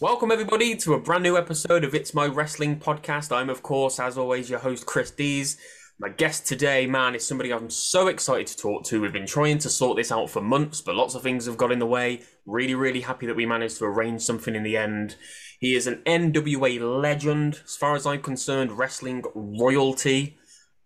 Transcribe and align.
Welcome, 0.00 0.30
everybody, 0.30 0.76
to 0.76 0.94
a 0.94 1.00
brand 1.00 1.24
new 1.24 1.36
episode 1.36 1.82
of 1.82 1.92
It's 1.92 2.14
My 2.14 2.26
Wrestling 2.26 2.78
Podcast. 2.78 3.34
I'm, 3.34 3.50
of 3.50 3.64
course, 3.64 3.98
as 3.98 4.16
always, 4.16 4.48
your 4.48 4.60
host, 4.60 4.86
Chris 4.86 5.10
Dees. 5.10 5.58
My 5.98 6.08
guest 6.08 6.46
today, 6.46 6.86
man, 6.86 7.16
is 7.16 7.26
somebody 7.26 7.52
I'm 7.52 7.68
so 7.68 8.06
excited 8.06 8.46
to 8.46 8.56
talk 8.56 8.84
to. 8.84 9.00
We've 9.00 9.12
been 9.12 9.26
trying 9.26 9.58
to 9.58 9.68
sort 9.68 9.96
this 9.96 10.12
out 10.12 10.30
for 10.30 10.40
months, 10.40 10.80
but 10.80 10.94
lots 10.94 11.16
of 11.16 11.22
things 11.22 11.46
have 11.46 11.56
got 11.56 11.72
in 11.72 11.80
the 11.80 11.86
way. 11.86 12.22
Really, 12.46 12.76
really 12.76 13.00
happy 13.00 13.26
that 13.26 13.34
we 13.34 13.44
managed 13.44 13.78
to 13.78 13.86
arrange 13.86 14.22
something 14.22 14.54
in 14.54 14.62
the 14.62 14.76
end. 14.76 15.16
He 15.58 15.74
is 15.74 15.88
an 15.88 16.00
NWA 16.06 16.78
legend, 16.80 17.62
as 17.64 17.74
far 17.74 17.96
as 17.96 18.06
I'm 18.06 18.22
concerned, 18.22 18.78
wrestling 18.78 19.24
royalty. 19.34 20.38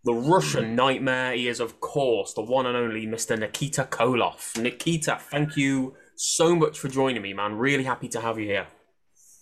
The 0.05 0.15
Russian 0.15 0.75
nightmare. 0.75 1.35
He 1.35 1.49
is, 1.49 1.61
of 1.61 1.81
course, 1.81 2.33
the 2.33 2.45
one 2.45 2.65
and 2.65 2.79
only 2.79 3.07
Mr. 3.07 3.39
Nikita 3.39 3.89
Koloff. 3.91 4.59
Nikita, 4.59 5.19
thank 5.21 5.55
you 5.59 5.97
so 6.17 6.57
much 6.57 6.79
for 6.79 6.89
joining 6.89 7.21
me, 7.21 7.35
man. 7.35 7.57
Really 7.59 7.85
happy 7.85 8.09
to 8.09 8.21
have 8.23 8.39
you 8.39 8.47
here. 8.47 8.69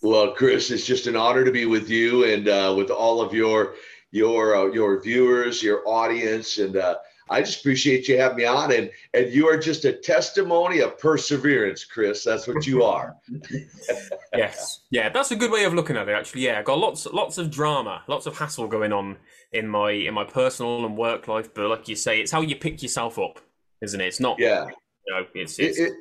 Well, 0.01 0.33
Chris, 0.33 0.71
it's 0.71 0.85
just 0.85 1.07
an 1.07 1.15
honor 1.15 1.43
to 1.45 1.51
be 1.51 1.65
with 1.65 1.89
you 1.89 2.25
and 2.25 2.47
uh, 2.47 2.73
with 2.75 2.89
all 2.89 3.21
of 3.21 3.33
your 3.33 3.75
your 4.11 4.55
uh, 4.55 4.65
your 4.65 5.01
viewers, 5.01 5.61
your 5.61 5.87
audience, 5.87 6.57
and 6.57 6.75
uh, 6.75 6.95
I 7.29 7.41
just 7.41 7.59
appreciate 7.59 8.07
you 8.07 8.17
having 8.17 8.37
me 8.37 8.45
on. 8.45 8.73
And 8.73 8.89
and 9.13 9.31
you 9.31 9.47
are 9.47 9.57
just 9.57 9.85
a 9.85 9.93
testimony 9.93 10.79
of 10.79 10.97
perseverance, 10.97 11.85
Chris. 11.85 12.23
That's 12.23 12.47
what 12.47 12.65
you 12.65 12.83
are. 12.83 13.15
yes, 14.35 14.81
yeah, 14.89 15.09
that's 15.09 15.31
a 15.31 15.35
good 15.35 15.51
way 15.51 15.65
of 15.65 15.73
looking 15.73 15.97
at 15.97 16.09
it. 16.09 16.13
Actually, 16.13 16.41
yeah, 16.41 16.59
I 16.59 16.63
got 16.63 16.79
lots 16.79 17.05
lots 17.05 17.37
of 17.37 17.51
drama, 17.51 18.03
lots 18.07 18.25
of 18.25 18.37
hassle 18.37 18.67
going 18.67 18.91
on 18.91 19.17
in 19.53 19.67
my 19.67 19.91
in 19.91 20.13
my 20.13 20.23
personal 20.23 20.83
and 20.85 20.97
work 20.97 21.27
life. 21.27 21.53
But 21.53 21.69
like 21.69 21.87
you 21.87 21.95
say, 21.95 22.19
it's 22.21 22.31
how 22.31 22.41
you 22.41 22.55
pick 22.55 22.81
yourself 22.81 23.19
up, 23.19 23.39
isn't 23.81 24.01
it? 24.01 24.07
It's 24.07 24.19
not. 24.19 24.39
Yeah. 24.39 24.67
You 25.07 25.15
know, 25.15 25.25
it's, 25.33 25.57
it's 25.57 25.79
it, 25.79 25.89
it, 25.89 25.93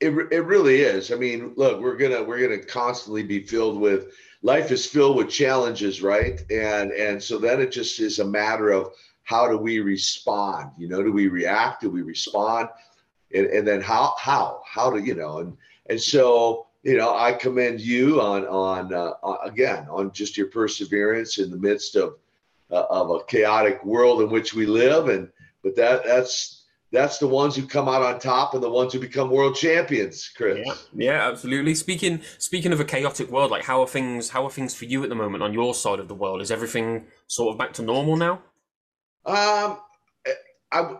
it, 0.00 0.10
it 0.32 0.44
really 0.44 0.80
is. 0.82 1.10
I 1.12 1.16
mean, 1.16 1.52
look, 1.56 1.80
we're 1.80 1.96
gonna 1.96 2.22
we're 2.22 2.40
gonna 2.40 2.62
constantly 2.62 3.22
be 3.22 3.40
filled 3.42 3.80
with 3.80 4.12
life 4.42 4.70
is 4.70 4.86
filled 4.86 5.16
with 5.16 5.28
challenges, 5.28 6.02
right? 6.02 6.40
And 6.50 6.92
and 6.92 7.22
so 7.22 7.38
then 7.38 7.60
it 7.60 7.72
just 7.72 8.00
is 8.00 8.18
a 8.18 8.24
matter 8.24 8.70
of 8.70 8.92
how 9.24 9.48
do 9.48 9.58
we 9.58 9.80
respond? 9.80 10.70
You 10.78 10.88
know, 10.88 11.02
do 11.02 11.12
we 11.12 11.28
react? 11.28 11.82
Do 11.82 11.90
we 11.90 12.02
respond? 12.02 12.68
And, 13.34 13.46
and 13.46 13.66
then 13.66 13.80
how 13.80 14.14
how 14.18 14.62
how 14.64 14.90
do 14.90 15.00
you 15.00 15.14
know? 15.14 15.38
And 15.38 15.56
and 15.86 16.00
so 16.00 16.66
you 16.84 16.96
know, 16.96 17.16
I 17.16 17.32
commend 17.32 17.80
you 17.80 18.20
on 18.20 18.46
on 18.46 18.94
uh, 18.94 19.14
again 19.44 19.86
on 19.90 20.12
just 20.12 20.36
your 20.36 20.46
perseverance 20.46 21.38
in 21.38 21.50
the 21.50 21.56
midst 21.56 21.96
of 21.96 22.16
uh, 22.70 22.84
of 22.88 23.10
a 23.10 23.24
chaotic 23.24 23.84
world 23.84 24.22
in 24.22 24.30
which 24.30 24.54
we 24.54 24.64
live. 24.64 25.08
And 25.08 25.28
but 25.62 25.74
that 25.76 26.04
that's 26.04 26.57
that's 26.90 27.18
the 27.18 27.26
ones 27.26 27.54
who 27.54 27.66
come 27.66 27.88
out 27.88 28.02
on 28.02 28.18
top 28.18 28.54
and 28.54 28.62
the 28.62 28.70
ones 28.70 28.92
who 28.92 28.98
become 28.98 29.30
world 29.30 29.56
champions, 29.56 30.30
Chris. 30.34 30.58
Yeah, 30.64 30.74
yeah, 30.94 31.28
absolutely. 31.28 31.74
Speaking 31.74 32.22
speaking 32.38 32.72
of 32.72 32.80
a 32.80 32.84
chaotic 32.84 33.30
world, 33.30 33.50
like 33.50 33.64
how 33.64 33.80
are 33.80 33.86
things 33.86 34.30
how 34.30 34.44
are 34.44 34.50
things 34.50 34.74
for 34.74 34.86
you 34.86 35.02
at 35.02 35.08
the 35.08 35.14
moment 35.14 35.42
on 35.42 35.52
your 35.52 35.74
side 35.74 35.98
of 35.98 36.08
the 36.08 36.14
world? 36.14 36.40
Is 36.40 36.50
everything 36.50 37.06
sort 37.26 37.52
of 37.52 37.58
back 37.58 37.72
to 37.74 37.82
normal 37.82 38.16
now? 38.16 38.42
Um, 39.26 39.78
I 40.72 40.96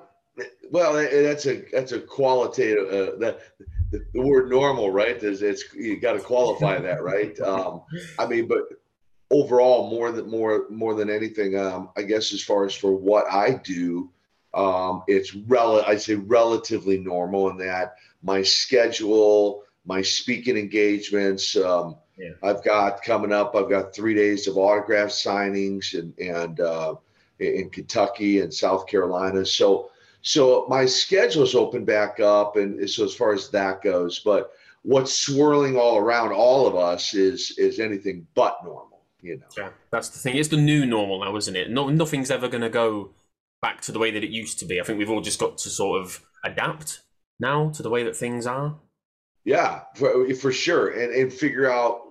well, 0.70 0.92
that's 0.94 1.46
a 1.46 1.64
that's 1.72 1.92
a 1.92 2.00
qualitative 2.00 2.88
uh, 2.88 3.18
that 3.18 3.40
the, 3.90 4.04
the, 4.12 4.20
word 4.20 4.50
normal, 4.50 4.90
right? 4.90 5.16
Is 5.22 5.42
it's 5.42 5.72
you 5.74 5.98
got 5.98 6.12
to 6.12 6.20
qualify 6.20 6.78
that, 6.82 7.02
right? 7.02 7.38
Um, 7.40 7.82
I 8.18 8.26
mean, 8.26 8.46
but 8.46 8.64
overall, 9.30 9.90
more 9.90 10.12
than 10.12 10.30
more 10.30 10.66
more 10.68 10.94
than 10.94 11.08
anything, 11.08 11.58
um, 11.58 11.90
I 11.96 12.02
guess 12.02 12.32
as 12.32 12.42
far 12.42 12.66
as 12.66 12.74
for 12.74 12.92
what 12.92 13.24
I 13.32 13.54
do 13.54 14.10
um, 14.54 15.02
it's 15.06 15.34
rel- 15.34 15.84
I'd 15.86 16.00
say 16.00 16.14
relatively 16.14 16.98
normal 16.98 17.50
in 17.50 17.58
that 17.58 17.96
my 18.22 18.42
schedule, 18.42 19.62
my 19.84 20.02
speaking 20.02 20.56
engagements. 20.56 21.56
Um, 21.56 21.96
yeah. 22.16 22.32
I've 22.42 22.64
got 22.64 23.02
coming 23.02 23.32
up. 23.32 23.54
I've 23.54 23.70
got 23.70 23.94
three 23.94 24.14
days 24.14 24.48
of 24.48 24.58
autograph 24.58 25.10
signings 25.10 25.98
and 25.98 26.18
and 26.18 26.60
uh, 26.60 26.94
in 27.38 27.70
Kentucky 27.70 28.40
and 28.40 28.52
South 28.52 28.86
Carolina. 28.86 29.44
So 29.44 29.90
so 30.22 30.66
my 30.68 30.84
schedule's 30.86 31.54
open 31.54 31.84
back 31.84 32.18
up, 32.20 32.56
and 32.56 32.88
so 32.90 33.04
as 33.04 33.14
far 33.14 33.32
as 33.32 33.50
that 33.50 33.82
goes, 33.82 34.18
but 34.18 34.50
what's 34.82 35.12
swirling 35.12 35.76
all 35.76 35.98
around 35.98 36.32
all 36.32 36.66
of 36.66 36.74
us 36.74 37.14
is 37.14 37.56
is 37.58 37.78
anything 37.78 38.26
but 38.34 38.58
normal. 38.64 39.00
You 39.20 39.36
know. 39.36 39.46
Yeah, 39.56 39.70
that's 39.90 40.08
the 40.08 40.18
thing. 40.18 40.36
It's 40.36 40.48
the 40.48 40.56
new 40.56 40.86
normal 40.86 41.20
now, 41.20 41.36
isn't 41.36 41.56
it? 41.56 41.70
No, 41.70 41.88
nothing's 41.88 42.30
ever 42.30 42.48
going 42.48 42.62
to 42.62 42.68
go 42.68 43.10
back 43.60 43.80
to 43.82 43.92
the 43.92 43.98
way 43.98 44.10
that 44.10 44.24
it 44.24 44.30
used 44.30 44.58
to 44.60 44.64
be. 44.64 44.80
I 44.80 44.84
think 44.84 44.98
we've 44.98 45.10
all 45.10 45.20
just 45.20 45.40
got 45.40 45.58
to 45.58 45.70
sort 45.70 46.00
of 46.00 46.20
adapt 46.44 47.02
now 47.40 47.70
to 47.70 47.82
the 47.82 47.90
way 47.90 48.02
that 48.04 48.16
things 48.16 48.46
are. 48.46 48.76
Yeah, 49.44 49.82
for, 49.94 50.32
for 50.34 50.52
sure, 50.52 50.88
and 50.88 51.12
and 51.12 51.32
figure 51.32 51.70
out 51.70 52.02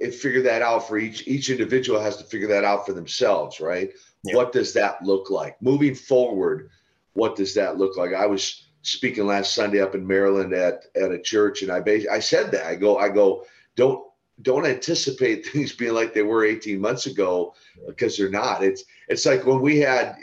and 0.00 0.14
figure 0.14 0.42
that 0.42 0.62
out 0.62 0.86
for 0.86 0.98
each 0.98 1.26
each 1.26 1.50
individual 1.50 2.00
has 2.00 2.16
to 2.18 2.24
figure 2.24 2.48
that 2.48 2.64
out 2.64 2.86
for 2.86 2.92
themselves, 2.92 3.60
right? 3.60 3.90
Yeah. 4.24 4.36
What 4.36 4.52
does 4.52 4.72
that 4.74 5.02
look 5.02 5.30
like 5.30 5.60
moving 5.62 5.94
forward? 5.94 6.70
What 7.14 7.36
does 7.36 7.54
that 7.54 7.78
look 7.78 7.96
like? 7.96 8.14
I 8.14 8.26
was 8.26 8.68
speaking 8.82 9.26
last 9.26 9.54
Sunday 9.54 9.80
up 9.80 9.94
in 9.94 10.06
Maryland 10.06 10.52
at 10.52 10.84
at 10.94 11.12
a 11.12 11.20
church, 11.20 11.62
and 11.62 11.70
I 11.70 11.80
bas- 11.80 12.06
I 12.10 12.20
said 12.20 12.50
that 12.52 12.66
I 12.66 12.74
go 12.74 12.98
I 12.98 13.08
go 13.08 13.44
don't 13.76 14.04
don't 14.42 14.66
anticipate 14.66 15.46
things 15.52 15.72
being 15.72 15.94
like 15.94 16.14
they 16.14 16.22
were 16.22 16.44
18 16.44 16.80
months 16.80 17.06
ago 17.06 17.54
because 17.86 18.16
they're 18.16 18.30
not. 18.30 18.62
It's 18.62 18.84
it's 19.08 19.26
like 19.26 19.46
when 19.46 19.60
we 19.60 19.78
had, 19.78 20.16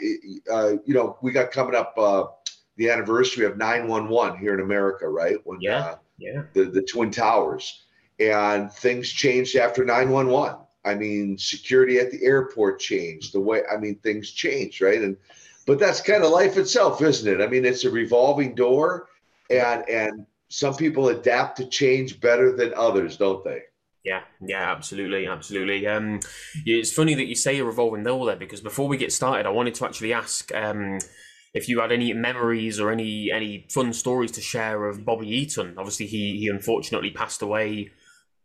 uh, 0.50 0.74
you 0.84 0.94
know, 0.94 1.18
we 1.22 1.32
got 1.32 1.50
coming 1.50 1.74
up 1.74 1.94
uh, 1.98 2.24
the 2.76 2.90
anniversary 2.90 3.46
of 3.46 3.56
911 3.56 4.38
here 4.38 4.54
in 4.54 4.60
America, 4.60 5.08
right? 5.08 5.36
When 5.44 5.60
yeah, 5.60 5.78
uh, 5.78 5.96
yeah, 6.18 6.42
the 6.52 6.64
the 6.64 6.82
twin 6.82 7.10
towers 7.10 7.84
and 8.18 8.72
things 8.72 9.10
changed 9.10 9.56
after 9.56 9.84
911. 9.84 10.60
I 10.84 10.94
mean, 10.94 11.36
security 11.36 11.98
at 11.98 12.12
the 12.12 12.24
airport 12.24 12.78
changed. 12.78 13.34
The 13.34 13.40
way 13.40 13.62
I 13.70 13.76
mean, 13.76 13.96
things 13.96 14.30
changed, 14.30 14.80
right? 14.80 15.02
And 15.02 15.16
but 15.66 15.78
that's 15.80 16.00
kind 16.00 16.22
of 16.22 16.30
life 16.30 16.56
itself, 16.56 17.02
isn't 17.02 17.28
it? 17.28 17.42
I 17.42 17.48
mean, 17.48 17.64
it's 17.64 17.84
a 17.84 17.90
revolving 17.90 18.54
door, 18.54 19.08
and 19.50 19.86
and 19.88 20.26
some 20.48 20.76
people 20.76 21.08
adapt 21.08 21.56
to 21.58 21.66
change 21.66 22.20
better 22.20 22.52
than 22.52 22.72
others, 22.74 23.16
don't 23.16 23.42
they? 23.44 23.62
Yeah, 24.06 24.22
yeah, 24.40 24.70
absolutely, 24.70 25.26
absolutely. 25.26 25.84
Um, 25.88 26.20
it's 26.64 26.92
funny 26.92 27.14
that 27.14 27.26
you 27.26 27.34
say 27.34 27.58
a 27.58 27.64
revolving 27.64 28.04
door 28.04 28.24
there 28.24 28.36
because 28.36 28.60
before 28.60 28.86
we 28.86 28.96
get 28.96 29.12
started, 29.12 29.46
I 29.46 29.50
wanted 29.50 29.74
to 29.74 29.84
actually 29.84 30.12
ask 30.12 30.54
um, 30.54 31.00
if 31.54 31.68
you 31.68 31.80
had 31.80 31.90
any 31.90 32.12
memories 32.12 32.78
or 32.78 32.92
any 32.92 33.32
any 33.32 33.66
fun 33.68 33.92
stories 33.92 34.30
to 34.32 34.40
share 34.40 34.86
of 34.86 35.04
Bobby 35.04 35.28
Eaton. 35.28 35.74
Obviously, 35.76 36.06
he 36.06 36.38
he 36.38 36.48
unfortunately 36.48 37.10
passed 37.10 37.42
away 37.42 37.90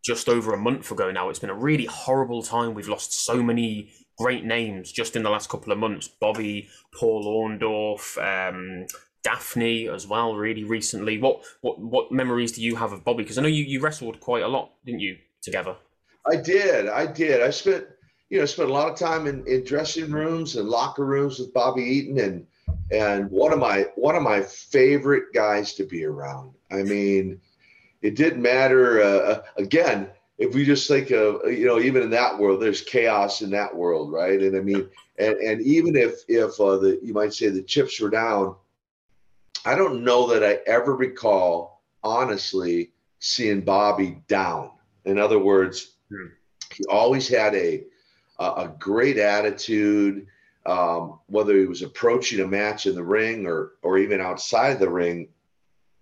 just 0.04 0.28
over 0.30 0.52
a 0.54 0.58
month 0.58 0.92
ago 0.92 1.12
now. 1.12 1.30
It's 1.30 1.40
been 1.40 1.52
a 1.52 1.56
really 1.56 1.86
horrible 1.86 2.44
time. 2.44 2.74
We've 2.74 2.90
lost 2.90 3.14
so 3.14 3.44
many 3.44 3.92
great 4.18 4.46
names 4.46 4.92
just 4.92 5.16
in 5.16 5.24
the 5.24 5.30
last 5.30 5.50
couple 5.50 5.72
of 5.74 5.80
months. 5.80 6.08
Bobby, 6.08 6.70
Paul 7.00 7.26
Orndorff, 7.26 8.18
um, 8.18 8.88
Daffney 9.24 9.88
as 9.90 10.08
well. 10.08 10.36
Really 10.36 10.64
recently, 10.64 11.20
what 11.20 11.44
what 11.62 11.80
what 11.80 12.12
memories 12.12 12.54
do 12.54 12.64
you 12.64 12.78
have 12.78 12.94
of 12.94 13.04
Bobby? 13.04 13.22
Because 13.24 13.38
I 13.38 13.44
know 13.44 13.48
you 13.48 13.64
you 13.64 13.80
wrestled 13.80 14.20
quite 14.22 14.44
a 14.44 14.48
lot, 14.48 14.72
didn't 14.86 15.02
you? 15.02 15.18
Together? 15.42 15.76
I 16.32 16.36
did. 16.36 16.88
I 16.88 17.06
did. 17.06 17.42
I 17.42 17.50
spent, 17.50 17.86
you 18.30 18.40
know, 18.40 18.46
spent 18.46 18.70
a 18.70 18.74
lot 18.74 18.92
of 18.92 18.98
time 18.98 19.28
in, 19.28 19.46
in 19.48 19.64
dressing 19.64 20.12
rooms 20.12 20.56
and 20.56 20.70
locker 20.70 21.06
rooms 21.06 21.40
with 21.40 21.54
Bobby 21.54 21.84
Eaton 21.84 22.20
and 22.20 22.48
and 22.92 23.30
one 23.32 23.54
of 23.54 23.60
my 23.60 23.88
one 23.96 24.16
of 24.16 24.24
my 24.24 24.42
favorite 24.42 25.34
guys 25.34 25.74
to 25.76 25.86
be 25.86 26.06
around. 26.06 26.52
I 26.72 26.84
mean, 26.84 27.40
it 28.02 28.16
didn't 28.16 28.42
matter. 28.42 29.02
Uh, 29.02 29.42
again, 29.58 30.10
if 30.38 30.54
we 30.54 30.66
just 30.66 30.88
think 30.88 31.12
of 31.12 31.42
you 31.52 31.66
know 31.66 31.80
even 31.80 32.04
in 32.04 32.10
that 32.12 32.38
world, 32.38 32.62
there's 32.62 32.82
chaos 32.82 33.42
in 33.42 33.50
that 33.52 33.76
world, 33.76 34.12
right? 34.12 34.40
And 34.42 34.56
I 34.56 34.62
mean, 34.62 34.90
and 35.18 35.36
and 35.38 35.62
even 35.62 35.96
if 35.96 36.22
if 36.28 36.60
uh, 36.60 36.78
the 36.78 37.00
you 37.02 37.14
might 37.14 37.34
say 37.34 37.50
the 37.50 37.62
chips 37.62 38.00
were 38.00 38.10
down, 38.10 38.56
I 39.66 39.76
don't 39.76 40.04
know 40.04 40.28
that 40.28 40.44
I 40.44 40.60
ever 40.70 40.96
recall 40.96 41.82
honestly 42.04 42.92
seeing 43.20 43.62
Bobby 43.62 44.22
down. 44.28 44.72
In 45.06 45.18
other 45.18 45.40
words, 45.40 45.94
hmm. 46.10 46.28
he 46.74 46.84
always 46.86 47.28
had 47.28 47.56
a 47.56 47.86
a 48.40 48.72
great 48.80 49.18
attitude. 49.18 50.28
Um, 50.66 51.20
whether 51.26 51.58
he 51.58 51.66
was 51.66 51.82
approaching 51.82 52.40
a 52.40 52.48
match 52.48 52.86
in 52.86 52.96
the 52.96 53.04
ring 53.04 53.48
or 53.48 53.74
or 53.82 53.98
even 53.98 54.22
outside 54.22 54.80
the 54.80 54.90
ring, 54.90 55.30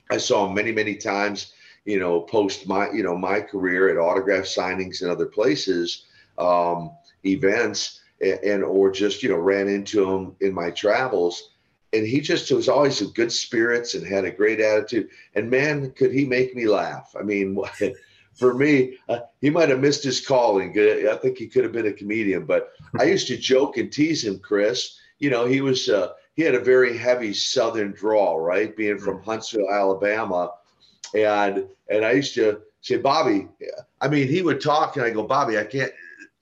I 0.10 0.18
saw 0.18 0.48
him 0.48 0.56
many 0.56 0.72
many 0.72 0.96
times. 0.96 1.54
You 1.86 2.00
know, 2.00 2.22
post 2.22 2.68
my 2.68 2.92
you 2.92 3.04
know 3.04 3.18
my 3.18 3.42
career 3.42 3.90
at 3.90 3.98
autograph 3.98 4.46
signings 4.46 5.02
and 5.02 5.10
other 5.10 5.26
places, 5.26 6.06
um, 6.38 6.92
events, 7.26 8.02
and, 8.22 8.40
and 8.44 8.64
or 8.64 8.92
just 8.92 9.24
you 9.24 9.30
know 9.30 9.38
ran 9.38 9.68
into 9.68 10.10
him 10.10 10.36
in 10.42 10.54
my 10.54 10.72
travels 10.72 11.52
and 11.94 12.06
he 12.06 12.22
just 12.22 12.52
was 12.52 12.70
always 12.70 13.02
in 13.02 13.10
good 13.12 13.32
spirits 13.32 13.96
and 13.96 14.06
had 14.06 14.26
a 14.26 14.32
great 14.32 14.60
attitude. 14.60 15.10
And 15.36 15.50
man, 15.50 15.92
could 15.92 16.12
he 16.12 16.26
make 16.26 16.56
me 16.56 16.68
laugh? 16.68 17.16
I 17.20 17.24
mean, 17.24 17.58
for 18.40 18.54
me, 18.54 18.98
uh, 19.10 19.20
he 19.42 19.50
might 19.50 19.70
have 19.70 19.82
missed 19.82 20.04
his 20.04 20.26
calling. 20.26 20.72
I 20.72 21.18
think 21.22 21.38
he 21.38 21.48
could 21.48 21.64
have 21.64 21.74
been 21.74 21.88
a 21.88 21.94
comedian, 21.94 22.46
but 22.46 22.70
I 22.98 23.04
used 23.04 23.28
to 23.28 23.38
joke 23.38 23.78
and 23.78 23.92
tease 23.92 24.24
him, 24.24 24.40
Chris. 24.40 24.98
You 25.20 25.30
know, 25.30 25.46
he 25.46 25.60
was 25.60 25.90
uh, 25.90 26.14
he 26.36 26.44
had 26.44 26.56
a 26.56 26.60
very 26.60 26.98
heavy 26.98 27.34
Southern 27.34 27.92
drawl, 27.92 28.40
right? 28.40 28.76
Being 28.76 28.98
from 28.98 29.20
mm. 29.20 29.26
Huntsville, 29.26 29.70
Alabama, 29.70 30.54
and 31.14 31.68
and 31.90 32.06
I 32.06 32.12
used 32.12 32.34
to 32.36 32.62
say, 32.82 32.96
Bobby. 32.96 33.50
I 34.00 34.08
mean, 34.08 34.30
he 34.30 34.42
would 34.42 34.62
talk, 34.62 34.96
and 34.96 35.06
I 35.06 35.10
go, 35.10 35.24
Bobby, 35.24 35.60
I 35.60 35.66
can't. 35.66 35.92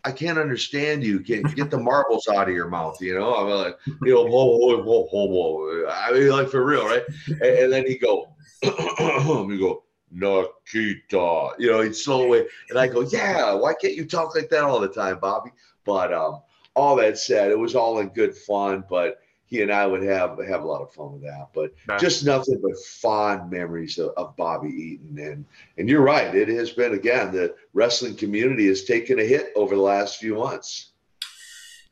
I 0.05 0.11
can't 0.11 0.37
understand 0.37 1.03
you. 1.03 1.19
Can 1.19 1.41
get 1.41 1.69
the 1.69 1.79
marbles 1.79 2.29
out 2.29 2.47
of 2.47 2.55
your 2.55 2.69
mouth, 2.69 3.01
you 3.01 3.13
know? 3.13 3.35
I'm 3.35 3.49
like, 3.49 3.77
you 4.03 4.13
know, 4.13 4.23
whoa, 4.23 4.45
whoa, 4.45 4.81
whoa, 4.81 5.07
whoa, 5.11 5.25
whoa. 5.25 5.89
I 5.89 6.13
mean, 6.13 6.29
like 6.29 6.47
for 6.47 6.63
real, 6.63 6.85
right? 6.85 7.03
And, 7.27 7.41
and 7.41 7.73
then 7.73 7.85
he 7.85 7.97
go, 7.97 8.29
he 8.61 9.57
go, 9.57 9.83
Nikita. 10.11 11.51
You 11.57 11.71
know, 11.71 11.81
he'd 11.81 11.95
slow 11.95 12.23
away. 12.23 12.47
And 12.69 12.79
I 12.79 12.87
go, 12.87 13.01
Yeah, 13.01 13.53
why 13.53 13.73
can't 13.73 13.95
you 13.95 14.05
talk 14.05 14.35
like 14.35 14.49
that 14.49 14.63
all 14.63 14.79
the 14.79 14.87
time, 14.87 15.19
Bobby? 15.19 15.51
But 15.85 16.13
um, 16.13 16.41
all 16.75 16.95
that 16.97 17.17
said, 17.17 17.51
it 17.51 17.59
was 17.59 17.75
all 17.75 17.99
in 17.99 18.09
good 18.09 18.35
fun, 18.35 18.83
but 18.89 19.19
he 19.47 19.61
and 19.61 19.71
I 19.71 19.87
would 19.87 20.03
have 20.03 20.37
have 20.45 20.63
a 20.63 20.67
lot 20.67 20.81
of 20.81 20.93
fun 20.93 21.13
with 21.13 21.23
that. 21.23 21.49
But 21.53 21.71
just 21.99 22.25
nothing 22.25 22.59
but 22.61 22.77
fond 22.85 23.49
memories 23.49 23.97
of, 23.97 24.11
of, 24.17 24.35
Bobby 24.35 24.69
Eaton. 24.69 25.17
And 25.17 25.45
and 25.77 25.89
you're 25.89 26.01
right, 26.01 26.35
it 26.35 26.49
has 26.49 26.71
been 26.71 26.93
again, 26.93 27.31
the 27.31 27.55
wrestling 27.73 28.15
community 28.15 28.67
has 28.67 28.83
taken 28.83 29.19
a 29.19 29.23
hit 29.23 29.51
over 29.55 29.75
the 29.75 29.81
last 29.81 30.17
few 30.17 30.35
months. 30.35 30.91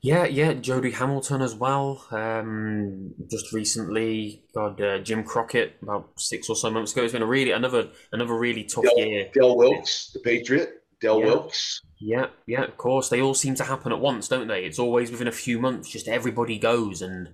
Yeah, 0.01 0.25
yeah, 0.25 0.53
Jody 0.53 0.91
Hamilton 0.91 1.41
as 1.41 1.55
well. 1.55 2.05
Um, 2.11 3.13
just 3.29 3.51
recently, 3.51 4.43
God, 4.53 4.79
uh, 4.79 4.99
Jim 4.99 5.23
Crockett 5.23 5.77
about 5.81 6.11
six 6.17 6.49
or 6.49 6.55
so 6.55 6.69
months 6.69 6.93
ago. 6.93 7.03
It's 7.03 7.13
been 7.13 7.21
a 7.21 7.27
really 7.27 7.51
another 7.51 7.89
another 8.11 8.37
really 8.37 8.63
tough 8.63 8.83
Del, 8.83 8.97
year. 8.99 9.29
Del 9.33 9.57
Wilkes, 9.57 10.11
the 10.13 10.19
Patriot. 10.19 10.83
Del 11.01 11.19
yeah. 11.19 11.25
Wilkes. 11.25 11.81
Yeah, 11.99 12.27
yeah, 12.45 12.63
of 12.63 12.77
course. 12.77 13.09
They 13.09 13.21
all 13.21 13.33
seem 13.33 13.55
to 13.55 13.63
happen 13.63 13.91
at 13.91 13.99
once, 13.99 14.27
don't 14.27 14.47
they? 14.47 14.65
It's 14.65 14.79
always 14.79 15.11
within 15.11 15.27
a 15.27 15.31
few 15.31 15.59
months. 15.59 15.89
Just 15.89 16.07
everybody 16.07 16.59
goes, 16.59 17.01
and 17.01 17.29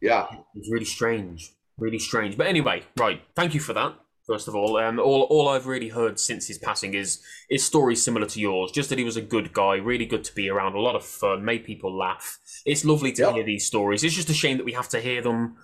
yeah, 0.00 0.26
it's 0.54 0.70
really 0.70 0.84
strange, 0.84 1.52
really 1.78 1.98
strange. 1.98 2.36
But 2.36 2.46
anyway, 2.46 2.84
right. 2.96 3.22
Thank 3.34 3.54
you 3.54 3.60
for 3.60 3.72
that. 3.72 3.94
First 4.28 4.46
of 4.46 4.54
all, 4.54 4.76
um, 4.76 5.00
all 5.00 5.22
all 5.22 5.48
I've 5.48 5.66
really 5.66 5.88
heard 5.88 6.20
since 6.20 6.46
his 6.46 6.58
passing 6.58 6.92
is 6.92 7.22
is 7.48 7.64
stories 7.64 8.02
similar 8.02 8.26
to 8.26 8.38
yours. 8.38 8.70
Just 8.70 8.90
that 8.90 8.98
he 8.98 9.04
was 9.04 9.16
a 9.16 9.22
good 9.22 9.54
guy, 9.54 9.76
really 9.76 10.04
good 10.04 10.22
to 10.24 10.34
be 10.34 10.50
around, 10.50 10.74
a 10.74 10.80
lot 10.80 10.94
of 10.94 11.02
fun, 11.02 11.46
made 11.46 11.64
people 11.64 11.96
laugh. 11.96 12.38
It's 12.66 12.84
lovely 12.84 13.10
to 13.12 13.22
yep. 13.22 13.34
hear 13.34 13.44
these 13.44 13.64
stories. 13.64 14.04
It's 14.04 14.14
just 14.14 14.28
a 14.28 14.34
shame 14.34 14.58
that 14.58 14.66
we 14.66 14.74
have 14.74 14.90
to 14.90 15.00
hear 15.00 15.22
them 15.22 15.56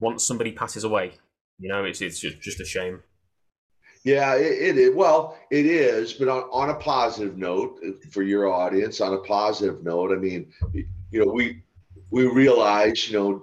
once 0.00 0.26
somebody 0.26 0.50
passes 0.50 0.82
away. 0.82 1.12
You 1.60 1.68
know, 1.68 1.84
it's 1.84 2.00
it's 2.00 2.18
just, 2.18 2.40
just 2.42 2.60
a 2.60 2.64
shame. 2.64 3.04
Yeah, 4.02 4.34
it, 4.34 4.52
it 4.70 4.78
is. 4.78 4.94
Well, 4.96 5.38
it 5.52 5.66
is, 5.66 6.12
but 6.12 6.26
on, 6.26 6.42
on 6.50 6.70
a 6.70 6.74
positive 6.74 7.38
note 7.38 7.78
uh, 7.86 7.92
for 8.10 8.24
your 8.24 8.52
audience, 8.52 9.00
on 9.00 9.14
a 9.14 9.18
positive 9.18 9.84
note, 9.84 10.10
I 10.10 10.16
mean, 10.16 10.52
you 10.72 11.24
know, 11.24 11.30
we 11.32 11.62
we 12.10 12.26
realize, 12.26 13.08
you 13.08 13.16
know, 13.16 13.42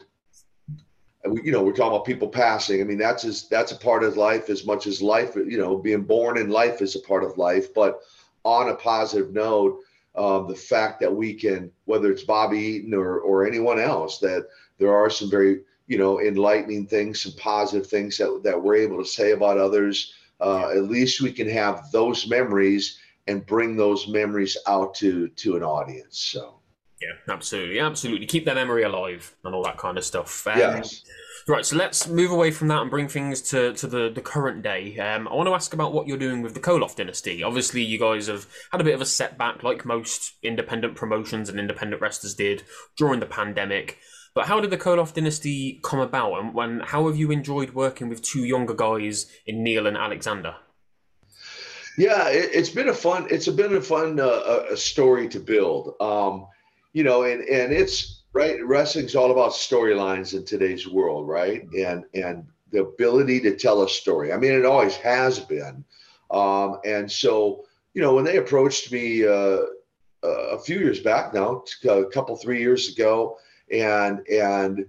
you 1.44 1.52
know, 1.52 1.64
we're 1.64 1.72
talking 1.72 1.94
about 1.94 2.06
people 2.06 2.28
passing. 2.28 2.82
I 2.82 2.84
mean, 2.84 2.98
that's 2.98 3.26
as 3.26 3.48
that's 3.48 3.72
a 3.72 3.78
part 3.78 4.04
of 4.04 4.18
life 4.18 4.50
as 4.50 4.66
much 4.66 4.88
as 4.88 5.02
life. 5.02 5.36
You 5.36 5.58
know, 5.58 5.78
being 5.78 6.04
born 6.04 6.38
in 6.38 6.50
life 6.50 6.82
is 6.82 6.96
a 6.96 7.00
part 7.00 7.24
of 7.24 7.38
life. 7.38 7.74
But 7.74 8.02
on 8.44 8.70
a 8.70 8.76
positive 8.76 9.34
note, 9.34 9.80
um, 10.16 10.48
the 10.48 10.56
fact 10.56 11.00
that 11.02 11.14
we 11.14 11.34
can, 11.34 11.72
whether 11.86 12.12
it's 12.12 12.24
Bobby 12.24 12.60
Eaton 12.60 12.94
or 12.94 13.20
or 13.20 13.48
anyone 13.48 13.80
else, 13.80 14.20
that 14.20 14.48
there 14.78 14.94
are 14.94 15.10
some 15.10 15.30
very 15.30 15.62
you 15.88 15.98
know 15.98 16.20
enlightening 16.22 16.88
things, 16.88 17.22
some 17.22 17.34
positive 17.34 17.88
things 17.88 18.18
that 18.18 18.42
that 18.44 18.62
we're 18.62 18.76
able 18.76 18.98
to 18.98 19.10
say 19.10 19.32
about 19.32 19.58
others. 19.58 20.14
Uh, 20.42 20.70
at 20.72 20.84
least 20.84 21.22
we 21.22 21.32
can 21.32 21.50
have 21.50 21.92
those 21.92 22.28
memories 22.28 23.00
and 23.28 23.46
bring 23.46 23.76
those 23.76 24.08
memories 24.08 24.58
out 24.68 24.94
to 24.96 25.30
to 25.30 25.56
an 25.56 25.64
audience. 25.64 26.20
So. 26.20 26.60
Yeah, 27.02 27.34
absolutely, 27.34 27.80
absolutely. 27.80 28.26
Keep 28.26 28.46
that 28.46 28.56
memory 28.56 28.84
alive 28.84 29.36
and 29.44 29.54
all 29.54 29.64
that 29.64 29.78
kind 29.78 29.98
of 29.98 30.06
stuff. 30.06 30.48
Um, 30.48 30.58
yes. 30.58 31.04
Right, 31.48 31.66
so 31.66 31.76
let's 31.76 32.08
move 32.08 32.32
away 32.32 32.50
from 32.50 32.70
that 32.70 32.82
and 32.82 32.90
bring 32.90 33.08
things 33.08 33.40
to, 33.50 33.74
to 33.74 33.86
the, 33.86 34.10
the 34.10 34.22
current 34.22 34.64
day. 34.64 34.98
Um, 34.98 35.28
I 35.28 35.36
want 35.36 35.48
to 35.48 35.54
ask 35.54 35.74
about 35.74 35.94
what 35.94 36.08
you're 36.08 36.18
doing 36.18 36.42
with 36.42 36.56
the 36.56 36.60
Koloff 36.60 36.96
dynasty. 36.96 37.44
Obviously, 37.44 37.84
you 37.84 38.00
guys 38.00 38.26
have 38.26 38.48
had 38.72 38.82
a 38.82 38.84
bit 38.84 38.96
of 38.96 39.02
a 39.02 39.06
setback, 39.06 39.62
like 39.62 39.86
most 39.86 40.34
independent 40.42 40.96
promotions 40.96 41.48
and 41.48 41.60
independent 41.60 42.02
wrestlers 42.02 42.34
did 42.34 42.64
during 42.98 43.20
the 43.20 43.28
pandemic. 43.28 44.00
But 44.34 44.48
how 44.48 44.60
did 44.60 44.72
the 44.72 44.78
Koloff 44.78 45.14
dynasty 45.14 45.80
come 45.84 46.00
about, 46.00 46.40
and 46.40 46.54
when, 46.56 46.80
how 46.80 47.06
have 47.08 47.16
you 47.16 47.30
enjoyed 47.30 47.76
working 47.76 48.10
with 48.10 48.24
two 48.24 48.44
younger 48.44 48.74
guys 48.74 49.28
in 49.46 49.64
Neil 49.64 49.86
and 49.86 49.98
Alexander? 49.98 50.56
Yeah, 51.98 52.28
it, 52.30 52.56
has 52.56 52.70
been 52.70 52.90
a 52.90 52.94
fun. 52.94 53.28
It's 53.30 53.48
been 53.48 53.76
a 53.76 53.82
fun 53.82 54.20
uh, 54.20 54.64
a 54.72 54.76
story 54.76 55.30
to 55.30 55.40
build. 55.40 55.94
Um, 56.02 56.48
you 56.96 57.04
know, 57.04 57.24
and 57.24 57.42
and 57.42 57.74
it's 57.74 58.24
right. 58.32 58.66
Wrestling's 58.66 59.16
all 59.16 59.32
about 59.32 59.52
storylines 59.52 60.34
in 60.34 60.46
today's 60.46 60.88
world, 60.88 61.28
right? 61.28 61.68
And 61.78 62.06
and 62.14 62.46
the 62.72 62.84
ability 62.84 63.42
to 63.42 63.58
tell 63.58 63.84
a 63.84 63.90
story. 63.90 64.32
I 64.32 64.38
mean, 64.38 64.54
it 64.54 64.66
always 64.66 64.96
has 64.96 65.38
been. 65.40 65.84
Um, 66.32 66.80
and 66.86 67.12
so, 67.12 67.66
you 67.94 68.02
know, 68.02 68.16
when 68.16 68.24
they 68.24 68.38
approached 68.38 68.94
me 68.94 69.28
uh, 69.28 69.64
a 70.24 70.58
few 70.58 70.80
years 70.80 71.02
back 71.02 71.34
now, 71.34 71.66
a 71.84 72.06
couple 72.06 72.38
three 72.38 72.62
years 72.62 72.88
ago, 72.88 73.40
and 73.70 74.26
and 74.30 74.86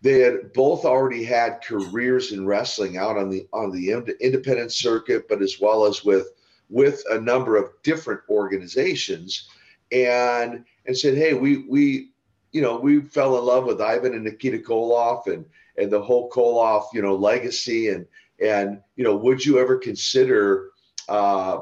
they 0.00 0.20
had 0.20 0.52
both 0.52 0.84
already 0.84 1.24
had 1.24 1.60
careers 1.64 2.30
in 2.30 2.46
wrestling 2.46 2.98
out 2.98 3.18
on 3.18 3.30
the 3.30 3.48
on 3.52 3.72
the 3.72 3.90
independent 4.20 4.70
circuit, 4.70 5.26
but 5.28 5.42
as 5.42 5.58
well 5.60 5.86
as 5.86 6.04
with 6.04 6.28
with 6.68 7.02
a 7.10 7.20
number 7.20 7.56
of 7.56 7.72
different 7.82 8.20
organizations, 8.30 9.48
and 9.90 10.64
and 10.88 10.96
said, 10.96 11.14
"Hey, 11.14 11.34
we 11.34 11.58
we 11.68 12.10
you 12.50 12.62
know 12.62 12.76
we 12.80 13.00
fell 13.00 13.38
in 13.38 13.44
love 13.44 13.66
with 13.66 13.80
Ivan 13.80 14.14
and 14.14 14.24
Nikita 14.24 14.58
Koloff 14.58 15.28
and 15.28 15.44
and 15.76 15.92
the 15.92 16.02
whole 16.02 16.28
Koloff 16.30 16.86
you 16.92 17.02
know 17.02 17.14
legacy. 17.14 17.88
And 17.88 18.06
and 18.42 18.80
you 18.96 19.04
know 19.04 19.14
would 19.14 19.44
you 19.44 19.58
ever 19.60 19.76
consider 19.76 20.70
uh, 21.08 21.60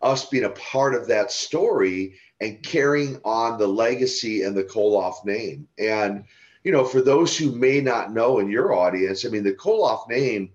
us 0.00 0.26
being 0.26 0.44
a 0.44 0.50
part 0.50 0.94
of 0.94 1.06
that 1.08 1.30
story 1.30 2.14
and 2.40 2.62
carrying 2.62 3.20
on 3.24 3.58
the 3.58 3.66
legacy 3.66 4.42
and 4.42 4.56
the 4.56 4.64
Koloff 4.64 5.24
name? 5.24 5.66
And 5.78 6.24
you 6.62 6.72
know 6.72 6.84
for 6.84 7.02
those 7.02 7.36
who 7.36 7.52
may 7.52 7.80
not 7.80 8.12
know 8.12 8.38
in 8.38 8.48
your 8.48 8.72
audience 8.72 9.26
I 9.26 9.28
mean 9.28 9.44
the 9.44 9.52
Koloff 9.52 10.08
name 10.08 10.50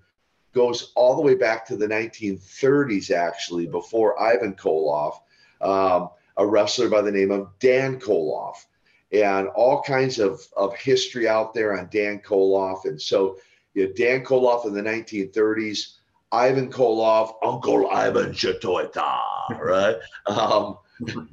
goes 0.53 0.91
all 0.95 1.15
the 1.15 1.21
way 1.21 1.35
back 1.35 1.65
to 1.65 1.75
the 1.75 1.87
1930s 1.87 3.11
actually 3.11 3.67
before 3.67 4.21
Ivan 4.21 4.53
Koloff. 4.53 5.15
Um, 5.59 6.09
a 6.37 6.45
wrestler 6.45 6.89
by 6.89 7.01
the 7.01 7.11
name 7.11 7.31
of 7.31 7.49
Dan 7.59 7.99
Koloff 7.99 8.65
and 9.11 9.47
all 9.49 9.81
kinds 9.83 10.19
of, 10.19 10.41
of 10.57 10.75
history 10.75 11.27
out 11.27 11.53
there 11.53 11.77
on 11.77 11.87
Dan 11.91 12.19
Koloff. 12.19 12.85
And 12.85 12.99
so 12.99 13.37
you 13.73 13.87
know, 13.87 13.93
Dan 13.93 14.23
Koloff 14.23 14.65
in 14.65 14.73
the 14.73 14.81
1930s, 14.81 15.97
Ivan 16.31 16.71
Koloff, 16.71 17.35
Uncle 17.43 17.89
Ivan 17.89 18.31
Chatoita, 18.31 19.19
right? 19.61 19.97
um, 20.27 20.77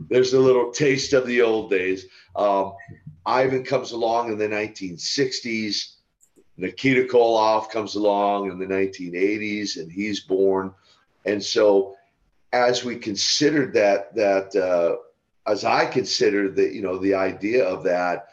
there's 0.09 0.35
a 0.35 0.40
little 0.40 0.71
taste 0.71 1.12
of 1.12 1.26
the 1.26 1.40
old 1.40 1.71
days. 1.71 2.07
Um, 2.37 2.75
Ivan 3.25 3.64
comes 3.64 3.92
along 3.92 4.33
in 4.33 4.38
the 4.38 4.49
1960s. 4.49 5.95
Nikita 6.57 7.04
Koloff 7.04 7.71
comes 7.71 7.95
along 7.95 8.50
in 8.50 8.59
the 8.59 8.66
1980s, 8.66 9.78
and 9.78 9.90
he's 9.90 10.21
born. 10.21 10.75
And 11.25 11.42
so 11.42 11.97
as 12.52 12.85
we 12.85 12.97
considered 12.97 13.75
that 13.75 14.14
that 14.14 14.54
uh, 14.57 14.97
as 15.50 15.64
I 15.64 15.87
considered 15.87 16.57
the 16.57 16.75
you 16.75 16.83
know 16.83 16.99
the 16.99 17.14
idea 17.14 17.64
of 17.64 17.85
that 17.85 18.28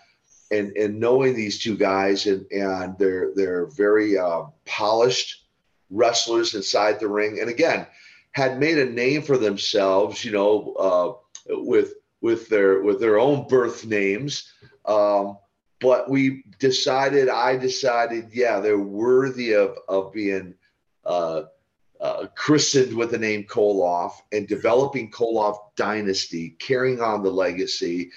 and 0.51 0.75
and 0.77 0.99
knowing 0.99 1.35
these 1.35 1.59
two 1.59 1.77
guys 1.77 2.25
and 2.25 2.45
and 2.51 2.97
they're 2.97 3.31
they're 3.35 3.67
very 3.67 4.17
uh, 4.17 4.43
polished 4.65 5.43
wrestlers 5.89 6.55
inside 6.55 6.99
the 6.99 7.07
ring, 7.07 7.39
and 7.39 7.49
again, 7.49 7.87
had 8.31 8.59
made 8.59 8.77
a 8.77 8.85
name 8.85 9.21
for 9.21 9.37
themselves, 9.37 10.23
you 10.23 10.31
know, 10.31 10.73
uh, 10.73 11.53
with 11.63 11.93
with 12.21 12.49
their 12.49 12.81
with 12.81 12.99
their 12.99 13.19
own 13.19 13.47
birth 13.47 13.85
names. 13.85 14.51
Um, 14.85 15.37
but 15.79 16.09
we 16.09 16.43
decided, 16.57 17.29
I 17.29 17.55
decided, 17.55 18.29
yeah, 18.33 18.59
they're 18.59 18.79
worthy 18.79 19.53
of 19.53 19.77
of 19.87 20.13
being 20.13 20.55
uh, 21.05 21.43
uh, 21.99 22.27
christened 22.35 22.93
with 22.93 23.11
the 23.11 23.17
name 23.17 23.43
Koloff 23.43 24.13
and 24.31 24.47
developing 24.47 25.11
Koloff 25.11 25.57
dynasty, 25.75 26.51
carrying 26.59 27.01
on 27.01 27.23
the 27.23 27.31
legacy, 27.31 28.11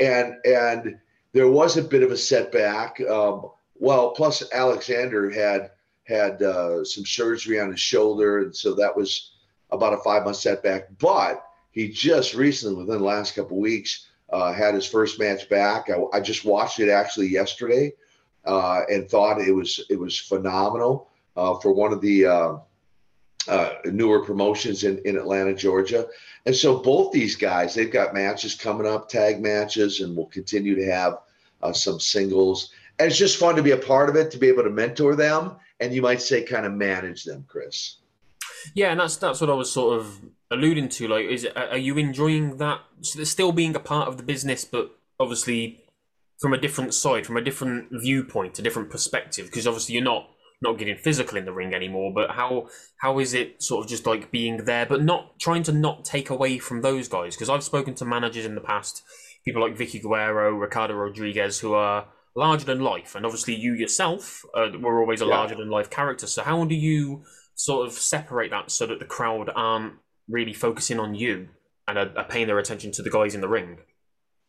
and 0.00 0.34
and 0.44 0.98
there 1.32 1.48
was 1.48 1.76
a 1.76 1.82
bit 1.82 2.02
of 2.02 2.10
a 2.10 2.16
setback. 2.16 3.00
Um, 3.00 3.50
well, 3.74 4.10
plus 4.10 4.42
Alexander 4.52 5.30
had 5.30 5.70
had 6.04 6.42
uh, 6.42 6.84
some 6.84 7.06
surgery 7.06 7.58
on 7.58 7.70
his 7.70 7.80
shoulder, 7.80 8.40
and 8.40 8.54
so 8.54 8.74
that 8.74 8.96
was 8.96 9.32
about 9.70 9.94
a 9.94 9.98
five 9.98 10.24
month 10.24 10.36
setback. 10.36 10.98
But 10.98 11.44
he 11.70 11.88
just 11.88 12.34
recently, 12.34 12.76
within 12.76 12.98
the 13.00 13.06
last 13.06 13.34
couple 13.34 13.58
weeks, 13.58 14.08
uh, 14.30 14.52
had 14.52 14.74
his 14.74 14.86
first 14.86 15.18
match 15.18 15.48
back. 15.48 15.88
I, 15.90 16.16
I, 16.16 16.20
just 16.20 16.44
watched 16.44 16.80
it 16.80 16.90
actually 16.90 17.28
yesterday, 17.28 17.92
uh, 18.44 18.82
and 18.90 19.08
thought 19.08 19.40
it 19.40 19.52
was 19.52 19.84
it 19.88 19.98
was 19.98 20.18
phenomenal 20.18 21.08
uh, 21.36 21.54
for 21.58 21.72
one 21.72 21.92
of 21.92 22.00
the 22.00 22.60
uh, 23.48 23.74
newer 23.84 24.24
promotions 24.24 24.84
in, 24.84 24.98
in 25.04 25.16
Atlanta, 25.16 25.54
Georgia. 25.54 26.06
And 26.46 26.54
so 26.54 26.78
both 26.78 27.12
these 27.12 27.36
guys, 27.36 27.74
they've 27.74 27.90
got 27.90 28.14
matches 28.14 28.54
coming 28.54 28.86
up, 28.86 29.08
tag 29.08 29.40
matches, 29.40 30.00
and 30.00 30.16
we'll 30.16 30.26
continue 30.26 30.74
to 30.74 30.90
have 30.90 31.18
uh, 31.62 31.72
some 31.72 32.00
singles. 32.00 32.72
And 32.98 33.08
it's 33.08 33.18
just 33.18 33.38
fun 33.38 33.56
to 33.56 33.62
be 33.62 33.70
a 33.72 33.76
part 33.76 34.08
of 34.08 34.16
it, 34.16 34.30
to 34.32 34.38
be 34.38 34.48
able 34.48 34.64
to 34.64 34.70
mentor 34.70 35.16
them, 35.16 35.56
and 35.80 35.92
you 35.92 36.02
might 36.02 36.20
say 36.20 36.42
kind 36.42 36.66
of 36.66 36.72
manage 36.72 37.24
them, 37.24 37.44
Chris. 37.48 37.96
Yeah, 38.74 38.90
and 38.90 39.00
that's 39.00 39.16
that's 39.16 39.40
what 39.40 39.50
I 39.50 39.54
was 39.54 39.72
sort 39.72 39.98
of 39.98 40.20
alluding 40.50 40.88
to. 40.90 41.08
Like, 41.08 41.26
is 41.26 41.46
are 41.56 41.78
you 41.78 41.96
enjoying 41.98 42.58
that? 42.58 42.80
So 43.00 43.24
still 43.24 43.52
being 43.52 43.74
a 43.74 43.80
part 43.80 44.08
of 44.08 44.16
the 44.18 44.22
business, 44.22 44.64
but 44.64 44.96
obviously 45.18 45.84
from 46.38 46.52
a 46.52 46.58
different 46.58 46.94
side, 46.94 47.26
from 47.26 47.36
a 47.36 47.40
different 47.40 47.88
viewpoint, 47.90 48.58
a 48.58 48.62
different 48.62 48.90
perspective. 48.90 49.46
Because 49.46 49.66
obviously 49.66 49.94
you're 49.94 50.04
not 50.04 50.28
not 50.62 50.78
getting 50.78 50.96
physical 50.96 51.36
in 51.36 51.44
the 51.44 51.52
ring 51.52 51.74
anymore. 51.74 52.12
But 52.14 52.30
how 52.30 52.68
how 52.98 53.18
is 53.18 53.34
it 53.34 53.62
sort 53.62 53.84
of 53.84 53.90
just 53.90 54.06
like 54.06 54.30
being 54.30 54.64
there, 54.64 54.86
but 54.86 55.02
not 55.02 55.38
trying 55.38 55.62
to 55.64 55.72
not 55.72 56.04
take 56.04 56.30
away 56.30 56.58
from 56.58 56.82
those 56.82 57.08
guys? 57.08 57.34
Because 57.34 57.48
I've 57.48 57.64
spoken 57.64 57.94
to 57.96 58.04
managers 58.04 58.46
in 58.46 58.54
the 58.54 58.60
past, 58.60 59.02
people 59.44 59.60
like 59.60 59.76
Vickie 59.76 60.02
Guerrero, 60.02 60.52
Ricardo 60.54 60.94
Rodriguez, 60.94 61.58
who 61.58 61.74
are 61.74 62.06
larger 62.34 62.64
than 62.64 62.80
life, 62.80 63.14
and 63.14 63.26
obviously 63.26 63.54
you 63.54 63.74
yourself 63.74 64.44
uh, 64.54 64.68
were 64.80 65.00
always 65.00 65.20
a 65.20 65.26
yeah. 65.26 65.36
larger 65.36 65.54
than 65.54 65.68
life 65.68 65.90
character. 65.90 66.26
So 66.26 66.42
how 66.42 66.64
do 66.64 66.74
you 66.74 67.24
sort 67.54 67.86
of 67.86 67.92
separate 67.92 68.50
that 68.50 68.70
so 68.70 68.86
that 68.86 68.98
the 68.98 69.04
crowd 69.04 69.50
aren't 69.54 69.94
really 70.28 70.54
focusing 70.54 70.98
on 70.98 71.14
you 71.14 71.48
and 71.86 71.98
are, 71.98 72.10
are 72.16 72.24
paying 72.24 72.46
their 72.46 72.58
attention 72.58 72.92
to 72.92 73.02
the 73.02 73.10
guys 73.10 73.34
in 73.34 73.40
the 73.40 73.48
ring? 73.48 73.78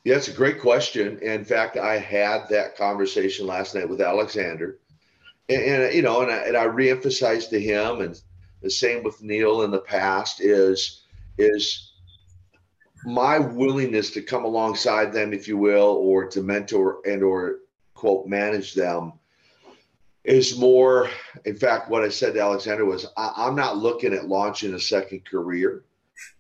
Yeah, 0.03 0.15
it's 0.15 0.27
a 0.27 0.34
great 0.34 0.60
question. 0.60 1.20
In 1.20 1.46
fact, 1.46 1.77
I 1.77 1.98
had 1.98 2.50
that 2.50 2.77
conversation 2.77 3.48
last 3.48 3.74
night 3.74 3.88
with 3.88 4.01
Alexander 4.01 4.79
and, 5.50 5.62
and 5.62 5.93
you 5.93 6.01
know, 6.01 6.21
and 6.21 6.31
I, 6.31 6.38
and 6.38 6.57
I 6.57 6.65
reemphasized 6.65 7.50
to 7.50 7.59
him, 7.59 8.01
and 8.01 8.19
the 8.62 8.69
same 8.69 9.03
with 9.03 9.21
Neil 9.21 9.63
in 9.63 9.71
the 9.71 9.79
past 9.79 10.41
is 10.41 11.01
is 11.38 11.91
my 13.05 13.38
willingness 13.39 14.12
to 14.12 14.21
come 14.21 14.45
alongside 14.45 15.12
them, 15.12 15.33
if 15.33 15.47
you 15.47 15.57
will, 15.57 15.97
or 16.01 16.25
to 16.29 16.41
mentor 16.41 17.00
and 17.05 17.23
or 17.23 17.57
quote 17.93 18.27
manage 18.27 18.73
them 18.73 19.13
is 20.23 20.57
more. 20.57 21.09
In 21.45 21.55
fact, 21.55 21.89
what 21.89 22.03
I 22.03 22.09
said 22.09 22.33
to 22.35 22.41
Alexander 22.41 22.85
was, 22.85 23.05
I, 23.17 23.47
am 23.47 23.55
not 23.55 23.77
looking 23.77 24.13
at 24.13 24.27
launching 24.27 24.73
a 24.73 24.79
second 24.79 25.25
career. 25.25 25.83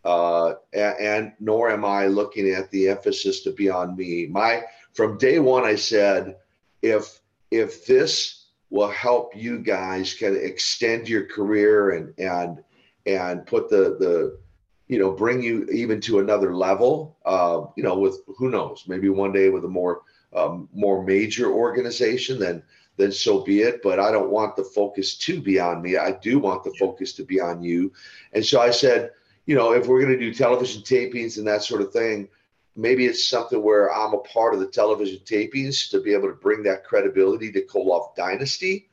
Uh, 0.05 0.53
and, 0.71 0.95
and 0.99 1.33
nor 1.39 1.69
am 1.69 1.83
I 1.83 2.07
looking 2.07 2.49
at 2.49 2.71
the 2.71 2.89
emphasis 2.89 3.41
to 3.41 3.51
be 3.51 3.69
on 3.69 3.97
me. 3.97 4.27
My 4.27 4.63
from 4.93 5.17
day 5.17 5.39
one, 5.39 5.63
I 5.65 5.75
said, 5.75 6.37
if 6.81 7.19
if 7.51 7.85
this 7.85 8.42
will 8.73 8.89
help 8.89 9.35
you 9.35 9.59
guys 9.59 10.15
kind 10.15 10.35
of 10.35 10.41
extend 10.41 11.07
your 11.07 11.27
career 11.27 11.91
and 11.91 12.11
and 12.17 12.63
and 13.05 13.45
put 13.45 13.69
the 13.69 13.95
the 13.99 14.39
you 14.87 14.97
know 14.97 15.11
bring 15.11 15.43
you 15.43 15.63
even 15.65 16.01
to 16.01 16.17
another 16.17 16.55
level 16.55 17.15
uh, 17.23 17.61
you 17.77 17.83
know 17.83 17.99
with 17.99 18.17
who 18.35 18.49
knows 18.49 18.83
maybe 18.87 19.09
one 19.09 19.31
day 19.31 19.49
with 19.49 19.63
a 19.63 19.67
more 19.67 20.01
um, 20.35 20.67
more 20.73 21.03
major 21.03 21.51
organization 21.51 22.39
then 22.39 22.63
then 22.97 23.11
so 23.11 23.41
be 23.41 23.61
it. 23.61 23.83
But 23.83 23.99
i 23.99 24.11
don't 24.11 24.31
want 24.31 24.55
the 24.55 24.63
focus 24.63 25.17
to 25.19 25.39
be 25.39 25.59
on 25.59 25.83
me. 25.83 25.95
I 25.97 26.13
do 26.13 26.39
want 26.39 26.63
the 26.63 26.73
focus 26.79 27.13
to 27.13 27.23
be 27.23 27.39
on 27.39 27.61
you. 27.61 27.93
And 28.33 28.43
so 28.43 28.59
i 28.59 28.71
said 28.71 29.11
you 29.45 29.55
know 29.55 29.73
if 29.73 29.85
we're 29.85 30.01
going 30.01 30.17
to 30.17 30.25
do 30.25 30.33
television 30.33 30.81
tapings 30.81 31.37
and 31.37 31.45
that 31.45 31.63
sort 31.63 31.81
of 31.81 31.93
thing 31.93 32.27
maybe 32.75 33.05
it's 33.05 33.29
something 33.29 33.61
where 33.61 33.93
I'm 33.93 34.13
a 34.13 34.19
part 34.19 34.53
of 34.53 34.59
the 34.59 34.67
television 34.67 35.19
tapings 35.25 35.89
to 35.91 36.01
be 36.01 36.13
able 36.13 36.29
to 36.29 36.35
bring 36.35 36.63
that 36.63 36.83
credibility 36.83 37.51
to 37.51 37.61
Koloff 37.65 38.15
Dynasty. 38.15 38.89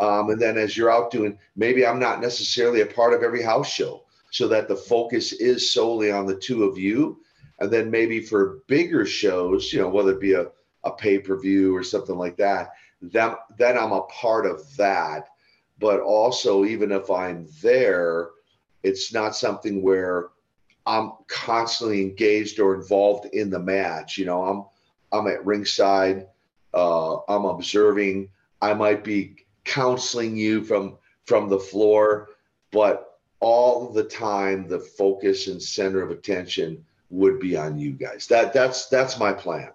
Um, 0.00 0.30
and 0.30 0.40
then 0.40 0.56
as 0.58 0.76
you're 0.76 0.90
out 0.90 1.10
doing, 1.10 1.38
maybe 1.54 1.86
I'm 1.86 2.00
not 2.00 2.20
necessarily 2.20 2.80
a 2.80 2.86
part 2.86 3.12
of 3.12 3.22
every 3.22 3.42
house 3.42 3.70
show 3.70 4.04
so 4.30 4.48
that 4.48 4.68
the 4.68 4.76
focus 4.76 5.32
is 5.32 5.72
solely 5.72 6.10
on 6.10 6.26
the 6.26 6.36
two 6.36 6.64
of 6.64 6.78
you. 6.78 7.20
And 7.60 7.70
then 7.70 7.90
maybe 7.90 8.20
for 8.20 8.60
bigger 8.66 9.04
shows, 9.04 9.72
you 9.72 9.80
know, 9.80 9.88
whether 9.88 10.12
it 10.12 10.20
be 10.20 10.32
a, 10.32 10.46
a 10.84 10.92
pay 10.92 11.18
per 11.18 11.38
view 11.38 11.76
or 11.76 11.84
something 11.84 12.16
like 12.16 12.36
that, 12.38 12.70
then, 13.02 13.34
then 13.58 13.76
I'm 13.76 13.92
a 13.92 14.02
part 14.02 14.46
of 14.46 14.76
that. 14.76 15.28
But 15.78 16.00
also, 16.00 16.64
even 16.64 16.90
if 16.90 17.10
I'm 17.10 17.48
there, 17.62 18.30
it's 18.82 19.12
not 19.12 19.36
something 19.36 19.82
where 19.82 20.28
I'm 20.86 21.12
constantly 21.28 22.02
engaged 22.02 22.58
or 22.58 22.74
involved 22.74 23.26
in 23.32 23.50
the 23.50 23.58
match. 23.58 24.18
You 24.18 24.26
know, 24.26 24.44
I'm 24.44 24.64
I'm 25.12 25.26
at 25.26 25.44
ringside. 25.44 26.26
Uh, 26.72 27.18
I'm 27.28 27.44
observing. 27.44 28.30
I 28.62 28.74
might 28.74 29.04
be 29.04 29.36
counseling 29.64 30.36
you 30.36 30.64
from 30.64 30.98
from 31.26 31.48
the 31.48 31.58
floor, 31.58 32.28
but 32.70 33.18
all 33.40 33.92
the 33.92 34.04
time 34.04 34.68
the 34.68 34.78
focus 34.78 35.46
and 35.48 35.62
center 35.62 36.02
of 36.02 36.10
attention 36.10 36.84
would 37.08 37.40
be 37.40 37.56
on 37.56 37.78
you 37.78 37.92
guys. 37.92 38.26
That 38.28 38.52
that's 38.52 38.86
that's 38.86 39.18
my 39.18 39.32
plan. 39.32 39.70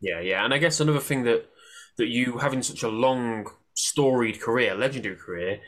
Yeah, 0.00 0.20
yeah, 0.20 0.44
and 0.44 0.54
I 0.54 0.58
guess 0.58 0.80
another 0.80 1.00
thing 1.00 1.24
that 1.24 1.48
that 1.96 2.08
you 2.08 2.38
having 2.38 2.62
such 2.62 2.82
a 2.82 2.88
long 2.88 3.46
storied 3.74 4.40
career, 4.40 4.74
legendary 4.74 5.16
career, 5.16 5.60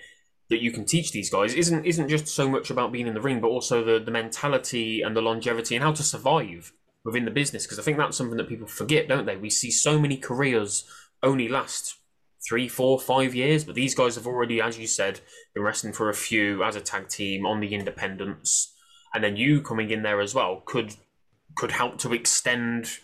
that 0.53 0.63
you 0.63 0.71
can 0.71 0.85
teach 0.85 1.13
these 1.13 1.31
guys 1.31 1.55
isn't 1.55 1.85
isn't 1.85 2.09
just 2.09 2.29
so 2.29 2.49
much 2.49 2.71
about 2.71 2.93
being 2.93 3.07
in 3.07 3.15
the 3.15 3.21
ring, 3.21 3.41
but 3.41 3.49
also 3.49 3.83
the 3.83 3.99
the 3.99 4.11
mentality 4.11 5.03
and 5.03 5.17
the 5.17 5.23
longevity 5.23 5.75
and 5.75 5.83
how 5.83 5.93
to 5.93 6.03
survive 6.03 6.73
within 7.05 7.25
the 7.25 7.31
business. 7.31 7.65
Because 7.65 7.79
I 7.79 7.83
think 7.83 7.97
that's 7.97 8.17
something 8.17 8.37
that 8.37 8.49
people 8.49 8.67
forget, 8.67 9.09
don't 9.09 9.27
they? 9.27 9.37
We 9.37 9.51
see 9.51 9.71
so 9.71 9.99
many 9.99 10.17
careers 10.17 10.85
only 11.23 11.49
last 11.49 11.97
three, 12.47 12.69
four, 12.69 13.01
five 13.01 13.35
years, 13.35 13.65
but 13.65 13.75
these 13.75 13.95
guys 13.95 14.17
have 14.17 14.27
already, 14.27 14.61
as 14.61 14.79
you 14.79 14.87
said, 14.87 15.21
been 15.55 15.63
wrestling 15.63 15.93
for 15.93 16.11
a 16.11 16.15
few 16.15 16.63
as 16.63 16.77
a 16.77 16.81
tag 16.81 17.09
team 17.09 17.47
on 17.47 17.61
the 17.61 17.75
independents, 17.75 18.75
and 19.15 19.25
then 19.25 19.37
you 19.37 19.63
coming 19.63 19.91
in 19.91 20.03
there 20.03 20.21
as 20.21 20.35
well 20.35 20.63
could 20.65 20.95
could 21.57 21.73
help 21.73 21.99
to 21.99 22.13
extend. 22.13 22.99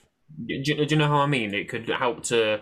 Do, 0.47 0.63
do 0.63 0.87
you 0.91 0.97
know 0.97 1.09
how 1.09 1.21
I 1.21 1.27
mean? 1.27 1.55
It 1.55 1.69
could 1.69 1.89
help 1.89 2.23
to 2.25 2.61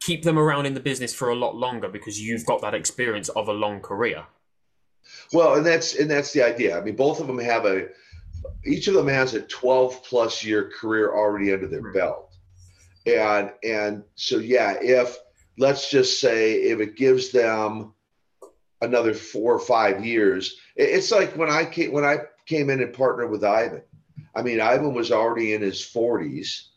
keep 0.00 0.22
them 0.22 0.38
around 0.38 0.66
in 0.66 0.74
the 0.74 0.80
business 0.80 1.14
for 1.14 1.30
a 1.30 1.34
lot 1.34 1.56
longer 1.56 1.88
because 1.88 2.20
you've 2.20 2.46
got 2.46 2.60
that 2.62 2.74
experience 2.74 3.28
of 3.30 3.48
a 3.48 3.52
long 3.52 3.80
career. 3.80 4.24
Well, 5.32 5.54
and 5.54 5.66
that's 5.66 5.94
and 5.96 6.10
that's 6.10 6.32
the 6.32 6.42
idea. 6.42 6.78
I 6.78 6.82
mean, 6.82 6.96
both 6.96 7.20
of 7.20 7.26
them 7.26 7.38
have 7.38 7.64
a 7.66 7.88
each 8.64 8.88
of 8.88 8.94
them 8.94 9.08
has 9.08 9.34
a 9.34 9.42
12 9.42 10.02
plus 10.04 10.44
year 10.44 10.70
career 10.70 11.14
already 11.14 11.52
under 11.52 11.66
their 11.66 11.82
mm-hmm. 11.82 11.98
belt. 11.98 12.34
And 13.06 13.52
and 13.62 14.04
so 14.14 14.38
yeah, 14.38 14.76
if 14.80 15.16
let's 15.58 15.90
just 15.90 16.20
say 16.20 16.54
if 16.54 16.80
it 16.80 16.96
gives 16.96 17.30
them 17.30 17.94
another 18.80 19.14
four 19.14 19.54
or 19.54 19.60
five 19.60 20.04
years, 20.04 20.56
it's 20.76 21.10
like 21.10 21.36
when 21.36 21.50
I 21.50 21.64
came 21.64 21.92
when 21.92 22.04
I 22.04 22.18
came 22.46 22.70
in 22.70 22.80
and 22.80 22.92
partnered 22.92 23.30
with 23.30 23.44
Ivan. 23.44 23.82
I 24.36 24.42
mean, 24.42 24.60
Ivan 24.60 24.94
was 24.94 25.12
already 25.12 25.54
in 25.54 25.62
his 25.62 25.80
40s 25.80 26.68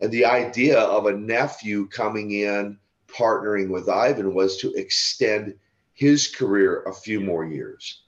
and 0.00 0.10
the 0.10 0.24
idea 0.24 0.78
of 0.78 1.06
a 1.06 1.16
nephew 1.16 1.86
coming 1.88 2.30
in, 2.30 2.78
partnering 3.08 3.68
with 3.68 3.88
Ivan, 3.88 4.34
was 4.34 4.56
to 4.58 4.72
extend 4.74 5.54
his 5.92 6.28
career 6.28 6.82
a 6.84 6.92
few 6.92 7.20
more 7.20 7.44
years. 7.44 8.02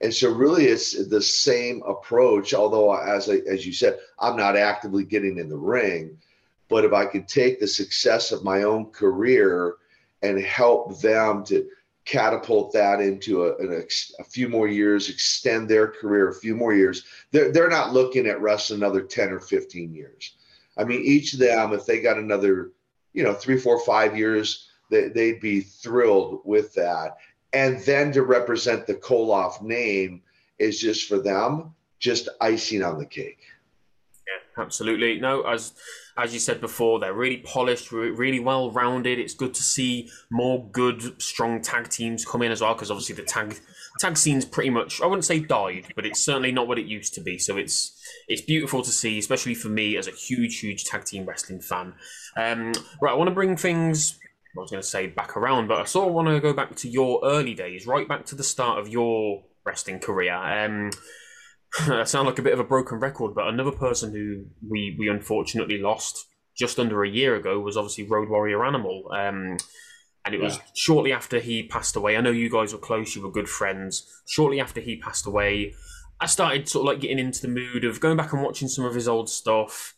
And 0.00 0.12
so, 0.12 0.32
really, 0.32 0.64
it's 0.66 1.08
the 1.08 1.22
same 1.22 1.82
approach. 1.86 2.54
Although, 2.54 2.94
as 2.96 3.28
I, 3.28 3.36
as 3.48 3.64
you 3.64 3.72
said, 3.72 3.98
I'm 4.18 4.36
not 4.36 4.56
actively 4.56 5.04
getting 5.04 5.38
in 5.38 5.48
the 5.48 5.56
ring, 5.56 6.18
but 6.68 6.84
if 6.84 6.92
I 6.92 7.06
could 7.06 7.28
take 7.28 7.60
the 7.60 7.68
success 7.68 8.32
of 8.32 8.42
my 8.42 8.64
own 8.64 8.90
career 8.90 9.76
and 10.22 10.40
help 10.40 11.00
them 11.00 11.44
to 11.44 11.68
catapult 12.04 12.72
that 12.72 13.00
into 13.00 13.44
a, 13.44 13.52
a, 13.52 13.82
a, 14.18 14.24
few 14.24 14.48
more 14.48 14.66
years, 14.66 15.10
extend 15.10 15.68
their 15.68 15.86
career 15.86 16.30
a 16.30 16.34
few 16.34 16.56
more 16.56 16.74
years. 16.74 17.04
They're, 17.32 17.52
they're 17.52 17.68
not 17.68 17.92
looking 17.92 18.26
at 18.26 18.40
wrestling 18.40 18.80
another 18.80 19.02
10 19.02 19.30
or 19.30 19.40
15 19.40 19.94
years. 19.94 20.37
I 20.78 20.84
mean, 20.84 21.02
each 21.04 21.34
of 21.34 21.40
them, 21.40 21.72
if 21.72 21.84
they 21.84 22.00
got 22.00 22.18
another, 22.18 22.72
you 23.12 23.24
know, 23.24 23.34
three, 23.34 23.58
four, 23.58 23.80
five 23.80 24.16
years, 24.16 24.70
they, 24.90 25.08
they'd 25.08 25.40
be 25.40 25.60
thrilled 25.60 26.40
with 26.44 26.72
that. 26.74 27.16
and 27.52 27.80
then 27.80 28.12
to 28.12 28.22
represent 28.22 28.86
the 28.86 28.94
Koloff 28.94 29.62
name 29.62 30.22
is 30.58 30.80
just 30.80 31.08
for 31.08 31.18
them, 31.18 31.74
just 31.98 32.28
icing 32.40 32.82
on 32.82 32.98
the 32.98 33.06
cake. 33.06 33.40
Yeah, 34.26 34.62
absolutely. 34.62 35.18
No, 35.20 35.42
as 35.42 35.72
as 36.16 36.34
you 36.34 36.40
said 36.40 36.60
before, 36.60 36.98
they're 36.98 37.14
really 37.14 37.38
polished, 37.38 37.92
really 37.92 38.40
well 38.40 38.70
rounded. 38.70 39.18
It's 39.18 39.34
good 39.34 39.54
to 39.54 39.62
see 39.62 40.10
more 40.30 40.68
good, 40.72 41.22
strong 41.22 41.62
tag 41.62 41.88
teams 41.88 42.24
come 42.24 42.42
in 42.42 42.52
as 42.52 42.60
well, 42.60 42.74
because 42.74 42.90
obviously 42.90 43.14
the 43.14 43.22
tag 43.22 43.58
tag 43.98 44.16
scene's 44.16 44.44
pretty 44.44 44.70
much 44.70 45.00
I 45.00 45.06
wouldn't 45.06 45.24
say 45.24 45.40
died, 45.40 45.86
but 45.96 46.06
it's 46.06 46.24
certainly 46.24 46.52
not 46.52 46.68
what 46.68 46.78
it 46.78 46.86
used 46.86 47.14
to 47.14 47.20
be. 47.20 47.38
So 47.38 47.56
it's 47.56 48.00
it's 48.28 48.42
beautiful 48.42 48.82
to 48.82 48.90
see, 48.90 49.18
especially 49.18 49.54
for 49.54 49.68
me 49.68 49.96
as 49.96 50.08
a 50.08 50.12
huge, 50.12 50.60
huge 50.60 50.84
tag 50.84 51.04
team 51.04 51.26
wrestling 51.26 51.60
fan. 51.60 51.94
Um, 52.36 52.72
right, 53.00 53.12
I 53.12 53.16
want 53.16 53.28
to 53.28 53.34
bring 53.34 53.56
things. 53.56 54.18
I 54.56 54.60
was 54.60 54.70
going 54.70 54.82
to 54.82 54.88
say 54.88 55.06
back 55.06 55.36
around, 55.36 55.68
but 55.68 55.78
I 55.80 55.84
sort 55.84 56.08
of 56.08 56.14
want 56.14 56.28
to 56.28 56.40
go 56.40 56.52
back 56.52 56.74
to 56.76 56.88
your 56.88 57.20
early 57.22 57.54
days, 57.54 57.86
right 57.86 58.08
back 58.08 58.24
to 58.26 58.34
the 58.34 58.42
start 58.42 58.78
of 58.78 58.88
your 58.88 59.44
wrestling 59.64 60.00
career. 60.00 60.34
Um, 60.34 60.90
I 61.80 62.04
sound 62.04 62.26
like 62.26 62.38
a 62.38 62.42
bit 62.42 62.54
of 62.54 62.60
a 62.60 62.64
broken 62.64 62.98
record, 62.98 63.34
but 63.34 63.48
another 63.48 63.72
person 63.72 64.12
who 64.12 64.46
we 64.68 64.96
we 64.98 65.08
unfortunately 65.08 65.78
lost 65.78 66.26
just 66.56 66.78
under 66.78 67.04
a 67.04 67.08
year 67.08 67.36
ago 67.36 67.60
was 67.60 67.76
obviously 67.76 68.04
Road 68.04 68.28
Warrior 68.28 68.64
Animal. 68.64 69.10
Um, 69.16 69.58
and 70.28 70.34
it 70.34 70.44
was 70.44 70.60
shortly 70.74 71.10
after 71.10 71.40
he 71.40 71.62
passed 71.62 71.96
away. 71.96 72.14
I 72.14 72.20
know 72.20 72.30
you 72.30 72.50
guys 72.50 72.74
were 72.74 72.78
close, 72.78 73.16
you 73.16 73.22
were 73.22 73.30
good 73.30 73.48
friends. 73.48 74.06
Shortly 74.26 74.60
after 74.60 74.78
he 74.78 74.96
passed 74.96 75.26
away, 75.26 75.74
I 76.20 76.26
started 76.26 76.68
sort 76.68 76.82
of 76.82 76.92
like 76.92 77.00
getting 77.00 77.18
into 77.18 77.40
the 77.40 77.48
mood 77.48 77.84
of 77.84 77.98
going 77.98 78.18
back 78.18 78.34
and 78.34 78.42
watching 78.42 78.68
some 78.68 78.84
of 78.84 78.94
his 78.94 79.08
old 79.08 79.30
stuff, 79.30 79.94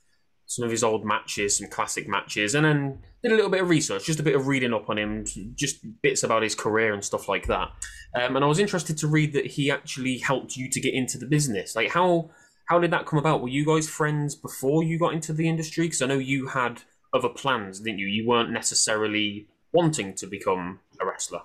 some 0.47 0.65
of 0.65 0.71
his 0.71 0.85
old 0.85 1.05
matches, 1.05 1.59
some 1.59 1.69
classic 1.69 2.07
matches, 2.09 2.55
and 2.55 2.65
then 2.65 3.01
did 3.25 3.33
a 3.33 3.35
little 3.35 3.51
bit 3.51 3.61
of 3.61 3.69
research, 3.69 4.05
just 4.05 4.21
a 4.21 4.23
bit 4.23 4.37
of 4.37 4.47
reading 4.47 4.73
up 4.73 4.89
on 4.89 4.99
him, 4.99 5.25
just 5.57 5.81
bits 6.01 6.23
about 6.23 6.45
his 6.45 6.55
career 6.55 6.95
and 6.95 7.05
stuff 7.05 7.29
like 7.29 7.49
that. 7.49 7.71
Um, 8.15 8.37
and 8.37 8.45
I 8.45 8.49
was 8.49 8.61
interested 8.61 8.97
to 8.99 9.09
read 9.09 9.33
that 9.33 9.47
he 9.47 9.69
actually 9.69 10.19
helped 10.19 10.57
you 10.57 10.71
to 10.71 10.81
get 10.81 10.95
into 10.95 11.19
the 11.19 11.27
business. 11.27 11.75
Like 11.75 11.91
how 11.91 12.31
how 12.67 12.79
did 12.79 12.93
that 12.93 13.05
come 13.05 13.19
about? 13.19 13.43
Were 13.43 13.49
you 13.49 13.67
guys 13.67 13.89
friends 13.89 14.37
before 14.37 14.85
you 14.85 14.97
got 14.97 15.13
into 15.13 15.33
the 15.33 15.49
industry? 15.49 15.87
Because 15.87 16.03
I 16.03 16.07
know 16.07 16.19
you 16.19 16.47
had 16.47 16.83
other 17.13 17.29
plans, 17.29 17.81
didn't 17.81 17.99
you? 17.99 18.07
You 18.07 18.29
weren't 18.29 18.53
necessarily 18.53 19.49
wanting 19.73 20.15
to 20.15 20.27
become 20.27 20.81
a 21.01 21.07
wrestler. 21.07 21.43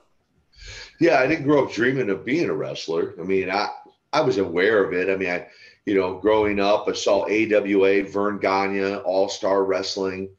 Yeah, 0.99 1.19
I 1.19 1.27
didn't 1.27 1.45
grow 1.45 1.65
up 1.65 1.73
dreaming 1.73 2.09
of 2.09 2.25
being 2.25 2.49
a 2.49 2.53
wrestler. 2.53 3.13
I 3.19 3.23
mean, 3.23 3.49
I 3.49 3.69
I 4.13 4.21
was 4.21 4.37
aware 4.37 4.83
of 4.83 4.93
it. 4.93 5.09
I 5.09 5.15
mean, 5.15 5.29
I 5.29 5.47
you 5.85 5.93
know, 5.93 6.17
growing 6.19 6.59
up, 6.59 6.87
I 6.87 6.93
saw 6.93 7.25
AWA, 7.25 8.03
Verne 8.03 8.39
Gagne, 8.39 8.95
All 8.97 9.29
Star 9.29 9.63
Wrestling 9.63 10.29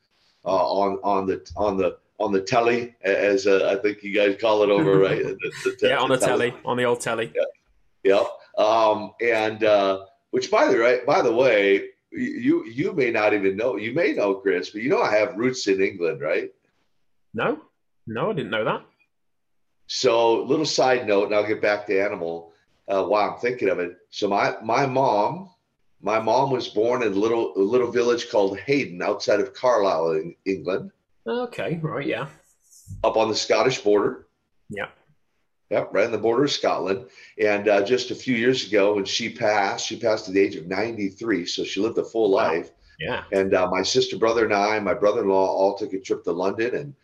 uh, 0.45 0.49
on 0.49 0.99
on 1.03 1.27
the 1.27 1.49
on 1.57 1.77
the 1.77 1.99
on 2.19 2.33
the 2.33 2.41
telly, 2.41 2.95
as 3.03 3.47
uh, 3.47 3.71
I 3.77 3.81
think 3.83 4.03
you 4.03 4.15
guys 4.15 4.37
call 4.41 4.63
it 4.63 4.71
over, 4.71 4.99
right? 4.99 5.23
The, 5.25 5.53
the, 5.65 5.77
the, 5.81 5.89
yeah, 5.89 5.99
on 5.99 6.09
the, 6.09 6.17
telly, 6.17 6.55
on 6.65 6.77
the 6.77 6.85
old 6.85 7.01
telly. 7.01 7.33
Yeah, 7.35 7.43
yep. 8.17 8.27
Um, 8.57 9.13
and 9.21 9.63
uh, 9.63 10.07
which, 10.31 10.51
by 10.51 10.67
the 10.67 10.79
right, 10.79 11.05
by 11.05 11.23
the 11.23 11.33
way, 11.33 11.91
you 12.11 12.65
you 12.67 12.93
may 12.93 13.11
not 13.11 13.35
even 13.35 13.57
know. 13.57 13.77
You 13.77 13.93
may 13.93 14.13
know, 14.15 14.35
Chris, 14.35 14.71
but 14.71 14.83
you 14.83 14.89
know 14.89 15.03
I 15.03 15.15
have 15.17 15.37
roots 15.37 15.67
in 15.67 15.81
England, 15.81 16.21
right? 16.21 16.51
No, 17.35 17.61
no, 18.07 18.31
I 18.31 18.35
didn't 18.35 18.51
know 18.51 18.65
that. 18.65 18.83
So, 19.89 20.43
little 20.43 20.67
side 20.67 21.07
note, 21.07 21.27
and 21.27 21.35
I'll 21.35 21.47
get 21.47 21.63
back 21.63 21.87
to 21.87 22.01
animal 22.01 22.53
uh, 22.89 23.05
while 23.05 23.31
I'm 23.31 23.39
thinking 23.39 23.69
of 23.69 23.79
it. 23.79 23.97
So, 24.11 24.29
my 24.29 24.57
my 24.63 24.87
mom 24.87 25.51
my 26.01 26.21
mom 26.21 26.51
was 26.51 26.69
born 26.69 27.03
in 27.03 27.13
a 27.13 27.17
little 27.17 27.53
a 27.57 27.61
little 27.61 27.91
village 27.91 28.31
called 28.31 28.59
Hayden 28.61 29.03
outside 29.03 29.41
of 29.41 29.55
Carlisle, 29.55 30.13
in 30.13 30.37
England. 30.45 30.91
Okay, 31.27 31.81
right, 31.83 32.07
yeah. 32.07 32.29
Up 33.03 33.17
on 33.17 33.29
the 33.29 33.35
Scottish 33.35 33.81
border. 33.81 34.27
Yeah. 34.69 34.89
Yep, 35.71 35.89
right 35.93 36.07
on 36.07 36.13
the 36.13 36.19
border 36.19 36.45
of 36.45 36.53
Scotland. 36.53 37.07
And 37.43 37.67
uh, 37.67 37.83
just 37.83 38.13
a 38.13 38.15
few 38.15 38.37
years 38.37 38.69
ago, 38.69 38.95
when 38.95 39.05
she 39.05 39.31
passed, 39.31 39.87
she 39.87 39.99
passed 39.99 40.29
at 40.29 40.35
the 40.35 40.41
age 40.41 40.55
of 40.55 40.69
93. 40.69 41.45
So 41.47 41.65
she 41.65 41.81
lived 41.81 41.99
a 41.99 42.05
full 42.05 42.31
wow. 42.31 42.53
life. 42.53 42.71
Yeah. 43.01 43.25
And 43.33 43.53
uh, 43.53 43.69
my 43.69 43.83
sister, 43.83 44.17
brother, 44.17 44.45
and 44.45 44.55
I, 44.55 44.79
my 44.79 44.95
brother-in-law, 44.95 45.47
all 45.47 45.77
took 45.77 45.93
a 45.93 45.99
trip 45.99 46.23
to 46.25 46.33
London, 46.33 46.77
and 46.77 46.95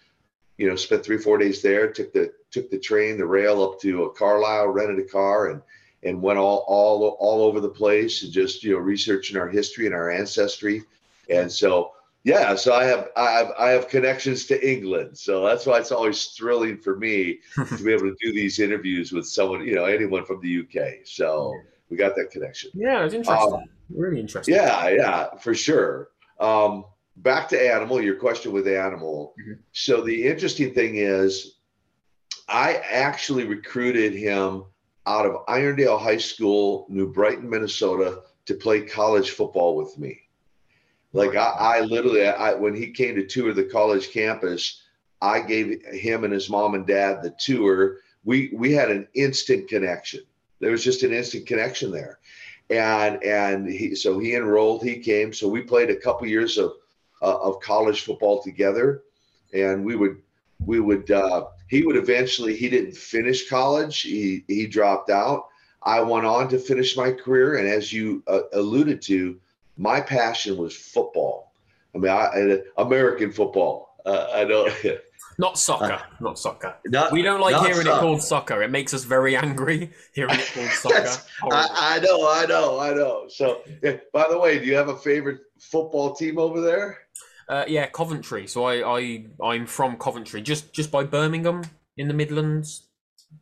you 0.62 0.68
know, 0.68 0.76
spent 0.76 1.04
three, 1.04 1.18
four 1.18 1.38
days 1.38 1.60
there. 1.60 1.90
Took 1.90 2.12
the 2.12 2.32
took 2.52 2.70
the 2.70 2.78
train, 2.78 3.18
the 3.18 3.26
rail 3.26 3.64
up 3.64 3.80
to 3.80 4.14
Carlisle, 4.16 4.68
rented 4.68 5.00
a 5.00 5.08
car, 5.08 5.50
and 5.50 5.60
and 6.04 6.22
went 6.22 6.38
all 6.38 6.64
all 6.68 7.16
all 7.18 7.42
over 7.42 7.58
the 7.58 7.68
place 7.68 8.22
and 8.22 8.32
just 8.32 8.62
you 8.62 8.74
know 8.74 8.78
researching 8.78 9.36
our 9.36 9.48
history 9.48 9.86
and 9.86 9.94
our 9.94 10.08
ancestry. 10.08 10.84
And 11.28 11.50
so 11.50 11.94
yeah 12.24 12.54
so 12.54 12.72
i 12.72 12.84
have 12.84 13.08
i 13.16 13.32
have 13.32 13.52
i 13.58 13.70
have 13.70 13.88
connections 13.88 14.46
to 14.46 14.70
england. 14.70 15.18
So 15.18 15.44
that's 15.44 15.66
why 15.66 15.80
it's 15.80 15.90
always 15.90 16.26
thrilling 16.26 16.78
for 16.78 16.96
me 16.96 17.40
to 17.56 17.82
be 17.82 17.92
able 17.92 18.02
to 18.02 18.16
do 18.20 18.32
these 18.32 18.60
interviews 18.60 19.10
with 19.10 19.26
someone 19.26 19.66
you 19.66 19.74
know 19.74 19.86
anyone 19.86 20.24
from 20.24 20.40
the 20.40 20.60
uk 20.60 20.98
so 21.04 21.52
we 21.90 21.96
got 21.96 22.14
that 22.14 22.30
connection. 22.30 22.70
Yeah 22.74 23.04
it's 23.04 23.14
interesting. 23.14 23.54
Um, 23.54 23.64
really 23.92 24.20
interesting. 24.20 24.54
yeah 24.54 24.88
yeah 24.90 25.34
for 25.38 25.54
sure. 25.54 26.10
Um, 26.38 26.84
back 27.16 27.48
to 27.48 27.72
animal 27.74 28.00
your 28.00 28.16
question 28.16 28.52
with 28.52 28.66
animal 28.66 29.34
mm-hmm. 29.40 29.60
so 29.72 30.00
the 30.00 30.26
interesting 30.26 30.72
thing 30.72 30.96
is 30.96 31.56
i 32.48 32.74
actually 32.90 33.44
recruited 33.44 34.14
him 34.14 34.64
out 35.06 35.26
of 35.26 35.44
Irondale 35.46 36.00
High 36.00 36.18
School, 36.18 36.86
New 36.88 37.12
Brighton, 37.12 37.48
Minnesota, 37.48 38.22
to 38.46 38.54
play 38.54 38.82
college 38.82 39.30
football 39.30 39.76
with 39.76 39.98
me. 39.98 40.20
Like 41.12 41.36
I, 41.36 41.78
I 41.78 41.80
literally, 41.80 42.26
I, 42.26 42.54
when 42.54 42.74
he 42.74 42.90
came 42.90 43.16
to 43.16 43.26
tour 43.26 43.52
the 43.52 43.64
college 43.64 44.10
campus, 44.12 44.82
I 45.20 45.40
gave 45.40 45.82
him 45.84 46.24
and 46.24 46.32
his 46.32 46.48
mom 46.48 46.74
and 46.74 46.86
dad 46.86 47.22
the 47.22 47.34
tour. 47.38 47.98
We 48.24 48.50
we 48.54 48.72
had 48.72 48.90
an 48.90 49.08
instant 49.14 49.68
connection. 49.68 50.20
There 50.60 50.70
was 50.70 50.82
just 50.82 51.02
an 51.02 51.12
instant 51.12 51.46
connection 51.46 51.90
there, 51.90 52.18
and 52.70 53.22
and 53.22 53.68
he 53.68 53.94
so 53.94 54.18
he 54.18 54.34
enrolled. 54.34 54.82
He 54.82 55.00
came. 55.00 55.34
So 55.34 55.48
we 55.48 55.60
played 55.60 55.90
a 55.90 55.96
couple 55.96 56.26
years 56.26 56.56
of 56.56 56.72
uh, 57.22 57.38
of 57.38 57.60
college 57.60 58.02
football 58.02 58.42
together, 58.42 59.02
and 59.54 59.84
we 59.84 59.96
would 59.96 60.18
we 60.66 60.80
would 60.80 61.10
uh, 61.10 61.46
he 61.68 61.84
would 61.84 61.96
eventually 61.96 62.54
he 62.56 62.68
didn't 62.68 62.96
finish 62.96 63.48
college. 63.48 64.00
He 64.00 64.44
he 64.48 64.66
dropped 64.66 65.10
out. 65.10 65.46
I 65.82 66.00
went 66.00 66.26
on 66.26 66.48
to 66.48 66.58
finish 66.58 66.96
my 66.96 67.12
career. 67.12 67.56
And 67.56 67.68
as 67.68 67.92
you 67.92 68.22
uh, 68.26 68.42
alluded 68.52 69.02
to 69.02 69.38
my 69.76 70.00
passion 70.00 70.56
was 70.56 70.76
football. 70.76 71.52
I 71.94 71.98
mean 71.98 72.10
I, 72.10 72.58
american 72.78 73.32
football. 73.32 73.96
Uh, 74.04 74.28
i 74.34 74.44
know. 74.44 74.66
Not 74.66 74.98
Not 75.38 75.58
soccer. 75.58 76.02
Not 76.20 76.38
soccer. 76.38 76.76
Not, 76.84 77.10
we 77.10 77.22
don't 77.22 77.40
like 77.40 77.56
hearing 77.56 77.86
soccer. 77.86 77.96
it 77.96 78.00
called 78.00 78.22
soccer. 78.22 78.62
It 78.62 78.70
makes 78.70 78.92
us 78.92 79.04
very 79.04 79.34
angry 79.34 79.90
hearing 80.12 80.34
it 80.34 80.52
called 80.52 80.70
soccer. 80.72 81.22
I, 81.50 81.96
I, 81.96 82.00
know 82.00 82.30
i 82.30 82.44
know 82.44 82.78
i 82.78 82.92
know. 82.92 83.28
So 83.28 83.62
yeah, 83.82 83.96
by 84.12 84.28
the 84.28 84.38
way 84.38 84.58
do 84.58 84.66
you 84.66 84.76
have 84.76 84.88
a 84.88 84.96
favorite 84.96 85.40
football 85.58 86.14
team 86.14 86.38
over 86.38 86.60
there 86.60 86.98
uh, 87.52 87.64
yeah, 87.68 87.86
Coventry. 87.86 88.46
So 88.46 88.64
I, 88.64 88.98
I 88.98 89.26
I'm 89.44 89.66
from 89.66 89.96
Coventry, 89.98 90.40
just 90.40 90.72
just 90.72 90.90
by 90.90 91.04
Birmingham 91.04 91.62
in 91.98 92.08
the 92.08 92.14
Midlands. 92.14 92.88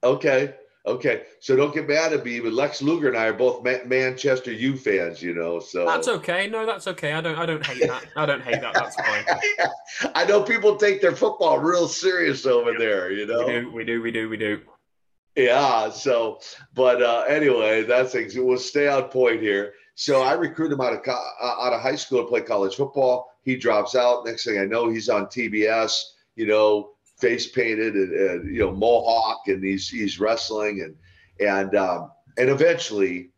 Okay, 0.02 0.54
okay. 0.84 1.22
So 1.38 1.54
don't 1.54 1.72
get 1.72 1.88
mad 1.88 2.12
at 2.12 2.24
me, 2.24 2.40
but 2.40 2.52
Lex 2.52 2.82
Luger 2.82 3.08
and 3.08 3.16
I 3.16 3.26
are 3.26 3.32
both 3.32 3.62
Ma- 3.62 3.84
Manchester 3.86 4.52
U 4.52 4.76
fans, 4.76 5.22
you 5.22 5.32
know. 5.32 5.60
So 5.60 5.86
that's 5.86 6.08
okay. 6.08 6.48
No, 6.48 6.66
that's 6.66 6.88
okay. 6.88 7.12
I 7.12 7.20
don't 7.20 7.38
I 7.38 7.46
don't 7.46 7.64
hate 7.64 7.86
that. 7.86 8.04
I 8.16 8.26
don't 8.26 8.42
hate 8.42 8.60
that. 8.60 8.74
That's 8.74 8.96
fine. 8.96 10.10
I 10.16 10.24
know 10.24 10.42
people 10.42 10.74
take 10.74 11.00
their 11.00 11.14
football 11.14 11.60
real 11.60 11.86
serious 11.86 12.46
over 12.46 12.72
there. 12.76 13.12
You 13.12 13.26
know, 13.26 13.46
we 13.46 13.52
do, 13.52 13.70
we 13.72 13.84
do, 13.84 14.02
we 14.02 14.10
do, 14.10 14.28
we 14.28 14.36
do. 14.36 14.60
Yeah. 15.36 15.88
So, 15.90 16.40
but 16.74 17.00
uh, 17.00 17.26
anyway, 17.28 17.84
that's 17.84 18.10
things. 18.10 18.34
We'll 18.36 18.58
stay 18.58 18.88
on 18.88 19.04
point 19.04 19.40
here. 19.40 19.74
So 19.94 20.22
I 20.22 20.32
recruited 20.32 20.74
him 20.74 20.80
out 20.80 20.94
of 20.94 21.00
uh, 21.06 21.44
out 21.44 21.72
of 21.72 21.80
high 21.80 21.94
school 21.94 22.22
to 22.22 22.28
play 22.28 22.40
college 22.40 22.74
football. 22.74 23.29
He 23.42 23.56
drops 23.56 23.94
out. 23.94 24.26
Next 24.26 24.44
thing 24.44 24.58
I 24.58 24.64
know, 24.64 24.88
he's 24.88 25.08
on 25.08 25.26
TBS. 25.26 26.02
You 26.36 26.46
know, 26.46 26.90
face 27.20 27.46
painted 27.46 27.94
and, 27.94 28.12
and 28.12 28.54
you 28.54 28.60
know 28.60 28.72
mohawk, 28.72 29.48
and 29.48 29.62
he's 29.62 29.88
he's 29.88 30.18
wrestling 30.18 30.82
and 30.82 30.96
and 31.46 31.74
um, 31.76 32.10
and 32.38 32.50
eventually, 32.50 33.30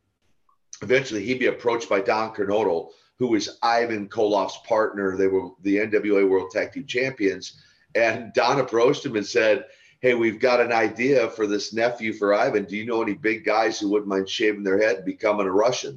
eventually 0.82 1.24
he'd 1.24 1.38
be 1.38 1.46
approached 1.46 1.88
by 1.88 2.00
Don 2.00 2.34
Kernodle, 2.34 2.90
who 3.18 3.28
was 3.28 3.58
Ivan 3.62 4.08
Koloff's 4.08 4.58
partner. 4.66 5.16
They 5.16 5.26
were 5.26 5.50
the 5.62 5.76
NWA 5.76 6.28
World 6.28 6.50
Tag 6.50 6.72
Team 6.72 6.86
Champions, 6.86 7.60
and 7.94 8.32
Don 8.34 8.60
approached 8.60 9.04
him 9.04 9.16
and 9.16 9.26
said. 9.26 9.66
Hey, 10.00 10.14
we've 10.14 10.40
got 10.40 10.60
an 10.60 10.72
idea 10.72 11.30
for 11.30 11.46
this 11.46 11.72
nephew 11.72 12.12
for 12.12 12.34
Ivan. 12.34 12.64
Do 12.64 12.76
you 12.76 12.84
know 12.84 13.02
any 13.02 13.14
big 13.14 13.44
guys 13.44 13.78
who 13.78 13.88
wouldn't 13.88 14.08
mind 14.08 14.28
shaving 14.28 14.64
their 14.64 14.82
head 14.82 14.96
and 14.96 15.04
becoming 15.04 15.46
a 15.46 15.52
Russian? 15.52 15.96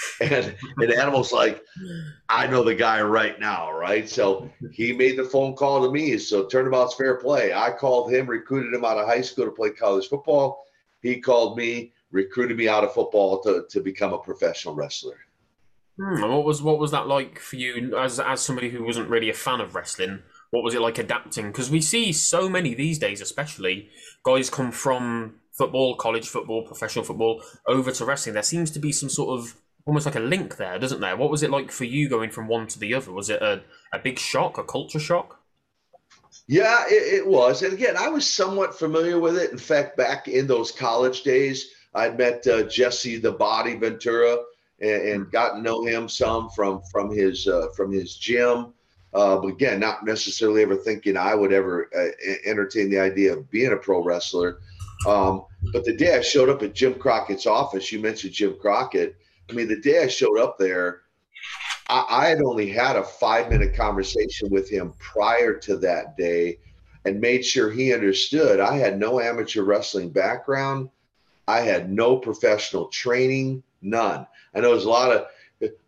and 0.20 0.54
and 0.78 0.92
animal's 0.92 1.32
like 1.32 1.62
i 2.28 2.46
know 2.46 2.62
the 2.62 2.74
guy 2.74 3.00
right 3.02 3.38
now 3.40 3.70
right? 3.80 4.08
So 4.08 4.50
he 4.72 4.92
made 4.92 5.16
the 5.16 5.24
phone 5.24 5.54
call 5.56 5.82
to 5.82 5.90
me. 5.90 6.18
So 6.18 6.46
turnabout's 6.46 6.94
fair 6.94 7.16
play. 7.16 7.52
I 7.52 7.70
called 7.72 8.12
him 8.12 8.26
recruited 8.26 8.74
him 8.74 8.84
out 8.84 8.98
of 8.98 9.06
high 9.06 9.22
school 9.22 9.46
to 9.46 9.50
play 9.50 9.70
college 9.70 10.08
football. 10.08 10.64
He 11.02 11.20
called 11.20 11.56
me 11.56 11.92
recruited 12.12 12.56
me 12.56 12.68
out 12.68 12.84
of 12.84 12.92
football 12.92 13.40
to, 13.42 13.64
to 13.70 13.80
become 13.80 14.12
a 14.12 14.18
professional 14.18 14.74
wrestler. 14.74 15.18
Hmm, 15.96 16.20
what 16.20 16.44
was 16.44 16.62
what 16.62 16.78
was 16.78 16.90
that 16.90 17.06
like 17.06 17.38
for 17.38 17.56
you 17.56 17.98
as 17.98 18.20
as 18.20 18.42
somebody 18.42 18.70
who 18.70 18.84
wasn't 18.84 19.08
really 19.08 19.30
a 19.30 19.34
fan 19.34 19.60
of 19.60 19.74
wrestling? 19.74 20.22
What 20.50 20.62
was 20.62 20.74
it 20.74 20.80
like 20.80 20.98
adapting? 20.98 21.46
Because 21.46 21.70
we 21.70 21.80
see 21.80 22.12
so 22.12 22.48
many 22.48 22.74
these 22.74 22.98
days, 22.98 23.20
especially 23.20 23.88
guys 24.22 24.50
come 24.50 24.72
from 24.72 25.36
football, 25.52 25.94
college 25.94 26.28
football, 26.28 26.66
professional 26.66 27.04
football 27.04 27.42
over 27.66 27.92
to 27.92 28.04
wrestling. 28.04 28.34
There 28.34 28.42
seems 28.42 28.70
to 28.72 28.78
be 28.78 28.92
some 28.92 29.08
sort 29.08 29.38
of 29.38 29.56
almost 29.90 30.06
like 30.06 30.14
a 30.14 30.20
link 30.20 30.56
there, 30.56 30.78
doesn't 30.78 31.00
there? 31.00 31.16
What 31.16 31.32
was 31.32 31.42
it 31.42 31.50
like 31.50 31.72
for 31.72 31.82
you 31.82 32.08
going 32.08 32.30
from 32.30 32.46
one 32.46 32.68
to 32.68 32.78
the 32.78 32.94
other? 32.94 33.10
Was 33.10 33.28
it 33.28 33.42
a, 33.42 33.60
a 33.92 33.98
big 33.98 34.20
shock, 34.20 34.56
a 34.56 34.62
culture 34.62 35.00
shock? 35.00 35.40
Yeah, 36.46 36.84
it, 36.86 37.14
it, 37.14 37.26
was. 37.26 37.64
And 37.64 37.72
again, 37.72 37.96
I 37.96 38.08
was 38.08 38.24
somewhat 38.24 38.78
familiar 38.78 39.18
with 39.18 39.36
it. 39.36 39.50
In 39.50 39.58
fact, 39.58 39.96
back 39.96 40.28
in 40.28 40.46
those 40.46 40.70
college 40.70 41.24
days, 41.24 41.72
I'd 41.92 42.16
met 42.16 42.46
uh, 42.46 42.62
Jesse 42.62 43.18
the 43.18 43.32
Body 43.32 43.74
Ventura 43.74 44.36
and, 44.80 45.02
and 45.02 45.24
hmm. 45.24 45.30
got 45.30 45.54
to 45.54 45.60
know 45.60 45.84
him 45.84 46.08
some 46.08 46.50
from 46.50 46.82
from 46.92 47.10
his 47.10 47.48
uh, 47.48 47.66
from 47.76 47.90
his 47.90 48.14
gym. 48.14 48.72
Uh, 49.12 49.38
but 49.38 49.48
again, 49.48 49.80
not 49.80 50.04
necessarily 50.04 50.62
ever 50.62 50.76
thinking 50.76 51.16
I 51.16 51.34
would 51.34 51.52
ever 51.52 51.90
uh, 51.92 52.48
entertain 52.48 52.90
the 52.90 53.00
idea 53.00 53.32
of 53.32 53.50
being 53.50 53.72
a 53.72 53.76
pro 53.76 54.04
wrestler. 54.04 54.58
Um, 55.04 55.46
but 55.72 55.84
the 55.84 55.96
day 55.96 56.14
I 56.14 56.20
showed 56.20 56.48
up 56.48 56.62
at 56.62 56.76
Jim 56.76 56.94
Crockett's 56.94 57.46
office, 57.46 57.90
you 57.90 57.98
mentioned 57.98 58.34
Jim 58.34 58.56
Crockett. 58.60 59.16
I 59.50 59.54
mean, 59.54 59.68
the 59.68 59.80
day 59.80 60.02
I 60.02 60.06
showed 60.06 60.38
up 60.38 60.58
there, 60.58 61.02
I, 61.88 62.04
I 62.08 62.28
had 62.28 62.42
only 62.42 62.68
had 62.68 62.96
a 62.96 63.02
five 63.02 63.50
minute 63.50 63.74
conversation 63.74 64.48
with 64.50 64.68
him 64.68 64.94
prior 64.98 65.54
to 65.58 65.76
that 65.78 66.16
day 66.16 66.58
and 67.04 67.20
made 67.20 67.44
sure 67.44 67.70
he 67.70 67.94
understood 67.94 68.60
I 68.60 68.76
had 68.76 68.98
no 68.98 69.20
amateur 69.20 69.62
wrestling 69.62 70.10
background. 70.10 70.90
I 71.48 71.60
had 71.60 71.90
no 71.90 72.16
professional 72.16 72.86
training, 72.88 73.62
none. 73.82 74.26
I 74.54 74.60
know 74.60 74.70
there's 74.70 74.84
a 74.84 74.90
lot 74.90 75.12
of, 75.12 75.26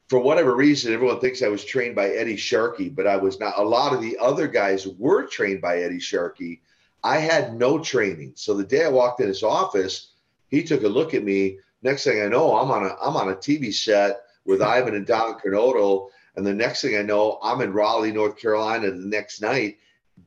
for 0.09 0.19
whatever 0.19 0.55
reason, 0.55 0.93
everyone 0.93 1.21
thinks 1.21 1.43
I 1.43 1.49
was 1.49 1.65
trained 1.65 1.95
by 1.95 2.11
Eddie 2.11 2.37
Sharkey, 2.37 2.89
but 2.89 3.07
I 3.07 3.17
was 3.17 3.41
not. 3.41 3.59
A 3.59 3.63
lot 3.63 3.95
of 3.95 4.03
the 4.03 4.19
other 4.19 4.47
guys 4.47 4.87
were 4.87 5.27
trained 5.27 5.63
by 5.63 5.79
Eddie 5.79 6.01
Sharkey. 6.01 6.61
I 7.05 7.19
had 7.19 7.55
no 7.55 7.79
training. 7.79 8.33
So 8.35 8.55
the 8.55 8.65
day 8.65 8.85
I 8.85 8.89
walked 8.89 9.21
in 9.21 9.29
his 9.29 9.43
office, 9.43 10.09
he 10.49 10.63
took 10.63 10.83
a 10.83 10.89
look 10.89 11.15
at 11.15 11.25
me. 11.25 11.59
Next 11.83 12.05
thing 12.05 12.23
I 12.23 12.29
know, 12.29 12.57
I'm 12.57 12.71
on 12.71 12.85
a 12.85 12.97
I'm 13.03 13.17
on 13.17 13.31
a 13.31 13.37
TV 13.37 13.73
set 13.73 14.21
with 14.45 14.63
Ivan 14.75 14.95
and 14.95 15.07
Don 15.07 15.39
Kernodle. 15.39 16.09
And 16.37 16.47
the 16.47 16.55
next 16.55 16.81
thing 16.81 16.97
I 16.97 17.03
know, 17.03 17.39
I'm 17.43 17.61
in 17.61 17.73
Raleigh, 17.75 18.13
North 18.13 18.39
Carolina 18.39 18.91
the 18.91 18.97
next 18.97 19.43
night, 19.43 19.77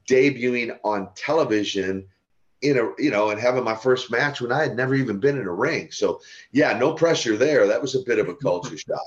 debuting 0.08 0.78
on 0.84 1.10
television 1.16 2.08
in 2.62 2.78
a 2.78 2.90
you 2.98 3.12
know 3.12 3.30
and 3.30 3.40
having 3.40 3.64
my 3.64 3.76
first 3.76 4.10
match 4.12 4.42
when 4.42 4.52
I 4.52 4.62
had 4.62 4.76
never 4.76 4.96
even 4.96 5.20
been 5.20 5.38
in 5.38 5.48
a 5.48 5.54
ring. 5.54 5.92
So 5.92 6.22
yeah, 6.52 6.78
no 6.78 6.94
pressure 6.94 7.38
there. 7.38 7.68
That 7.68 7.82
was 7.82 7.96
a 7.96 8.04
bit 8.06 8.20
of 8.20 8.30
a 8.30 8.36
culture 8.36 8.78
shock. 8.78 9.00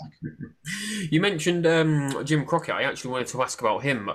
You 1.10 1.20
mentioned 1.20 1.66
um, 1.66 2.24
Jim 2.24 2.44
Crockett. 2.44 2.74
I 2.74 2.82
actually 2.82 3.12
wanted 3.12 3.28
to 3.28 3.42
ask 3.42 3.60
about 3.60 3.82
him. 3.82 4.10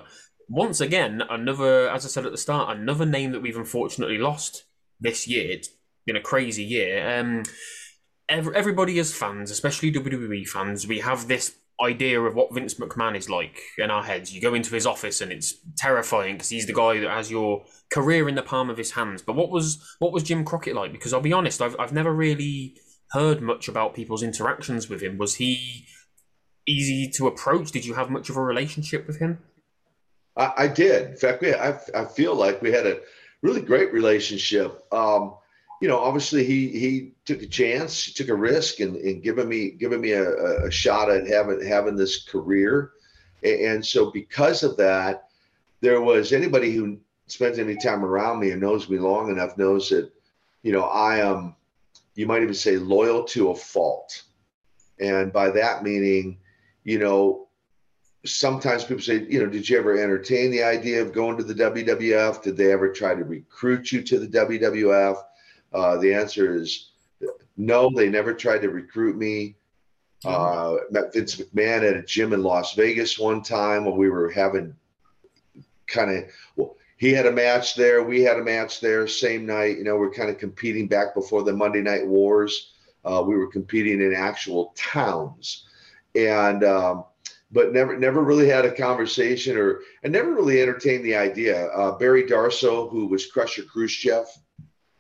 Once 0.50 0.82
again, 0.82 1.24
another, 1.30 1.90
as 1.90 2.06
I 2.06 2.10
said 2.10 2.26
at 2.26 2.32
the 2.32 2.38
start, 2.38 2.76
another 2.76 3.06
name 3.06 3.32
that 3.32 3.42
we've 3.42 3.58
unfortunately 3.58 4.18
lost 4.18 4.66
this 5.00 5.28
year. 5.28 5.50
It's 5.52 5.70
been 6.06 6.18
a 6.18 6.22
crazy 6.22 6.64
year. 6.64 7.18
Um, 7.18 7.44
every, 8.30 8.56
everybody 8.56 9.00
as 9.00 9.14
fans, 9.14 9.52
especially 9.52 9.92
WWE 9.92 10.48
fans, 10.48 10.88
we 10.88 11.00
have 11.00 11.28
this 11.28 11.56
idea 11.82 12.22
of 12.22 12.36
what 12.36 12.54
Vince 12.54 12.76
McMahon 12.76 13.18
is 13.18 13.30
like 13.30 13.60
in 13.78 13.90
our 13.90 14.04
heads. 14.04 14.34
You 14.34 14.42
go 14.42 14.54
into 14.54 14.74
his 14.74 14.86
office 14.86 15.22
and 15.22 15.32
it's 15.32 15.56
terrifying 15.78 16.36
because 16.36 16.50
he's 16.50 16.68
the 16.68 16.74
guy 16.74 17.00
that 17.00 17.10
has 17.10 17.32
your 17.32 17.66
career 17.92 18.30
in 18.30 18.36
the 18.36 18.44
palm 18.44 18.70
of 18.70 18.78
his 18.78 18.92
hands. 18.92 19.22
But 19.22 19.36
what 19.36 19.50
was 19.50 19.96
what 20.00 20.14
was 20.14 20.24
Jim 20.24 20.46
Crockett 20.46 20.76
like? 20.76 20.92
Because 20.92 21.14
I'll 21.14 21.22
be 21.22 21.34
honest, 21.34 21.62
I've 21.62 21.76
I've 21.80 21.94
never 21.94 22.14
really 22.14 22.78
heard 23.12 23.42
much 23.42 23.68
about 23.68 23.94
people's 23.94 24.24
interactions 24.24 24.90
with 24.90 25.02
him. 25.02 25.18
Was 25.18 25.36
he 25.36 25.86
easy 26.68 27.10
to 27.12 27.28
approach? 27.28 27.72
Did 27.72 27.86
you 27.86 27.94
have 27.94 28.10
much 28.10 28.30
of 28.30 28.38
a 28.38 28.42
relationship 28.42 29.08
with 29.08 29.20
him? 29.20 29.40
I, 30.36 30.54
I 30.58 30.68
did. 30.68 31.12
In 31.12 31.18
fact, 31.18 31.42
we, 31.42 31.54
I, 31.54 31.80
I 31.94 32.06
feel 32.06 32.36
like 32.36 32.62
we 32.62 32.72
had 32.72 32.88
a 32.88 33.02
really 33.42 33.62
great 33.62 33.94
relationship. 33.94 34.82
Um, 34.92 35.36
you 35.84 35.90
know, 35.90 36.00
obviously 36.00 36.46
he 36.46 36.70
he 36.70 37.12
took 37.26 37.42
a 37.42 37.46
chance, 37.46 38.14
took 38.14 38.30
a 38.30 38.34
risk, 38.34 38.80
and 38.80 38.96
and 38.96 39.22
giving 39.22 39.50
me 39.50 39.72
giving 39.72 40.00
me 40.00 40.14
a, 40.14 40.66
a 40.66 40.72
shot 40.72 41.12
at 41.12 41.28
having 41.28 41.62
having 41.62 41.98
this 41.98 42.24
career, 42.24 42.92
and 43.44 43.86
so 43.86 44.10
because 44.10 44.64
of 44.64 44.78
that, 44.78 45.26
there 45.82 46.00
was 46.00 46.32
anybody 46.32 46.72
who 46.72 47.00
spends 47.28 47.60
any 47.60 47.76
time 47.76 48.06
around 48.06 48.40
me 48.40 48.52
and 48.52 48.62
knows 48.62 48.88
me 48.88 48.98
long 48.98 49.30
enough 49.30 49.58
knows 49.58 49.90
that, 49.90 50.10
you 50.62 50.72
know, 50.72 50.84
I 50.84 51.18
am, 51.18 51.54
you 52.16 52.28
might 52.28 52.44
even 52.44 52.54
say, 52.54 52.78
loyal 52.78 53.26
to 53.26 53.50
a 53.50 53.56
fault, 53.56 54.24
and 55.02 55.34
by 55.34 55.50
that 55.50 55.84
meaning, 55.84 56.38
you 56.86 56.98
know, 56.98 57.50
sometimes 58.26 58.86
people 58.86 59.04
say, 59.04 59.26
you 59.30 59.44
know, 59.44 59.50
did 59.50 59.68
you 59.68 59.78
ever 59.78 59.98
entertain 59.98 60.50
the 60.50 60.64
idea 60.64 61.02
of 61.02 61.12
going 61.12 61.36
to 61.36 61.44
the 61.44 61.54
WWF? 61.54 62.42
Did 62.42 62.56
they 62.56 62.72
ever 62.72 62.90
try 62.94 63.16
to 63.16 63.26
recruit 63.26 63.92
you 63.92 64.02
to 64.04 64.18
the 64.18 64.28
WWF? 64.28 65.18
Uh, 65.74 65.98
the 65.98 66.14
answer 66.14 66.56
is 66.56 66.92
no, 67.58 67.90
they 67.96 68.10
never 68.10 68.34
tried 68.34 68.62
to 68.62 68.70
recruit 68.70 69.18
me. 69.18 69.56
Uh, 70.26 70.78
met 70.90 71.14
Vince 71.14 71.36
McMahon 71.36 71.90
at 71.90 71.98
a 71.98 72.04
gym 72.04 72.32
in 72.32 72.44
Las 72.44 72.76
Vegas 72.76 73.20
one 73.20 73.42
time 73.42 73.84
when 73.84 73.98
we 73.98 74.10
were 74.10 74.30
having 74.30 74.74
kind 75.88 76.12
of, 76.12 76.24
well, 76.56 76.78
he 76.98 77.12
had 77.12 77.26
a 77.26 77.32
match 77.32 77.76
there. 77.76 78.04
We 78.04 78.22
had 78.22 78.40
a 78.40 78.44
match 78.44 78.80
there 78.80 79.06
same 79.06 79.46
night. 79.46 79.78
You 79.78 79.84
know, 79.84 79.98
we're 79.98 80.14
kind 80.14 80.30
of 80.30 80.38
competing 80.38 80.88
back 80.88 81.14
before 81.14 81.44
the 81.44 81.52
Monday 81.52 81.82
Night 81.82 82.08
Wars. 82.08 82.72
Uh, 83.04 83.22
we 83.26 83.36
were 83.36 83.48
competing 83.48 84.02
in 84.02 84.14
actual 84.14 84.74
towns. 84.78 85.66
And, 86.16 86.64
um, 86.64 87.04
but 87.52 87.72
never 87.72 87.98
never 87.98 88.22
really 88.24 88.48
had 88.48 88.66
a 88.66 88.76
conversation 88.76 89.58
or 89.58 89.82
and 90.04 90.12
never 90.12 90.34
really 90.34 90.62
entertained 90.62 91.06
the 91.06 91.16
idea. 91.16 91.68
Uh, 91.68 91.96
Barry 91.98 92.24
Darsow, 92.24 92.90
who 92.90 93.06
was 93.06 93.28
Crusher 93.28 93.64
Khrushchev, 93.64 94.26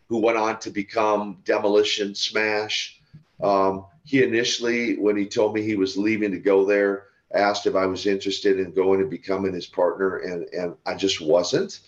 who 0.07 0.19
went 0.19 0.37
on 0.37 0.59
to 0.59 0.69
become 0.69 1.39
Demolition 1.45 2.15
Smash. 2.15 2.99
Um, 3.41 3.85
he 4.05 4.23
initially, 4.23 4.97
when 4.97 5.15
he 5.15 5.25
told 5.25 5.55
me 5.55 5.61
he 5.61 5.75
was 5.75 5.97
leaving 5.97 6.31
to 6.31 6.39
go 6.39 6.65
there, 6.65 7.05
asked 7.33 7.65
if 7.65 7.75
I 7.75 7.85
was 7.85 8.05
interested 8.05 8.59
in 8.59 8.73
going 8.73 9.01
and 9.01 9.09
becoming 9.09 9.53
his 9.53 9.65
partner, 9.65 10.17
and 10.17 10.47
and 10.53 10.75
I 10.85 10.95
just 10.95 11.21
wasn't 11.21 11.79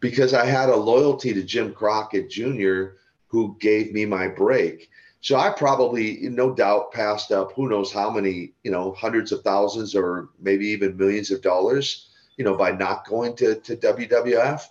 because 0.00 0.34
I 0.34 0.44
had 0.44 0.68
a 0.68 0.76
loyalty 0.76 1.32
to 1.34 1.42
Jim 1.42 1.72
Crockett 1.72 2.30
Jr., 2.30 2.96
who 3.26 3.56
gave 3.60 3.92
me 3.92 4.06
my 4.06 4.28
break. 4.28 4.90
So 5.20 5.36
I 5.36 5.50
probably, 5.50 6.18
no 6.22 6.54
doubt, 6.54 6.92
passed 6.92 7.32
up 7.32 7.52
who 7.52 7.68
knows 7.68 7.92
how 7.92 8.10
many, 8.10 8.52
you 8.62 8.70
know, 8.70 8.92
hundreds 8.92 9.32
of 9.32 9.42
thousands 9.42 9.94
or 9.94 10.28
maybe 10.38 10.66
even 10.68 10.96
millions 10.96 11.30
of 11.32 11.42
dollars, 11.42 12.08
you 12.36 12.44
know, 12.44 12.56
by 12.56 12.70
not 12.70 13.06
going 13.06 13.34
to, 13.36 13.56
to 13.56 13.76
WWF 13.76 14.62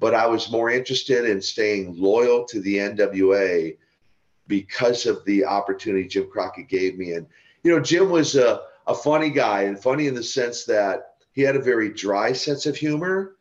but 0.00 0.14
I 0.14 0.26
was 0.26 0.50
more 0.50 0.70
interested 0.70 1.26
in 1.26 1.42
staying 1.42 1.94
loyal 2.00 2.44
to 2.46 2.60
the 2.60 2.78
NWA 2.78 3.76
because 4.48 5.06
of 5.06 5.24
the 5.26 5.44
opportunity 5.44 6.08
Jim 6.08 6.28
Crockett 6.28 6.68
gave 6.68 6.98
me. 6.98 7.12
And, 7.12 7.26
you 7.62 7.70
know, 7.70 7.80
Jim 7.80 8.10
was 8.10 8.34
a, 8.34 8.62
a 8.86 8.94
funny 8.94 9.30
guy 9.30 9.62
and 9.62 9.78
funny 9.78 10.08
in 10.08 10.14
the 10.14 10.22
sense 10.22 10.64
that 10.64 11.14
he 11.32 11.42
had 11.42 11.54
a 11.54 11.62
very 11.62 11.90
dry 11.90 12.32
sense 12.32 12.64
of 12.64 12.76
humor. 12.76 13.36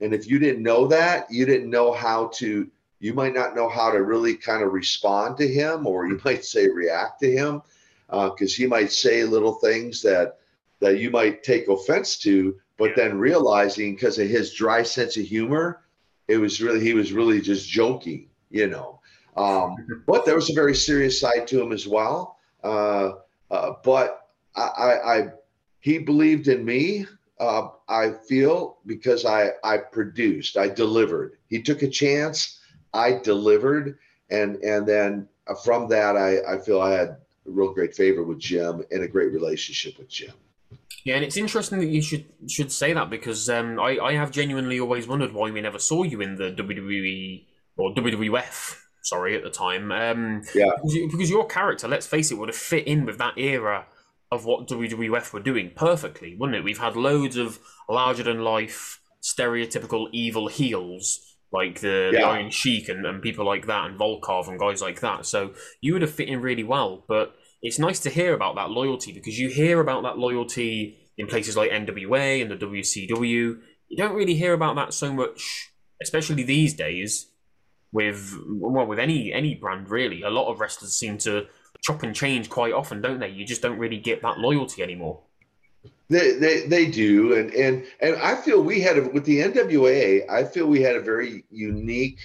And 0.00 0.14
if 0.14 0.28
you 0.28 0.38
didn't 0.38 0.62
know 0.62 0.86
that, 0.86 1.30
you 1.30 1.44
didn't 1.46 1.68
know 1.68 1.92
how 1.92 2.28
to, 2.34 2.70
you 3.00 3.12
might 3.12 3.34
not 3.34 3.56
know 3.56 3.68
how 3.68 3.90
to 3.90 4.02
really 4.02 4.34
kind 4.36 4.62
of 4.62 4.72
respond 4.72 5.36
to 5.38 5.48
him, 5.48 5.86
or 5.86 6.06
you 6.06 6.20
might 6.24 6.44
say 6.44 6.68
react 6.68 7.20
to 7.20 7.30
him, 7.30 7.60
because 8.06 8.52
uh, 8.52 8.56
he 8.56 8.66
might 8.66 8.92
say 8.92 9.24
little 9.24 9.54
things 9.54 10.00
that 10.02 10.38
that 10.80 10.98
you 10.98 11.10
might 11.10 11.42
take 11.42 11.68
offense 11.68 12.18
to, 12.18 12.56
but 12.76 12.90
then 12.94 13.16
realizing 13.16 13.94
because 13.94 14.18
of 14.18 14.28
his 14.28 14.52
dry 14.52 14.82
sense 14.82 15.16
of 15.16 15.24
humor, 15.24 15.83
it 16.28 16.38
was 16.38 16.60
really 16.60 16.80
he 16.80 16.94
was 16.94 17.12
really 17.12 17.40
just 17.40 17.68
joking, 17.68 18.28
you 18.50 18.66
know. 18.66 19.00
Um, 19.36 20.02
but 20.06 20.24
there 20.24 20.36
was 20.36 20.50
a 20.50 20.54
very 20.54 20.74
serious 20.74 21.20
side 21.20 21.46
to 21.48 21.60
him 21.60 21.72
as 21.72 21.88
well. 21.88 22.38
Uh, 22.62 23.12
uh, 23.50 23.72
but 23.82 24.28
I, 24.56 24.62
I, 24.62 25.16
I, 25.16 25.28
he 25.80 25.98
believed 25.98 26.48
in 26.48 26.64
me. 26.64 27.06
Uh, 27.40 27.68
I 27.88 28.12
feel 28.28 28.78
because 28.86 29.24
I 29.26 29.50
I 29.64 29.78
produced, 29.78 30.56
I 30.56 30.68
delivered. 30.68 31.36
He 31.48 31.60
took 31.60 31.82
a 31.82 31.88
chance, 31.88 32.60
I 32.94 33.18
delivered, 33.22 33.98
and 34.30 34.56
and 34.56 34.86
then 34.86 35.28
from 35.64 35.88
that, 35.88 36.16
I 36.16 36.54
I 36.54 36.58
feel 36.58 36.80
I 36.80 36.92
had 36.92 37.08
a 37.08 37.50
real 37.50 37.74
great 37.74 37.94
favor 37.94 38.22
with 38.22 38.38
Jim 38.38 38.84
and 38.92 39.02
a 39.02 39.08
great 39.08 39.32
relationship 39.32 39.98
with 39.98 40.08
Jim. 40.08 40.32
Yeah, 41.04 41.16
and 41.16 41.24
it's 41.24 41.36
interesting 41.36 41.80
that 41.80 41.88
you 41.88 42.00
should 42.00 42.26
should 42.48 42.72
say 42.72 42.92
that 42.92 43.10
because 43.10 43.48
um, 43.50 43.78
I 43.78 43.98
I 43.98 44.12
have 44.14 44.30
genuinely 44.30 44.80
always 44.80 45.06
wondered 45.06 45.32
why 45.32 45.50
we 45.50 45.60
never 45.60 45.78
saw 45.78 46.02
you 46.02 46.20
in 46.20 46.36
the 46.36 46.50
WWE 46.50 47.46
or 47.76 47.94
WWF. 47.94 48.80
Sorry, 49.02 49.36
at 49.36 49.42
the 49.42 49.50
time. 49.50 49.92
Um, 49.92 50.42
yeah. 50.54 50.70
Because, 50.76 51.12
because 51.12 51.30
your 51.30 51.46
character, 51.46 51.86
let's 51.86 52.06
face 52.06 52.30
it, 52.30 52.38
would 52.38 52.48
have 52.48 52.56
fit 52.56 52.86
in 52.86 53.04
with 53.04 53.18
that 53.18 53.36
era 53.36 53.84
of 54.32 54.46
what 54.46 54.66
WWF 54.66 55.30
were 55.30 55.40
doing 55.40 55.72
perfectly, 55.76 56.34
wouldn't 56.38 56.56
it? 56.56 56.64
We've 56.64 56.78
had 56.78 56.96
loads 56.96 57.36
of 57.36 57.58
larger 57.86 58.22
than 58.22 58.42
life, 58.42 59.00
stereotypical 59.22 60.08
evil 60.12 60.48
heels 60.48 61.34
like 61.54 61.80
the, 61.80 62.10
yeah. 62.12 62.20
the 62.20 62.26
Iron 62.26 62.50
Sheik 62.50 62.88
and, 62.88 63.06
and 63.06 63.22
people 63.22 63.46
like 63.46 63.66
that, 63.66 63.86
and 63.86 63.98
Volkov 63.98 64.48
and 64.48 64.58
guys 64.58 64.82
like 64.82 65.00
that. 65.00 65.24
So 65.24 65.52
you 65.80 65.92
would 65.92 66.02
have 66.02 66.10
fit 66.10 66.28
in 66.28 66.40
really 66.40 66.64
well, 66.64 67.04
but 67.06 67.36
it's 67.64 67.78
nice 67.78 67.98
to 68.00 68.10
hear 68.10 68.34
about 68.34 68.56
that 68.56 68.70
loyalty 68.70 69.10
because 69.10 69.38
you 69.38 69.48
hear 69.48 69.80
about 69.80 70.02
that 70.02 70.18
loyalty 70.18 70.98
in 71.16 71.26
places 71.26 71.56
like 71.56 71.70
NWA 71.70 72.42
and 72.42 72.50
the 72.50 72.56
WCW. 72.56 73.58
you 73.88 73.96
don't 73.96 74.14
really 74.14 74.34
hear 74.34 74.52
about 74.52 74.76
that 74.76 74.92
so 74.92 75.12
much, 75.12 75.72
especially 76.02 76.42
these 76.42 76.74
days. 76.74 77.26
With 77.90 78.36
well, 78.48 78.86
with 78.86 78.98
any 78.98 79.32
any 79.32 79.54
brand 79.54 79.88
really, 79.88 80.22
a 80.22 80.28
lot 80.28 80.50
of 80.50 80.60
wrestlers 80.60 80.94
seem 80.94 81.16
to 81.18 81.46
chop 81.80 82.02
and 82.02 82.14
change 82.14 82.50
quite 82.50 82.72
often, 82.72 83.00
don't 83.00 83.20
they? 83.20 83.28
You 83.28 83.46
just 83.46 83.62
don't 83.62 83.78
really 83.78 83.98
get 83.98 84.20
that 84.22 84.38
loyalty 84.38 84.82
anymore. 84.82 85.20
They, 86.10 86.32
they, 86.32 86.66
they 86.66 86.86
do, 86.86 87.34
and 87.34 87.54
and 87.54 87.86
and 88.00 88.16
I 88.16 88.34
feel 88.34 88.62
we 88.62 88.80
had 88.80 88.98
a, 88.98 89.08
with 89.08 89.24
the 89.24 89.38
NWA. 89.38 90.28
I 90.28 90.44
feel 90.44 90.66
we 90.66 90.82
had 90.82 90.96
a 90.96 91.00
very 91.00 91.44
unique 91.50 92.18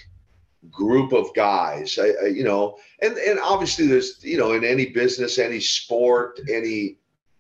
group 0.70 1.14
of 1.14 1.34
guys. 1.36 1.98
I, 1.98 2.10
I, 2.24 2.28
you 2.28 2.44
know, 2.44 2.78
and 3.02 3.18
and 3.18 3.40
obviously 3.40 3.88
there's 3.88 4.24
you 4.24 4.38
know 4.38 4.54
in 4.54 4.64
any 4.64 4.88
business, 4.88 5.40
any 5.40 5.60
sport, 5.60 6.40
any 6.50 6.98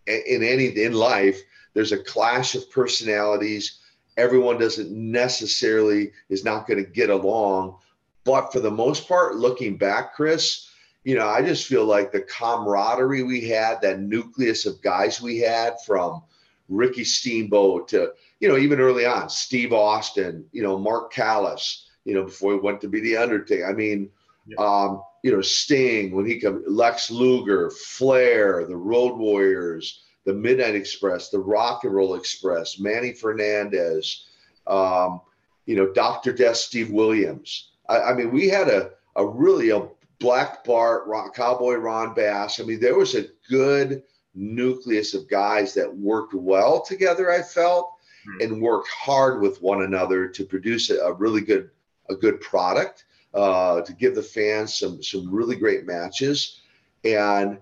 in 0.08 0.43
any 0.43 0.67
in 0.67 0.93
life, 0.93 1.39
there's 1.73 1.91
a 1.91 2.03
clash 2.03 2.55
of 2.55 2.69
personalities. 2.71 3.79
Everyone 4.17 4.58
doesn't 4.58 4.91
necessarily 4.91 6.12
is 6.29 6.43
not 6.43 6.67
going 6.67 6.84
to 6.84 6.89
get 6.89 7.10
along, 7.10 7.77
but 8.23 8.51
for 8.51 8.60
the 8.60 8.71
most 8.71 9.08
part, 9.08 9.36
looking 9.36 9.77
back, 9.77 10.13
Chris, 10.13 10.69
you 11.03 11.15
know, 11.15 11.27
I 11.27 11.41
just 11.41 11.67
feel 11.67 11.86
like 11.86 12.12
the 12.12 12.21
camaraderie 12.21 13.23
we 13.23 13.47
had, 13.47 13.82
that 13.82 14.01
nucleus 14.01 14.65
of 14.65 14.82
guys 14.82 15.21
we 15.21 15.38
had 15.38 15.75
from 15.86 16.21
Ricky 16.67 17.03
Steamboat 17.03 17.88
to, 17.89 18.12
you 18.39 18.49
know, 18.49 18.58
even 18.58 18.79
early 18.79 19.05
on, 19.05 19.29
Steve 19.29 19.71
Austin, 19.71 20.45
you 20.51 20.62
know, 20.62 20.77
Mark 20.77 21.12
Callous, 21.13 21.88
you 22.05 22.13
know, 22.13 22.23
before 22.23 22.53
he 22.53 22.59
went 22.59 22.81
to 22.81 22.88
be 22.88 22.99
the 23.01 23.17
Undertaker. 23.17 23.67
I 23.67 23.73
mean, 23.73 24.09
yeah. 24.47 24.57
um, 24.57 25.01
you 25.23 25.31
know, 25.31 25.41
Sting 25.41 26.15
when 26.15 26.25
he 26.25 26.39
come, 26.39 26.63
Lex 26.67 27.12
Luger, 27.12 27.71
Flair, 27.71 28.65
the 28.65 28.75
Road 28.75 29.17
Warriors, 29.17 30.03
the 30.25 30.33
Midnight 30.33 30.75
Express, 30.75 31.29
the 31.29 31.39
Rock 31.39 31.83
and 31.83 31.93
Roll 31.93 32.15
Express, 32.15 32.79
Manny 32.79 33.13
Fernandez, 33.13 34.25
um, 34.67 35.21
you 35.65 35.75
know, 35.75 35.91
Dr. 35.93 36.31
Death, 36.33 36.57
Steve 36.57 36.91
Williams. 36.91 37.71
I, 37.88 37.99
I, 38.01 38.13
mean, 38.13 38.31
we 38.31 38.47
had 38.47 38.67
a, 38.69 38.91
a 39.15 39.25
really 39.25 39.69
a 39.69 39.88
Black 40.19 40.63
Bart, 40.63 41.07
Ron, 41.07 41.31
Cowboy 41.31 41.75
Ron 41.75 42.13
Bass. 42.13 42.59
I 42.59 42.63
mean, 42.63 42.79
there 42.79 42.97
was 42.97 43.15
a 43.15 43.27
good 43.49 44.03
nucleus 44.35 45.13
of 45.13 45.29
guys 45.29 45.73
that 45.73 45.97
worked 45.97 46.33
well 46.33 46.81
together. 46.81 47.31
I 47.31 47.41
felt 47.41 47.93
mm-hmm. 48.27 48.53
and 48.53 48.62
worked 48.62 48.89
hard 48.89 49.41
with 49.41 49.62
one 49.62 49.83
another 49.83 50.27
to 50.27 50.45
produce 50.45 50.89
a, 50.89 50.97
a 50.99 51.13
really 51.13 51.41
good 51.41 51.69
a 52.10 52.15
good 52.15 52.41
product 52.41 53.06
uh, 53.34 53.82
to 53.82 53.93
give 53.93 54.15
the 54.15 54.24
fans 54.24 54.78
some 54.78 55.02
some 55.04 55.34
really 55.34 55.56
great 55.56 55.86
matches. 55.86 56.62
And 57.04 57.60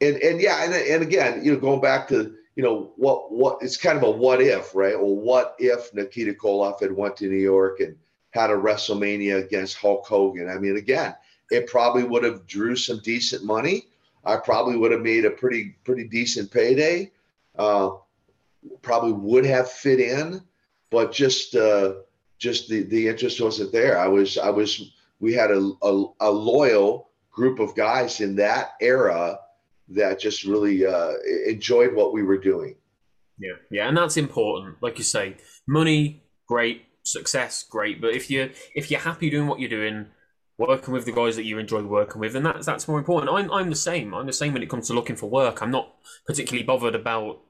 and 0.00 0.16
and 0.16 0.40
yeah 0.40 0.64
and, 0.64 0.72
and 0.72 1.02
again 1.02 1.44
you 1.44 1.52
know 1.52 1.60
going 1.60 1.80
back 1.80 2.08
to 2.08 2.34
you 2.56 2.62
know 2.62 2.92
what 2.96 3.30
what 3.32 3.58
it's 3.60 3.76
kind 3.76 3.98
of 3.98 4.04
a 4.04 4.10
what 4.10 4.40
if 4.40 4.74
right? 4.74 4.98
Well 4.98 5.16
what 5.16 5.56
if 5.58 5.92
Nikita 5.94 6.32
Koloff 6.32 6.80
had 6.80 6.92
went 6.92 7.16
to 7.18 7.28
New 7.28 7.36
York 7.36 7.80
and 7.80 7.96
had 8.30 8.50
a 8.50 8.54
WrestleMania 8.54 9.44
against 9.44 9.76
Hulk 9.76 10.06
Hogan? 10.06 10.48
I 10.48 10.58
mean 10.58 10.76
again 10.76 11.14
it 11.50 11.66
probably 11.66 12.04
would 12.04 12.22
have 12.22 12.46
drew 12.46 12.76
some 12.76 13.00
decent 13.02 13.44
money. 13.44 13.86
I 14.24 14.36
probably 14.36 14.76
would 14.76 14.92
have 14.92 15.00
made 15.00 15.24
a 15.24 15.30
pretty 15.30 15.76
pretty 15.84 16.04
decent 16.04 16.50
payday. 16.50 17.10
Uh, 17.58 17.90
probably 18.82 19.12
would 19.12 19.44
have 19.44 19.70
fit 19.70 20.00
in 20.00 20.42
but 20.90 21.12
just 21.12 21.54
uh, 21.54 21.94
just 22.40 22.68
the 22.68 22.82
the 22.82 23.06
interest 23.06 23.40
wasn't 23.40 23.70
there. 23.70 23.98
I 23.98 24.08
was 24.08 24.36
I 24.38 24.50
was 24.50 24.92
we 25.20 25.34
had 25.34 25.52
a, 25.52 25.70
a, 25.82 26.06
a 26.20 26.30
loyal 26.30 27.10
group 27.30 27.60
of 27.60 27.76
guys 27.76 28.20
in 28.20 28.34
that 28.36 28.72
era 28.80 29.38
that 29.88 30.18
just 30.18 30.44
really 30.44 30.84
uh, 30.86 31.12
enjoyed 31.46 31.94
what 31.94 32.12
we 32.12 32.22
were 32.22 32.38
doing. 32.38 32.74
Yeah, 33.38 33.52
yeah, 33.70 33.88
and 33.88 33.96
that's 33.96 34.16
important. 34.16 34.82
Like 34.82 34.98
you 34.98 35.04
say, 35.04 35.36
money, 35.66 36.22
great, 36.46 36.86
success, 37.02 37.64
great. 37.68 38.00
But 38.00 38.14
if 38.14 38.30
you 38.30 38.50
if 38.74 38.90
you're 38.90 39.00
happy 39.00 39.30
doing 39.30 39.46
what 39.46 39.60
you're 39.60 39.68
doing, 39.68 40.06
working 40.58 40.92
with 40.94 41.04
the 41.04 41.12
guys 41.12 41.36
that 41.36 41.44
you 41.44 41.58
enjoy 41.58 41.82
working 41.82 42.20
with, 42.20 42.34
and 42.34 42.44
that's 42.46 42.66
that's 42.66 42.88
more 42.88 42.98
important. 42.98 43.30
I'm 43.30 43.50
I'm 43.52 43.68
the 43.68 43.76
same. 43.76 44.14
I'm 44.14 44.26
the 44.26 44.32
same 44.32 44.54
when 44.54 44.62
it 44.62 44.70
comes 44.70 44.86
to 44.88 44.94
looking 44.94 45.16
for 45.16 45.28
work. 45.28 45.62
I'm 45.62 45.70
not 45.70 45.94
particularly 46.26 46.64
bothered 46.64 46.94
about 46.94 47.40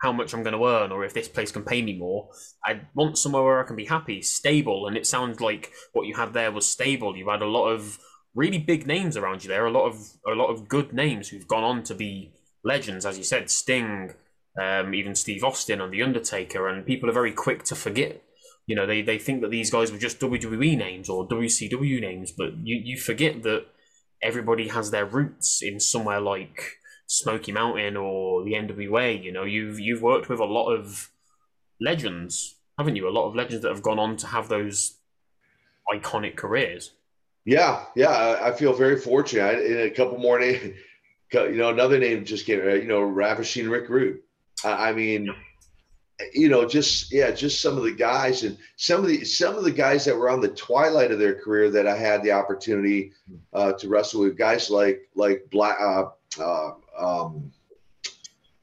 how 0.00 0.12
much 0.12 0.32
I'm 0.32 0.42
going 0.42 0.56
to 0.56 0.66
earn 0.66 0.92
or 0.92 1.04
if 1.04 1.14
this 1.14 1.28
place 1.28 1.52
can 1.52 1.62
pay 1.62 1.82
me 1.82 1.96
more. 1.96 2.30
I 2.64 2.80
want 2.94 3.18
somewhere 3.18 3.42
where 3.42 3.60
I 3.60 3.66
can 3.66 3.76
be 3.76 3.84
happy, 3.84 4.22
stable. 4.22 4.86
And 4.86 4.96
it 4.96 5.06
sounds 5.06 5.40
like 5.40 5.72
what 5.92 6.06
you 6.06 6.14
had 6.14 6.32
there 6.32 6.50
was 6.50 6.68
stable. 6.68 7.16
You 7.16 7.28
had 7.28 7.42
a 7.42 7.46
lot 7.46 7.68
of 7.68 7.98
really 8.34 8.58
big 8.58 8.86
names 8.86 9.16
around 9.16 9.44
you 9.44 9.48
there, 9.48 9.66
a 9.66 9.70
lot 9.70 9.86
of 9.86 9.96
a 10.26 10.34
lot 10.34 10.48
of 10.48 10.68
good 10.68 10.92
names 10.92 11.28
who've 11.28 11.46
gone 11.46 11.64
on 11.64 11.82
to 11.84 11.94
be 11.94 12.32
legends, 12.64 13.04
as 13.04 13.18
you 13.18 13.24
said, 13.24 13.50
Sting, 13.50 14.14
um, 14.60 14.94
even 14.94 15.14
Steve 15.14 15.44
Austin 15.44 15.80
and 15.80 15.92
The 15.92 16.02
Undertaker, 16.02 16.68
and 16.68 16.86
people 16.86 17.08
are 17.08 17.14
very 17.14 17.32
quick 17.32 17.64
to 17.64 17.74
forget. 17.74 18.22
You 18.66 18.76
know, 18.76 18.86
they, 18.86 19.02
they 19.02 19.18
think 19.18 19.40
that 19.40 19.50
these 19.50 19.70
guys 19.70 19.90
were 19.90 19.98
just 19.98 20.20
WWE 20.20 20.76
names 20.76 21.08
or 21.08 21.26
WCW 21.26 22.00
names, 22.00 22.30
but 22.30 22.56
you, 22.62 22.80
you 22.82 22.98
forget 22.98 23.42
that 23.42 23.66
everybody 24.22 24.68
has 24.68 24.90
their 24.90 25.06
roots 25.06 25.60
in 25.62 25.80
somewhere 25.80 26.20
like 26.20 26.78
Smoky 27.10 27.50
Mountain 27.50 27.96
or 27.96 28.44
the 28.44 28.52
NWA. 28.52 29.20
You 29.20 29.32
know, 29.32 29.42
you've 29.42 29.80
you've 29.80 30.00
worked 30.00 30.28
with 30.28 30.38
a 30.38 30.44
lot 30.44 30.70
of 30.70 31.10
legends, 31.80 32.54
haven't 32.78 32.94
you? 32.94 33.08
A 33.08 33.10
lot 33.10 33.26
of 33.26 33.34
legends 33.34 33.62
that 33.64 33.70
have 33.70 33.82
gone 33.82 33.98
on 33.98 34.16
to 34.18 34.28
have 34.28 34.48
those 34.48 34.94
iconic 35.92 36.36
careers. 36.36 36.92
Yeah, 37.44 37.84
yeah, 37.96 38.38
I 38.40 38.52
feel 38.52 38.72
very 38.72 38.96
fortunate. 38.96 39.42
I, 39.42 39.52
in 39.60 39.78
a 39.80 39.90
couple 39.90 40.18
more 40.18 40.38
names, 40.38 40.76
you 41.32 41.56
know, 41.56 41.70
another 41.70 41.98
name 41.98 42.24
just 42.24 42.46
came. 42.46 42.60
You 42.60 42.84
know, 42.84 43.00
Ravishing 43.02 43.68
Rick 43.68 43.88
Rude. 43.88 44.20
I, 44.64 44.90
I 44.90 44.92
mean. 44.92 45.26
Yeah 45.26 45.32
you 46.34 46.50
know, 46.50 46.68
just 46.68 47.10
yeah, 47.10 47.30
just 47.30 47.62
some 47.62 47.78
of 47.78 47.82
the 47.82 47.94
guys 47.94 48.44
and 48.44 48.58
some 48.76 49.00
of 49.00 49.06
the 49.06 49.24
some 49.24 49.56
of 49.56 49.64
the 49.64 49.70
guys 49.70 50.04
that 50.04 50.14
were 50.14 50.28
on 50.28 50.42
the 50.42 50.48
twilight 50.48 51.10
of 51.10 51.18
their 51.18 51.34
career 51.34 51.70
that 51.70 51.86
I 51.86 51.96
had 51.96 52.22
the 52.22 52.32
opportunity 52.32 53.12
uh, 53.54 53.72
to 53.72 53.88
wrestle 53.88 54.20
with 54.20 54.36
guys 54.36 54.68
like 54.68 55.08
like 55.14 55.48
Black 55.50 55.78
uh, 55.80 56.10
uh, 56.38 56.72
um, 57.00 57.52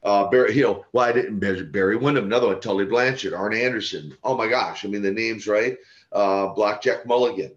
uh, 0.02 0.28
Barry, 0.28 0.54
know, 0.62 0.84
well, 0.92 1.08
I 1.08 1.12
didn't 1.12 1.38
Barry 1.72 1.96
Windham, 1.96 2.24
another 2.24 2.46
one, 2.46 2.60
Tully 2.60 2.84
Blanchard, 2.84 3.34
Arn 3.34 3.54
Anderson. 3.54 4.16
Oh 4.22 4.36
my 4.36 4.48
gosh, 4.48 4.84
I 4.84 4.88
mean 4.88 5.02
the 5.02 5.10
names 5.10 5.46
right. 5.46 5.76
Uh, 6.12 6.48
Blackjack 6.48 7.06
Mulligan. 7.06 7.52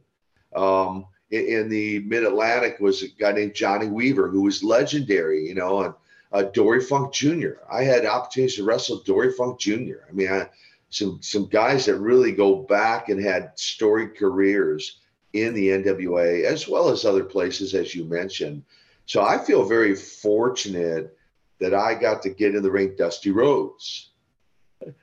Um, 0.56 1.06
in, 1.30 1.46
in 1.46 1.70
the 1.70 2.00
Mid 2.00 2.24
Atlantic 2.24 2.80
was 2.80 3.04
a 3.04 3.08
guy 3.08 3.32
named 3.32 3.54
Johnny 3.54 3.88
Weaver 3.88 4.28
who 4.28 4.42
was 4.42 4.64
legendary, 4.64 5.48
you 5.48 5.56
know, 5.56 5.84
and 5.84 5.94
uh, 6.34 6.44
Dory 6.44 6.82
Funk 6.82 7.14
Jr. 7.14 7.54
I 7.72 7.84
had 7.84 8.06
opportunities 8.06 8.56
to 8.56 8.64
wrestle 8.64 9.04
Dory 9.04 9.32
Funk 9.34 9.60
Jr. 9.60 10.04
I 10.10 10.12
mean, 10.12 10.32
I, 10.32 10.50
some 10.90 11.20
some 11.22 11.46
guys 11.48 11.86
that 11.86 11.98
really 11.98 12.34
go 12.34 12.56
back 12.64 13.10
and 13.10 13.24
had 13.24 13.52
storied 13.56 14.18
careers 14.18 15.00
in 15.34 15.54
the 15.54 15.70
NWA 15.70 16.44
as 16.44 16.68
well 16.68 16.90
as 16.90 17.06
other 17.06 17.24
places, 17.24 17.74
as 17.74 17.96
you 17.96 18.04
mentioned. 18.04 18.64
So 19.12 19.22
I 19.22 19.38
feel 19.38 19.66
very 19.66 19.94
fortunate 19.94 21.18
that 21.60 21.74
I 21.74 21.96
got 21.96 22.22
to 22.22 22.30
get 22.30 22.56
in 22.56 22.64
the 22.64 22.72
ring 22.72 22.96
Dusty 22.98 23.30
Rhodes. 23.30 24.12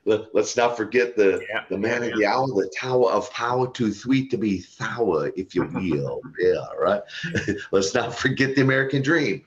Let, 0.03 0.33
us 0.35 0.57
not 0.57 0.75
forget 0.75 1.15
the 1.15 1.45
yeah, 1.47 1.65
the 1.69 1.77
man 1.77 2.01
yeah, 2.01 2.07
of 2.07 2.17
the 2.17 2.25
hour, 2.25 2.47
the 2.47 2.71
tower 2.75 3.11
of 3.11 3.31
power, 3.31 3.71
too 3.71 3.93
sweet 3.93 4.31
to 4.31 4.37
be 4.37 4.61
sour, 4.61 5.31
if 5.35 5.53
you 5.53 5.65
will. 5.65 6.21
yeah, 6.39 6.65
right. 6.79 7.03
let's 7.71 7.93
not 7.93 8.15
forget 8.15 8.55
the 8.55 8.63
American 8.63 9.03
dream. 9.03 9.45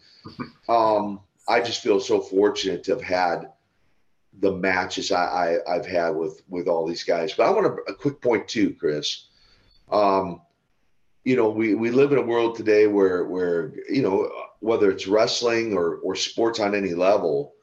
Um, 0.68 1.18
I 1.48 1.60
just 1.60 1.82
feel 1.82 1.98
so 1.98 2.20
fortunate 2.20 2.84
to 2.84 2.92
have 2.92 3.02
had 3.02 3.50
the 4.38 4.52
matches 4.52 5.10
I, 5.10 5.56
I 5.68 5.74
have 5.74 5.86
had 5.86 6.10
with 6.10 6.40
with 6.48 6.68
all 6.68 6.86
these 6.86 7.02
guys. 7.02 7.32
But 7.32 7.48
I 7.48 7.50
want 7.50 7.66
a, 7.66 7.90
a 7.90 7.94
quick 7.96 8.20
point 8.20 8.46
too, 8.46 8.76
Chris. 8.78 9.24
Um, 9.90 10.40
you 11.24 11.34
know, 11.34 11.50
we, 11.50 11.74
we 11.74 11.90
live 11.90 12.12
in 12.12 12.18
a 12.18 12.22
world 12.22 12.56
today 12.56 12.86
where 12.86 13.24
where 13.24 13.72
you 13.90 14.02
know 14.02 14.30
whether 14.62 14.90
it's 14.90 15.08
wrestling 15.08 15.74
or 15.74 15.96
or 15.96 16.14
sports 16.14 16.60
on 16.60 16.74
any 16.74 16.94
level, 16.94 17.54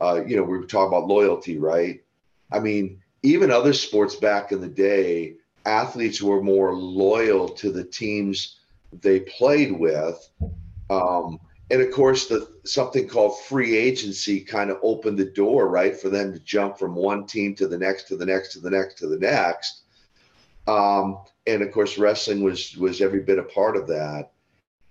uh, 0.00 0.22
you 0.26 0.36
know, 0.36 0.42
we 0.42 0.58
were 0.58 0.64
talking 0.64 0.88
about 0.88 1.06
loyalty, 1.06 1.56
right? 1.56 2.00
I 2.50 2.58
mean, 2.58 3.00
even 3.22 3.50
other 3.50 3.72
sports 3.72 4.16
back 4.16 4.52
in 4.52 4.60
the 4.60 4.68
day, 4.68 5.36
athletes 5.64 6.20
were 6.20 6.42
more 6.42 6.74
loyal 6.74 7.48
to 7.50 7.70
the 7.70 7.84
teams 7.84 8.60
they 9.00 9.20
played 9.20 9.72
with. 9.72 10.18
Um, 10.90 11.38
and 11.70 11.82
of 11.82 11.92
course, 11.92 12.26
the 12.26 12.48
something 12.64 13.06
called 13.06 13.40
free 13.42 13.76
agency 13.76 14.40
kind 14.40 14.70
of 14.70 14.78
opened 14.82 15.18
the 15.18 15.26
door, 15.26 15.68
right, 15.68 15.94
for 15.94 16.08
them 16.08 16.32
to 16.32 16.38
jump 16.40 16.78
from 16.78 16.94
one 16.94 17.26
team 17.26 17.54
to 17.56 17.68
the 17.68 17.78
next, 17.78 18.08
to 18.08 18.16
the 18.16 18.26
next, 18.26 18.52
to 18.54 18.60
the 18.60 18.70
next, 18.70 18.98
to 18.98 19.06
the 19.06 19.18
next. 19.18 19.82
Um, 20.66 21.18
and 21.46 21.62
of 21.62 21.70
course, 21.70 21.98
wrestling 21.98 22.42
was 22.42 22.76
was 22.76 23.00
every 23.00 23.20
bit 23.20 23.38
a 23.38 23.42
part 23.42 23.76
of 23.76 23.86
that. 23.88 24.32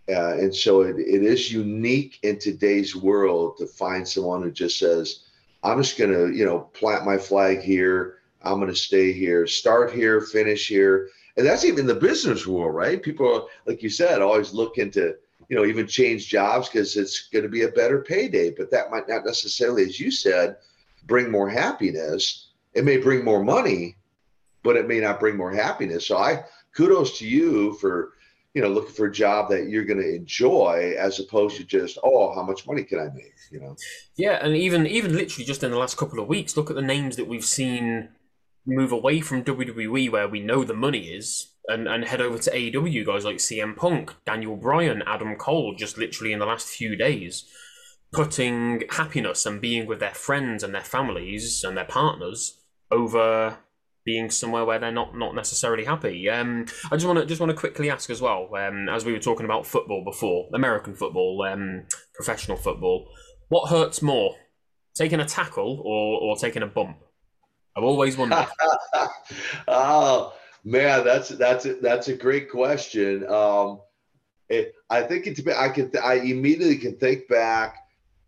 Uh, 0.09 0.37
and 0.37 0.55
so 0.55 0.81
it, 0.81 0.97
it 0.97 1.23
is 1.23 1.51
unique 1.51 2.19
in 2.23 2.39
today's 2.39 2.95
world 2.95 3.57
to 3.57 3.67
find 3.67 4.07
someone 4.07 4.41
who 4.41 4.51
just 4.51 4.79
says, 4.79 5.23
I'm 5.63 5.81
just 5.81 5.97
going 5.97 6.11
to, 6.11 6.35
you 6.35 6.45
know, 6.45 6.59
plant 6.73 7.05
my 7.05 7.17
flag 7.17 7.59
here. 7.59 8.19
I'm 8.41 8.59
going 8.59 8.71
to 8.71 8.75
stay 8.75 9.11
here, 9.11 9.45
start 9.47 9.91
here, 9.91 10.21
finish 10.21 10.67
here. 10.67 11.09
And 11.35 11.45
that's 11.45 11.65
even 11.65 11.85
the 11.85 11.95
business 11.95 12.47
world, 12.47 12.73
right? 12.73 13.01
People, 13.01 13.27
are, 13.27 13.43
like 13.65 13.83
you 13.83 13.89
said, 13.89 14.21
always 14.21 14.53
looking 14.53 14.91
to, 14.91 15.15
you 15.49 15.55
know, 15.57 15.65
even 15.65 15.87
change 15.87 16.27
jobs 16.27 16.69
because 16.69 16.95
it's 16.95 17.27
going 17.29 17.43
to 17.43 17.49
be 17.49 17.63
a 17.63 17.69
better 17.69 18.01
payday. 18.01 18.51
But 18.51 18.71
that 18.71 18.91
might 18.91 19.09
not 19.09 19.25
necessarily, 19.25 19.83
as 19.83 19.99
you 19.99 20.09
said, 20.09 20.57
bring 21.05 21.29
more 21.29 21.49
happiness. 21.49 22.51
It 22.73 22.85
may 22.85 22.97
bring 22.97 23.25
more 23.25 23.43
money, 23.43 23.97
but 24.63 24.77
it 24.77 24.87
may 24.87 24.99
not 24.99 25.19
bring 25.19 25.35
more 25.35 25.51
happiness. 25.51 26.07
So 26.07 26.17
I 26.17 26.43
kudos 26.75 27.17
to 27.19 27.27
you 27.27 27.73
for 27.73 28.13
you 28.57 28.63
know 28.63 28.69
looking 28.69 28.95
for 28.95 29.05
a 29.05 29.11
job 29.11 29.49
that 29.51 29.69
you're 29.69 29.85
going 29.85 30.01
to 30.01 30.15
enjoy 30.15 30.95
as 30.97 31.19
opposed 31.19 31.57
to 31.57 31.63
just 31.63 31.99
oh 32.03 32.33
how 32.33 32.41
much 32.41 32.65
money 32.65 32.83
can 32.83 32.97
I 32.99 33.09
make 33.13 33.35
you 33.51 33.59
know. 33.59 33.75
Yeah, 34.15 34.39
and 34.43 34.55
even 34.55 34.87
even 34.87 35.15
literally 35.15 35.45
just 35.45 35.63
in 35.63 35.69
the 35.69 35.77
last 35.77 35.95
couple 35.95 36.19
of 36.19 36.27
weeks, 36.27 36.57
look 36.57 36.71
at 36.71 36.75
the 36.75 36.81
names 36.81 37.17
that 37.17 37.27
we've 37.27 37.45
seen 37.45 38.09
move 38.65 38.91
away 38.91 39.21
from 39.21 39.43
WWE 39.43 40.09
where 40.09 40.27
we 40.27 40.39
know 40.39 40.63
the 40.63 40.73
money 40.73 41.09
is 41.09 41.51
and, 41.67 41.87
and 41.87 42.05
head 42.05 42.19
over 42.19 42.39
to 42.39 42.51
AEW 42.51 43.05
guys 43.05 43.25
like 43.25 43.37
CM 43.37 43.75
Punk, 43.75 44.15
Daniel 44.25 44.55
Bryan, 44.55 45.03
Adam 45.05 45.35
Cole, 45.35 45.75
just 45.75 45.99
literally 45.99 46.33
in 46.33 46.39
the 46.39 46.47
last 46.47 46.67
few 46.67 46.95
days, 46.95 47.45
putting 48.11 48.83
happiness 48.89 49.45
and 49.45 49.61
being 49.61 49.85
with 49.85 49.99
their 49.99 50.15
friends 50.15 50.63
and 50.63 50.73
their 50.73 50.83
families 50.83 51.63
and 51.63 51.77
their 51.77 51.85
partners 51.85 52.57
over 52.89 53.59
being 54.07 54.31
somewhere 54.31 54.63
where 54.63 54.79
they're 54.79 54.89
not 54.89 55.17
not 55.17 55.35
necessarily 55.35 55.83
happy. 55.83 56.29
Um, 56.29 56.65
I 56.89 56.95
just 56.95 57.05
want 57.05 57.19
to 57.19 57.25
just 57.25 57.41
want 57.41 57.49
to 57.49 57.57
quickly 57.57 57.91
ask 57.91 58.09
as 58.09 58.21
well, 58.21 58.49
um, 58.55 58.87
as 58.87 59.03
we 59.03 59.11
were 59.11 59.19
talking 59.19 59.43
about 59.43 59.67
football 59.67 60.01
before, 60.05 60.47
American 60.53 60.95
football, 60.95 61.43
um, 61.43 61.83
professional 62.15 62.55
football, 62.55 63.09
what 63.49 63.69
hurts 63.69 64.01
more, 64.01 64.33
taking 64.95 65.19
a 65.19 65.25
tackle 65.25 65.81
or 65.83 66.21
or 66.21 66.37
taking 66.37 66.63
a 66.63 66.67
bump? 66.67 66.99
I've 67.75 67.83
always 67.83 68.17
wondered. 68.17 68.47
oh 69.67 70.33
man, 70.63 71.03
that's 71.03 71.27
that's 71.27 71.65
a, 71.65 71.73
that's 71.75 72.07
a 72.07 72.15
great 72.15 72.49
question. 72.49 73.27
Um, 73.29 73.81
it, 74.47 74.73
I 74.89 75.01
think 75.01 75.27
it's 75.27 75.45
I 75.45 75.67
can 75.67 75.91
I 76.01 76.13
immediately 76.13 76.77
can 76.77 76.95
think 76.95 77.27
back 77.27 77.75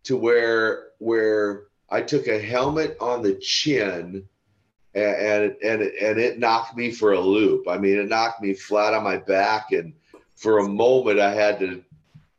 to 0.04 0.18
where 0.18 0.90
where 0.98 1.68
I 1.90 2.02
took 2.02 2.28
a 2.28 2.38
helmet 2.38 2.98
on 3.00 3.22
the 3.22 3.36
chin 3.36 4.28
and 4.96 5.56
and 5.64 5.82
and 5.82 6.20
it 6.20 6.40
knocked 6.40 6.76
me 6.76 6.92
for 6.92 7.14
a 7.14 7.20
loop. 7.20 7.68
I 7.68 7.78
mean, 7.78 7.98
it 7.98 8.08
knocked 8.08 8.42
me 8.42 8.54
flat 8.54 8.94
on 8.94 9.04
my 9.04 9.18
back, 9.18 9.72
and 9.72 9.94
for 10.36 10.60
a 10.60 10.68
moment, 10.68 11.20
I 11.20 11.34
had 11.34 11.60
to, 11.60 11.84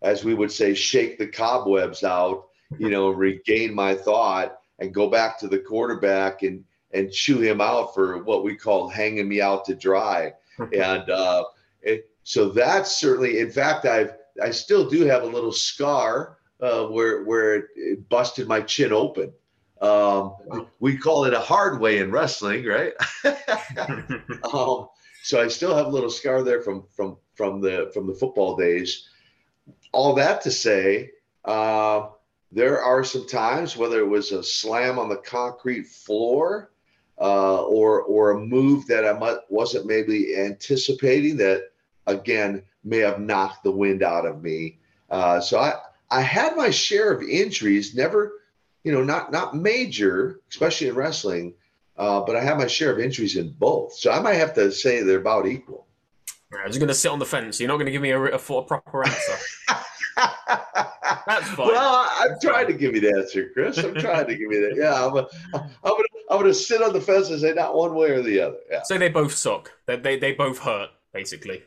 as 0.03 0.25
we 0.25 0.35
would 0.35 0.51
say, 0.51 0.75
shake 0.75 1.19
the 1.19 1.27
cobwebs 1.27 2.03
out, 2.03 2.49
you 2.79 2.91
know, 2.91 3.11
regain 3.11 3.75
my 3.75 3.95
thought, 3.95 4.59
and 4.79 4.95
go 4.95 5.09
back 5.09 5.39
to 5.39 5.49
the 5.49 5.59
quarterback 5.59 6.43
and 6.43 6.65
and 6.93 7.13
chew 7.13 7.39
him 7.39 7.61
out 7.61 7.95
for 7.95 8.23
what 8.25 8.43
we 8.43 8.57
call 8.57 8.89
hanging 8.89 9.29
me 9.29 9.41
out 9.41 9.65
to 9.67 9.75
dry. 9.75 10.33
and 10.59 11.09
uh, 11.09 11.45
it, 11.83 12.11
so 12.25 12.49
that's 12.49 12.99
certainly, 12.99 13.39
in 13.39 13.51
fact, 13.51 13.87
I've 13.87 14.15
I 14.43 14.51
still 14.51 14.89
do 14.89 15.05
have 15.05 15.23
a 15.23 15.27
little 15.27 15.53
scar 15.53 16.39
uh, 16.61 16.87
where 16.87 17.25
where 17.25 17.69
it 17.77 18.09
busted 18.09 18.49
my 18.49 18.61
chin 18.61 18.93
open. 18.93 19.33
Um, 19.81 20.67
we 20.79 20.97
call 20.97 21.25
it 21.25 21.33
a 21.33 21.41
hard 21.41 21.81
way 21.81 21.99
in 21.99 22.11
wrestling, 22.11 22.67
right? 22.67 22.93
um, 24.53 24.89
so 25.23 25.41
I 25.41 25.49
still 25.49 25.75
have 25.75 25.87
a 25.87 25.91
little 25.91 26.11
scar 26.11 26.43
there 26.43 26.61
from 26.61 26.85
from 26.95 27.17
from 27.35 27.61
the 27.61 27.91
from 27.95 28.07
the 28.07 28.15
football 28.15 28.57
days. 28.57 29.09
All 29.93 30.15
that 30.15 30.43
to 30.43 30.51
say, 30.51 31.11
uh, 31.45 32.09
there 32.53 32.83
are 32.83 33.05
some 33.05 33.27
times 33.27 33.77
whether 33.77 34.01
it 34.01 34.09
was 34.09 34.33
a 34.33 34.43
slam 34.43 34.99
on 34.99 35.09
the 35.09 35.17
concrete 35.17 35.87
floor 35.87 36.71
uh, 37.19 37.63
or 37.63 38.03
or 38.03 38.33
a 38.33 38.41
move 38.41 38.87
that 38.87 39.07
I 39.07 39.13
might, 39.13 39.39
wasn't 39.49 39.87
maybe 39.87 40.37
anticipating 40.37 41.37
that 41.39 41.71
again 42.07 42.63
may 42.83 42.99
have 42.99 43.21
knocked 43.21 43.63
the 43.63 43.71
wind 43.71 44.03
out 44.03 44.27
of 44.27 44.43
me. 44.43 44.79
Uh, 45.11 45.41
so 45.41 45.59
I 45.59 45.75
I 46.11 46.23
had 46.23 46.57
my 46.57 46.71
share 46.71 47.13
of 47.13 47.23
injuries, 47.23 47.95
never 47.95 48.40
you 48.85 48.93
know, 48.93 49.03
not 49.03 49.33
not 49.33 49.55
major, 49.55 50.41
especially 50.51 50.89
in 50.89 50.95
wrestling, 50.95 51.55
uh, 51.97 52.21
but 52.21 52.37
I 52.37 52.41
have 52.43 52.59
my 52.59 52.67
share 52.67 52.93
of 52.93 52.99
injuries 52.99 53.37
in 53.37 53.51
both. 53.51 53.95
So 53.95 54.11
I 54.11 54.21
might 54.21 54.35
have 54.35 54.55
to 54.55 54.73
say 54.73 55.03
they're 55.03 55.19
about 55.19 55.47
equal. 55.47 55.87
I'm 56.53 56.67
just 56.67 56.81
going 56.81 56.89
to 56.89 56.95
sit 56.95 57.13
on 57.13 57.21
the 57.21 57.27
fence. 57.27 57.61
You're 57.61 57.69
not 57.69 57.77
going 57.77 57.87
to 57.87 57.93
give 57.93 58.03
me 58.03 58.11
a, 58.11 58.21
a, 58.21 58.35
a 58.35 58.63
proper 58.63 59.07
answer. 59.07 59.37
That's 61.27 61.49
fine. 61.51 61.69
Well, 61.69 62.09
I'm 62.11 62.41
trying 62.43 62.67
to 62.67 62.73
give 62.73 62.95
you 62.95 63.01
the 63.01 63.17
answer, 63.17 63.51
Chris. 63.53 63.79
I'm 63.79 63.95
trying 63.95 64.27
to 64.27 64.33
give 64.33 64.51
you 64.51 64.69
that. 64.69 64.77
Yeah, 64.77 65.07
I'm, 65.07 65.17
a, 65.17 65.29
I'm 65.55 65.69
gonna 65.83 66.05
I'm 66.31 66.41
gonna 66.41 66.55
sit 66.55 66.83
on 66.83 66.93
the 66.93 67.01
fence 67.01 67.31
and 67.31 67.41
say 67.41 67.53
not 67.53 67.75
one 67.75 67.95
way 67.95 68.11
or 68.11 68.23
the 68.23 68.41
other. 68.41 68.57
Yeah. 68.71 68.83
So 68.83 68.99
they 68.99 69.09
both 69.09 69.33
suck. 69.33 69.73
They 69.87 69.97
they, 69.97 70.19
they 70.19 70.33
both 70.33 70.59
hurt 70.59 70.91
basically. 71.13 71.63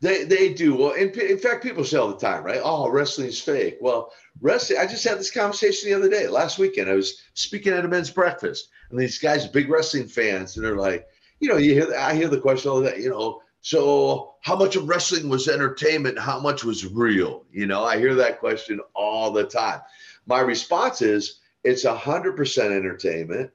They 0.00 0.24
they 0.24 0.54
do 0.54 0.74
well. 0.74 0.92
In, 0.92 1.10
in 1.20 1.38
fact, 1.38 1.62
people 1.62 1.84
say 1.84 1.98
all 1.98 2.08
the 2.08 2.16
time, 2.16 2.42
right? 2.42 2.60
Oh, 2.62 2.88
wrestling's 2.88 3.40
fake. 3.40 3.76
Well, 3.80 4.12
wrestling. 4.40 4.78
I 4.78 4.86
just 4.86 5.04
had 5.04 5.18
this 5.18 5.30
conversation 5.30 5.90
the 5.90 5.96
other 5.96 6.08
day, 6.08 6.26
last 6.26 6.58
weekend. 6.58 6.88
I 6.88 6.94
was 6.94 7.20
speaking 7.34 7.74
at 7.74 7.84
a 7.84 7.88
men's 7.88 8.10
breakfast, 8.10 8.70
and 8.90 8.98
these 8.98 9.18
guys, 9.18 9.46
big 9.46 9.68
wrestling 9.68 10.08
fans, 10.08 10.56
and 10.56 10.64
they're 10.64 10.76
like, 10.76 11.06
you 11.38 11.48
know, 11.48 11.58
you 11.58 11.74
hear 11.74 11.94
I 11.94 12.14
hear 12.14 12.28
the 12.28 12.40
question 12.40 12.70
all 12.70 12.80
that, 12.80 13.00
you 13.00 13.10
know. 13.10 13.42
So, 13.62 14.36
how 14.40 14.56
much 14.56 14.76
of 14.76 14.88
wrestling 14.88 15.28
was 15.28 15.48
entertainment? 15.48 16.18
How 16.18 16.40
much 16.40 16.64
was 16.64 16.86
real? 16.86 17.44
You 17.52 17.66
know, 17.66 17.84
I 17.84 17.98
hear 17.98 18.14
that 18.14 18.40
question 18.40 18.80
all 18.94 19.30
the 19.30 19.44
time. 19.44 19.80
My 20.24 20.40
response 20.40 21.02
is, 21.02 21.40
it's 21.62 21.84
a 21.84 21.94
hundred 21.94 22.36
percent 22.36 22.72
entertainment, 22.72 23.50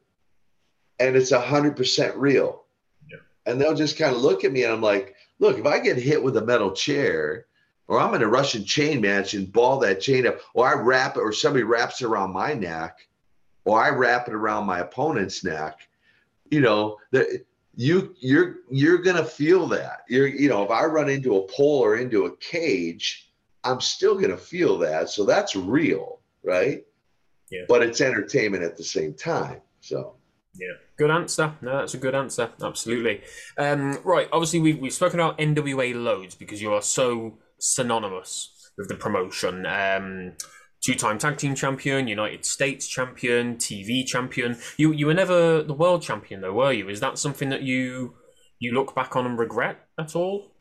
and 0.99 1.15
it's 1.15 1.31
a 1.31 1.41
hundred 1.41 1.75
percent 1.75 2.15
real. 2.17 2.65
Yeah. 3.09 3.17
And 3.47 3.59
they'll 3.59 3.73
just 3.73 3.97
kind 3.97 4.15
of 4.15 4.21
look 4.21 4.43
at 4.43 4.51
me, 4.51 4.63
and 4.63 4.73
I'm 4.73 4.81
like, 4.81 5.14
look, 5.39 5.57
if 5.57 5.65
I 5.65 5.79
get 5.79 5.97
hit 5.97 6.23
with 6.23 6.37
a 6.37 6.45
metal 6.45 6.71
chair 6.71 7.45
or 7.87 7.99
I'm 7.99 8.13
in 8.15 8.23
a 8.23 8.27
Russian 8.27 8.65
chain 8.65 9.01
match 9.01 9.33
and 9.33 9.51
ball 9.51 9.79
that 9.79 10.01
chain 10.01 10.25
up, 10.25 10.39
or 10.53 10.67
I 10.67 10.73
wrap 10.73 11.17
it, 11.17 11.19
or 11.19 11.31
somebody 11.31 11.63
wraps 11.63 12.01
it 12.01 12.05
around 12.05 12.33
my 12.33 12.53
neck, 12.53 12.97
or 13.63 13.81
I 13.81 13.89
wrap 13.89 14.27
it 14.27 14.33
around 14.33 14.65
my 14.65 14.79
opponent's 14.79 15.43
neck, 15.43 15.79
you 16.49 16.61
know, 16.61 16.97
that 17.11 17.45
you 17.75 18.15
you're 18.19 18.57
you're 18.69 18.99
gonna 18.99 19.25
feel 19.25 19.67
that. 19.67 20.03
You're 20.07 20.27
you 20.27 20.49
know, 20.49 20.63
if 20.63 20.71
I 20.71 20.85
run 20.85 21.09
into 21.09 21.37
a 21.37 21.47
pole 21.47 21.83
or 21.83 21.97
into 21.97 22.25
a 22.25 22.35
cage, 22.37 23.31
I'm 23.63 23.81
still 23.81 24.15
gonna 24.19 24.37
feel 24.37 24.77
that. 24.79 25.09
So 25.09 25.25
that's 25.25 25.55
real, 25.55 26.19
right? 26.43 26.83
Yeah. 27.51 27.65
But 27.67 27.83
it's 27.83 28.01
entertainment 28.01 28.63
at 28.63 28.77
the 28.77 28.83
same 28.83 29.13
time. 29.13 29.61
So 29.81 30.15
yeah, 30.55 30.73
good 30.97 31.11
answer. 31.11 31.53
No, 31.61 31.77
that's 31.77 31.93
a 31.93 31.97
good 31.97 32.15
answer. 32.15 32.49
Absolutely. 32.61 33.21
Um, 33.57 33.99
right. 34.03 34.27
Obviously, 34.31 34.59
we've 34.59 34.79
we've 34.79 34.93
spoken 34.93 35.19
about 35.19 35.37
NWA 35.37 35.95
loads 35.95 36.35
because 36.35 36.61
you 36.61 36.73
are 36.73 36.81
so 36.81 37.37
synonymous 37.57 38.71
with 38.77 38.87
the 38.87 38.95
promotion. 38.95 39.65
Um, 39.65 40.33
two-time 40.81 41.17
tag 41.17 41.37
team 41.37 41.55
champion, 41.55 42.07
United 42.07 42.45
States 42.45 42.87
champion, 42.87 43.55
TV 43.55 44.05
champion. 44.05 44.57
You 44.77 44.91
you 44.91 45.07
were 45.07 45.13
never 45.13 45.63
the 45.63 45.73
world 45.73 46.01
champion 46.01 46.41
though, 46.41 46.53
were 46.53 46.71
you? 46.71 46.89
Is 46.89 46.99
that 46.99 47.17
something 47.17 47.49
that 47.49 47.63
you 47.63 48.15
you 48.59 48.73
look 48.73 48.95
back 48.95 49.15
on 49.15 49.25
and 49.25 49.37
regret 49.37 49.87
at 49.99 50.15
all? 50.15 50.51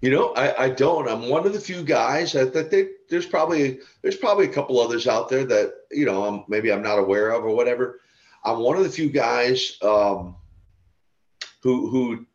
You 0.00 0.10
know, 0.10 0.32
I, 0.34 0.64
I 0.64 0.68
don't. 0.68 1.08
I'm 1.08 1.28
one 1.28 1.46
of 1.46 1.52
the 1.52 1.60
few 1.60 1.84
guys 1.84 2.32
that, 2.32 2.52
that 2.54 2.72
they, 2.72 2.88
there's 3.08 3.26
probably 3.26 3.78
there's 4.02 4.16
probably 4.16 4.46
a 4.46 4.52
couple 4.52 4.80
others 4.80 5.06
out 5.06 5.28
there 5.28 5.44
that 5.44 5.74
you 5.90 6.06
know 6.06 6.24
I'm, 6.24 6.44
maybe 6.48 6.72
I'm 6.72 6.82
not 6.82 6.98
aware 6.98 7.30
of 7.30 7.44
or 7.44 7.54
whatever. 7.54 8.00
I'm 8.44 8.58
one 8.58 8.76
of 8.76 8.82
the 8.82 8.90
few 8.90 9.08
guys 9.08 9.78
um, 9.82 10.36
who 11.62 11.88
who 11.88 12.26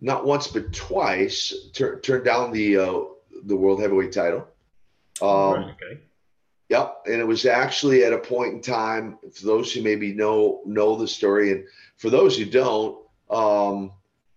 not 0.00 0.26
once 0.26 0.48
but 0.48 0.72
twice 0.72 1.54
tur- 1.72 2.00
turned 2.00 2.24
down 2.24 2.52
the 2.52 2.76
uh, 2.76 3.00
the 3.44 3.56
world 3.56 3.80
heavyweight 3.80 4.12
title. 4.12 4.46
Um, 5.20 5.28
right, 5.28 5.74
okay. 5.82 6.00
Yep, 6.68 7.02
and 7.06 7.20
it 7.20 7.26
was 7.26 7.44
actually 7.44 8.04
at 8.04 8.12
a 8.12 8.18
point 8.18 8.54
in 8.54 8.60
time. 8.60 9.18
For 9.32 9.46
those 9.46 9.72
who 9.72 9.82
maybe 9.82 10.12
know 10.12 10.62
know 10.64 10.96
the 10.96 11.08
story, 11.08 11.52
and 11.52 11.64
for 11.96 12.10
those 12.10 12.36
who 12.36 12.44
don't, 12.44 12.98
um, 13.30 13.92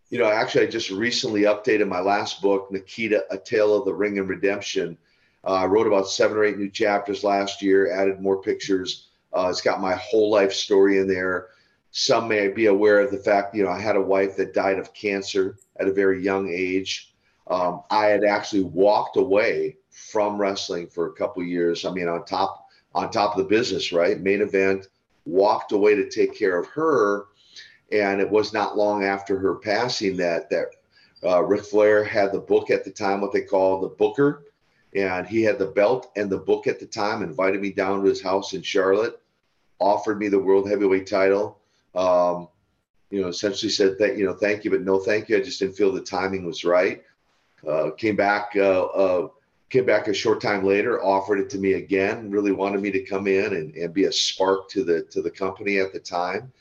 you 0.10 0.20
know, 0.20 0.30
actually, 0.30 0.68
I 0.68 0.70
just 0.70 0.92
recently 0.92 1.42
updated 1.44 1.88
my 1.88 2.00
last 2.00 2.42
book, 2.42 2.72
Nikita: 2.72 3.26
A 3.32 3.38
Tale 3.38 3.76
of 3.76 3.86
the 3.86 3.94
Ring 3.94 4.20
and 4.20 4.30
Redemption. 4.30 4.98
Uh, 5.46 5.54
I 5.54 5.66
wrote 5.66 5.88
about 5.88 6.08
seven 6.08 6.38
or 6.38 6.44
eight 6.44 6.58
new 6.58 6.70
chapters 6.70 7.24
last 7.24 7.62
year, 7.62 7.92
added 7.92 8.20
more 8.20 8.42
pictures. 8.42 9.10
Uh, 9.36 9.50
it's 9.50 9.62
got 9.62 9.82
my 9.82 9.96
whole 9.96 10.30
life 10.30 10.54
story 10.54 11.00
in 11.00 11.08
there. 11.08 11.48
Some 11.92 12.28
may 12.28 12.48
be 12.48 12.68
aware 12.68 13.00
of 13.00 13.12
the 13.12 13.18
fact, 13.18 13.56
you 13.56 13.64
know, 13.64 13.70
I 13.70 13.80
had 13.80 13.96
a 13.96 14.02
wife 14.02 14.36
that 14.38 14.54
died 14.54 14.80
of 14.80 14.94
cancer 14.94 15.58
at 15.80 15.88
a 15.88 15.94
very 15.94 16.24
young 16.24 16.50
age. 16.50 17.14
Um, 17.48 17.84
I 17.90 18.06
had 18.06 18.24
actually 18.24 18.64
walked 18.64 19.18
away 19.18 19.78
from 19.90 20.38
wrestling 20.38 20.88
for 20.88 21.08
a 21.08 21.14
couple 21.14 21.44
years. 21.44 21.86
I 21.86 21.92
mean, 21.92 22.08
on 22.08 22.26
top 22.26 22.68
on 22.94 23.12
top 23.12 23.36
of 23.36 23.44
the 23.44 23.50
business, 23.50 23.92
right? 23.92 24.20
Main 24.20 24.42
event, 24.42 24.88
walked 25.26 25.74
away 25.74 25.96
to 25.96 26.10
take 26.10 26.34
care 26.34 26.58
of 26.58 26.68
her, 26.68 27.26
and 27.92 28.22
it 28.22 28.30
was 28.30 28.54
not 28.54 28.78
long 28.78 29.04
after 29.04 29.38
her 29.38 29.56
passing 29.56 30.16
that 30.18 30.50
that 30.50 30.68
uh, 31.24 31.44
Ric 31.44 31.66
Flair 31.66 32.04
had 32.04 32.32
the 32.32 32.40
book 32.40 32.70
at 32.70 32.86
the 32.86 32.92
time, 32.92 33.22
what 33.22 33.32
they 33.32 33.42
call 33.42 33.82
the 33.82 33.90
Booker, 33.90 34.46
and 34.96 35.28
he 35.28 35.42
had 35.44 35.60
the 35.60 35.68
belt 35.68 36.12
and 36.16 36.30
the 36.30 36.38
book 36.38 36.68
at 36.68 36.80
the 36.80 36.86
time. 36.86 37.22
Invited 37.22 37.62
me 37.62 37.72
down 37.72 38.02
to 38.02 38.10
his 38.10 38.22
house 38.22 38.54
in 38.54 38.62
Charlotte, 38.62 39.20
offered 39.80 40.20
me 40.20 40.28
the 40.28 40.40
world 40.40 40.70
heavyweight 40.70 41.08
title 41.08 41.60
um, 41.96 42.50
you 43.10 43.22
know, 43.22 43.28
essentially 43.28 43.72
said 43.72 43.98
that, 44.00 44.18
you 44.18 44.26
know, 44.26 44.34
thank 44.34 44.66
you, 44.66 44.72
but 44.72 44.82
no 44.82 45.00
thank 45.00 45.30
you. 45.30 45.38
I 45.38 45.42
just 45.42 45.60
didn't 45.60 45.76
feel 45.76 45.92
the 45.92 46.02
timing 46.02 46.46
was 46.46 46.66
right. 46.66 47.04
Uh, 47.68 47.92
came 47.92 48.16
back, 48.16 48.52
uh, 48.56 48.86
uh, 48.86 49.28
came 49.70 49.86
back 49.86 50.08
a 50.08 50.14
short 50.14 50.42
time 50.42 50.66
later, 50.66 51.04
offered 51.04 51.40
it 51.40 51.50
to 51.52 51.58
me 51.58 51.74
again, 51.74 52.30
really 52.30 52.52
wanted 52.52 52.82
me 52.82 52.92
to 52.92 53.04
come 53.04 53.28
in 53.28 53.54
and, 53.54 53.74
and 53.76 53.94
be 53.94 54.06
a 54.06 54.12
spark 54.12 54.70
to 54.70 54.84
the, 54.84 55.04
to 55.04 55.22
the 55.22 55.32
company 55.32 55.80
at 55.80 55.94
the 55.94 56.00
time. 56.00 56.52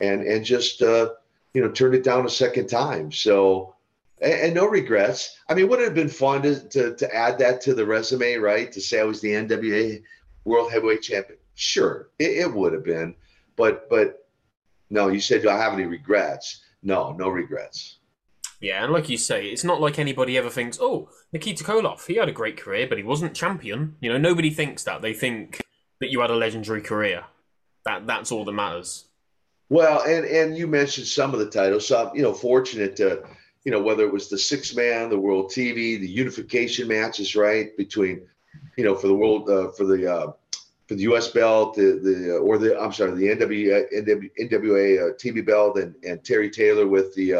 And, 0.00 0.22
and 0.22 0.44
just, 0.44 0.82
uh, 0.82 1.10
you 1.52 1.60
know, 1.60 1.70
turned 1.70 1.94
it 1.94 2.02
down 2.02 2.26
a 2.26 2.30
second 2.30 2.68
time. 2.68 3.12
So, 3.12 3.74
and, 4.20 4.54
no 4.54 4.66
regrets. 4.66 5.38
I 5.48 5.54
mean, 5.54 5.68
would 5.68 5.80
it 5.80 5.84
have 5.84 5.94
been 5.94 6.08
fun 6.08 6.42
to, 6.42 6.68
to, 6.70 6.96
to 6.96 7.14
add 7.14 7.38
that 7.38 7.60
to 7.62 7.74
the 7.74 7.86
resume, 7.86 8.36
right? 8.36 8.72
To 8.72 8.80
say 8.80 9.00
I 9.00 9.04
was 9.04 9.20
the 9.20 9.32
NWA 9.32 10.02
World 10.44 10.72
Heavyweight 10.72 11.02
Champion. 11.02 11.38
Sure, 11.62 12.08
it, 12.18 12.38
it 12.38 12.52
would 12.52 12.72
have 12.72 12.82
been, 12.82 13.14
but 13.54 13.88
but 13.88 14.26
no. 14.90 15.06
You 15.06 15.20
said 15.20 15.42
do 15.42 15.48
I 15.48 15.56
have 15.56 15.72
any 15.74 15.84
regrets? 15.84 16.60
No, 16.82 17.12
no 17.12 17.28
regrets. 17.28 17.98
Yeah, 18.60 18.82
and 18.82 18.92
like 18.92 19.08
you 19.08 19.16
say, 19.16 19.46
it's 19.46 19.62
not 19.62 19.80
like 19.80 19.96
anybody 19.96 20.36
ever 20.36 20.50
thinks, 20.50 20.78
"Oh, 20.80 21.08
Nikita 21.32 21.62
Koloff, 21.62 22.08
he 22.08 22.16
had 22.16 22.28
a 22.28 22.32
great 22.32 22.56
career, 22.56 22.88
but 22.88 22.98
he 22.98 23.04
wasn't 23.04 23.36
champion." 23.36 23.94
You 24.00 24.10
know, 24.12 24.18
nobody 24.18 24.50
thinks 24.50 24.82
that. 24.84 25.02
They 25.02 25.14
think 25.14 25.60
that 26.00 26.10
you 26.10 26.20
had 26.20 26.30
a 26.30 26.34
legendary 26.34 26.82
career. 26.82 27.26
That 27.84 28.08
that's 28.08 28.32
all 28.32 28.44
that 28.44 28.52
matters. 28.52 29.04
Well, 29.68 30.02
and 30.02 30.24
and 30.24 30.58
you 30.58 30.66
mentioned 30.66 31.06
some 31.06 31.32
of 31.32 31.38
the 31.38 31.48
titles. 31.48 31.86
So 31.86 32.08
I'm, 32.08 32.16
you 32.16 32.22
know, 32.22 32.32
fortunate 32.32 32.96
to, 32.96 33.22
you 33.64 33.70
know, 33.70 33.80
whether 33.80 34.02
it 34.02 34.12
was 34.12 34.28
the 34.28 34.38
six 34.38 34.74
man, 34.74 35.10
the 35.10 35.18
World 35.18 35.52
TV, 35.52 36.00
the 36.00 36.10
unification 36.10 36.88
matches, 36.88 37.36
right 37.36 37.76
between, 37.76 38.26
you 38.76 38.82
know, 38.82 38.96
for 38.96 39.06
the 39.06 39.14
world 39.14 39.48
uh, 39.48 39.70
for 39.70 39.84
the 39.84 40.12
uh, 40.12 40.32
for 40.92 40.96
the 40.96 41.04
U.S. 41.04 41.28
belt, 41.28 41.74
the 41.74 41.98
the 42.02 42.36
uh, 42.36 42.40
or 42.40 42.58
the 42.58 42.78
I'm 42.78 42.92
sorry, 42.92 43.12
the 43.14 43.28
NWA, 43.28 43.86
NWA, 43.94 44.30
NWA 44.38 45.10
uh, 45.10 45.14
TV 45.14 45.44
belt, 45.44 45.78
and 45.78 45.94
and 46.04 46.22
Terry 46.22 46.50
Taylor 46.50 46.86
with 46.86 47.14
the 47.14 47.30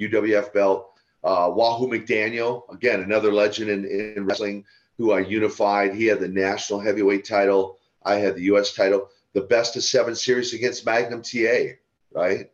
UWF 0.00 0.46
uh, 0.46 0.50
belt. 0.54 0.90
Uh, 1.22 1.50
Wahoo 1.54 1.88
McDaniel, 1.88 2.70
again, 2.70 3.00
another 3.00 3.32
legend 3.32 3.70
in, 3.70 3.86
in 3.86 4.26
wrestling, 4.26 4.62
who 4.98 5.12
I 5.12 5.20
unified. 5.20 5.94
He 5.94 6.04
had 6.04 6.20
the 6.20 6.28
national 6.28 6.80
heavyweight 6.80 7.26
title. 7.26 7.78
I 8.04 8.16
had 8.16 8.36
the 8.36 8.42
U.S. 8.42 8.74
title. 8.74 9.08
The 9.32 9.40
best 9.42 9.76
of 9.76 9.84
seven 9.84 10.14
series 10.14 10.52
against 10.52 10.84
Magnum 10.84 11.22
TA, 11.22 11.76
right? 12.12 12.50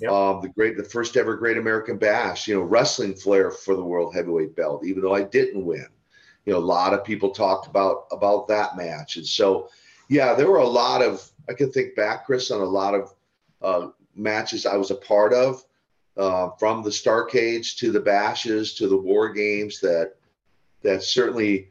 Yep. 0.00 0.10
Um, 0.10 0.40
the 0.40 0.48
great, 0.48 0.76
the 0.76 0.84
first 0.84 1.16
ever 1.16 1.36
Great 1.36 1.58
American 1.58 1.98
Bash. 1.98 2.48
You 2.48 2.56
know, 2.56 2.62
wrestling 2.62 3.14
flair 3.14 3.50
for 3.50 3.74
the 3.74 3.84
world 3.84 4.14
heavyweight 4.14 4.56
belt, 4.56 4.84
even 4.84 5.02
though 5.02 5.14
I 5.14 5.22
didn't 5.22 5.64
win. 5.64 5.86
You 6.44 6.52
know, 6.52 6.58
a 6.58 6.60
lot 6.60 6.92
of 6.92 7.04
people 7.04 7.30
talked 7.30 7.66
about 7.68 8.06
about 8.10 8.48
that 8.48 8.76
match, 8.76 9.16
and 9.16 9.26
so 9.26 9.68
yeah, 10.08 10.34
there 10.34 10.50
were 10.50 10.58
a 10.58 10.68
lot 10.68 11.02
of. 11.02 11.30
I 11.48 11.52
can 11.52 11.70
think 11.70 11.94
back, 11.94 12.26
Chris, 12.26 12.50
on 12.50 12.60
a 12.60 12.64
lot 12.64 12.94
of 12.94 13.14
uh, 13.62 13.88
matches 14.14 14.66
I 14.66 14.76
was 14.76 14.90
a 14.90 14.96
part 14.96 15.32
of, 15.32 15.62
uh, 16.16 16.50
from 16.58 16.82
the 16.82 16.90
Starcades 16.90 17.76
to 17.78 17.92
the 17.92 18.00
Bashes 18.00 18.74
to 18.74 18.88
the 18.88 18.96
War 18.96 19.30
Games 19.30 19.80
that 19.80 20.14
that 20.82 21.02
certainly 21.02 21.70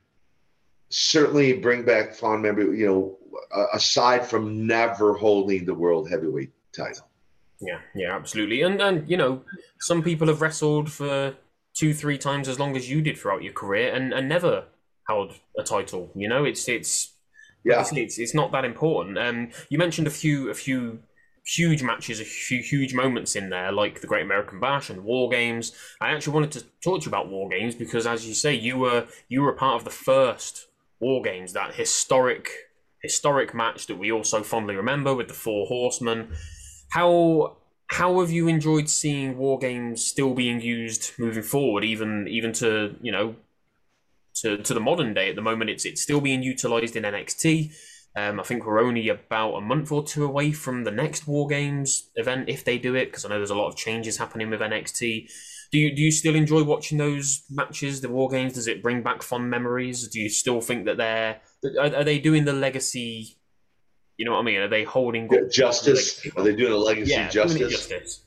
certainly 0.90 1.54
bring 1.54 1.84
back 1.84 2.14
fond 2.14 2.44
memory. 2.44 2.80
You 2.80 2.86
know, 2.86 3.18
aside 3.74 4.26
from 4.26 4.68
never 4.68 5.14
holding 5.14 5.66
the 5.66 5.74
world 5.74 6.10
heavyweight 6.10 6.52
title. 6.76 7.08
Yeah, 7.62 7.80
yeah, 7.96 8.16
absolutely. 8.16 8.62
And 8.62 8.82
and 8.82 9.10
you 9.10 9.18
know, 9.18 9.44
some 9.80 10.04
people 10.04 10.28
have 10.28 10.42
wrestled 10.42 10.92
for 10.92 11.36
two, 11.74 11.94
three 11.94 12.18
times 12.18 12.48
as 12.48 12.60
long 12.60 12.76
as 12.76 12.90
you 12.90 13.02
did 13.02 13.18
throughout 13.18 13.44
your 13.44 13.54
career 13.54 13.94
and, 13.94 14.14
and 14.14 14.30
never 14.30 14.66
held 15.08 15.34
a 15.58 15.64
title. 15.64 16.12
You 16.16 16.28
know, 16.28 16.44
it's 16.44 16.68
it's 16.68 17.13
yeah, 17.64 17.86
it's, 17.92 18.20
it's 18.20 18.34
not 18.34 18.52
that 18.52 18.66
important. 18.66 19.18
Um, 19.18 19.50
you 19.70 19.78
mentioned 19.78 20.08
a 20.08 20.12
few 20.12 20.50
a 20.50 20.54
few 20.54 21.00
huge 21.46 21.84
matches, 21.84 22.20
a 22.20 22.26
few 22.26 22.62
huge 22.62 22.94
moments 22.94 23.36
in 23.36 23.50
there, 23.50 23.72
like 23.72 24.02
the 24.02 24.08
Great 24.08 24.24
American 24.24 24.60
Bash 24.60 24.90
and 24.90 25.04
War 25.04 25.30
Games. 25.30 25.74
I 26.00 26.12
actually 26.12 26.34
wanted 26.34 26.52
to 26.54 26.64
talk 26.82 27.02
to 27.02 27.06
you 27.06 27.10
about 27.10 27.30
War 27.30 27.50
Games 27.50 27.76
because, 27.76 28.08
as 28.08 28.28
you 28.28 28.34
say, 28.34 28.54
you 28.54 28.78
were 28.78 29.08
you 29.28 29.42
were 29.42 29.52
a 29.52 29.56
part 29.56 29.76
of 29.76 29.84
the 29.84 29.92
first 29.92 30.68
War 31.00 31.22
Games, 31.22 31.54
that 31.54 31.76
historic 31.76 32.50
historic 33.02 33.54
match 33.54 33.88
that 33.88 33.98
we 33.98 34.12
also 34.12 34.42
fondly 34.44 34.76
remember 34.76 35.14
with 35.14 35.28
the 35.28 35.34
Four 35.34 35.68
Horsemen. 35.68 36.30
How 36.92 37.58
how 37.88 38.22
have 38.22 38.32
you 38.32 38.48
enjoyed 38.48 38.90
seeing 38.90 39.38
War 39.38 39.60
Games 39.60 40.04
still 40.04 40.34
being 40.34 40.62
used 40.62 41.12
moving 41.20 41.44
forward, 41.44 41.84
even 41.84 42.28
even 42.28 42.54
to 42.54 42.96
you 43.02 43.12
know 43.12 43.36
to, 44.36 44.58
to 44.58 44.74
the 44.74 44.80
modern 44.80 45.14
day 45.14 45.30
at 45.30 45.36
the 45.36 45.42
moment 45.42 45.70
it's 45.70 45.86
it's 45.86 46.02
still 46.02 46.22
being 46.22 46.44
utilized 46.44 46.96
in 46.96 47.04
NXT. 47.04 47.74
Um, 48.16 48.40
I 48.40 48.44
think 48.44 48.66
we're 48.66 48.82
only 48.82 49.10
about 49.10 49.56
a 49.56 49.62
month 49.62 49.92
or 49.92 50.04
two 50.04 50.24
away 50.24 50.52
from 50.52 50.84
the 50.84 50.92
next 50.92 51.28
War 51.28 51.48
Games 51.48 52.10
event 52.16 52.48
if 52.48 52.64
they 52.64 52.78
do 52.78 52.94
it, 52.94 53.06
because 53.06 53.26
I 53.26 53.30
know 53.30 53.38
there's 53.38 53.50
a 53.50 53.56
lot 53.56 53.70
of 53.70 53.76
changes 53.76 54.18
happening 54.18 54.52
with 54.52 54.60
NXT. 54.60 55.30
Do 55.72 55.80
you 55.80 55.96
do 55.96 56.02
you 56.04 56.12
still 56.12 56.36
enjoy 56.36 56.64
watching 56.64 57.00
those 57.00 57.44
matches, 57.50 58.02
the 58.02 58.10
War 58.10 58.30
Games? 58.30 58.54
Does 58.54 58.68
it 58.68 58.84
bring 58.84 59.02
back 59.02 59.24
fond 59.24 59.50
memories? 59.50 60.08
Do 60.10 60.20
you 60.20 60.30
still 60.30 60.62
think 60.62 60.86
that 60.86 60.98
they're 60.98 61.42
are, 61.80 61.96
are 61.96 62.04
they 62.04 62.20
doing 62.20 62.46
the 62.46 62.54
legacy? 62.54 63.38
You 64.18 64.26
know 64.26 64.34
what 64.34 64.42
I 64.42 64.44
mean? 64.44 64.60
Are 64.60 64.68
they 64.68 64.84
holding 64.84 65.28
yeah, 65.32 65.48
justice? 65.52 66.22
The 66.22 66.32
are 66.38 66.44
they 66.44 66.56
doing 66.56 66.72
a 66.72 66.78
legacy 66.78 67.14
yeah, 67.14 67.30
justice? 67.30 67.72
justice? 67.72 68.24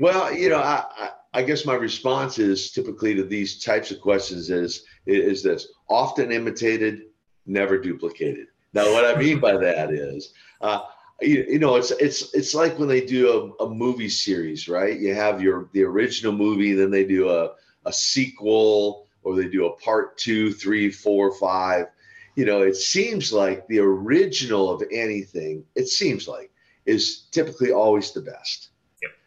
Well, 0.00 0.32
you 0.32 0.48
know, 0.48 0.56
I, 0.56 0.84
I 0.96 1.10
I 1.32 1.42
guess 1.42 1.64
my 1.64 1.74
response 1.74 2.38
is 2.38 2.72
typically 2.72 3.14
to 3.14 3.24
these 3.24 3.62
types 3.62 3.90
of 3.90 4.00
questions 4.00 4.50
is 4.50 4.84
is 5.06 5.42
this 5.42 5.68
often 5.88 6.32
imitated, 6.32 7.02
never 7.46 7.78
duplicated. 7.78 8.48
Now, 8.72 8.92
what 8.92 9.04
I 9.04 9.18
mean 9.18 9.40
by 9.40 9.56
that 9.56 9.92
is, 9.92 10.32
uh, 10.60 10.82
you, 11.20 11.44
you, 11.48 11.58
know, 11.58 11.76
it's 11.76 11.90
it's 11.92 12.34
it's 12.34 12.54
like 12.54 12.78
when 12.78 12.88
they 12.88 13.04
do 13.04 13.54
a, 13.60 13.64
a, 13.64 13.68
movie 13.68 14.08
series, 14.08 14.68
right? 14.68 14.98
You 14.98 15.14
have 15.14 15.42
your 15.42 15.68
the 15.72 15.84
original 15.84 16.32
movie, 16.32 16.72
then 16.72 16.90
they 16.90 17.04
do 17.04 17.28
a 17.28 17.52
a 17.86 17.92
sequel, 17.92 19.06
or 19.22 19.36
they 19.36 19.48
do 19.48 19.66
a 19.66 19.76
part 19.76 20.18
two, 20.18 20.52
three, 20.52 20.90
four, 20.90 21.34
five. 21.36 21.86
You 22.36 22.44
know, 22.44 22.62
it 22.62 22.76
seems 22.76 23.32
like 23.32 23.66
the 23.66 23.80
original 23.80 24.70
of 24.70 24.82
anything. 24.92 25.64
It 25.74 25.88
seems 25.88 26.26
like 26.26 26.50
is 26.86 27.26
typically 27.30 27.72
always 27.72 28.12
the 28.12 28.22
best. 28.22 28.69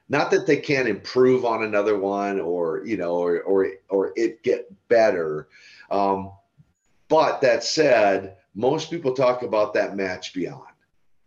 Not 0.10 0.32
that 0.32 0.46
they 0.46 0.58
can't 0.58 0.88
improve 0.88 1.46
on 1.46 1.64
another 1.64 1.98
one, 1.98 2.40
or 2.40 2.86
you 2.86 2.98
know, 2.98 3.16
or 3.16 3.42
or 3.42 3.70
or 3.90 4.14
it 4.16 4.44
get 4.44 4.72
better. 4.90 5.48
Um, 5.90 6.32
but 7.08 7.42
that 7.42 7.64
said, 7.64 8.38
most 8.56 8.92
people 8.92 9.14
talk 9.14 9.44
about 9.44 9.74
that 9.74 9.96
match 9.96 10.34
beyond 10.34 10.74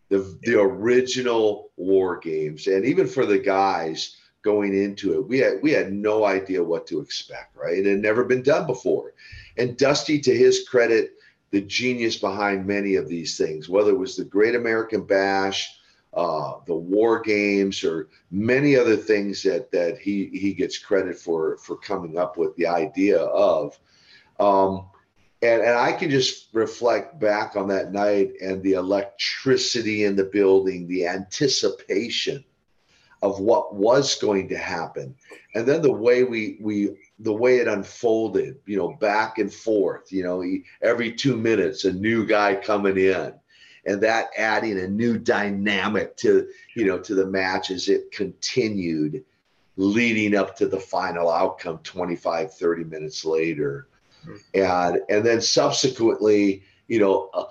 the 0.08 0.38
the 0.42 0.60
original 0.60 1.70
war 1.76 2.18
games, 2.18 2.66
and 2.66 2.84
even 2.84 3.06
for 3.06 3.26
the 3.26 3.38
guys 3.38 4.16
going 4.42 4.80
into 4.80 5.14
it, 5.14 5.26
we 5.26 5.38
had 5.38 5.54
we 5.62 5.72
had 5.72 5.92
no 5.92 6.24
idea 6.24 6.62
what 6.62 6.86
to 6.86 7.00
expect, 7.00 7.56
right? 7.56 7.78
It 7.78 7.86
had 7.86 7.98
never 7.98 8.24
been 8.24 8.42
done 8.42 8.66
before. 8.66 9.14
And 9.56 9.76
Dusty, 9.76 10.20
to 10.20 10.36
his 10.36 10.68
credit, 10.68 11.14
the 11.50 11.62
genius 11.62 12.16
behind 12.16 12.66
many 12.66 12.94
of 12.96 13.08
these 13.08 13.36
things, 13.36 13.68
whether 13.68 13.90
it 13.90 13.98
was 13.98 14.16
the 14.16 14.24
Great 14.24 14.54
American 14.54 15.04
Bash, 15.04 15.78
uh, 16.16 16.54
the 16.66 16.74
War 16.74 17.20
Games, 17.20 17.84
or 17.84 18.08
many 18.30 18.74
other 18.74 18.96
things 18.96 19.42
that 19.42 19.70
that 19.70 19.98
he 19.98 20.26
he 20.32 20.54
gets 20.54 20.78
credit 20.78 21.18
for 21.18 21.58
for 21.58 21.76
coming 21.76 22.18
up 22.18 22.36
with 22.36 22.56
the 22.56 22.66
idea 22.66 23.18
of. 23.18 23.78
Um, 24.40 24.88
and, 25.42 25.60
and 25.60 25.78
I 25.78 25.92
can 25.92 26.08
just 26.08 26.48
reflect 26.54 27.20
back 27.20 27.56
on 27.56 27.68
that 27.68 27.92
night 27.92 28.32
and 28.40 28.62
the 28.62 28.72
electricity 28.72 30.04
in 30.04 30.16
the 30.16 30.24
building, 30.24 30.88
the 30.88 31.06
anticipation 31.06 32.42
of 33.22 33.40
what 33.40 33.74
was 33.74 34.14
going 34.14 34.48
to 34.48 34.56
happen, 34.56 35.14
and 35.54 35.66
then 35.66 35.82
the 35.82 35.92
way 35.92 36.24
we 36.24 36.58
we 36.60 36.96
the 37.18 37.32
way 37.32 37.58
it 37.58 37.68
unfolded, 37.68 38.56
you 38.66 38.76
know, 38.76 38.94
back 38.94 39.38
and 39.38 39.52
forth, 39.52 40.12
you 40.12 40.22
know, 40.22 40.44
every 40.82 41.12
two 41.12 41.36
minutes 41.36 41.84
a 41.84 41.92
new 41.92 42.26
guy 42.26 42.54
coming 42.54 42.96
in, 42.98 43.34
and 43.86 44.02
that 44.02 44.30
adding 44.36 44.78
a 44.78 44.88
new 44.88 45.18
dynamic 45.18 46.16
to 46.18 46.48
you 46.74 46.84
know 46.84 46.98
to 46.98 47.14
the 47.14 47.26
match 47.26 47.70
as 47.70 47.88
it 47.88 48.10
continued, 48.12 49.24
leading 49.76 50.36
up 50.36 50.56
to 50.56 50.66
the 50.66 50.80
final 50.80 51.30
outcome 51.30 51.78
25, 51.82 52.54
30 52.54 52.84
minutes 52.84 53.24
later 53.24 53.88
and 54.54 55.00
and 55.08 55.24
then 55.24 55.40
subsequently, 55.40 56.62
you 56.88 56.98
know, 56.98 57.30
uh, 57.34 57.44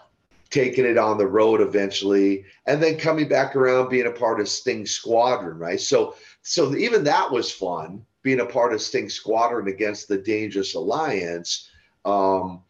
taking 0.50 0.86
it 0.86 0.98
on 0.98 1.18
the 1.18 1.28
road 1.28 1.62
eventually, 1.62 2.46
and 2.66 2.82
then 2.82 2.98
coming 2.98 3.28
back 3.28 3.56
around 3.56 3.90
being 3.90 4.08
a 4.08 4.12
part 4.12 4.40
of 4.40 4.48
Sting 4.48 4.86
Squadron, 4.86 5.58
right? 5.58 5.80
So 5.80 6.16
so 6.42 6.76
even 6.76 7.04
that 7.06 7.32
was 7.32 7.52
fun 7.52 8.06
being 8.22 8.40
a 8.40 8.46
part 8.46 8.74
of 8.74 8.82
Sting 8.82 9.10
Squadron 9.10 9.68
against 9.68 10.08
the 10.08 10.18
Dangerous 10.18 10.76
Alliance. 10.76 11.70
Um, 12.06 12.62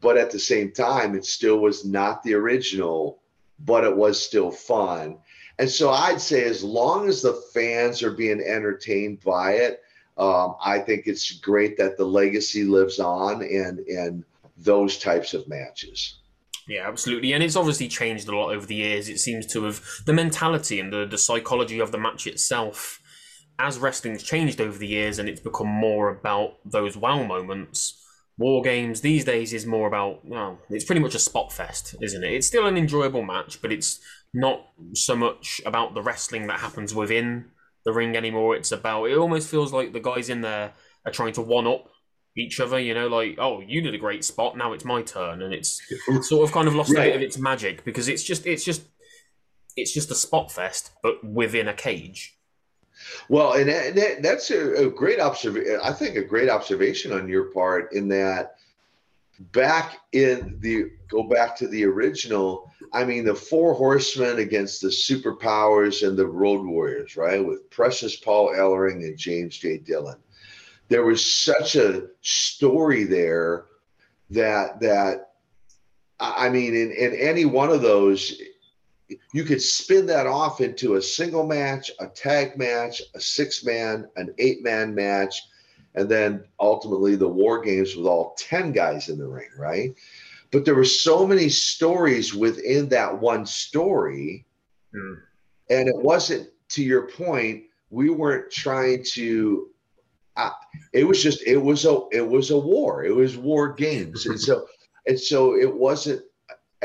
but 0.00 0.16
at 0.16 0.30
the 0.30 0.38
same 0.38 0.72
time, 0.72 1.14
it 1.14 1.24
still 1.24 1.58
was 1.58 1.84
not 1.84 2.22
the 2.22 2.34
original, 2.34 3.20
but 3.58 3.84
it 3.84 3.96
was 3.96 4.20
still 4.24 4.50
fun. 4.50 5.18
And 5.58 5.70
so 5.70 5.90
I'd 5.90 6.20
say 6.20 6.44
as 6.44 6.62
long 6.62 7.08
as 7.08 7.22
the 7.22 7.32
fans 7.54 8.02
are 8.02 8.10
being 8.10 8.40
entertained 8.40 9.20
by 9.22 9.52
it, 9.52 9.82
um, 10.18 10.56
I 10.64 10.78
think 10.78 11.06
it's 11.06 11.30
great 11.32 11.76
that 11.78 11.96
the 11.96 12.04
legacy 12.04 12.64
lives 12.64 12.98
on 12.98 13.42
and 13.42 13.80
and 13.80 14.24
those 14.56 14.98
types 14.98 15.34
of 15.34 15.46
matches. 15.48 16.16
Yeah, 16.66 16.88
absolutely. 16.88 17.32
And 17.32 17.42
it's 17.42 17.56
obviously 17.56 17.88
changed 17.88 18.26
a 18.28 18.36
lot 18.36 18.50
over 18.50 18.66
the 18.66 18.74
years. 18.74 19.08
It 19.08 19.20
seems 19.20 19.46
to 19.48 19.64
have 19.64 19.82
the 20.04 20.12
mentality 20.12 20.80
and 20.80 20.92
the, 20.92 21.06
the 21.06 21.18
psychology 21.18 21.78
of 21.78 21.92
the 21.92 21.98
match 21.98 22.26
itself 22.26 23.00
as 23.58 23.78
wrestling's 23.78 24.22
changed 24.22 24.60
over 24.60 24.76
the 24.76 24.86
years 24.86 25.18
and 25.18 25.28
it's 25.28 25.40
become 25.40 25.68
more 25.68 26.08
about 26.10 26.56
those 26.64 26.96
wow 26.96 27.22
moments. 27.22 28.02
War 28.38 28.62
games 28.62 29.00
these 29.00 29.24
days 29.24 29.54
is 29.54 29.64
more 29.64 29.88
about 29.88 30.24
well, 30.24 30.58
it's 30.68 30.84
pretty 30.84 31.00
much 31.00 31.14
a 31.14 31.18
spot 31.18 31.52
fest, 31.52 31.94
isn't 32.02 32.22
it? 32.22 32.32
It's 32.32 32.46
still 32.46 32.66
an 32.66 32.76
enjoyable 32.76 33.22
match, 33.22 33.62
but 33.62 33.72
it's 33.72 33.98
not 34.34 34.66
so 34.94 35.16
much 35.16 35.60
about 35.64 35.94
the 35.94 36.02
wrestling 36.02 36.46
that 36.48 36.60
happens 36.60 36.94
within 36.94 37.46
the 37.86 37.92
ring 37.92 38.16
anymore. 38.16 38.54
It's 38.54 38.72
about 38.72 39.06
it 39.06 39.16
almost 39.16 39.48
feels 39.48 39.72
like 39.72 39.92
the 39.92 40.00
guys 40.00 40.28
in 40.28 40.42
there 40.42 40.74
are 41.06 41.12
trying 41.12 41.32
to 41.34 41.40
one 41.40 41.66
up 41.66 41.88
each 42.36 42.60
other. 42.60 42.78
You 42.78 42.92
know, 42.92 43.06
like 43.06 43.36
oh, 43.38 43.60
you 43.60 43.80
did 43.80 43.94
a 43.94 43.98
great 43.98 44.24
spot, 44.24 44.56
now 44.56 44.74
it's 44.74 44.84
my 44.84 45.00
turn, 45.02 45.40
and 45.40 45.54
it's, 45.54 45.80
sort 46.22 46.46
of 46.46 46.52
kind 46.52 46.68
of 46.68 46.74
lost 46.74 46.92
right. 46.92 47.06
a 47.06 47.10
bit 47.10 47.16
of 47.16 47.22
its 47.22 47.38
magic 47.38 47.84
because 47.84 48.08
it's 48.08 48.22
just 48.22 48.46
it's 48.46 48.64
just 48.64 48.82
it's 49.76 49.92
just 49.92 50.10
a 50.10 50.14
spot 50.14 50.52
fest, 50.52 50.90
but 51.02 51.24
within 51.24 51.68
a 51.68 51.74
cage. 51.74 52.35
Well, 53.28 53.54
and, 53.54 53.68
that, 53.68 54.22
that's 54.22 54.50
a, 54.50 54.86
a 54.86 54.90
great 54.90 55.20
observation. 55.20 55.78
I 55.82 55.92
think 55.92 56.16
a 56.16 56.22
great 56.22 56.48
observation 56.48 57.12
on 57.12 57.28
your 57.28 57.44
part 57.44 57.92
in 57.92 58.08
that 58.08 58.56
back 59.52 59.98
in 60.12 60.56
the 60.60 60.90
go 61.08 61.24
back 61.24 61.56
to 61.56 61.68
the 61.68 61.84
original. 61.84 62.70
I 62.92 63.04
mean, 63.04 63.24
the 63.24 63.34
four 63.34 63.74
horsemen 63.74 64.38
against 64.38 64.80
the 64.80 64.88
superpowers 64.88 66.06
and 66.06 66.16
the 66.16 66.26
road 66.26 66.64
warriors, 66.64 67.16
right? 67.16 67.44
With 67.44 67.68
Precious 67.70 68.16
Paul 68.16 68.54
Ellering 68.54 69.04
and 69.04 69.18
James 69.18 69.56
J. 69.56 69.78
Dillon. 69.78 70.18
There 70.88 71.04
was 71.04 71.24
such 71.24 71.76
a 71.76 72.06
story 72.22 73.04
there 73.04 73.66
that 74.30 74.80
that 74.80 75.32
I 76.18 76.48
mean, 76.48 76.74
in, 76.74 76.92
in 76.92 77.14
any 77.14 77.44
one 77.44 77.70
of 77.70 77.82
those, 77.82 78.40
you 79.32 79.44
could 79.44 79.62
spin 79.62 80.06
that 80.06 80.26
off 80.26 80.60
into 80.60 80.94
a 80.94 81.02
single 81.02 81.46
match, 81.46 81.90
a 82.00 82.06
tag 82.08 82.56
match, 82.58 83.02
a 83.14 83.20
six 83.20 83.64
man, 83.64 84.08
an 84.16 84.34
eight 84.38 84.62
man 84.62 84.94
match, 84.94 85.42
and 85.94 86.08
then 86.08 86.44
ultimately 86.60 87.16
the 87.16 87.28
war 87.28 87.60
games 87.60 87.96
with 87.96 88.06
all 88.06 88.34
10 88.38 88.72
guys 88.72 89.08
in 89.08 89.18
the 89.18 89.26
ring, 89.26 89.48
right? 89.58 89.94
But 90.50 90.64
there 90.64 90.74
were 90.74 90.84
so 90.84 91.26
many 91.26 91.48
stories 91.48 92.34
within 92.34 92.88
that 92.90 93.20
one 93.20 93.46
story. 93.46 94.44
Mm. 94.94 95.20
And 95.70 95.88
it 95.88 95.96
wasn't, 95.96 96.48
to 96.70 96.82
your 96.82 97.08
point, 97.08 97.64
we 97.90 98.10
weren't 98.10 98.50
trying 98.50 99.04
to 99.12 99.70
uh, 100.36 100.50
it 100.92 101.04
was 101.04 101.22
just 101.22 101.42
it 101.46 101.56
was 101.56 101.86
a 101.86 102.00
it 102.12 102.26
was 102.26 102.50
a 102.50 102.58
war 102.58 103.04
it 103.04 103.14
was 103.14 103.36
war 103.36 103.72
games 103.72 104.26
and 104.26 104.38
so 104.38 104.66
and 105.06 105.18
so 105.18 105.56
it 105.56 105.72
wasn't 105.72 106.22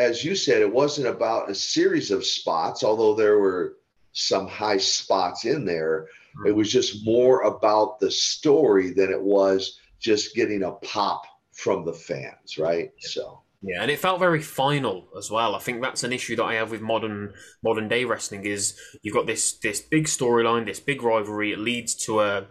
as 0.02 0.24
you 0.24 0.36
said, 0.36 0.62
it 0.62 0.74
wasn't 0.74 1.08
about 1.08 1.50
a 1.50 1.56
series 1.56 2.12
of 2.12 2.26
spots, 2.26 2.84
although 2.84 3.16
there 3.16 3.40
were 3.40 3.78
some 4.14 4.48
high 4.48 4.78
spots 4.78 5.46
in 5.46 5.64
there. 5.64 6.08
Mm-hmm. 6.38 6.48
It 6.48 6.56
was 6.56 6.72
just 6.72 7.06
more 7.06 7.42
about 7.42 8.00
the 8.00 8.12
story 8.12 8.92
than 8.92 9.12
it 9.12 9.22
was 9.22 9.80
just 10.00 10.36
getting 10.36 10.64
a 10.64 10.72
pop 10.72 11.24
from 11.54 11.86
the 11.86 11.94
fans, 11.94 12.58
right? 12.58 12.92
So. 13.00 13.42
Yeah, 13.64 13.84
and 13.84 13.92
it 13.92 14.00
felt 14.00 14.20
very 14.20 14.42
final 14.42 15.08
as 15.16 15.30
well. 15.30 15.54
I 15.54 15.60
think 15.60 15.84
that's 15.84 16.04
an 16.04 16.12
issue 16.12 16.36
that 16.38 16.44
I 16.44 16.56
have 16.56 16.72
with 16.72 16.82
modern 16.82 17.34
modern 17.64 17.88
day 17.88 18.06
wrestling 18.06 18.44
is 18.44 18.76
you've 19.04 19.14
got 19.14 19.28
this 19.28 19.54
this 19.54 19.80
big 19.80 20.06
storyline, 20.06 20.66
this 20.66 20.80
big 20.80 21.04
rivalry. 21.04 21.52
It 21.52 21.60
leads 21.60 21.94
to 22.06 22.22
a, 22.22 22.48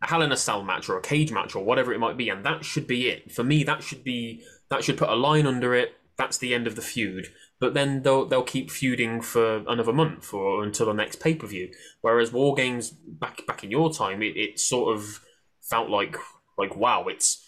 a 0.00 0.06
Hell 0.06 0.22
in 0.22 0.32
a 0.32 0.38
Cell 0.38 0.62
match 0.62 0.88
or 0.88 0.96
a 0.96 1.02
cage 1.02 1.30
match 1.30 1.54
or 1.54 1.62
whatever 1.62 1.92
it 1.92 2.00
might 2.00 2.16
be, 2.16 2.30
and 2.30 2.46
that 2.46 2.64
should 2.64 2.86
be 2.86 3.08
it. 3.08 3.30
For 3.30 3.44
me, 3.44 3.62
that 3.64 3.82
should 3.82 4.02
be 4.04 4.42
that 4.70 4.82
should 4.82 4.96
put 4.96 5.10
a 5.10 5.14
line 5.14 5.46
under 5.46 5.74
it 5.74 5.96
that's 6.16 6.38
the 6.38 6.54
end 6.54 6.66
of 6.66 6.76
the 6.76 6.82
feud. 6.82 7.28
But 7.60 7.74
then 7.74 8.02
they'll 8.02 8.26
they'll 8.26 8.42
keep 8.42 8.70
feuding 8.70 9.20
for 9.20 9.64
another 9.68 9.92
month 9.92 10.32
or 10.32 10.62
until 10.62 10.86
the 10.86 10.92
next 10.92 11.20
pay 11.20 11.34
per 11.34 11.46
view. 11.46 11.70
Whereas 12.00 12.32
War 12.32 12.54
Games 12.54 12.90
back 12.90 13.46
back 13.46 13.64
in 13.64 13.70
your 13.70 13.92
time, 13.92 14.22
it, 14.22 14.36
it 14.36 14.60
sort 14.60 14.96
of 14.96 15.20
felt 15.62 15.88
like 15.88 16.16
like 16.58 16.76
wow, 16.76 17.06
it's 17.06 17.44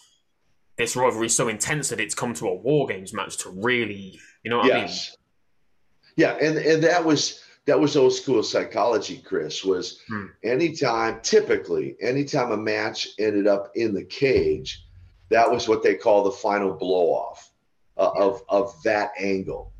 this 0.77 0.95
rivalry 0.95 1.27
is 1.27 1.35
so 1.35 1.47
intense 1.47 1.89
that 1.89 1.99
it's 1.99 2.15
come 2.15 2.33
to 2.35 2.47
a 2.47 2.55
War 2.55 2.87
Games 2.87 3.13
match 3.13 3.37
to 3.37 3.49
really, 3.49 4.19
you 4.43 4.51
know 4.51 4.57
what 4.57 4.67
yes. 4.67 4.77
I 4.77 6.21
mean? 6.21 6.39
Yeah, 6.39 6.47
and 6.47 6.57
and 6.57 6.83
that 6.83 7.03
was 7.03 7.43
that 7.65 7.79
was 7.79 7.95
old 7.95 8.13
school 8.13 8.43
psychology, 8.43 9.19
Chris. 9.19 9.63
Was 9.63 10.01
hmm. 10.07 10.27
anytime, 10.43 11.19
typically, 11.21 11.95
anytime 12.01 12.51
a 12.51 12.57
match 12.57 13.09
ended 13.19 13.45
up 13.45 13.71
in 13.75 13.93
the 13.93 14.05
cage, 14.05 14.85
that 15.29 15.49
was 15.49 15.67
what 15.67 15.83
they 15.83 15.95
call 15.95 16.23
the 16.23 16.31
final 16.31 16.73
blow 16.73 17.09
off 17.13 17.51
uh, 17.97 18.11
of 18.15 18.41
of 18.49 18.81
that 18.83 19.11
angle, 19.19 19.71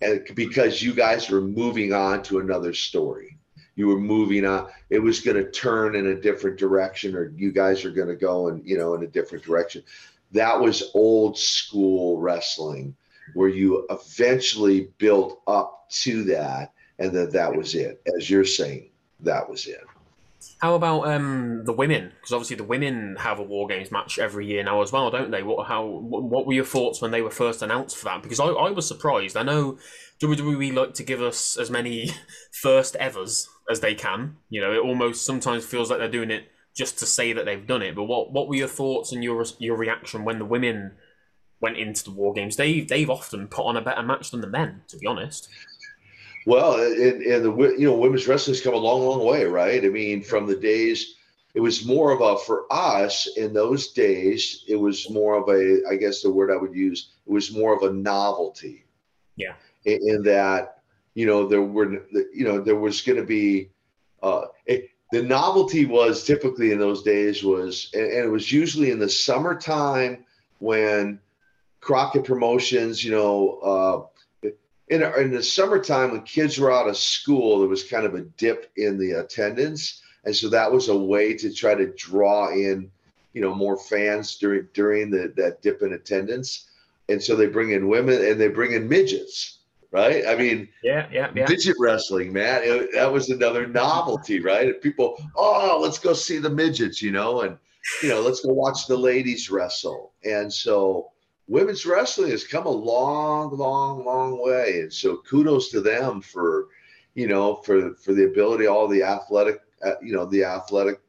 and 0.00 0.26
because 0.34 0.82
you 0.82 0.94
guys 0.94 1.28
were 1.30 1.40
moving 1.40 1.92
on 1.92 2.22
to 2.24 2.38
another 2.38 2.72
story, 2.72 3.38
you 3.76 3.86
were 3.86 4.00
moving 4.00 4.44
on. 4.44 4.68
It 4.90 4.98
was 4.98 5.20
going 5.20 5.36
to 5.36 5.50
turn 5.50 5.94
in 5.94 6.08
a 6.08 6.20
different 6.20 6.58
direction, 6.58 7.14
or 7.14 7.32
you 7.36 7.52
guys 7.52 7.84
are 7.84 7.90
going 7.90 8.08
to 8.08 8.16
go 8.16 8.48
and 8.48 8.66
you 8.66 8.76
know 8.76 8.94
in 8.94 9.02
a 9.02 9.06
different 9.06 9.44
direction. 9.44 9.82
That 10.32 10.60
was 10.60 10.90
old 10.94 11.38
school 11.38 12.18
wrestling, 12.18 12.94
where 13.34 13.48
you 13.48 13.86
eventually 13.90 14.90
built 14.98 15.40
up 15.46 15.88
to 16.02 16.24
that, 16.24 16.72
and 16.98 17.12
that 17.12 17.32
that 17.32 17.54
was 17.54 17.74
it. 17.74 18.02
As 18.16 18.28
you're 18.28 18.44
saying, 18.44 18.90
that 19.20 19.48
was 19.48 19.66
it. 19.66 19.87
How 20.60 20.74
about 20.74 21.06
um, 21.06 21.64
the 21.64 21.72
women? 21.72 22.12
Because 22.16 22.32
obviously 22.32 22.56
the 22.56 22.64
women 22.64 23.16
have 23.20 23.38
a 23.38 23.44
War 23.44 23.68
Games 23.68 23.92
match 23.92 24.18
every 24.18 24.46
year 24.46 24.64
now 24.64 24.82
as 24.82 24.90
well, 24.90 25.10
don't 25.10 25.30
they? 25.30 25.42
What 25.42 25.68
how 25.68 25.84
what 25.84 26.46
were 26.46 26.52
your 26.52 26.64
thoughts 26.64 27.00
when 27.00 27.12
they 27.12 27.22
were 27.22 27.30
first 27.30 27.62
announced 27.62 27.96
for 27.96 28.06
that? 28.06 28.22
Because 28.22 28.40
I, 28.40 28.46
I 28.46 28.70
was 28.70 28.86
surprised. 28.86 29.36
I 29.36 29.44
know 29.44 29.78
WWE 30.20 30.74
like 30.74 30.94
to 30.94 31.04
give 31.04 31.22
us 31.22 31.56
as 31.56 31.70
many 31.70 32.10
first 32.52 32.96
evers 32.96 33.48
as 33.70 33.80
they 33.80 33.94
can. 33.94 34.36
You 34.50 34.60
know, 34.60 34.72
it 34.72 34.80
almost 34.84 35.24
sometimes 35.24 35.64
feels 35.64 35.90
like 35.90 36.00
they're 36.00 36.10
doing 36.10 36.32
it 36.32 36.48
just 36.74 36.98
to 36.98 37.06
say 37.06 37.32
that 37.32 37.44
they've 37.44 37.66
done 37.66 37.82
it. 37.82 37.94
But 37.94 38.04
what 38.04 38.32
what 38.32 38.48
were 38.48 38.56
your 38.56 38.68
thoughts 38.68 39.12
and 39.12 39.22
your 39.22 39.44
your 39.58 39.76
reaction 39.76 40.24
when 40.24 40.40
the 40.40 40.44
women 40.44 40.92
went 41.60 41.76
into 41.76 42.02
the 42.02 42.10
War 42.10 42.32
Games? 42.32 42.56
They 42.56 42.80
they've 42.80 43.10
often 43.10 43.46
put 43.46 43.64
on 43.64 43.76
a 43.76 43.82
better 43.82 44.02
match 44.02 44.32
than 44.32 44.40
the 44.40 44.48
men, 44.48 44.82
to 44.88 44.96
be 44.96 45.06
honest. 45.06 45.48
Well, 46.46 46.74
and, 46.80 47.22
and 47.22 47.44
the 47.44 47.74
you 47.78 47.86
know 47.86 47.96
women's 47.96 48.26
wrestling's 48.26 48.60
come 48.60 48.74
a 48.74 48.78
long, 48.78 49.02
long 49.02 49.24
way, 49.24 49.44
right? 49.44 49.84
I 49.84 49.88
mean, 49.88 50.22
from 50.22 50.46
the 50.46 50.56
days 50.56 51.14
it 51.54 51.60
was 51.60 51.84
more 51.84 52.12
of 52.12 52.20
a 52.20 52.38
for 52.38 52.66
us 52.70 53.26
in 53.36 53.52
those 53.52 53.92
days. 53.92 54.64
It 54.68 54.76
was 54.76 55.10
more 55.10 55.34
of 55.34 55.48
a, 55.48 55.82
I 55.90 55.96
guess 55.96 56.22
the 56.22 56.30
word 56.30 56.50
I 56.50 56.56
would 56.56 56.74
use. 56.74 57.10
It 57.26 57.32
was 57.32 57.52
more 57.52 57.74
of 57.74 57.82
a 57.82 57.92
novelty. 57.92 58.84
Yeah. 59.36 59.54
In, 59.84 59.98
in 60.06 60.22
that 60.22 60.82
you 61.14 61.26
know 61.26 61.48
there 61.48 61.62
were 61.62 62.06
you 62.12 62.44
know 62.44 62.60
there 62.60 62.76
was 62.76 63.00
going 63.00 63.18
to 63.18 63.24
be 63.24 63.70
uh, 64.22 64.46
it, 64.66 64.90
the 65.10 65.22
novelty 65.22 65.86
was 65.86 66.24
typically 66.24 66.70
in 66.70 66.78
those 66.78 67.02
days 67.02 67.42
was 67.42 67.90
and, 67.94 68.04
and 68.04 68.24
it 68.24 68.30
was 68.30 68.52
usually 68.52 68.90
in 68.90 68.98
the 68.98 69.08
summertime 69.08 70.24
when 70.58 71.18
Crockett 71.80 72.24
Promotions, 72.24 73.02
you 73.02 73.12
know, 73.12 73.58
uh, 73.62 74.17
in, 74.90 75.02
in 75.02 75.30
the 75.30 75.42
summertime 75.42 76.12
when 76.12 76.22
kids 76.22 76.58
were 76.58 76.72
out 76.72 76.88
of 76.88 76.96
school, 76.96 77.58
there 77.58 77.68
was 77.68 77.84
kind 77.84 78.06
of 78.06 78.14
a 78.14 78.22
dip 78.22 78.70
in 78.76 78.98
the 78.98 79.12
attendance, 79.12 80.02
and 80.24 80.34
so 80.34 80.48
that 80.48 80.70
was 80.70 80.88
a 80.88 80.96
way 80.96 81.34
to 81.34 81.52
try 81.52 81.74
to 81.74 81.92
draw 81.94 82.50
in, 82.50 82.90
you 83.32 83.40
know, 83.40 83.54
more 83.54 83.76
fans 83.76 84.36
during 84.36 84.68
during 84.74 85.10
the, 85.10 85.32
that 85.36 85.62
dip 85.62 85.82
in 85.82 85.92
attendance. 85.92 86.68
And 87.08 87.22
so 87.22 87.36
they 87.36 87.46
bring 87.46 87.70
in 87.70 87.88
women 87.88 88.22
and 88.22 88.38
they 88.38 88.48
bring 88.48 88.72
in 88.72 88.86
midgets, 88.86 89.60
right? 89.90 90.26
I 90.26 90.34
mean, 90.36 90.68
yeah, 90.82 91.08
yeah, 91.10 91.30
yeah. 91.34 91.46
Midget 91.48 91.76
wrestling, 91.78 92.32
man, 92.32 92.60
it, 92.62 92.90
that 92.92 93.10
was 93.10 93.30
another 93.30 93.66
novelty, 93.66 94.40
right? 94.40 94.80
People, 94.82 95.16
oh, 95.34 95.78
let's 95.80 95.98
go 95.98 96.12
see 96.12 96.36
the 96.38 96.50
midgets, 96.50 97.00
you 97.00 97.10
know, 97.10 97.42
and 97.42 97.56
you 98.02 98.10
know, 98.10 98.20
let's 98.20 98.40
go 98.42 98.52
watch 98.52 98.86
the 98.86 98.96
ladies 98.96 99.50
wrestle. 99.50 100.12
And 100.24 100.52
so 100.52 101.10
women's 101.48 101.86
wrestling 101.86 102.30
has 102.30 102.44
come 102.44 102.66
a 102.66 102.70
long, 102.70 103.56
long, 103.56 104.04
long 104.04 104.42
way. 104.42 104.80
And 104.82 104.92
so 104.92 105.16
kudos 105.16 105.70
to 105.70 105.80
them 105.80 106.20
for, 106.20 106.68
you 107.14 107.26
know, 107.26 107.56
for 107.56 107.94
for 107.94 108.12
the 108.12 108.26
ability, 108.26 108.66
all 108.66 108.86
the 108.86 109.02
athletic, 109.02 109.60
uh, 109.82 109.94
you 110.02 110.12
know, 110.12 110.26
the 110.26 110.44
athletic 110.44 111.00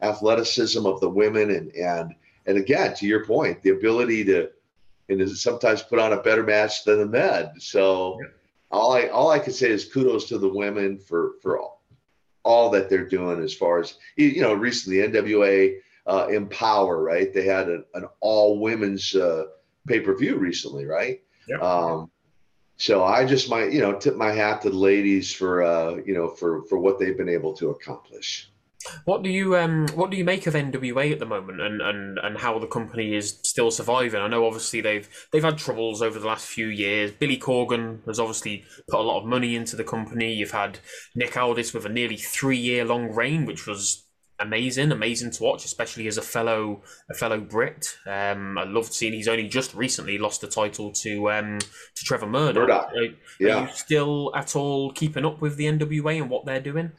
athleticism 0.00 0.86
of 0.86 1.00
the 1.00 1.10
women, 1.10 1.50
and 1.50 1.72
and 1.72 2.14
and 2.46 2.56
again, 2.56 2.94
to 2.94 3.06
your 3.06 3.26
point, 3.26 3.62
the 3.62 3.70
ability 3.70 4.24
to 4.24 4.50
and 5.10 5.28
sometimes 5.30 5.82
put 5.82 5.98
on 5.98 6.12
a 6.12 6.22
better 6.22 6.42
match 6.42 6.84
than 6.84 6.98
the 6.98 7.06
men. 7.06 7.50
So 7.58 8.18
yeah. 8.22 8.28
all 8.70 8.92
I 8.92 9.08
all 9.08 9.30
I 9.30 9.38
can 9.38 9.52
say 9.52 9.70
is 9.70 9.84
kudos 9.84 10.26
to 10.28 10.38
the 10.38 10.48
women 10.48 10.98
for 10.98 11.32
for 11.42 11.58
all, 11.58 11.82
all 12.44 12.70
that 12.70 12.88
they're 12.88 13.08
doing 13.08 13.42
as 13.42 13.52
far 13.52 13.80
as 13.80 13.94
you 14.16 14.40
know. 14.40 14.54
Recently, 14.54 14.98
NWA 14.98 15.78
uh, 16.06 16.28
Empower, 16.30 17.02
right? 17.02 17.34
They 17.34 17.44
had 17.44 17.68
an, 17.68 17.84
an 17.94 18.06
all 18.20 18.60
women's. 18.60 19.14
Uh, 19.14 19.44
pay 19.88 20.00
per 20.00 20.16
view 20.16 20.36
recently, 20.36 20.84
right? 20.84 21.22
Yeah. 21.48 21.58
Um, 21.58 22.10
so 22.76 23.02
I 23.02 23.24
just 23.24 23.50
might, 23.50 23.72
you 23.72 23.80
know, 23.80 23.98
tip 23.98 24.16
my 24.16 24.30
hat 24.30 24.62
to 24.62 24.70
the 24.70 24.76
ladies 24.76 25.32
for, 25.32 25.62
uh, 25.62 25.96
you 25.96 26.14
know, 26.14 26.28
for 26.28 26.62
for 26.64 26.78
what 26.78 26.98
they've 26.98 27.16
been 27.16 27.28
able 27.28 27.54
to 27.54 27.70
accomplish. 27.70 28.50
What 29.04 29.22
do 29.24 29.30
you 29.30 29.56
um 29.56 29.88
what 29.94 30.10
do 30.10 30.16
you 30.16 30.24
make 30.24 30.46
of 30.46 30.54
NWA 30.54 31.12
at 31.12 31.18
the 31.18 31.26
moment 31.26 31.60
and, 31.60 31.82
and, 31.82 32.18
and 32.18 32.38
how 32.38 32.58
the 32.58 32.66
company 32.66 33.14
is 33.14 33.38
still 33.42 33.72
surviving? 33.72 34.20
I 34.20 34.28
know 34.28 34.46
obviously 34.46 34.80
they've 34.80 35.08
they've 35.32 35.42
had 35.42 35.58
troubles 35.58 36.00
over 36.00 36.18
the 36.18 36.26
last 36.26 36.46
few 36.46 36.68
years. 36.68 37.10
Billy 37.10 37.36
Corgan 37.36 38.04
has 38.06 38.20
obviously 38.20 38.64
put 38.88 39.00
a 39.00 39.02
lot 39.02 39.20
of 39.20 39.26
money 39.26 39.56
into 39.56 39.74
the 39.74 39.84
company. 39.84 40.32
You've 40.32 40.52
had 40.52 40.78
Nick 41.16 41.36
Aldis 41.36 41.74
with 41.74 41.84
a 41.86 41.88
nearly 41.88 42.16
three 42.16 42.56
year 42.56 42.84
long 42.84 43.12
reign, 43.12 43.44
which 43.44 43.66
was 43.66 44.04
amazing, 44.40 44.92
amazing 44.92 45.30
to 45.32 45.42
watch, 45.42 45.64
especially 45.64 46.06
as 46.06 46.18
a 46.18 46.22
fellow 46.22 46.82
a 47.10 47.14
fellow 47.14 47.40
Brit. 47.40 47.96
Um, 48.06 48.58
I 48.58 48.64
loved 48.64 48.92
seeing 48.92 49.12
he's 49.12 49.28
only 49.28 49.48
just 49.48 49.74
recently 49.74 50.18
lost 50.18 50.40
the 50.40 50.46
title 50.46 50.92
to 50.92 51.30
um, 51.30 51.58
to 51.58 52.04
Trevor 52.04 52.26
Murdoch. 52.26 52.68
Murdoch. 52.68 52.92
Are, 52.94 53.14
yeah. 53.40 53.54
are 53.54 53.62
you 53.62 53.72
still 53.72 54.32
at 54.34 54.56
all 54.56 54.92
keeping 54.92 55.24
up 55.24 55.40
with 55.40 55.56
the 55.56 55.64
NWA 55.64 56.20
and 56.20 56.30
what 56.30 56.44
they're 56.44 56.60
doing? 56.60 56.92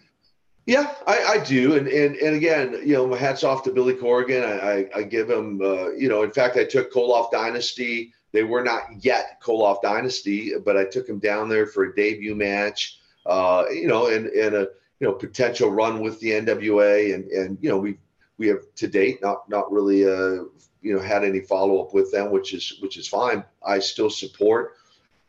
Yeah, 0.66 0.94
I, 1.08 1.24
I 1.24 1.44
do, 1.44 1.76
and, 1.78 1.88
and 1.88 2.16
and 2.18 2.36
again, 2.36 2.80
you 2.86 2.94
know, 2.94 3.08
my 3.08 3.18
hats 3.18 3.44
off 3.44 3.64
to 3.64 3.72
Billy 3.72 3.96
Corgan. 3.96 4.44
I, 4.44 4.98
I, 4.98 5.00
I 5.00 5.04
give 5.04 5.30
him, 5.30 5.60
uh, 5.62 5.90
you 5.92 6.08
know, 6.10 6.22
in 6.22 6.32
fact, 6.32 6.58
I 6.58 6.64
took 6.64 6.94
Koloff 6.94 7.32
Dynasty. 7.32 8.14
They 8.34 8.44
were 8.44 8.64
not 8.64 8.84
yet 9.00 9.42
Koloff 9.42 9.82
Dynasty, 9.82 10.54
but 10.64 10.78
I 10.78 10.86
took 10.86 11.10
him 11.10 11.18
down 11.18 11.50
there 11.50 11.66
for 11.66 11.86
a 11.86 11.96
debut 11.96 12.36
match. 12.36 13.00
Uh, 13.26 13.66
you 13.72 13.88
know, 13.88 14.08
and 14.08 14.28
and 14.28 14.56
a 14.56 14.68
you 15.00 15.08
know 15.08 15.14
potential 15.14 15.72
run 15.72 16.02
with 16.02 16.20
the 16.20 16.32
NWA, 16.32 17.14
and 17.14 17.26
and 17.32 17.58
you 17.62 17.70
know 17.70 17.78
we 17.78 17.97
we 18.38 18.47
have 18.47 18.62
to 18.76 18.88
date 18.88 19.22
not 19.22 19.47
not 19.50 19.72
really 19.72 20.06
uh, 20.06 20.43
you 20.82 20.93
know 20.93 21.00
had 21.00 21.24
any 21.24 21.41
follow 21.41 21.82
up 21.82 21.93
with 21.93 22.12
them, 22.12 22.32
which 22.32 22.54
is 22.54 22.78
which 22.82 22.97
is 22.97 23.08
fine. 23.08 23.43
I 23.64 23.80
still 23.80 24.10
support 24.10 24.74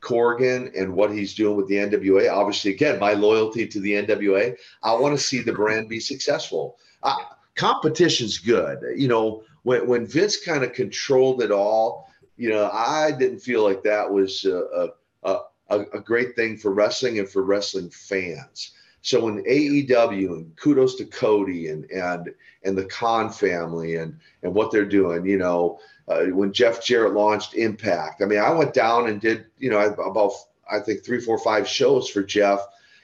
Corgan 0.01 0.71
and 0.79 0.95
what 0.95 1.13
he's 1.13 1.35
doing 1.35 1.57
with 1.57 1.69
the 1.69 1.77
NWA. 1.77 2.33
Obviously, 2.33 2.73
again, 2.73 2.99
my 2.99 3.13
loyalty 3.13 3.67
to 3.67 3.81
the 3.81 3.93
NWA. 3.93 4.57
I 4.83 4.95
want 4.95 5.17
to 5.17 5.23
see 5.23 5.41
the 5.41 5.53
brand 5.53 5.89
be 5.89 6.01
successful. 6.01 6.79
Uh, 7.03 7.17
competition's 7.55 8.39
good. 8.39 8.79
You 8.97 9.09
know, 9.09 9.43
when 9.63 9.87
when 9.87 10.07
Vince 10.07 10.43
kind 10.43 10.65
of 10.65 10.73
controlled 10.73 11.43
it 11.43 11.51
all, 11.51 12.09
you 12.37 12.49
know, 12.49 12.71
I 12.73 13.13
didn't 13.13 13.41
feel 13.41 13.63
like 13.63 13.83
that 13.83 14.11
was 14.11 14.45
a, 14.45 14.89
a, 15.23 15.39
a, 15.69 15.81
a 15.93 16.01
great 16.01 16.35
thing 16.35 16.57
for 16.57 16.73
wrestling 16.73 17.19
and 17.19 17.29
for 17.29 17.43
wrestling 17.43 17.91
fans. 17.91 18.73
So 19.03 19.25
when 19.25 19.43
AEW 19.45 20.29
and 20.29 20.57
kudos 20.57 20.97
to 20.97 21.05
Cody 21.07 21.69
and 21.69 21.85
and 21.91 22.35
and 22.65 22.77
the 22.77 22.85
Khan 22.85 23.31
family 23.31 23.97
and 23.97 24.19
and 24.43 24.55
what 24.55 24.71
they're 24.71 24.85
doing, 24.85 25.25
you 25.25 25.39
know, 25.39 25.79
uh, 26.09 26.25
when 26.27 26.53
Jeff 26.53 26.85
Jarrett 26.85 27.15
launched 27.15 27.55
Impact. 27.55 28.21
I 28.23 28.27
mean, 28.27 28.41
I 28.41 28.51
went 28.51 28.75
down 28.75 29.09
and 29.09 29.21
did, 29.21 29.47
you 29.59 29.71
know, 29.71 29.81
about 29.81 30.33
I 30.71 30.81
think 30.81 31.05
three, 31.05 31.21
four, 31.21 31.39
five 31.39 31.67
shows 31.67 32.09
for 32.09 32.23
Jeff. 32.23 32.61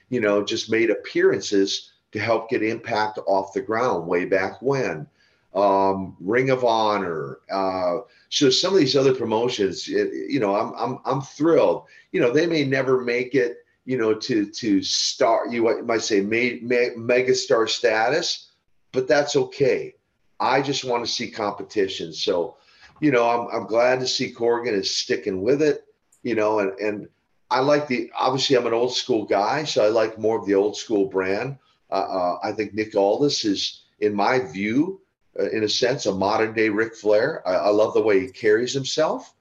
You 0.09 0.21
know, 0.21 0.45
just 0.45 0.71
made 0.71 0.91
appearances 0.91 1.93
to 2.13 2.19
help 2.21 2.51
get 2.51 2.63
Impact 2.63 3.19
off 3.27 3.53
the 3.53 3.61
ground 3.61 4.07
way 4.07 4.25
back 4.25 4.61
when. 4.61 5.07
Um, 5.55 6.17
Ring 6.21 6.51
of 6.51 6.65
Honor. 6.65 7.39
Uh, 7.51 7.99
so 8.29 8.51
some 8.51 8.75
of 8.75 8.79
these 8.79 8.97
other 8.97 9.15
promotions, 9.15 9.89
it, 9.89 10.13
you 10.31 10.39
know, 10.39 10.55
I'm 10.55 10.75
I'm 10.77 10.99
I'm 11.05 11.23
thrilled. 11.23 11.85
You 12.13 12.21
know, 12.21 12.31
they 12.31 12.47
may 12.47 12.65
never 12.65 13.01
make 13.01 13.35
it, 13.35 13.59
you 13.87 13.97
know, 13.97 14.13
to 14.13 14.47
to 14.51 14.83
star. 14.83 15.49
You 15.49 15.83
might 15.83 16.03
say 16.03 16.21
me, 16.21 16.61
me, 16.63 16.91
mega 16.97 17.35
star 17.35 17.67
status, 17.67 18.51
but 18.93 19.09
that's 19.09 19.37
okay. 19.37 19.95
I 20.39 20.61
just 20.61 20.85
want 20.85 21.05
to 21.05 21.11
see 21.11 21.31
competition. 21.31 22.13
So 22.13 22.57
you 23.01 23.11
know, 23.11 23.29
I'm, 23.29 23.49
I'm 23.55 23.67
glad 23.67 24.01
to 24.01 24.07
see 24.07 24.33
Corgan 24.33 24.73
is 24.73 24.95
sticking 24.95 25.43
with 25.43 25.63
it, 25.63 25.85
you 26.23 26.35
know, 26.35 26.61
and, 26.61 26.73
and 26.79 27.09
I 27.51 27.61
like 27.61 27.87
the, 27.87 28.11
obviously 28.19 28.57
I'm 28.57 28.67
an 28.67 28.73
old 28.73 28.95
school 28.95 29.25
guy, 29.25 29.65
so 29.65 29.85
I 29.85 29.89
like 29.89 30.19
more 30.19 30.39
of 30.39 30.47
the 30.47 30.55
old 30.55 30.77
school 30.77 31.07
brand. 31.07 31.59
Uh, 31.91 31.95
uh, 31.95 32.39
I 32.43 32.53
think 32.53 32.75
Nick 32.75 32.97
Aldis 32.97 33.45
is, 33.45 33.83
in 34.01 34.15
my 34.15 34.41
view, 34.41 35.01
uh, 35.39 35.49
in 35.51 35.65
a 35.65 35.69
sense, 35.69 36.07
a 36.07 36.15
modern 36.15 36.55
day 36.55 36.69
Ric 36.69 36.97
Flair. 36.97 37.47
I, 37.47 37.55
I 37.55 37.69
love 37.69 37.95
the 37.95 38.03
way 38.03 38.21
he 38.21 38.29
carries 38.29 38.73
himself, 38.73 39.35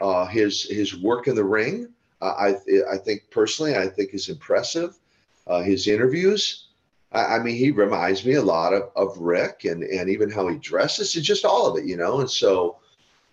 uh, 0.00 0.26
his, 0.26 0.64
his 0.64 0.96
work 0.96 1.26
in 1.26 1.34
the 1.34 1.44
ring. 1.44 1.88
I, 2.20 2.56
I 2.90 2.96
think 2.96 3.30
personally, 3.30 3.76
I 3.76 3.88
think 3.88 4.14
is 4.14 4.28
impressive. 4.28 4.96
Uh, 5.46 5.62
his 5.62 5.86
interviews, 5.86 6.66
I, 7.12 7.36
I 7.36 7.38
mean, 7.38 7.56
he 7.56 7.70
reminds 7.70 8.24
me 8.24 8.34
a 8.34 8.42
lot 8.42 8.74
of, 8.74 8.90
of 8.96 9.16
Ric 9.18 9.64
and, 9.64 9.82
and 9.82 10.10
even 10.10 10.30
how 10.30 10.48
he 10.48 10.56
dresses 10.58 11.14
and 11.16 11.24
just 11.24 11.44
all 11.44 11.66
of 11.66 11.78
it, 11.78 11.86
you 11.86 11.96
know? 11.96 12.20
And 12.20 12.30
so, 12.30 12.78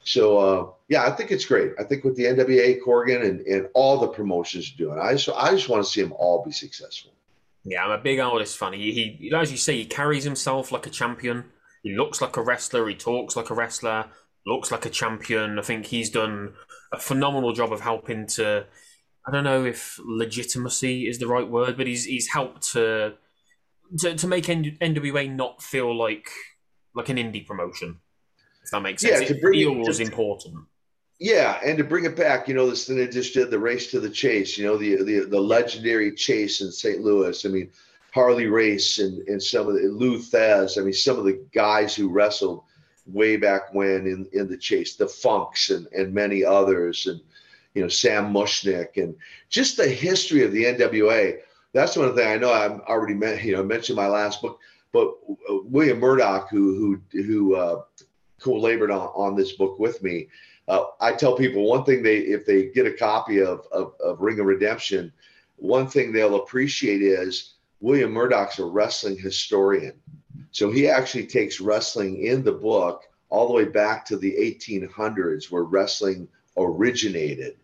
so 0.04 0.38
uh, 0.38 0.70
yeah, 0.88 1.06
I 1.06 1.12
think 1.12 1.32
it's 1.32 1.46
great. 1.46 1.74
I 1.80 1.84
think 1.84 2.04
with 2.04 2.16
the 2.16 2.26
NWA, 2.26 2.80
Corgan, 2.80 3.26
and, 3.26 3.42
and 3.42 3.68
all 3.74 4.00
the 4.00 4.08
promotions 4.08 4.72
doing, 4.72 5.00
I 5.00 5.14
just 5.14 5.30
I 5.30 5.52
just 5.52 5.68
want 5.68 5.84
to 5.84 5.90
see 5.90 6.02
them 6.02 6.14
all 6.14 6.44
be 6.44 6.52
successful. 6.52 7.12
Yeah, 7.64 7.84
I'm 7.84 7.92
a 7.92 7.98
big 7.98 8.20
Aldis 8.20 8.56
fan. 8.56 8.74
He, 8.74 9.18
he, 9.20 9.34
as 9.34 9.52
you 9.52 9.58
say, 9.58 9.78
he 9.78 9.86
carries 9.86 10.24
himself 10.24 10.72
like 10.72 10.86
a 10.86 10.92
champion. 10.92 11.46
He 11.82 11.96
looks 11.96 12.22
like 12.22 12.38
a 12.38 12.42
wrestler. 12.44 12.88
He 12.88 12.94
talks 12.94 13.36
like 13.36 13.50
a 13.50 13.56
wrestler. 13.56 14.06
Looks 14.46 14.72
like 14.72 14.86
a 14.86 14.92
champion. 14.92 15.58
I 15.58 15.64
think 15.64 15.88
he's 15.88 16.12
done 16.12 16.54
a 16.92 17.00
phenomenal 17.00 17.54
job 17.54 17.74
of 17.74 17.82
helping 17.82 18.28
to. 18.28 18.66
I 19.28 19.32
don't 19.32 19.44
know 19.44 19.66
if 19.66 20.00
legitimacy 20.04 21.08
is 21.08 21.18
the 21.18 21.28
right 21.28 21.48
word, 21.48 21.78
but 21.78 21.88
he's 21.88 22.06
he's 22.06 22.28
helped 22.28 22.74
to 22.74 23.16
to, 24.00 24.16
to 24.16 24.28
make 24.28 24.46
NWA 24.46 25.34
not 25.34 25.62
feel 25.62 25.96
like 25.96 26.30
like 26.94 27.10
an 27.10 27.18
indie 27.18 27.46
promotion. 27.46 28.00
If 28.64 28.72
that 28.72 28.82
makes 28.82 29.02
sense. 29.02 29.22
Yeah, 29.22 29.28
to 29.28 29.42
bring 29.42 29.60
it 29.60 29.66
feels 29.66 30.00
it, 30.00 30.08
important. 30.08 30.66
Yeah, 31.20 31.60
and 31.64 31.78
to 31.78 31.84
bring 31.84 32.06
it 32.06 32.16
back, 32.16 32.48
you 32.48 32.54
know, 32.54 32.70
this 32.70 32.86
thing 32.86 32.98
they 32.98 33.08
just 33.08 33.34
did 33.34 33.50
the 33.50 33.60
race 33.60 33.90
to 33.92 34.00
the 34.00 34.10
chase, 34.10 34.58
you 34.58 34.66
know, 34.66 34.78
the 34.78 35.04
the, 35.04 35.20
the 35.26 35.40
legendary 35.40 36.14
chase 36.14 36.62
in 36.62 36.72
St. 36.72 37.02
Louis. 37.02 37.46
I 37.46 37.50
mean, 37.50 37.72
Harley 38.14 38.48
Race 38.48 39.00
and, 39.00 39.28
and 39.28 39.42
some 39.42 39.68
of 39.68 39.76
the 39.76 39.90
Lou 39.90 40.18
Thesz, 40.18 40.78
I 40.78 40.82
mean, 40.82 40.94
some 40.94 41.18
of 41.18 41.26
the 41.26 41.46
guys 41.54 41.96
who 41.96 42.10
wrestled 42.10 42.64
way 43.06 43.38
back 43.38 43.74
when 43.74 44.08
in, 44.08 44.28
in 44.34 44.47
the 44.47 44.58
chase, 44.58 44.95
the 44.95 45.08
Funks 45.08 45.70
and, 45.70 45.88
and 45.88 46.14
many 46.14 46.43
others, 46.43 47.08
and 47.08 47.22
you 47.74 47.82
know, 47.82 47.88
Sam 47.88 48.34
Muchnick, 48.34 49.01
and 49.01 49.16
just 49.49 49.78
the 49.78 49.88
history 49.88 50.43
of 50.43 50.51
the 50.51 50.64
NWA. 50.66 51.39
That's 51.74 51.97
one 51.97 52.16
thing 52.16 52.28
I 52.28 52.38
know 52.38 52.53
I'm 52.53 52.82
already 52.82 53.14
met, 53.14 53.43
you 53.43 53.56
know, 53.56 53.64
mentioned 53.64 53.97
my 53.97 54.08
last 54.08 54.41
book, 54.41 54.60
but 54.93 55.14
William 55.66 55.99
Murdoch, 55.99 56.49
who 56.49 57.01
who 57.12 57.22
who 57.24 57.56
uh, 57.56 57.82
co-labored 58.39 58.91
on, 58.91 59.08
on 59.08 59.36
this 59.36 59.53
book 59.53 59.78
with 59.80 60.01
me. 60.01 60.30
Uh, 60.68 60.86
I 60.99 61.14
tell 61.14 61.36
people 61.36 61.70
one 61.70 61.84
thing 61.84 62.01
they 62.01 62.18
if 62.18 62.45
they 62.45 62.68
get 62.68 62.88
a 62.88 62.93
copy 62.93 63.41
of, 63.41 63.68
of, 63.72 63.93
of 64.03 64.22
Ring 64.22 64.39
of 64.39 64.45
Redemption, 64.45 65.12
one 65.58 65.88
thing 65.88 66.12
they'll 66.12 66.41
appreciate 66.41 67.01
is 67.01 67.56
William 67.82 68.12
Murdoch's 68.12 68.60
a 68.60 68.66
wrestling 68.66 69.18
historian. 69.18 69.93
So 70.56 70.72
he 70.72 70.88
actually 70.88 71.28
takes 71.28 71.60
wrestling 71.60 72.26
in 72.26 72.41
the 72.41 72.53
book 72.53 73.03
all 73.28 73.45
the 73.45 73.53
way 73.53 73.66
back 73.66 74.06
to 74.06 74.16
the 74.16 74.32
1800s 74.32 75.51
where 75.51 75.64
wrestling 75.64 76.30
originated. 76.56 77.58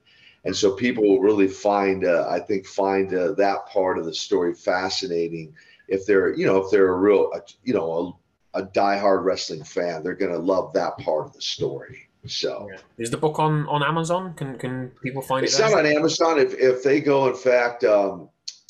And 0.43 0.53
so 0.53 0.73
people 0.73 1.07
will 1.07 1.21
really 1.21 1.47
find, 1.47 2.03
uh, 2.03 2.27
I 2.29 2.39
think, 2.39 2.67
find 2.67 3.13
uh, 3.13 3.31
that 3.35 3.65
part 3.67 3.97
of 3.97 4.03
the 4.03 4.13
story 4.13 4.53
fascinating 4.53 5.55
if 5.87 6.05
they're, 6.05 6.35
you 6.35 6.45
know, 6.45 6.57
if 6.57 6.69
they're 6.69 6.89
a 6.89 6.97
real, 6.97 7.31
you 7.63 7.73
know, 7.73 8.19
a 8.55 8.63
diehard 8.63 9.23
wrestling 9.23 9.63
fan, 9.63 10.03
they're 10.03 10.13
going 10.13 10.33
to 10.33 10.37
love 10.37 10.73
that 10.73 10.97
part 10.97 11.27
of 11.27 11.33
the 11.33 11.41
story. 11.41 12.09
So, 12.27 12.67
yeah. 12.69 12.79
is 12.97 13.09
the 13.09 13.15
book 13.15 13.39
on 13.39 13.67
on 13.67 13.83
Amazon? 13.83 14.33
Can 14.33 14.57
can 14.57 14.91
people 15.01 15.21
find 15.21 15.45
it's 15.45 15.57
it? 15.57 15.63
It's 15.63 15.71
not 15.71 15.79
on 15.79 15.85
Amazon. 15.85 16.39
If 16.39 16.53
if 16.55 16.83
they 16.83 16.99
go, 16.99 17.29
in 17.29 17.35
fact, 17.35 17.85
um, 17.85 18.27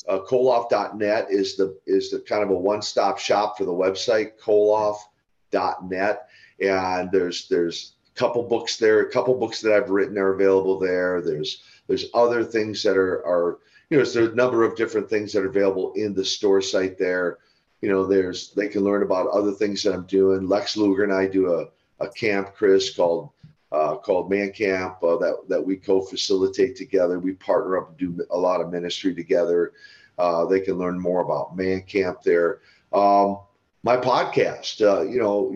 uh, 0.08 0.20
Koloff.net 0.20 1.26
is 1.30 1.56
the 1.56 1.78
is 1.86 2.10
the 2.10 2.20
kind 2.20 2.42
of 2.42 2.50
a 2.50 2.54
one 2.54 2.82
stop 2.82 3.18
shop 3.18 3.56
for 3.56 3.64
the 3.64 3.72
website 3.72 4.38
Koloff.net, 4.40 6.28
and 6.60 7.10
there's 7.10 7.48
there's 7.48 7.94
a 8.14 8.18
couple 8.18 8.42
books 8.42 8.76
there. 8.76 9.00
A 9.00 9.10
couple 9.10 9.34
books 9.34 9.60
that 9.60 9.72
I've 9.72 9.90
written 9.90 10.18
are 10.18 10.34
available 10.34 10.78
there. 10.78 11.20
There's 11.20 11.62
there's 11.86 12.06
other 12.14 12.44
things 12.44 12.82
that 12.82 12.96
are 12.96 13.26
are 13.26 13.58
you 13.90 13.98
know 13.98 14.04
there's 14.04 14.16
a 14.16 14.34
number 14.34 14.64
of 14.64 14.76
different 14.76 15.08
things 15.08 15.32
that 15.32 15.44
are 15.44 15.48
available 15.48 15.92
in 15.94 16.14
the 16.14 16.24
store 16.24 16.62
site 16.62 16.98
there 16.98 17.38
you 17.82 17.88
know, 17.88 18.06
there's 18.06 18.52
they 18.52 18.68
can 18.68 18.84
learn 18.84 19.02
about 19.02 19.28
other 19.28 19.52
things 19.52 19.82
that 19.82 19.92
I'm 19.92 20.06
doing. 20.06 20.48
Lex 20.48 20.76
Luger 20.76 21.02
and 21.02 21.12
I 21.12 21.26
do 21.26 21.52
a, 21.52 21.66
a 22.02 22.08
camp, 22.08 22.54
Chris, 22.54 22.94
called 22.94 23.30
uh, 23.72 23.96
called 23.96 24.30
Man 24.30 24.52
Camp 24.52 25.02
uh, 25.02 25.16
that 25.16 25.36
that 25.48 25.64
we 25.64 25.76
co-facilitate 25.76 26.76
together. 26.76 27.18
We 27.18 27.32
partner 27.32 27.78
up 27.78 27.88
and 27.88 27.98
do 27.98 28.26
a 28.30 28.38
lot 28.38 28.60
of 28.60 28.70
ministry 28.70 29.14
together. 29.14 29.72
Uh, 30.18 30.44
they 30.44 30.60
can 30.60 30.74
learn 30.74 31.00
more 31.00 31.20
about 31.20 31.56
Man 31.56 31.82
Camp 31.82 32.22
there. 32.22 32.60
Um, 32.92 33.38
my 33.82 33.96
podcast, 33.96 34.80
uh, 34.82 35.02
you 35.02 35.20
know, 35.20 35.54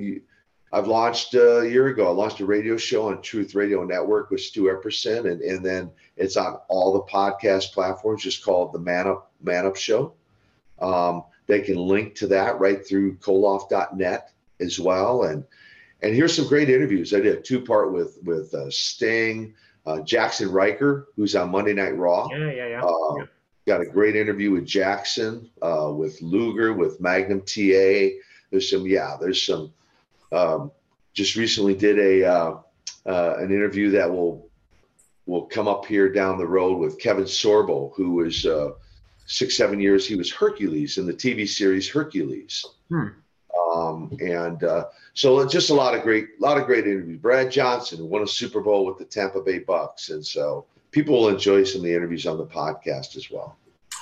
I've 0.72 0.88
launched 0.88 1.34
uh, 1.34 1.60
a 1.60 1.68
year 1.68 1.88
ago. 1.88 2.08
I 2.08 2.10
launched 2.10 2.40
a 2.40 2.46
radio 2.46 2.76
show 2.76 3.08
on 3.08 3.20
Truth 3.20 3.54
Radio 3.54 3.84
Network 3.84 4.30
with 4.30 4.40
Stu 4.40 4.64
Epperson, 4.64 5.30
and 5.30 5.42
and 5.42 5.64
then 5.64 5.90
it's 6.16 6.38
on 6.38 6.58
all 6.68 6.94
the 6.94 7.12
podcast 7.12 7.72
platforms, 7.72 8.22
just 8.22 8.42
called 8.42 8.72
the 8.72 8.78
Man 8.78 9.06
Up 9.06 9.30
Man 9.42 9.66
Up 9.66 9.76
Show. 9.76 10.14
Um, 10.80 11.24
they 11.46 11.60
can 11.60 11.76
link 11.76 12.14
to 12.16 12.26
that 12.28 12.58
right 12.58 12.84
through 12.84 13.16
koloff.net 13.18 14.32
as 14.58 14.80
well. 14.80 15.24
And 15.24 15.44
and 16.02 16.14
here's 16.14 16.34
some 16.34 16.48
great 16.48 16.68
interviews. 16.68 17.14
I 17.14 17.20
did 17.20 17.38
a 17.38 17.40
two 17.40 17.60
part 17.60 17.92
with 17.92 18.18
with 18.22 18.52
uh, 18.54 18.70
Sting, 18.70 19.54
uh, 19.86 19.98
Jaxson 19.98 20.52
Ryker, 20.52 21.08
who's 21.16 21.34
on 21.34 21.50
Monday 21.50 21.72
Night 21.72 21.96
Raw. 21.96 22.28
Yeah, 22.30 22.50
yeah, 22.50 22.68
yeah. 22.68 22.82
Uh, 22.82 23.14
yeah. 23.16 23.24
Got 23.66 23.80
a 23.80 23.86
great 23.86 24.14
interview 24.14 24.52
with 24.52 24.64
Jaxson, 24.64 25.48
uh, 25.60 25.92
with 25.92 26.20
Luger, 26.22 26.72
with 26.72 27.00
Magnum 27.00 27.40
TA. 27.40 28.14
There's 28.50 28.70
some, 28.70 28.86
yeah, 28.86 29.16
there's 29.20 29.44
some. 29.44 29.72
Um, 30.30 30.70
just 31.14 31.34
recently 31.34 31.74
did 31.74 31.98
a 31.98 32.24
uh, 32.24 32.58
uh, 33.06 33.34
an 33.38 33.50
interview 33.50 33.90
that 33.92 34.10
will 34.10 34.48
will 35.24 35.46
come 35.46 35.66
up 35.66 35.86
here 35.86 36.12
down 36.12 36.38
the 36.38 36.46
road 36.46 36.78
with 36.78 37.00
Kevin 37.00 37.24
Sorbo, 37.24 37.92
who 37.96 38.12
was 38.12 38.46
six, 39.26 39.56
seven 39.56 39.80
years, 39.80 40.06
he 40.06 40.14
was 40.14 40.32
Hercules 40.32 40.98
in 40.98 41.06
the 41.06 41.12
TV 41.12 41.46
series 41.48 41.88
Hercules. 41.88 42.64
Hmm. 42.88 43.08
Um, 43.76 44.16
and 44.20 44.62
uh, 44.64 44.86
so 45.14 45.46
just 45.46 45.70
a 45.70 45.74
lot 45.74 45.94
of 45.94 46.02
great, 46.02 46.40
lot 46.40 46.58
of 46.58 46.66
great 46.66 46.86
interviews. 46.86 47.18
Brad 47.20 47.50
Johnson 47.50 48.08
won 48.08 48.22
a 48.22 48.26
Super 48.26 48.60
Bowl 48.60 48.86
with 48.86 48.98
the 48.98 49.04
Tampa 49.04 49.40
Bay 49.40 49.58
Bucks, 49.58 50.10
and 50.10 50.24
so 50.24 50.64
people 50.90 51.20
will 51.20 51.28
enjoy 51.28 51.64
some 51.64 51.80
of 51.80 51.84
the 51.84 51.94
interviews 51.94 52.26
on 52.26 52.38
the 52.38 52.46
podcast 52.46 53.16
as 53.16 53.30
well. 53.30 53.56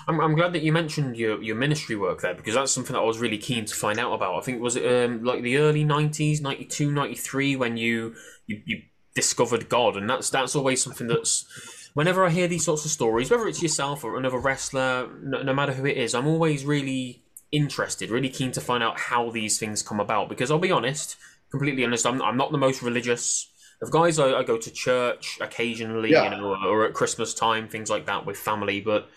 I'm, 0.06 0.20
I'm 0.20 0.34
glad 0.34 0.52
that 0.52 0.62
you 0.62 0.72
mentioned 0.72 1.16
your, 1.16 1.42
your 1.42 1.56
ministry 1.56 1.96
work 1.96 2.20
there 2.20 2.34
because 2.34 2.54
that's 2.54 2.72
something 2.72 2.94
that 2.94 3.00
I 3.00 3.04
was 3.04 3.18
really 3.18 3.38
keen 3.38 3.64
to 3.64 3.74
find 3.74 3.98
out 3.98 4.12
about. 4.12 4.36
I 4.36 4.40
think 4.42 4.60
was 4.60 4.76
it 4.76 4.84
um, 4.86 5.24
like 5.24 5.42
the 5.42 5.56
early 5.56 5.84
90s, 5.84 6.40
92, 6.40 6.90
93 6.90 7.56
when 7.56 7.76
you, 7.76 8.14
you 8.46 8.60
you 8.64 8.82
discovered 9.14 9.68
God, 9.68 9.96
and 9.96 10.08
that's 10.08 10.30
that's 10.30 10.54
always 10.54 10.82
something 10.82 11.06
that's 11.06 11.46
whenever 11.94 12.24
I 12.24 12.30
hear 12.30 12.48
these 12.48 12.64
sorts 12.64 12.84
of 12.84 12.90
stories, 12.90 13.30
whether 13.30 13.48
it's 13.48 13.62
yourself 13.62 14.04
or 14.04 14.18
another 14.18 14.38
wrestler, 14.38 15.08
no, 15.22 15.42
no 15.42 15.54
matter 15.54 15.72
who 15.72 15.86
it 15.86 15.96
is, 15.96 16.14
I'm 16.14 16.26
always 16.26 16.64
really 16.64 17.23
interested, 17.54 18.10
really 18.10 18.28
keen 18.28 18.52
to 18.52 18.60
find 18.60 18.82
out 18.82 18.98
how 18.98 19.30
these 19.30 19.58
things 19.58 19.82
come 19.82 20.00
about. 20.00 20.28
Because 20.28 20.50
I'll 20.50 20.58
be 20.58 20.72
honest, 20.72 21.16
completely 21.50 21.84
honest, 21.84 22.06
I'm, 22.06 22.20
I'm 22.22 22.36
not 22.36 22.52
the 22.52 22.58
most 22.58 22.82
religious 22.82 23.48
of 23.82 23.90
guys. 23.90 24.18
I, 24.18 24.32
I 24.34 24.42
go 24.42 24.58
to 24.58 24.70
church 24.70 25.38
occasionally, 25.40 26.10
yeah. 26.10 26.24
you 26.24 26.30
know, 26.30 26.56
or 26.66 26.84
at 26.86 26.94
Christmas 26.94 27.34
time, 27.34 27.68
things 27.68 27.90
like 27.90 28.06
that 28.06 28.26
with 28.26 28.36
family. 28.36 28.80
But 28.80 29.08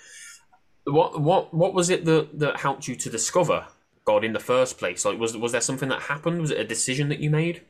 what 0.86 1.20
what 1.20 1.54
what 1.54 1.74
was 1.74 1.90
it 1.90 2.06
that 2.06 2.40
that 2.40 2.60
helped 2.60 2.88
you 2.88 2.96
to 2.96 3.10
discover 3.10 3.66
God 4.06 4.24
in 4.24 4.34
the 4.34 4.40
first 4.40 4.78
place? 4.78 5.06
Like, 5.06 5.20
was 5.20 5.36
was 5.36 5.52
there 5.52 5.62
something 5.62 5.90
that 5.90 6.04
happened? 6.04 6.42
Was 6.42 6.52
it 6.52 6.60
a 6.60 6.64
decision 6.64 7.10
that 7.10 7.20
you 7.20 7.30
made? 7.30 7.62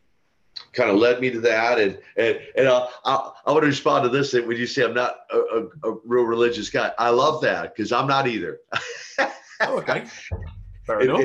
kind 0.74 0.90
of 0.90 0.98
led 0.98 1.20
me 1.20 1.30
to 1.32 1.40
that. 1.42 1.80
And 1.80 1.98
and 2.16 2.40
and 2.56 2.68
uh, 2.68 2.88
I 3.06 3.32
I 3.46 3.52
want 3.52 3.64
to 3.64 3.68
respond 3.68 4.04
to 4.04 4.10
this 4.10 4.34
when 4.34 4.58
you 4.58 4.68
say 4.68 4.84
I'm 4.84 4.94
not 4.94 5.18
a, 5.32 5.38
a, 5.38 5.92
a 5.92 5.98
real 6.06 6.24
religious 6.24 6.70
guy. 6.70 6.92
I 6.98 7.10
love 7.10 7.42
that 7.42 7.76
because 7.76 7.92
I'm 7.92 8.08
not 8.08 8.28
either. 8.28 8.60
oh, 9.62 9.80
okay. 9.80 10.06
Fair 10.88 11.02
enough. 11.02 11.22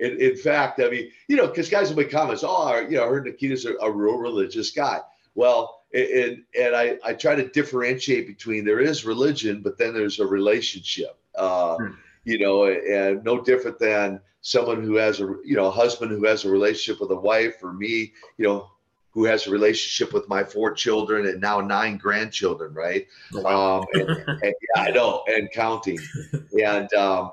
in, 0.00 0.20
in, 0.20 0.36
fact, 0.36 0.80
I 0.80 0.88
mean, 0.88 1.10
you 1.28 1.36
know, 1.36 1.46
because 1.46 1.68
guys 1.68 1.90
will 1.90 1.98
make 1.98 2.10
comments, 2.10 2.42
oh, 2.44 2.78
you 2.80 2.96
know, 2.96 3.04
I 3.04 3.08
heard 3.08 3.26
Nikita's 3.26 3.64
a, 3.64 3.74
a 3.76 3.90
real 3.90 4.16
religious 4.16 4.70
guy. 4.70 5.00
Well, 5.34 5.82
and 5.94 6.42
and 6.58 6.74
I, 6.74 6.98
I 7.04 7.12
try 7.12 7.34
to 7.36 7.48
differentiate 7.48 8.26
between 8.26 8.64
there 8.64 8.80
is 8.80 9.04
religion, 9.04 9.62
but 9.62 9.78
then 9.78 9.94
there's 9.94 10.18
a 10.18 10.26
relationship. 10.26 11.16
Uh, 11.36 11.76
hmm. 11.76 11.92
You 12.24 12.38
know, 12.38 12.66
and 12.66 13.24
no 13.24 13.40
different 13.40 13.78
than 13.78 14.20
someone 14.40 14.82
who 14.82 14.96
has 14.96 15.20
a 15.20 15.34
you 15.44 15.56
know 15.56 15.66
a 15.66 15.70
husband 15.70 16.10
who 16.10 16.24
has 16.24 16.44
a 16.44 16.50
relationship 16.50 17.00
with 17.00 17.10
a 17.10 17.20
wife 17.20 17.62
or 17.62 17.72
me 17.72 18.12
you 18.36 18.46
know 18.46 18.70
who 19.10 19.24
has 19.24 19.46
a 19.46 19.50
relationship 19.50 20.12
with 20.12 20.28
my 20.28 20.44
four 20.44 20.72
children 20.72 21.26
and 21.26 21.40
now 21.40 21.60
nine 21.60 21.96
grandchildren 21.96 22.72
right 22.72 23.06
um, 23.44 23.84
and, 23.94 24.08
and, 24.08 24.54
yeah 24.74 24.82
i 24.82 24.90
know 24.90 25.22
and 25.26 25.50
counting 25.52 25.98
and 26.64 26.92
um, 26.94 27.32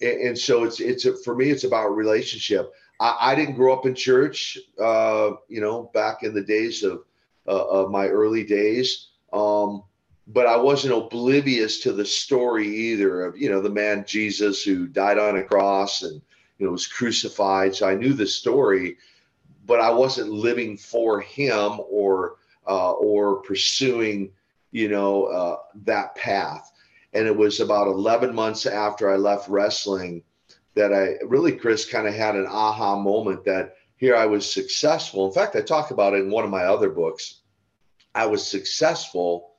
and, 0.00 0.20
and, 0.20 0.38
so 0.38 0.64
it's 0.64 0.80
it's 0.80 1.04
a, 1.04 1.16
for 1.18 1.34
me 1.34 1.50
it's 1.50 1.64
about 1.64 1.88
relationship 1.88 2.72
I, 3.00 3.16
I 3.20 3.34
didn't 3.34 3.56
grow 3.56 3.72
up 3.72 3.86
in 3.86 3.94
church 3.94 4.58
uh, 4.80 5.32
you 5.48 5.60
know 5.60 5.90
back 5.94 6.22
in 6.22 6.34
the 6.34 6.42
days 6.42 6.82
of 6.82 7.04
uh, 7.48 7.66
of 7.66 7.90
my 7.90 8.08
early 8.08 8.44
days 8.44 9.08
um, 9.32 9.82
but 10.28 10.46
I 10.46 10.56
wasn't 10.56 10.94
oblivious 10.94 11.80
to 11.80 11.92
the 11.92 12.04
story 12.04 12.66
either 12.66 13.24
of 13.24 13.36
you 13.36 13.50
know 13.50 13.60
the 13.60 13.70
man 13.70 14.04
Jesus 14.06 14.62
who 14.62 14.86
died 14.86 15.18
on 15.18 15.36
a 15.36 15.44
cross 15.44 16.02
and 16.02 16.20
you 16.58 16.66
know, 16.66 16.72
was 16.72 16.86
crucified. 16.86 17.74
So 17.74 17.88
I 17.88 17.94
knew 17.94 18.12
the 18.12 18.26
story, 18.26 18.96
but 19.66 19.80
I 19.80 19.90
wasn't 19.90 20.30
living 20.30 20.76
for 20.76 21.20
him 21.20 21.80
or 21.90 22.36
uh, 22.68 22.92
or 22.92 23.36
pursuing, 23.42 24.30
you 24.72 24.88
know, 24.88 25.24
uh, 25.24 25.56
that 25.84 26.14
path. 26.16 26.72
And 27.16 27.26
it 27.26 27.36
was 27.36 27.60
about 27.60 27.88
11 27.88 28.34
months 28.34 28.66
after 28.66 29.10
I 29.10 29.16
left 29.16 29.48
wrestling 29.48 30.22
that 30.74 30.92
I 30.92 31.24
really, 31.24 31.52
Chris, 31.52 31.88
kind 31.88 32.06
of 32.06 32.14
had 32.14 32.36
an 32.36 32.46
aha 32.46 32.96
moment 32.96 33.44
that 33.44 33.74
here 33.96 34.14
I 34.14 34.26
was 34.26 34.50
successful. 34.50 35.26
In 35.26 35.32
fact, 35.32 35.56
I 35.56 35.62
talk 35.62 35.90
about 35.90 36.14
it 36.14 36.22
in 36.22 36.30
one 36.30 36.44
of 36.44 36.50
my 36.50 36.64
other 36.64 36.90
books. 36.90 37.40
I 38.14 38.26
was 38.26 38.46
successful, 38.46 39.54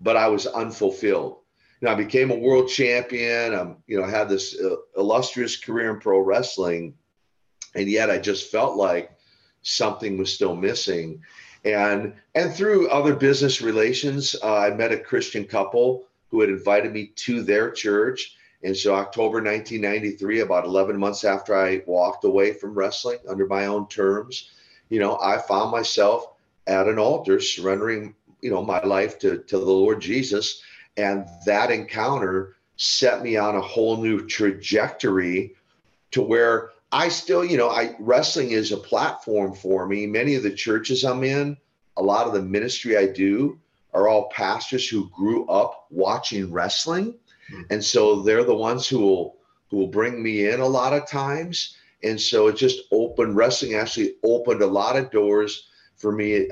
but 0.00 0.16
I 0.16 0.28
was 0.28 0.46
unfulfilled 0.46 1.40
you 1.80 1.86
know, 1.86 1.92
I 1.92 1.96
became 1.96 2.30
a 2.30 2.38
world 2.38 2.68
champion. 2.68 3.54
I'm, 3.54 3.76
you 3.86 3.98
know, 3.98 4.06
had 4.06 4.28
this 4.28 4.58
uh, 4.58 4.76
illustrious 4.96 5.56
career 5.56 5.90
in 5.90 6.00
pro 6.00 6.18
wrestling, 6.20 6.94
and 7.74 7.88
yet 7.88 8.10
I 8.10 8.18
just 8.18 8.50
felt 8.50 8.76
like 8.76 9.10
something 9.62 10.18
was 10.18 10.32
still 10.32 10.54
missing. 10.54 11.22
And 11.64 12.14
and 12.34 12.52
through 12.52 12.90
other 12.90 13.14
business 13.14 13.62
relations, 13.62 14.36
uh, 14.42 14.56
I 14.56 14.70
met 14.70 14.92
a 14.92 14.98
Christian 14.98 15.44
couple 15.44 16.06
who 16.30 16.40
had 16.40 16.50
invited 16.50 16.92
me 16.92 17.12
to 17.16 17.42
their 17.42 17.70
church. 17.70 18.36
And 18.62 18.76
so, 18.76 18.94
October 18.94 19.42
1993, 19.42 20.40
about 20.40 20.64
11 20.64 20.98
months 20.98 21.24
after 21.24 21.56
I 21.56 21.82
walked 21.86 22.24
away 22.24 22.52
from 22.52 22.74
wrestling 22.74 23.18
under 23.28 23.46
my 23.46 23.66
own 23.66 23.88
terms, 23.88 24.50
you 24.88 24.98
know, 24.98 25.18
I 25.20 25.38
found 25.38 25.70
myself 25.70 26.34
at 26.66 26.86
an 26.86 26.98
altar 26.98 27.40
surrendering, 27.40 28.14
you 28.42 28.50
know, 28.50 28.62
my 28.62 28.82
life 28.82 29.18
to, 29.20 29.38
to 29.38 29.58
the 29.58 29.64
Lord 29.64 30.00
Jesus 30.00 30.62
and 30.96 31.26
that 31.46 31.70
encounter 31.70 32.56
set 32.76 33.22
me 33.22 33.36
on 33.36 33.56
a 33.56 33.60
whole 33.60 33.96
new 33.96 34.26
trajectory 34.26 35.54
to 36.10 36.22
where 36.22 36.70
I 36.92 37.08
still, 37.08 37.44
you 37.44 37.56
know, 37.56 37.70
I 37.70 37.94
wrestling 37.98 38.50
is 38.50 38.72
a 38.72 38.76
platform 38.76 39.54
for 39.54 39.86
me. 39.86 40.06
Many 40.06 40.34
of 40.34 40.42
the 40.42 40.50
churches 40.50 41.04
I'm 41.04 41.22
in, 41.22 41.56
a 41.96 42.02
lot 42.02 42.26
of 42.26 42.32
the 42.32 42.42
ministry 42.42 42.96
I 42.96 43.06
do 43.06 43.58
are 43.92 44.08
all 44.08 44.28
pastors 44.30 44.88
who 44.88 45.10
grew 45.10 45.46
up 45.48 45.86
watching 45.90 46.52
wrestling. 46.52 47.14
Mm-hmm. 47.52 47.62
And 47.70 47.84
so 47.84 48.22
they're 48.22 48.44
the 48.44 48.54
ones 48.54 48.86
who 48.86 49.00
will 49.00 49.36
who 49.70 49.78
will 49.78 49.88
bring 49.88 50.22
me 50.22 50.48
in 50.48 50.60
a 50.60 50.66
lot 50.66 50.92
of 50.92 51.08
times. 51.08 51.76
And 52.02 52.20
so 52.20 52.48
it 52.48 52.56
just 52.56 52.80
opened 52.90 53.36
wrestling 53.36 53.74
actually 53.74 54.14
opened 54.24 54.62
a 54.62 54.66
lot 54.66 54.96
of 54.96 55.10
doors 55.10 55.68
for 55.96 56.12
me. 56.12 56.48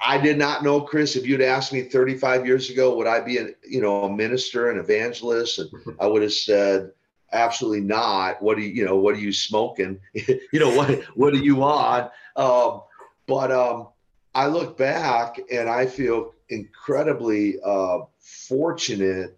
I 0.00 0.18
did 0.18 0.38
not 0.38 0.62
know, 0.62 0.80
Chris. 0.80 1.16
If 1.16 1.26
you'd 1.26 1.40
asked 1.40 1.72
me 1.72 1.82
35 1.82 2.46
years 2.46 2.70
ago, 2.70 2.96
would 2.96 3.06
I 3.06 3.20
be 3.20 3.38
a 3.38 3.48
you 3.66 3.80
know 3.80 4.04
a 4.04 4.12
minister, 4.12 4.70
an 4.70 4.78
evangelist? 4.78 5.58
And 5.58 5.70
I 6.00 6.06
would 6.06 6.22
have 6.22 6.32
said, 6.32 6.92
absolutely 7.32 7.80
not. 7.80 8.42
What 8.42 8.58
are 8.58 8.60
you, 8.60 8.68
you 8.68 8.84
know, 8.84 8.96
what 8.96 9.14
are 9.14 9.20
you 9.20 9.32
smoking? 9.32 9.98
you 10.14 10.60
know, 10.60 10.74
what 10.74 11.02
what 11.14 11.34
are 11.34 11.38
you 11.38 11.62
on? 11.62 12.10
Um, 12.36 12.82
but 13.26 13.50
um, 13.50 13.88
I 14.34 14.46
look 14.46 14.76
back 14.76 15.40
and 15.50 15.68
I 15.68 15.86
feel 15.86 16.34
incredibly 16.48 17.56
uh, 17.64 18.00
fortunate 18.18 19.36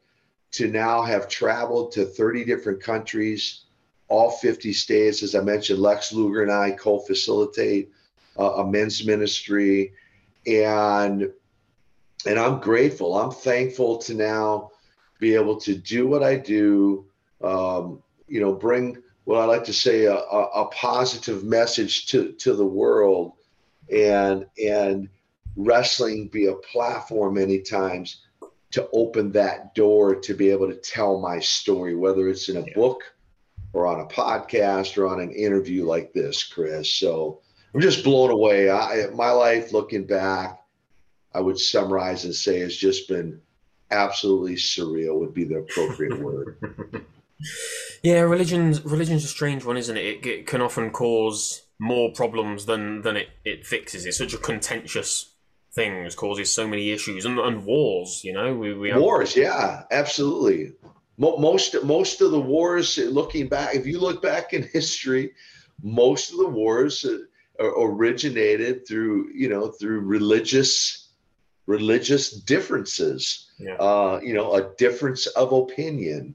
to 0.53 0.69
now 0.69 1.03
have 1.03 1.29
traveled 1.29 1.93
to 1.93 2.05
30 2.05 2.45
different 2.45 2.83
countries, 2.83 3.65
all 4.09 4.31
50 4.31 4.73
states. 4.73 5.23
As 5.23 5.35
I 5.35 5.41
mentioned, 5.41 5.81
Lex 5.81 6.13
Luger 6.13 6.43
and 6.43 6.53
I 6.53 6.71
co-facilitate 6.73 7.91
uh, 8.39 8.53
a 8.55 8.67
men's 8.67 9.05
ministry 9.05 9.93
and 10.47 11.31
and 12.27 12.39
I'm 12.39 12.59
grateful. 12.59 13.17
I'm 13.17 13.31
thankful 13.31 13.99
to 13.99 14.15
now 14.15 14.71
be 15.21 15.35
able 15.35 15.57
to 15.61 15.75
do 15.75 16.09
what 16.09 16.23
I 16.23 16.37
do. 16.37 17.07
Um, 17.43 18.03
you 18.27 18.41
know, 18.41 18.53
bring 18.53 19.03
what 19.25 19.41
I 19.41 19.45
like 19.45 19.65
to 19.65 19.73
say 19.73 20.07
a, 20.07 20.15
a, 20.17 20.65
a 20.65 20.69
positive 20.71 21.45
message 21.45 22.07
to 22.07 22.33
to 22.33 22.55
the 22.55 22.67
world, 22.67 23.35
and 23.93 24.47
and 24.63 25.09
wrestling 25.59 26.29
be 26.29 26.47
a 26.47 26.55
platform 26.55 27.35
many 27.35 27.61
times 27.61 28.23
to 28.71 28.89
open 28.93 29.33
that 29.33 29.75
door 29.75 30.15
to 30.15 30.35
be 30.35 30.51
able 30.51 30.69
to 30.69 30.77
tell 30.77 31.21
my 31.21 31.41
story, 31.41 31.97
whether 31.97 32.29
it's 32.29 32.49
in 32.49 32.57
a 32.57 32.61
yeah. 32.61 32.75
book 32.75 33.03
or 33.73 33.87
on 33.87 34.01
a 34.01 34.07
podcast 34.07 34.97
or 34.97 35.09
on 35.09 35.21
an 35.21 35.33
interview 35.33 35.85
like 35.85 36.13
this, 36.13 36.45
Chris. 36.45 36.95
So 36.95 37.41
I'm 37.75 37.81
just 37.81 38.05
blown 38.05 38.31
away. 38.31 38.71
I, 38.71 39.09
my 39.15 39.31
life 39.31 39.73
looking 39.73 40.07
back, 40.07 40.63
I 41.35 41.41
would 41.41 41.59
summarize 41.59 42.25
and 42.25 42.35
say 42.35 42.59
it's 42.59 42.77
just 42.77 43.09
been 43.09 43.41
absolutely 43.91 44.55
surreal 44.55 45.19
would 45.19 45.35
be 45.35 45.45
the 45.45 45.57
appropriate 45.57 46.21
word. 46.23 47.05
Yeah, 48.03 48.21
religion's 48.21 48.85
religion's 48.85 49.25
a 49.25 49.29
strange 49.29 49.65
one, 49.65 49.77
isn't 49.77 49.97
it? 49.97 50.05
it? 50.05 50.27
It 50.27 50.47
can 50.47 50.61
often 50.61 50.91
cause 50.91 51.63
more 51.79 52.13
problems 52.13 52.67
than 52.67 53.03
than 53.03 53.17
it, 53.17 53.29
it 53.45 53.67
fixes. 53.67 54.07
It's 54.07 54.19
such 54.19 54.35
a 54.35 54.39
contentious 54.39 55.35
thing. 55.79 55.93
It 55.95 56.16
causes 56.16 56.53
so 56.53 56.66
many 56.66 56.91
issues 56.91 57.24
and, 57.24 57.39
and 57.39 57.64
wars. 57.64 58.22
You 58.24 58.33
know, 58.33 58.55
we, 58.55 58.74
we 58.74 58.91
have... 58.91 59.01
wars. 59.01 59.37
Yeah, 59.37 59.85
absolutely. 59.91 60.72
Most 61.16 61.83
most 61.83 62.20
of 62.20 62.31
the 62.31 62.41
wars, 62.41 62.97
looking 62.99 63.49
back, 63.49 63.74
if 63.74 63.87
you 63.87 63.99
look 63.99 64.22
back 64.22 64.53
in 64.53 64.62
history, 64.62 65.33
most 65.83 66.31
of 66.33 66.39
the 66.39 66.49
wars 66.49 67.05
originated 67.61 68.87
through 68.87 69.31
you 69.35 69.49
know 69.49 69.68
through 69.68 70.01
religious 70.01 71.09
religious 71.66 72.31
differences 72.31 73.51
yeah. 73.59 73.74
uh, 73.74 74.20
you 74.22 74.33
know 74.33 74.55
a 74.55 74.74
difference 74.76 75.26
of 75.26 75.53
opinion 75.53 76.35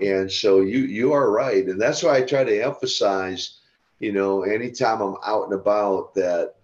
and 0.00 0.30
so 0.30 0.60
you 0.60 0.78
you 0.78 1.12
are 1.12 1.30
right 1.30 1.66
and 1.66 1.80
that's 1.80 2.02
why 2.02 2.16
i 2.16 2.22
try 2.22 2.44
to 2.44 2.64
emphasize 2.64 3.58
you 3.98 4.12
know 4.12 4.42
anytime 4.42 5.00
i'm 5.00 5.16
out 5.26 5.44
and 5.44 5.54
about 5.54 6.14
that 6.14 6.54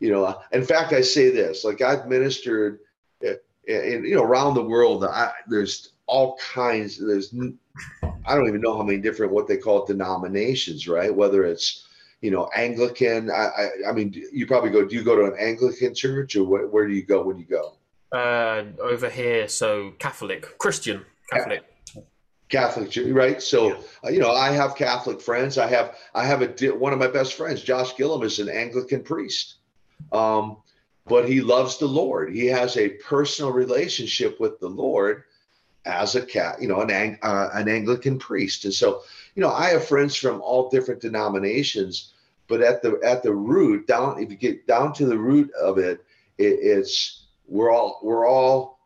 you 0.00 0.10
know 0.10 0.38
in 0.52 0.64
fact 0.64 0.92
i 0.92 1.00
say 1.00 1.30
this 1.30 1.64
like 1.64 1.80
i've 1.80 2.06
ministered 2.06 2.80
in, 3.20 3.36
in 3.66 4.04
you 4.04 4.14
know 4.14 4.22
around 4.22 4.54
the 4.54 4.62
world 4.62 5.04
I, 5.04 5.32
there's 5.48 5.90
all 6.06 6.36
kinds 6.36 6.98
there's 6.98 7.34
i 8.26 8.34
don't 8.34 8.48
even 8.48 8.60
know 8.60 8.76
how 8.76 8.82
many 8.82 8.98
different 8.98 9.32
what 9.32 9.48
they 9.48 9.56
call 9.56 9.84
denominations 9.84 10.86
right 10.86 11.14
whether 11.14 11.44
it's 11.44 11.86
you 12.20 12.30
know, 12.30 12.48
Anglican. 12.56 13.30
I, 13.30 13.34
I, 13.34 13.68
I, 13.90 13.92
mean, 13.92 14.12
you 14.32 14.46
probably 14.46 14.70
go. 14.70 14.84
Do 14.84 14.94
you 14.94 15.04
go 15.04 15.16
to 15.16 15.24
an 15.32 15.36
Anglican 15.38 15.94
church, 15.94 16.36
or 16.36 16.44
where, 16.44 16.66
where 16.66 16.86
do 16.86 16.94
you 16.94 17.02
go 17.02 17.22
when 17.22 17.38
you 17.38 17.44
go? 17.44 17.74
Uh, 18.12 18.64
over 18.80 19.10
here, 19.10 19.48
so 19.48 19.92
Catholic, 19.98 20.58
Christian, 20.58 21.04
Catholic. 21.30 21.64
Catholic, 22.48 22.96
right? 23.08 23.42
So, 23.42 23.68
yeah. 23.68 23.74
uh, 24.04 24.08
you 24.10 24.20
know, 24.20 24.30
I 24.30 24.52
have 24.52 24.76
Catholic 24.76 25.20
friends. 25.20 25.58
I 25.58 25.66
have, 25.66 25.96
I 26.14 26.24
have 26.24 26.42
a 26.42 26.68
one 26.70 26.92
of 26.92 26.98
my 26.98 27.08
best 27.08 27.34
friends, 27.34 27.62
Josh 27.62 27.96
Gillum, 27.96 28.22
is 28.22 28.38
an 28.38 28.48
Anglican 28.48 29.02
priest, 29.02 29.55
um, 30.12 30.58
but 31.06 31.28
he 31.28 31.40
loves 31.40 31.78
the 31.78 31.86
Lord. 31.86 32.32
He 32.32 32.46
has 32.46 32.76
a 32.76 32.90
personal 32.90 33.52
relationship 33.52 34.40
with 34.40 34.58
the 34.60 34.68
Lord 34.68 35.24
as 35.84 36.16
a 36.16 36.26
cat, 36.26 36.60
you 36.60 36.68
know, 36.68 36.80
an 36.80 37.18
uh, 37.22 37.50
an 37.52 37.68
Anglican 37.68 38.18
priest. 38.18 38.64
And 38.64 38.74
so, 38.74 39.02
you 39.34 39.42
know, 39.42 39.50
I 39.50 39.70
have 39.70 39.86
friends 39.86 40.16
from 40.16 40.40
all 40.40 40.68
different 40.68 41.00
denominations, 41.00 42.12
but 42.48 42.60
at 42.60 42.82
the 42.82 42.98
at 43.04 43.22
the 43.22 43.32
root, 43.32 43.86
down 43.86 44.20
if 44.20 44.30
you 44.30 44.36
get 44.36 44.66
down 44.66 44.92
to 44.94 45.06
the 45.06 45.18
root 45.18 45.50
of 45.54 45.78
it, 45.78 46.04
it 46.38 46.58
it's 46.60 47.26
we're 47.46 47.70
all 47.70 48.00
we're 48.02 48.28
all 48.28 48.76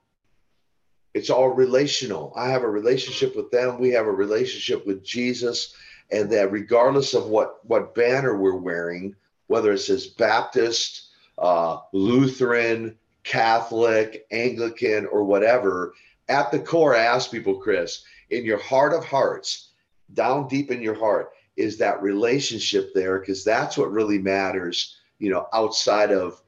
it's 1.15 1.31
all 1.31 1.49
relational. 1.49 2.33
I 2.37 2.49
have 2.51 2.63
a 2.63 2.71
relationship 2.71 3.35
with 3.35 3.51
them. 3.51 3.81
We 3.81 3.91
have 3.91 4.07
a 4.07 4.13
relationship 4.13 4.87
with 4.87 5.05
Jesus. 5.05 5.75
And 6.13 6.31
that 6.31 6.53
regardless 6.53 7.15
of 7.15 7.27
what, 7.27 7.65
what 7.65 7.95
banner 7.95 8.37
we're 8.37 8.57
wearing, 8.57 9.15
whether 9.47 9.73
it 9.73 9.79
says 9.79 10.07
Baptist, 10.07 11.10
uh, 11.41 11.79
Lutheran, 11.93 12.97
Catholic, 13.25 14.27
Anglican, 14.31 15.07
or 15.07 15.25
whatever, 15.25 15.95
at 16.29 16.53
the 16.53 16.59
core, 16.59 16.95
I 16.95 17.03
ask 17.03 17.31
people, 17.31 17.57
Chris, 17.57 18.05
in 18.31 18.45
your 18.45 18.59
heart 18.59 18.93
of 18.93 19.05
hearts, 19.05 19.71
down 20.15 20.49
deep 20.49 20.71
in 20.71 20.81
your 20.81 20.95
heart, 20.95 21.31
is 21.57 21.79
that 21.79 22.03
relationship 22.03 22.95
there? 22.95 23.19
Because 23.19 23.45
that's 23.45 23.77
what 23.77 23.91
really 23.91 24.19
matters, 24.19 24.97
you 25.19 25.31
know, 25.31 25.47
outside 25.53 26.13
of 26.13 26.41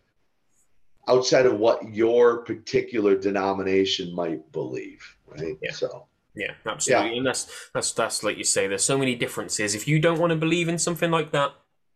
outside 1.09 1.47
of 1.47 1.59
what 1.59 1.93
your 1.93 2.45
particular 2.45 3.17
denomination 3.17 4.15
might 4.15 4.51
believe, 4.53 5.17
right? 5.27 5.57
Yeah. 5.61 5.73
So. 5.73 6.07
Yeah, 6.35 6.53
absolutely, 6.65 7.11
yeah. 7.11 7.17
and 7.19 7.27
that's 7.27 7.69
that's 7.75 7.93
that's 7.93 8.23
like 8.23 8.39
you 8.39 8.45
say. 8.45 8.67
There's 8.67 8.83
so 8.83 8.97
many 8.97 9.15
differences. 9.15 9.75
If 9.75 9.87
you 9.87 10.01
don't 10.01 10.19
want 10.19 10.31
to 10.31 10.37
believe 10.37 10.67
in 10.67 10.79
something 10.79 11.11
like 11.11 11.31
that, 11.33 11.53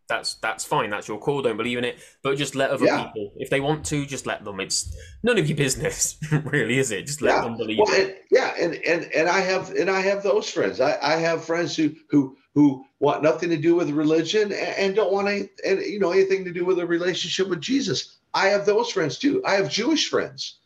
that's 0.09 0.35
that's 0.35 0.65
fine. 0.65 0.91
That's 0.91 1.09
your 1.09 1.19
call. 1.19 1.43
Don't 1.43 1.57
believe 1.57 1.79
in 1.79 1.85
it, 1.85 1.99
but 2.23 2.37
just 2.39 2.55
let 2.55 2.71
other 2.71 2.87
yeah. 2.87 3.05
people. 3.05 3.33
If 3.37 3.51
they 3.51 3.61
want 3.61 3.85
to, 3.87 4.07
just 4.07 4.27
let 4.27 4.45
them. 4.45 4.61
It's 4.61 4.95
none 5.23 5.39
of 5.39 5.49
your 5.49 5.57
business, 5.57 6.17
really, 6.45 6.79
is 6.79 6.93
it? 6.93 7.07
Just 7.07 7.23
let 7.23 7.37
yeah. 7.37 7.43
them 7.43 7.57
believe. 7.57 7.79
Well, 7.79 7.95
and, 7.95 8.15
yeah, 8.31 8.55
and 8.59 8.75
and 8.75 9.05
and 9.13 9.29
I 9.29 9.41
have 9.41 9.71
and 9.71 9.91
I 9.91 10.01
have 10.01 10.23
those 10.23 10.49
friends. 10.49 10.81
I 10.81 10.97
I 11.03 11.17
have 11.17 11.45
friends 11.45 11.75
who 11.75 11.95
who 12.09 12.37
who 12.55 12.85
want 13.01 13.23
nothing 13.23 13.51
to 13.51 13.57
do 13.57 13.75
with 13.75 13.91
religion 13.91 14.53
and 14.53 14.95
don't 14.95 15.13
want 15.13 15.29
any 15.29 15.49
and 15.65 15.81
you 15.81 15.99
know 15.99 16.13
anything 16.13 16.45
to 16.45 16.53
do 16.53 16.65
with 16.65 16.79
a 16.79 16.87
relationship 16.87 17.49
with 17.49 17.61
Jesus. 17.61 18.17
I 18.33 18.49
have 18.49 18.65
those 18.65 18.91
friends 18.91 19.19
too. 19.19 19.43
I 19.45 19.55
have 19.55 19.71
Jewish 19.71 20.09
friends. 20.09 20.59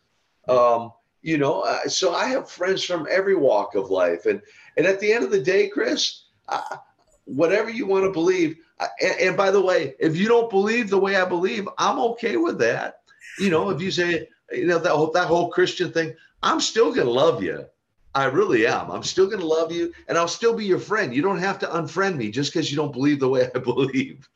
Um, 0.49 0.93
you 1.23 1.39
know, 1.39 1.61
uh, 1.61 1.87
so 1.87 2.15
I 2.15 2.27
have 2.27 2.51
friends 2.51 2.83
from 2.83 3.07
every 3.11 3.37
walk 3.37 3.75
of 3.75 3.91
life. 3.91 4.27
And 4.27 4.43
and 4.77 4.87
at 4.87 5.01
the 5.01 5.13
end 5.13 5.25
of 5.25 5.31
the 5.31 5.43
day, 5.43 5.69
Chris, 5.69 6.25
uh, 6.49 6.77
whatever 7.25 7.71
you 7.71 7.87
want 7.87 8.05
to 8.05 8.11
believe. 8.11 8.59
And, 9.01 9.21
and, 9.21 9.37
by 9.37 9.51
the 9.51 9.61
way, 9.61 9.95
if 9.99 10.17
you 10.17 10.29
don't 10.29 10.51
believe 10.51 10.89
the 10.89 10.99
way 10.99 11.17
I 11.17 11.25
believe, 11.25 11.69
I'm 11.79 11.99
okay 11.99 12.37
with 12.37 12.59
that. 12.59 13.01
You 13.39 13.51
know, 13.51 13.71
if 13.71 13.81
you 13.81 13.91
say, 13.91 14.29
you 14.53 14.67
know, 14.67 14.79
that 14.79 14.93
whole, 14.93 15.11
that 15.13 15.29
whole 15.29 15.51
Christian 15.51 15.93
thing, 15.93 16.15
I'm 16.43 16.61
still 16.61 16.93
gonna 16.93 17.11
love 17.11 17.43
you. 17.43 17.67
I 18.15 18.25
really 18.25 18.67
am. 18.67 18.91
I'm 18.91 19.03
still 19.03 19.27
going 19.27 19.41
to 19.41 19.47
love 19.47 19.71
you 19.71 19.93
and 20.09 20.19
I'll 20.19 20.29
still 20.29 20.55
be 20.55 20.65
your 20.65 20.81
friend. 20.81 21.15
You 21.15 21.23
don't 21.23 21.39
have 21.39 21.59
to 21.61 21.67
unfriend 21.67 22.17
me 22.17 22.31
just 22.31 22.53
because 22.53 22.71
you 22.71 22.77
don't 22.77 22.93
believe 22.93 23.21
the 23.21 23.29
way 23.29 23.49
I 23.55 23.59
believe. 23.59 24.29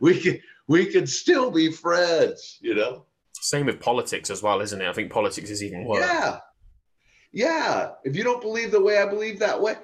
we 0.00 0.18
can 0.18 0.40
we 0.66 0.86
can 0.86 1.06
still 1.06 1.50
be 1.50 1.70
friends, 1.70 2.58
you 2.60 2.74
know? 2.74 3.04
Same 3.32 3.66
with 3.66 3.80
politics 3.80 4.30
as 4.30 4.42
well, 4.42 4.60
isn't 4.60 4.80
it? 4.80 4.88
I 4.88 4.92
think 4.92 5.10
politics 5.10 5.50
is 5.50 5.62
even 5.62 5.84
worse. 5.84 6.00
Yeah. 6.00 6.38
Yeah. 7.32 7.90
If 8.04 8.16
you 8.16 8.22
don't 8.22 8.40
believe 8.40 8.70
the 8.70 8.80
way 8.80 8.98
I 8.98 9.06
believe 9.06 9.40
that 9.40 9.60
way, 9.60 9.74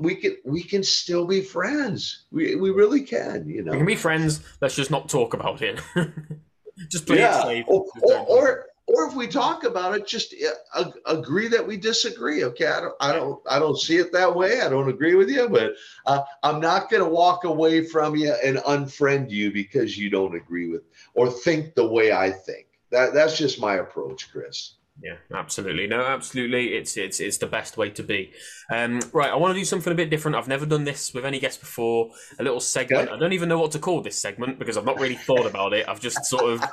we 0.00 0.14
can 0.14 0.36
we 0.44 0.62
can 0.62 0.82
still 0.82 1.26
be 1.26 1.42
friends. 1.42 2.24
We 2.30 2.56
we 2.56 2.70
really 2.70 3.02
can, 3.02 3.48
you 3.48 3.62
know. 3.62 3.72
We 3.72 3.78
can 3.78 3.86
be 3.86 3.96
friends. 3.96 4.40
Let's 4.60 4.76
just 4.76 4.90
not 4.90 5.08
talk 5.08 5.34
about 5.34 5.62
it. 5.62 5.80
just 6.88 7.06
play 7.06 7.18
yeah. 7.18 7.38
it 7.38 7.42
safe. 7.42 7.64
Or, 7.68 7.86
or, 8.02 8.18
or, 8.18 8.66
or 8.86 9.08
if 9.08 9.14
we 9.14 9.26
talk 9.26 9.64
about 9.64 9.96
it, 9.96 10.06
just 10.06 10.34
uh, 10.74 10.90
agree 11.06 11.48
that 11.48 11.66
we 11.66 11.76
disagree. 11.76 12.44
Okay, 12.44 12.66
I 12.66 12.80
don't, 12.80 12.94
I 13.00 13.12
don't, 13.12 13.42
I 13.48 13.58
don't 13.58 13.78
see 13.78 13.96
it 13.96 14.12
that 14.12 14.34
way. 14.34 14.60
I 14.60 14.68
don't 14.68 14.88
agree 14.88 15.14
with 15.14 15.28
you, 15.28 15.48
but 15.48 15.74
uh, 16.06 16.22
I'm 16.42 16.60
not 16.60 16.88
going 16.88 17.02
to 17.02 17.08
walk 17.08 17.44
away 17.44 17.84
from 17.84 18.14
you 18.14 18.34
and 18.44 18.58
unfriend 18.58 19.30
you 19.30 19.50
because 19.52 19.98
you 19.98 20.08
don't 20.08 20.36
agree 20.36 20.68
with 20.68 20.82
or 21.14 21.30
think 21.30 21.74
the 21.74 21.86
way 21.86 22.12
I 22.12 22.30
think. 22.30 22.66
That 22.90 23.12
that's 23.12 23.36
just 23.36 23.60
my 23.60 23.74
approach, 23.74 24.30
Chris. 24.30 24.75
Yeah, 25.02 25.16
absolutely. 25.34 25.86
No, 25.86 26.00
absolutely. 26.00 26.68
It's 26.74 26.96
it's 26.96 27.20
it's 27.20 27.36
the 27.36 27.46
best 27.46 27.76
way 27.76 27.90
to 27.90 28.02
be. 28.02 28.32
Um, 28.70 29.00
right, 29.12 29.30
I 29.30 29.36
want 29.36 29.54
to 29.54 29.60
do 29.60 29.64
something 29.64 29.92
a 29.92 29.96
bit 29.96 30.08
different. 30.08 30.36
I've 30.36 30.48
never 30.48 30.64
done 30.64 30.84
this 30.84 31.12
with 31.12 31.26
any 31.26 31.38
guests 31.38 31.58
before. 31.58 32.10
A 32.38 32.42
little 32.42 32.60
segment. 32.60 33.10
I 33.10 33.18
don't 33.18 33.34
even 33.34 33.48
know 33.48 33.58
what 33.58 33.72
to 33.72 33.78
call 33.78 34.00
this 34.00 34.18
segment 34.18 34.58
because 34.58 34.76
I've 34.76 34.86
not 34.86 34.98
really 34.98 35.16
thought 35.16 35.46
about 35.46 35.74
it. 35.74 35.86
I've 35.86 36.00
just 36.00 36.24
sort 36.24 36.44
of 36.44 36.64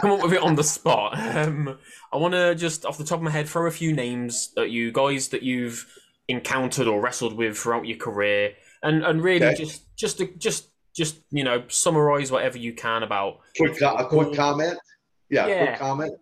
come 0.00 0.10
up 0.10 0.22
with 0.22 0.34
it 0.34 0.42
on 0.42 0.56
the 0.56 0.64
spot. 0.64 1.18
Um, 1.18 1.78
I 2.12 2.16
want 2.18 2.34
to 2.34 2.54
just 2.54 2.84
off 2.84 2.98
the 2.98 3.04
top 3.04 3.18
of 3.18 3.22
my 3.22 3.30
head 3.30 3.48
throw 3.48 3.66
a 3.66 3.70
few 3.70 3.94
names 3.94 4.52
that 4.56 4.70
you 4.70 4.92
guys 4.92 5.28
that 5.28 5.42
you've 5.42 5.86
encountered 6.28 6.86
or 6.86 7.00
wrestled 7.00 7.34
with 7.34 7.56
throughout 7.56 7.86
your 7.86 7.96
career, 7.96 8.52
and 8.82 9.04
and 9.04 9.22
really 9.22 9.46
okay. 9.46 9.56
just 9.56 9.96
just 9.96 10.18
to, 10.18 10.26
just 10.36 10.68
just 10.94 11.20
you 11.30 11.44
know 11.44 11.64
summarize 11.68 12.30
whatever 12.30 12.58
you 12.58 12.74
can 12.74 13.02
about. 13.02 13.38
Quick, 13.56 13.80
a 13.80 14.04
quick 14.04 14.34
comment. 14.34 14.78
Yeah, 15.30 15.46
yeah. 15.46 15.66
quick 15.66 15.78
comment 15.78 16.14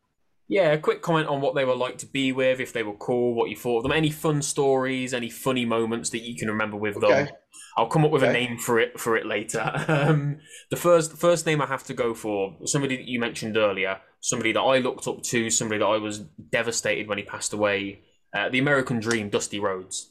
yeah, 0.48 0.72
a 0.72 0.78
quick 0.78 1.02
comment 1.02 1.28
on 1.28 1.42
what 1.42 1.54
they 1.54 1.66
were 1.66 1.76
like 1.76 1.98
to 1.98 2.06
be 2.06 2.32
with, 2.32 2.58
if 2.58 2.72
they 2.72 2.82
were 2.82 2.94
cool, 2.94 3.34
what 3.34 3.50
you 3.50 3.56
thought 3.56 3.78
of 3.78 3.82
them, 3.82 3.92
any 3.92 4.08
fun 4.08 4.40
stories, 4.40 5.12
any 5.12 5.28
funny 5.28 5.66
moments 5.66 6.08
that 6.10 6.20
you 6.20 6.36
can 6.36 6.48
remember 6.48 6.78
with 6.78 6.96
okay. 6.96 7.24
them. 7.24 7.28
I'll 7.76 7.86
come 7.86 8.04
up 8.04 8.10
with 8.10 8.22
okay. 8.22 8.30
a 8.30 8.32
name 8.32 8.58
for 8.58 8.80
it 8.80 8.98
for 8.98 9.16
it 9.16 9.26
later. 9.26 9.70
Um, 9.88 10.38
the 10.70 10.76
first 10.76 11.18
first 11.18 11.44
name 11.44 11.60
I 11.60 11.66
have 11.66 11.84
to 11.84 11.94
go 11.94 12.14
for 12.14 12.56
somebody 12.64 12.96
that 12.96 13.06
you 13.06 13.20
mentioned 13.20 13.56
earlier, 13.56 14.00
somebody 14.20 14.52
that 14.52 14.60
I 14.60 14.78
looked 14.78 15.06
up 15.06 15.22
to, 15.22 15.50
somebody 15.50 15.80
that 15.80 15.86
I 15.86 15.98
was 15.98 16.20
devastated 16.20 17.08
when 17.08 17.18
he 17.18 17.24
passed 17.24 17.52
away. 17.52 18.00
Uh, 18.34 18.48
the 18.48 18.58
American 18.58 19.00
Dream, 19.00 19.28
Dusty 19.28 19.58
Rhodes. 19.58 20.10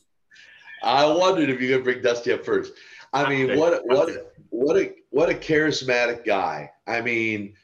I 0.83 1.05
wondered 1.05 1.49
if 1.49 1.61
you 1.61 1.75
could 1.75 1.83
bring 1.83 2.01
Dusty 2.01 2.33
up 2.33 2.45
first. 2.45 2.73
I 3.13 3.27
mean, 3.29 3.57
what 3.57 3.81
what 3.85 4.09
what 4.49 4.77
a 4.77 4.93
what 5.09 5.29
a 5.29 5.33
charismatic 5.33 6.25
guy. 6.25 6.71
I 6.85 7.01
mean 7.01 7.55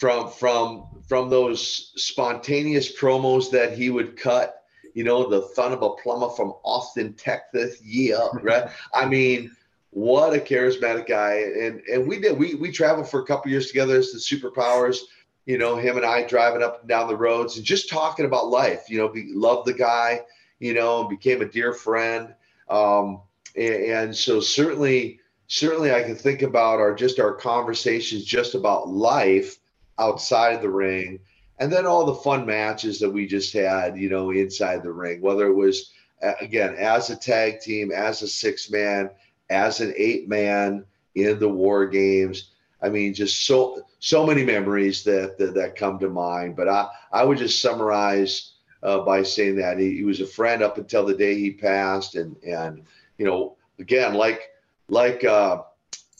from 0.00 0.30
from 0.30 0.86
from 1.06 1.28
those 1.28 1.92
spontaneous 1.94 2.90
promos 2.98 3.50
that 3.50 3.76
he 3.76 3.90
would 3.90 4.16
cut 4.16 4.64
you 4.94 5.04
know 5.04 5.28
the 5.28 5.46
son 5.54 5.72
of 5.72 5.82
a 5.82 5.90
plumber 5.90 6.30
from 6.30 6.54
austin 6.64 7.12
texas. 7.12 7.80
Yeah 7.84 8.26
right? 8.42 8.70
I 8.94 9.06
mean 9.06 9.54
what 9.90 10.34
a 10.34 10.38
charismatic 10.38 11.06
guy. 11.06 11.34
And 11.60 11.80
and 11.92 12.08
we 12.08 12.18
did 12.18 12.36
we 12.36 12.54
we 12.54 12.72
traveled 12.72 13.08
for 13.08 13.20
a 13.20 13.26
couple 13.26 13.50
years 13.50 13.68
together 13.68 13.96
as 13.96 14.10
the 14.10 14.18
superpowers 14.18 15.00
you 15.46 15.58
know 15.58 15.76
him 15.76 15.96
and 15.96 16.06
i 16.06 16.22
driving 16.22 16.62
up 16.62 16.80
and 16.80 16.88
down 16.88 17.08
the 17.08 17.16
roads 17.16 17.56
and 17.56 17.64
just 17.64 17.88
talking 17.88 18.24
about 18.24 18.48
life 18.48 18.84
you 18.88 18.98
know 18.98 19.06
we 19.06 19.32
loved 19.32 19.66
the 19.66 19.72
guy 19.72 20.20
you 20.58 20.74
know 20.74 21.00
and 21.00 21.10
became 21.10 21.42
a 21.42 21.46
dear 21.46 21.72
friend. 21.72 22.34
Um 22.68 23.20
and, 23.54 23.74
and 23.74 24.16
so 24.16 24.40
certainly 24.40 25.20
certainly 25.46 25.92
i 25.92 26.02
can 26.02 26.14
think 26.14 26.40
about 26.40 26.78
our 26.78 26.94
just 26.94 27.20
our 27.20 27.34
conversations 27.34 28.24
just 28.24 28.54
about 28.54 28.88
life 28.88 29.59
outside 30.00 30.62
the 30.62 30.70
ring, 30.70 31.20
and 31.58 31.72
then 31.72 31.86
all 31.86 32.04
the 32.04 32.14
fun 32.14 32.46
matches 32.46 32.98
that 33.00 33.10
we 33.10 33.26
just 33.26 33.52
had, 33.52 33.96
you 33.96 34.08
know, 34.08 34.30
inside 34.30 34.82
the 34.82 34.92
ring, 34.92 35.20
whether 35.20 35.46
it 35.46 35.54
was 35.54 35.92
again 36.40 36.74
as 36.76 37.10
a 37.10 37.16
tag 37.16 37.60
team, 37.60 37.92
as 37.92 38.22
a 38.22 38.28
six 38.28 38.70
man, 38.70 39.10
as 39.50 39.80
an 39.80 39.92
eight 39.96 40.28
man 40.28 40.84
in 41.14 41.38
the 41.38 41.48
war 41.48 41.86
games. 41.86 42.50
I 42.82 42.88
mean, 42.88 43.12
just 43.12 43.46
so 43.46 43.82
so 43.98 44.26
many 44.26 44.44
memories 44.44 45.04
that 45.04 45.36
that, 45.38 45.54
that 45.54 45.76
come 45.76 45.98
to 45.98 46.08
mind. 46.08 46.56
But 46.56 46.68
I 46.68 46.88
I 47.12 47.24
would 47.24 47.38
just 47.38 47.60
summarize 47.60 48.52
uh, 48.82 49.00
by 49.00 49.22
saying 49.22 49.56
that 49.56 49.78
he, 49.78 49.96
he 49.96 50.04
was 50.04 50.20
a 50.20 50.26
friend 50.26 50.62
up 50.62 50.78
until 50.78 51.04
the 51.04 51.14
day 51.14 51.34
he 51.34 51.50
passed, 51.50 52.14
and 52.14 52.36
and 52.42 52.82
you 53.18 53.26
know 53.26 53.56
again 53.78 54.14
like 54.14 54.50
like 54.88 55.24
uh, 55.24 55.62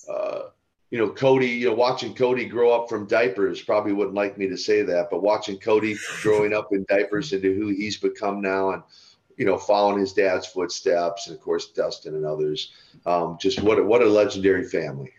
uh, 0.08 0.42
you 0.90 0.98
know, 0.98 1.08
Cody, 1.08 1.46
you 1.46 1.68
know, 1.68 1.74
watching 1.74 2.14
Cody 2.14 2.44
grow 2.44 2.72
up 2.72 2.88
from 2.88 3.06
diapers 3.06 3.62
probably 3.62 3.92
wouldn't 3.92 4.16
like 4.16 4.36
me 4.36 4.48
to 4.48 4.56
say 4.56 4.82
that, 4.82 5.08
but 5.10 5.22
watching 5.22 5.58
Cody 5.58 5.96
growing 6.22 6.52
up 6.52 6.72
in 6.72 6.84
diapers 6.88 7.32
into 7.32 7.54
who 7.54 7.68
he's 7.68 7.96
become 7.96 8.40
now 8.40 8.70
and, 8.70 8.82
you 9.36 9.46
know, 9.46 9.56
following 9.56 10.00
his 10.00 10.12
dad's 10.12 10.46
footsteps 10.46 11.28
and 11.28 11.36
of 11.36 11.42
course 11.42 11.68
Dustin 11.68 12.16
and 12.16 12.26
others. 12.26 12.72
Um, 13.06 13.38
just 13.40 13.62
what 13.62 13.78
a, 13.78 13.82
what 13.84 14.02
a 14.02 14.06
legendary 14.06 14.64
family. 14.64 15.12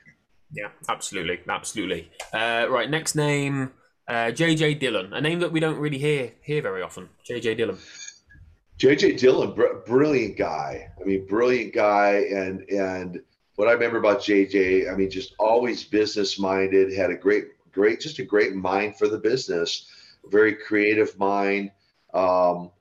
Yeah, 0.54 0.68
absolutely, 0.90 1.40
absolutely. 1.48 2.12
Uh, 2.34 2.68
right, 2.70 2.90
next 2.90 3.16
name, 3.16 3.72
uh, 4.10 4.32
JJ 4.32 4.80
Dillon, 4.80 5.14
a 5.14 5.22
name 5.22 5.40
that 5.40 5.54
we 5.54 5.62
don't 5.62 5.78
really 5.78 5.98
hear 5.98 6.34
hear 6.42 6.62
very 6.62 6.82
often. 6.82 7.08
JJ 7.30 7.56
Dillon. 7.56 7.78
JJ 8.78 9.20
Dillon, 9.20 9.54
br- 9.54 9.78
brilliant 9.86 10.38
guy. 10.38 10.90
I 11.00 11.04
mean, 11.06 11.26
brilliant 11.28 11.74
guy, 11.74 12.26
and 12.30 12.70
and 12.70 13.22
what 13.62 13.70
I 13.70 13.74
remember 13.74 14.00
about 14.00 14.22
JJ, 14.22 14.92
I 14.92 14.96
mean, 14.96 15.12
just 15.12 15.36
always 15.38 15.84
business 15.84 16.40
minded, 16.40 16.92
had 16.92 17.12
a 17.12 17.16
great, 17.16 17.50
great, 17.72 18.00
just 18.00 18.18
a 18.18 18.24
great 18.24 18.56
mind 18.56 18.98
for 18.98 19.08
the 19.08 19.20
business, 19.20 19.86
very 20.32 20.56
creative 20.56 21.16
mind, 21.20 21.70
um, 22.16 22.72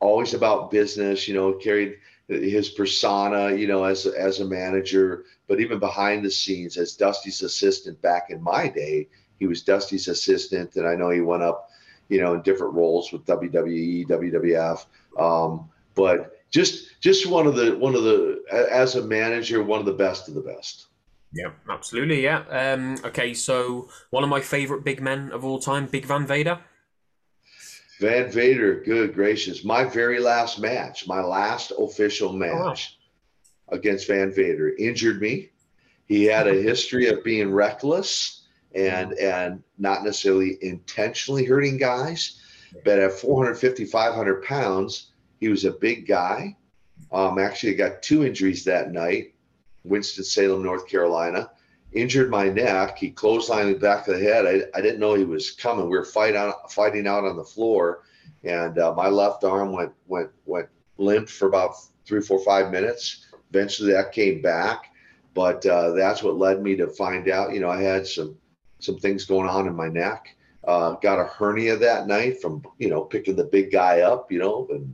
always 0.00 0.34
about 0.34 0.70
business, 0.70 1.26
you 1.28 1.32
know, 1.32 1.54
carried, 1.54 1.96
his 2.28 2.68
persona, 2.68 3.54
you 3.54 3.66
know, 3.66 3.84
as 3.84 4.04
as 4.04 4.40
a 4.40 4.44
manager, 4.44 5.24
but 5.46 5.60
even 5.60 5.78
behind 5.78 6.22
the 6.22 6.30
scenes 6.30 6.76
as 6.76 6.94
Dusty's 6.94 7.40
assistant 7.40 8.02
back 8.02 8.28
in 8.28 8.42
my 8.42 8.68
day, 8.68 9.08
he 9.38 9.46
was 9.46 9.62
Dusty's 9.62 10.08
assistant, 10.08 10.76
and 10.76 10.86
I 10.86 10.94
know 10.94 11.08
he 11.08 11.22
went 11.22 11.42
up, 11.42 11.70
you 12.10 12.20
know, 12.20 12.34
in 12.34 12.42
different 12.42 12.74
roles 12.74 13.12
with 13.12 13.24
WWE, 13.24 14.06
WWF. 14.06 14.84
Um, 15.18 15.70
but 15.94 16.37
just 16.50 17.00
just 17.00 17.26
one 17.26 17.46
of 17.46 17.54
the 17.54 17.76
one 17.76 17.94
of 17.94 18.02
the 18.02 18.42
as 18.70 18.96
a 18.96 19.02
manager, 19.02 19.62
one 19.62 19.80
of 19.80 19.86
the 19.86 19.92
best 19.92 20.28
of 20.28 20.34
the 20.34 20.40
best. 20.40 20.86
Yeah, 21.32 21.50
absolutely. 21.68 22.22
Yeah. 22.22 22.44
Um, 22.48 22.98
okay, 23.04 23.34
so 23.34 23.88
one 24.10 24.24
of 24.24 24.30
my 24.30 24.40
favorite 24.40 24.84
big 24.84 25.02
men 25.02 25.30
of 25.32 25.44
all 25.44 25.58
time, 25.58 25.86
Big 25.86 26.06
Van 26.06 26.26
Vader. 26.26 26.58
Van 28.00 28.30
Vader, 28.30 28.80
good 28.80 29.14
gracious. 29.14 29.64
My 29.64 29.84
very 29.84 30.20
last 30.20 30.58
match, 30.58 31.06
my 31.06 31.20
last 31.20 31.72
official 31.78 32.32
match 32.32 32.96
oh, 33.68 33.72
wow. 33.72 33.76
against 33.76 34.06
Van 34.06 34.32
Vader, 34.32 34.74
injured 34.76 35.20
me. 35.20 35.50
He 36.06 36.24
had 36.24 36.46
a 36.46 36.54
history 36.54 37.08
of 37.08 37.22
being 37.24 37.52
reckless 37.52 38.46
and 38.74 39.12
and 39.14 39.62
not 39.78 40.04
necessarily 40.04 40.58
intentionally 40.62 41.44
hurting 41.44 41.76
guys, 41.76 42.40
but 42.84 42.98
at 42.98 43.12
450, 43.12 43.84
500 43.84 44.42
pounds, 44.44 45.08
he 45.38 45.48
was 45.48 45.64
a 45.64 45.72
big 45.72 46.06
guy. 46.06 46.56
Um, 47.12 47.38
actually, 47.38 47.74
got 47.74 48.02
two 48.02 48.24
injuries 48.24 48.64
that 48.64 48.92
night. 48.92 49.34
Winston-Salem, 49.84 50.62
North 50.62 50.86
Carolina. 50.88 51.50
Injured 51.92 52.30
my 52.30 52.48
neck. 52.48 52.98
He 52.98 53.10
clotheslined 53.10 53.72
the 53.72 53.78
back 53.78 54.06
of 54.08 54.18
the 54.18 54.22
head. 54.22 54.46
I, 54.46 54.78
I 54.78 54.82
didn't 54.82 55.00
know 55.00 55.14
he 55.14 55.24
was 55.24 55.52
coming. 55.52 55.88
We 55.88 55.96
were 55.96 56.04
fighting 56.04 56.36
out, 56.36 56.70
fighting 56.70 57.06
out 57.06 57.24
on 57.24 57.36
the 57.36 57.44
floor, 57.44 58.02
and 58.44 58.78
uh, 58.78 58.92
my 58.94 59.08
left 59.08 59.42
arm 59.44 59.72
went 59.72 59.92
went 60.06 60.30
went 60.44 60.68
limp 60.98 61.30
for 61.30 61.48
about 61.48 61.76
three, 62.04 62.20
four, 62.20 62.40
five 62.44 62.70
minutes. 62.70 63.26
Eventually, 63.50 63.92
that 63.92 64.12
came 64.12 64.42
back, 64.42 64.92
but 65.32 65.64
uh, 65.64 65.92
that's 65.92 66.22
what 66.22 66.36
led 66.36 66.62
me 66.62 66.76
to 66.76 66.88
find 66.88 67.30
out. 67.30 67.54
You 67.54 67.60
know, 67.60 67.70
I 67.70 67.80
had 67.80 68.06
some 68.06 68.36
some 68.80 68.98
things 68.98 69.24
going 69.24 69.48
on 69.48 69.66
in 69.66 69.74
my 69.74 69.88
neck. 69.88 70.36
Uh, 70.64 70.92
got 70.96 71.20
a 71.20 71.24
hernia 71.24 71.76
that 71.76 72.06
night 72.06 72.42
from 72.42 72.62
you 72.76 72.90
know 72.90 73.02
picking 73.02 73.36
the 73.36 73.44
big 73.44 73.72
guy 73.72 74.00
up, 74.00 74.30
you 74.30 74.38
know, 74.38 74.68
and 74.70 74.92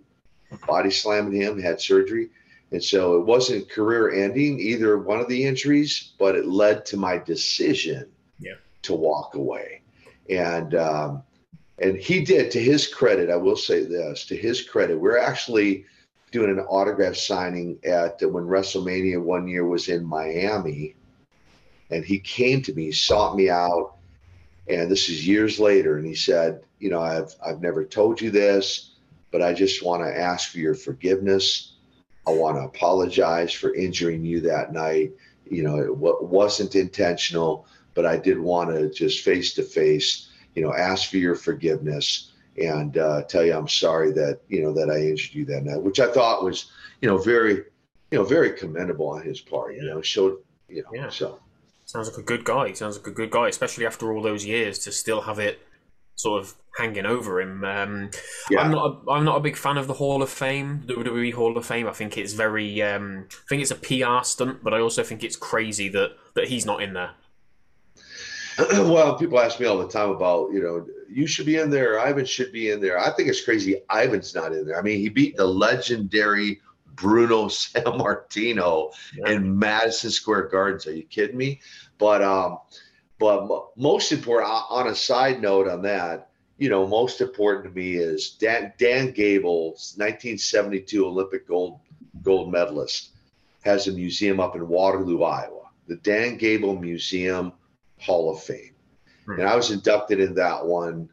body 0.66 0.90
slamming 0.90 1.40
him. 1.40 1.60
Had 1.60 1.80
surgery. 1.80 2.30
And 2.74 2.82
so 2.82 3.16
it 3.16 3.24
wasn't 3.24 3.70
career 3.70 4.10
ending, 4.10 4.58
either 4.58 4.98
one 4.98 5.20
of 5.20 5.28
the 5.28 5.44
injuries, 5.44 6.12
but 6.18 6.34
it 6.34 6.46
led 6.46 6.84
to 6.86 6.96
my 6.96 7.18
decision 7.18 8.08
yeah. 8.40 8.54
to 8.82 8.94
walk 8.94 9.36
away. 9.36 9.82
And, 10.28 10.74
um, 10.74 11.22
and 11.78 11.96
he 11.96 12.24
did, 12.24 12.50
to 12.50 12.60
his 12.60 12.88
credit, 12.88 13.30
I 13.30 13.36
will 13.36 13.56
say 13.56 13.84
this 13.84 14.26
to 14.26 14.36
his 14.36 14.62
credit, 14.62 14.98
we're 14.98 15.18
actually 15.18 15.86
doing 16.32 16.50
an 16.50 16.64
autograph 16.64 17.14
signing 17.14 17.78
at 17.84 18.20
when 18.22 18.44
WrestleMania 18.44 19.22
one 19.22 19.46
year 19.46 19.64
was 19.64 19.88
in 19.88 20.04
Miami. 20.04 20.96
And 21.90 22.04
he 22.04 22.18
came 22.18 22.60
to 22.62 22.74
me, 22.74 22.90
sought 22.90 23.36
me 23.36 23.50
out. 23.50 23.94
And 24.68 24.90
this 24.90 25.08
is 25.08 25.24
years 25.28 25.60
later. 25.60 25.96
And 25.96 26.04
he 26.04 26.16
said, 26.16 26.64
You 26.80 26.90
know, 26.90 27.00
I've, 27.00 27.32
I've 27.46 27.60
never 27.60 27.84
told 27.84 28.20
you 28.20 28.32
this, 28.32 28.93
but 29.34 29.42
I 29.42 29.52
just 29.52 29.82
want 29.82 30.04
to 30.04 30.16
ask 30.16 30.52
for 30.52 30.58
your 30.58 30.76
forgiveness 30.76 31.72
I 32.24 32.30
want 32.30 32.56
to 32.56 32.62
apologize 32.62 33.52
for 33.52 33.74
injuring 33.74 34.24
you 34.24 34.40
that 34.42 34.72
night. 34.72 35.10
You 35.50 35.64
know, 35.64 35.78
it 35.78 35.88
w- 35.88 36.18
wasn't 36.20 36.76
intentional, 36.76 37.66
but 37.94 38.06
I 38.06 38.16
did 38.16 38.38
want 38.38 38.70
to 38.70 38.88
just 38.90 39.24
face 39.24 39.52
to 39.54 39.64
face, 39.64 40.28
you 40.54 40.62
know, 40.62 40.72
ask 40.72 41.10
for 41.10 41.16
your 41.16 41.34
forgiveness 41.34 42.30
and 42.62 42.96
uh, 42.96 43.24
tell 43.24 43.44
you 43.44 43.54
I'm 43.54 43.66
sorry 43.66 44.12
that 44.12 44.38
you 44.46 44.62
know 44.62 44.72
that 44.72 44.88
I 44.88 45.00
injured 45.00 45.34
you 45.34 45.44
that 45.46 45.64
night, 45.64 45.82
which 45.82 45.98
I 45.98 46.12
thought 46.12 46.44
was, 46.44 46.70
you 47.00 47.08
know, 47.08 47.18
very, 47.18 47.56
you 48.12 48.18
know, 48.18 48.24
very 48.24 48.52
commendable 48.52 49.08
on 49.08 49.22
his 49.22 49.40
part. 49.40 49.74
You 49.74 49.82
know, 49.82 50.00
showed, 50.00 50.38
you 50.68 50.84
know, 50.84 50.90
yeah. 50.92 51.10
so. 51.10 51.40
Sounds 51.86 52.08
like 52.08 52.18
a 52.18 52.22
good 52.22 52.44
guy. 52.44 52.72
Sounds 52.72 52.98
like 52.98 53.08
a 53.08 53.10
good 53.10 53.32
guy, 53.32 53.48
especially 53.48 53.84
after 53.84 54.12
all 54.12 54.22
those 54.22 54.46
years 54.46 54.78
to 54.78 54.92
still 54.92 55.22
have 55.22 55.40
it 55.40 55.58
sort 56.16 56.42
of 56.42 56.54
hanging 56.76 57.06
over 57.06 57.40
him. 57.40 57.64
Um, 57.64 58.10
yeah. 58.50 58.60
I'm 58.60 58.70
not. 58.70 59.02
A, 59.06 59.10
I'm 59.10 59.24
not 59.24 59.36
a 59.36 59.40
big 59.40 59.56
fan 59.56 59.76
of 59.76 59.86
the 59.86 59.94
Hall 59.94 60.22
of 60.22 60.30
Fame, 60.30 60.82
WWE 60.86 61.32
Hall 61.32 61.56
of 61.56 61.66
Fame. 61.66 61.86
I 61.86 61.92
think 61.92 62.18
it's 62.18 62.32
very. 62.32 62.82
Um, 62.82 63.26
I 63.30 63.48
think 63.48 63.62
it's 63.62 63.70
a 63.70 63.76
PR 63.76 64.24
stunt, 64.24 64.62
but 64.62 64.74
I 64.74 64.80
also 64.80 65.02
think 65.02 65.24
it's 65.24 65.36
crazy 65.36 65.88
that 65.90 66.16
that 66.34 66.48
he's 66.48 66.66
not 66.66 66.82
in 66.82 66.94
there. 66.94 67.10
well, 68.70 69.18
people 69.18 69.40
ask 69.40 69.58
me 69.58 69.66
all 69.66 69.78
the 69.78 69.88
time 69.88 70.10
about 70.10 70.52
you 70.52 70.62
know 70.62 70.86
you 71.08 71.26
should 71.26 71.46
be 71.46 71.56
in 71.56 71.70
there. 71.70 72.00
Ivan 72.00 72.24
should 72.24 72.52
be 72.52 72.70
in 72.70 72.80
there. 72.80 72.98
I 72.98 73.10
think 73.10 73.28
it's 73.28 73.44
crazy. 73.44 73.76
Ivan's 73.90 74.34
not 74.34 74.52
in 74.52 74.66
there. 74.66 74.78
I 74.78 74.82
mean, 74.82 74.98
he 74.98 75.08
beat 75.08 75.36
the 75.36 75.46
legendary 75.46 76.60
Bruno 76.94 77.44
Sammartino 77.48 78.92
yeah. 79.16 79.32
in 79.32 79.58
Madison 79.58 80.10
Square 80.10 80.48
Gardens. 80.48 80.86
Are 80.86 80.94
you 80.94 81.04
kidding 81.04 81.36
me? 81.36 81.60
But 81.98 82.22
um, 82.22 82.58
but 83.18 83.48
most 83.76 84.12
important, 84.12 84.50
on 84.70 84.88
a 84.88 84.94
side 84.94 85.40
note 85.40 85.68
on 85.68 85.82
that, 85.82 86.30
you 86.58 86.68
know, 86.68 86.86
most 86.86 87.20
important 87.20 87.64
to 87.66 87.70
me 87.70 87.94
is 87.94 88.30
Dan, 88.30 88.72
Dan 88.78 89.10
Gable, 89.12 89.70
1972 89.70 91.06
Olympic 91.06 91.46
gold 91.48 91.80
gold 92.22 92.50
medalist, 92.50 93.10
has 93.62 93.88
a 93.88 93.92
museum 93.92 94.40
up 94.40 94.56
in 94.56 94.68
Waterloo, 94.68 95.22
Iowa, 95.22 95.68
the 95.88 95.96
Dan 95.96 96.36
Gable 96.36 96.78
Museum 96.78 97.52
Hall 97.98 98.32
of 98.32 98.42
Fame, 98.42 98.74
hmm. 99.26 99.32
and 99.32 99.42
I 99.42 99.56
was 99.56 99.70
inducted 99.70 100.20
in 100.20 100.34
that 100.34 100.64
one. 100.64 101.08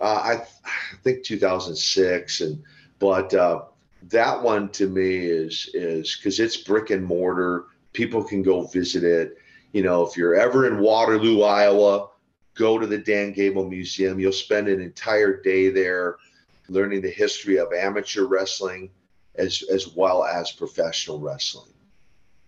Uh, 0.00 0.04
I, 0.04 0.32
I, 0.64 0.96
think 1.02 1.24
2006, 1.24 2.40
and 2.40 2.62
but 2.98 3.32
uh, 3.34 3.62
that 4.04 4.42
one 4.42 4.70
to 4.70 4.88
me 4.88 5.26
is 5.26 5.70
is 5.74 6.16
because 6.16 6.40
it's 6.40 6.56
brick 6.56 6.90
and 6.90 7.04
mortar. 7.04 7.66
People 7.92 8.22
can 8.22 8.42
go 8.42 8.66
visit 8.66 9.04
it 9.04 9.36
you 9.72 9.82
know, 9.82 10.06
if 10.06 10.16
you're 10.16 10.34
ever 10.34 10.66
in 10.66 10.78
Waterloo, 10.78 11.42
Iowa, 11.42 12.08
go 12.54 12.78
to 12.78 12.86
the 12.86 12.98
Dan 12.98 13.32
Gable 13.32 13.68
Museum. 13.68 14.18
You'll 14.18 14.32
spend 14.32 14.68
an 14.68 14.80
entire 14.80 15.40
day 15.40 15.70
there 15.70 16.16
learning 16.68 17.02
the 17.02 17.10
history 17.10 17.58
of 17.58 17.72
amateur 17.72 18.24
wrestling 18.26 18.90
as 19.36 19.62
as 19.72 19.88
well 19.94 20.24
as 20.24 20.50
professional 20.52 21.20
wrestling. 21.20 21.72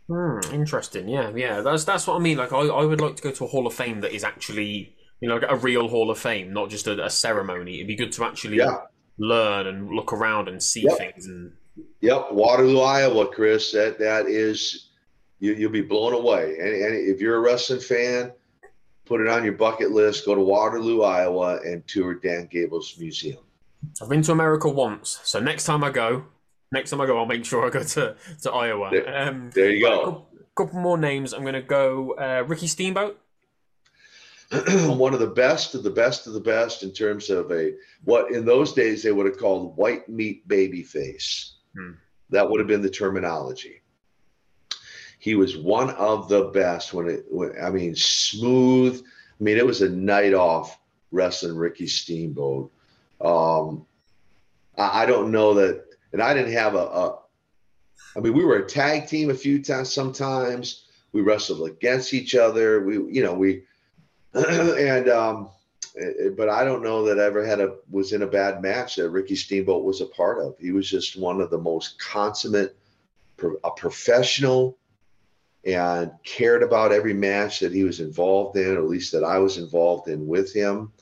Hmm, 0.09 0.41
interesting. 0.53 1.09
Yeah, 1.09 1.33
yeah. 1.35 1.61
That's 1.61 1.85
that's 1.85 2.07
what 2.07 2.17
I 2.17 2.19
mean. 2.19 2.39
Like 2.39 2.53
I, 2.53 2.61
I 2.61 2.85
would 2.85 3.01
like 3.01 3.17
to 3.17 3.23
go 3.23 3.31
to 3.31 3.45
a 3.45 3.49
Hall 3.49 3.67
of 3.67 3.75
Fame 3.75 4.01
that 4.01 4.13
is 4.13 4.25
actually 4.25 4.95
you 5.21 5.29
know 5.29 5.37
like 5.37 5.51
a 5.51 5.57
real 5.57 5.89
Hall 5.89 6.11
of 6.11 6.19
Fame, 6.19 6.53
not 6.53 6.71
just 6.71 6.87
a, 6.87 7.05
a 7.05 7.11
ceremony. 7.11 7.77
It'd 7.77 7.87
be 7.87 7.97
good 7.97 8.13
to 8.13 8.25
actually 8.25 8.59
yeah. 8.59 8.81
learn 9.19 9.67
and 9.67 9.91
look 9.91 10.13
around 10.13 10.49
and 10.49 10.63
see 10.63 10.83
yep. 10.83 10.99
things. 10.99 11.27
And 11.27 11.53
yep, 12.01 12.33
Waterloo, 12.33 12.81
Iowa, 12.81 13.29
Chris. 13.29 13.73
That 13.73 13.99
that 14.01 14.27
is 14.27 14.89
you, 15.43 15.55
you'll 15.55 15.73
be 15.73 15.83
blown 15.83 16.15
away. 16.15 16.57
And, 16.59 16.69
and 16.69 16.95
if 16.95 17.21
you're 17.21 17.37
a 17.37 17.41
wrestling 17.41 17.81
fan, 17.81 18.33
put 19.05 19.21
it 19.21 19.27
on 19.27 19.43
your 19.43 19.55
bucket 19.55 19.91
list. 19.91 20.25
Go 20.25 20.37
to 20.37 20.41
Waterloo, 20.41 21.03
Iowa, 21.03 21.59
and 21.65 21.87
tour 21.89 22.15
Dan 22.15 22.47
Gable's 22.51 22.97
museum. 22.99 23.41
I've 24.01 24.09
been 24.09 24.23
to 24.23 24.33
America 24.33 24.69
once, 24.69 25.19
so 25.25 25.41
next 25.41 25.65
time 25.65 25.83
I 25.83 25.91
go, 25.91 26.25
next 26.71 26.91
time 26.91 27.01
I 27.01 27.07
go, 27.07 27.19
I'll 27.19 27.27
make 27.27 27.45
sure 27.45 27.67
I 27.67 27.71
go 27.71 27.83
to, 27.83 28.15
to 28.43 28.53
Iowa. 28.53 28.91
There, 28.93 29.19
um, 29.19 29.51
there 29.53 29.71
you 29.71 29.85
go. 29.85 30.01
A 30.01 30.05
couple, 30.05 30.29
couple, 30.55 30.81
more 30.81 30.97
names. 30.97 31.33
I'm 31.33 31.43
going 31.43 31.55
to 31.55 31.61
go 31.61 32.13
uh, 32.13 32.45
Ricky 32.47 32.69
Steamboat. 32.69 33.19
One 34.53 35.13
of 35.13 35.19
the 35.19 35.27
best 35.27 35.75
of 35.75 35.83
the 35.83 35.91
best 35.91 36.29
of 36.29 36.35
the 36.35 36.41
best 36.41 36.85
in 36.85 36.93
terms 36.93 37.31
of 37.31 37.51
a 37.51 37.73
what 38.05 38.31
in 38.31 38.45
those 38.45 38.73
days 38.75 39.03
they 39.03 39.11
would 39.11 39.27
have 39.27 39.39
called 39.39 39.77
white 39.77 40.09
meat 40.09 40.47
baby 40.47 40.85
face. 40.85 41.57
Hmm. 41.77 41.95
That 42.31 42.49
would 42.49 42.61
have 42.61 42.69
been 42.69 42.83
the 42.83 42.91
terminology 42.91 43.82
he 45.23 45.37
was 45.37 45.57
one 45.57 45.91
of 45.91 46.29
the 46.29 46.47
best 46.47 46.93
when 46.93 47.09
it, 47.09 47.25
when, 47.31 47.53
I 47.63 47.71
mean, 47.71 47.95
smooth. 47.95 49.01
I 49.41 49.45
mean, 49.45 49.57
it 49.57 49.65
was 49.65 49.81
a 49.81 49.89
night 49.89 50.35
off 50.35 50.81
wrestling 51.13 51.57
Ricky 51.57 51.87
Steamboat. 51.87 52.73
Um, 53.21 53.87
I, 54.77 55.05
I 55.05 55.07
don't 55.07 55.31
know 55.31 55.55
that, 55.55 55.85
and 56.13 56.21
I 56.21 56.35
didn't 56.35 56.55
have 56.55 56.75
a, 56.75 56.79
a, 56.79 57.19
I 58.17 58.21
mean, 58.21 58.33
we 58.33 58.45
were 58.45 58.57
a 58.57 58.67
tag 58.67 59.07
team 59.07 59.31
a 59.31 59.35
few 59.35 59.63
times. 59.63 59.93
Sometimes 59.93 60.87
we 61.13 61.21
wrestled 61.21 61.71
against 61.71 62.15
each 62.15 62.35
other. 62.35 62.83
We, 62.83 62.95
you 63.15 63.23
know, 63.23 63.35
we, 63.35 63.63
and, 64.35 65.09
um, 65.09 65.51
but 66.37 66.49
I 66.49 66.65
don't 66.65 66.83
know 66.83 67.05
that 67.05 67.21
I 67.21 67.27
ever 67.27 67.47
had 67.47 67.61
a 67.61 67.77
was 67.89 68.13
in 68.13 68.23
a 68.23 68.27
bad 68.27 68.61
match 68.61 68.97
that 68.97 69.09
Ricky 69.09 69.37
Steamboat 69.37 69.85
was 69.85 70.01
a 70.01 70.07
part 70.07 70.41
of. 70.41 70.59
He 70.59 70.73
was 70.73 70.91
just 70.91 71.17
one 71.17 71.41
of 71.41 71.51
the 71.51 71.59
most 71.59 72.01
consummate, 72.01 72.77
a 73.63 73.71
professional, 73.71 74.79
and 75.65 76.11
cared 76.25 76.63
about 76.63 76.93
every 76.93 77.15
match 77.15 77.61
that 77.61 77.73
he 77.73 77.85
was 77.85 78.01
involved 78.01 78.57
in, 78.57 78.77
or 78.77 78.81
at 78.81 78.89
least 78.89 79.13
that 79.13 79.25
I 79.25 79.39
was 79.39 79.59
involved 79.59 80.09
in 80.09 80.27
with 80.27 80.53
him, 80.53 80.93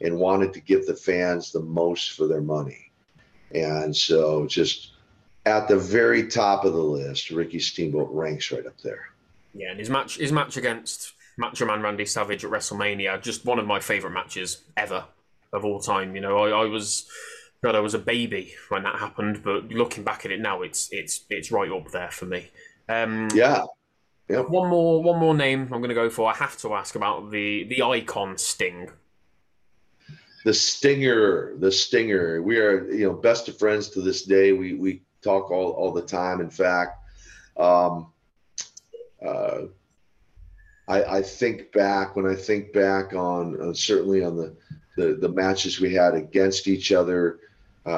and 0.00 0.18
wanted 0.18 0.52
to 0.54 0.60
give 0.60 0.86
the 0.86 0.94
fans 0.94 1.52
the 1.52 1.60
most 1.60 2.12
for 2.12 2.26
their 2.26 2.40
money. 2.40 2.90
And 3.54 3.94
so, 3.94 4.46
just 4.46 4.92
at 5.46 5.68
the 5.68 5.78
very 5.78 6.28
top 6.28 6.64
of 6.64 6.72
the 6.72 6.82
list, 6.82 7.30
Ricky 7.30 7.58
Steamboat 7.58 8.08
ranks 8.10 8.50
right 8.52 8.66
up 8.66 8.78
there. 8.82 9.10
Yeah, 9.54 9.70
and 9.70 9.78
his 9.78 9.90
match, 9.90 10.18
his 10.18 10.32
match 10.32 10.56
against 10.56 11.12
Macho 11.36 11.66
Man 11.66 11.82
Randy 11.82 12.04
Savage 12.04 12.44
at 12.44 12.50
WrestleMania, 12.50 13.22
just 13.22 13.44
one 13.44 13.58
of 13.58 13.66
my 13.66 13.80
favorite 13.80 14.12
matches 14.12 14.62
ever 14.76 15.04
of 15.52 15.64
all 15.64 15.80
time. 15.80 16.14
You 16.14 16.20
know, 16.20 16.38
I, 16.38 16.62
I 16.62 16.64
was 16.66 17.08
God, 17.62 17.74
I 17.74 17.80
was 17.80 17.94
a 17.94 17.98
baby 17.98 18.54
when 18.68 18.84
that 18.84 18.96
happened, 18.96 19.42
but 19.42 19.68
looking 19.68 20.04
back 20.04 20.24
at 20.24 20.30
it 20.30 20.40
now, 20.40 20.62
it's 20.62 20.88
it's 20.92 21.24
it's 21.30 21.50
right 21.50 21.70
up 21.70 21.90
there 21.90 22.10
for 22.10 22.26
me. 22.26 22.50
Um, 22.88 23.28
yeah. 23.34 23.64
Yep. 24.28 24.50
One 24.50 24.68
more 24.68 25.02
one 25.02 25.18
more 25.18 25.34
name 25.34 25.62
I'm 25.62 25.80
going 25.80 25.88
to 25.88 25.94
go 25.94 26.10
for. 26.10 26.30
I 26.30 26.34
have 26.34 26.56
to 26.58 26.74
ask 26.74 26.94
about 26.94 27.30
the 27.30 27.64
the 27.64 27.82
icon 27.82 28.36
Sting. 28.36 28.90
The 30.44 30.52
Stinger, 30.54 31.56
the 31.58 31.72
Stinger. 31.72 32.42
We 32.42 32.58
are 32.58 32.90
you 32.92 33.06
know 33.06 33.14
best 33.14 33.48
of 33.48 33.58
friends 33.58 33.88
to 33.90 34.02
this 34.02 34.22
day. 34.22 34.52
We 34.52 34.74
we 34.74 35.02
talk 35.22 35.50
all 35.50 35.70
all 35.70 35.92
the 35.92 36.02
time. 36.02 36.40
In 36.40 36.50
fact, 36.50 36.98
um, 37.56 38.12
uh, 39.26 39.62
I, 40.86 41.04
I 41.04 41.22
think 41.22 41.72
back 41.72 42.14
when 42.14 42.26
I 42.26 42.34
think 42.34 42.72
back 42.74 43.14
on 43.14 43.60
uh, 43.60 43.72
certainly 43.72 44.22
on 44.22 44.36
the, 44.36 44.54
the 44.96 45.14
the 45.14 45.28
matches 45.30 45.80
we 45.80 45.94
had 45.94 46.14
against 46.14 46.68
each 46.68 46.92
other. 46.92 47.40
Uh, 47.86 47.90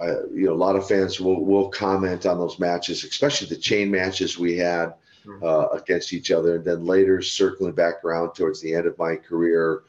I, 0.00 0.04
I, 0.06 0.08
you 0.32 0.46
know, 0.46 0.52
a 0.52 0.54
lot 0.54 0.76
of 0.76 0.88
fans 0.88 1.20
will, 1.20 1.44
will 1.44 1.68
comment 1.68 2.24
on 2.24 2.38
those 2.38 2.58
matches, 2.58 3.04
especially 3.04 3.46
the 3.48 3.60
chain 3.60 3.90
matches 3.90 4.38
we 4.38 4.56
had. 4.56 4.94
Uh, 5.42 5.68
against 5.68 6.12
each 6.12 6.30
other. 6.30 6.56
And 6.56 6.64
then 6.64 6.84
later, 6.84 7.22
circling 7.22 7.72
back 7.72 8.04
around 8.04 8.34
towards 8.34 8.60
the 8.60 8.74
end 8.74 8.86
of 8.86 8.98
my 8.98 9.16
career, 9.16 9.82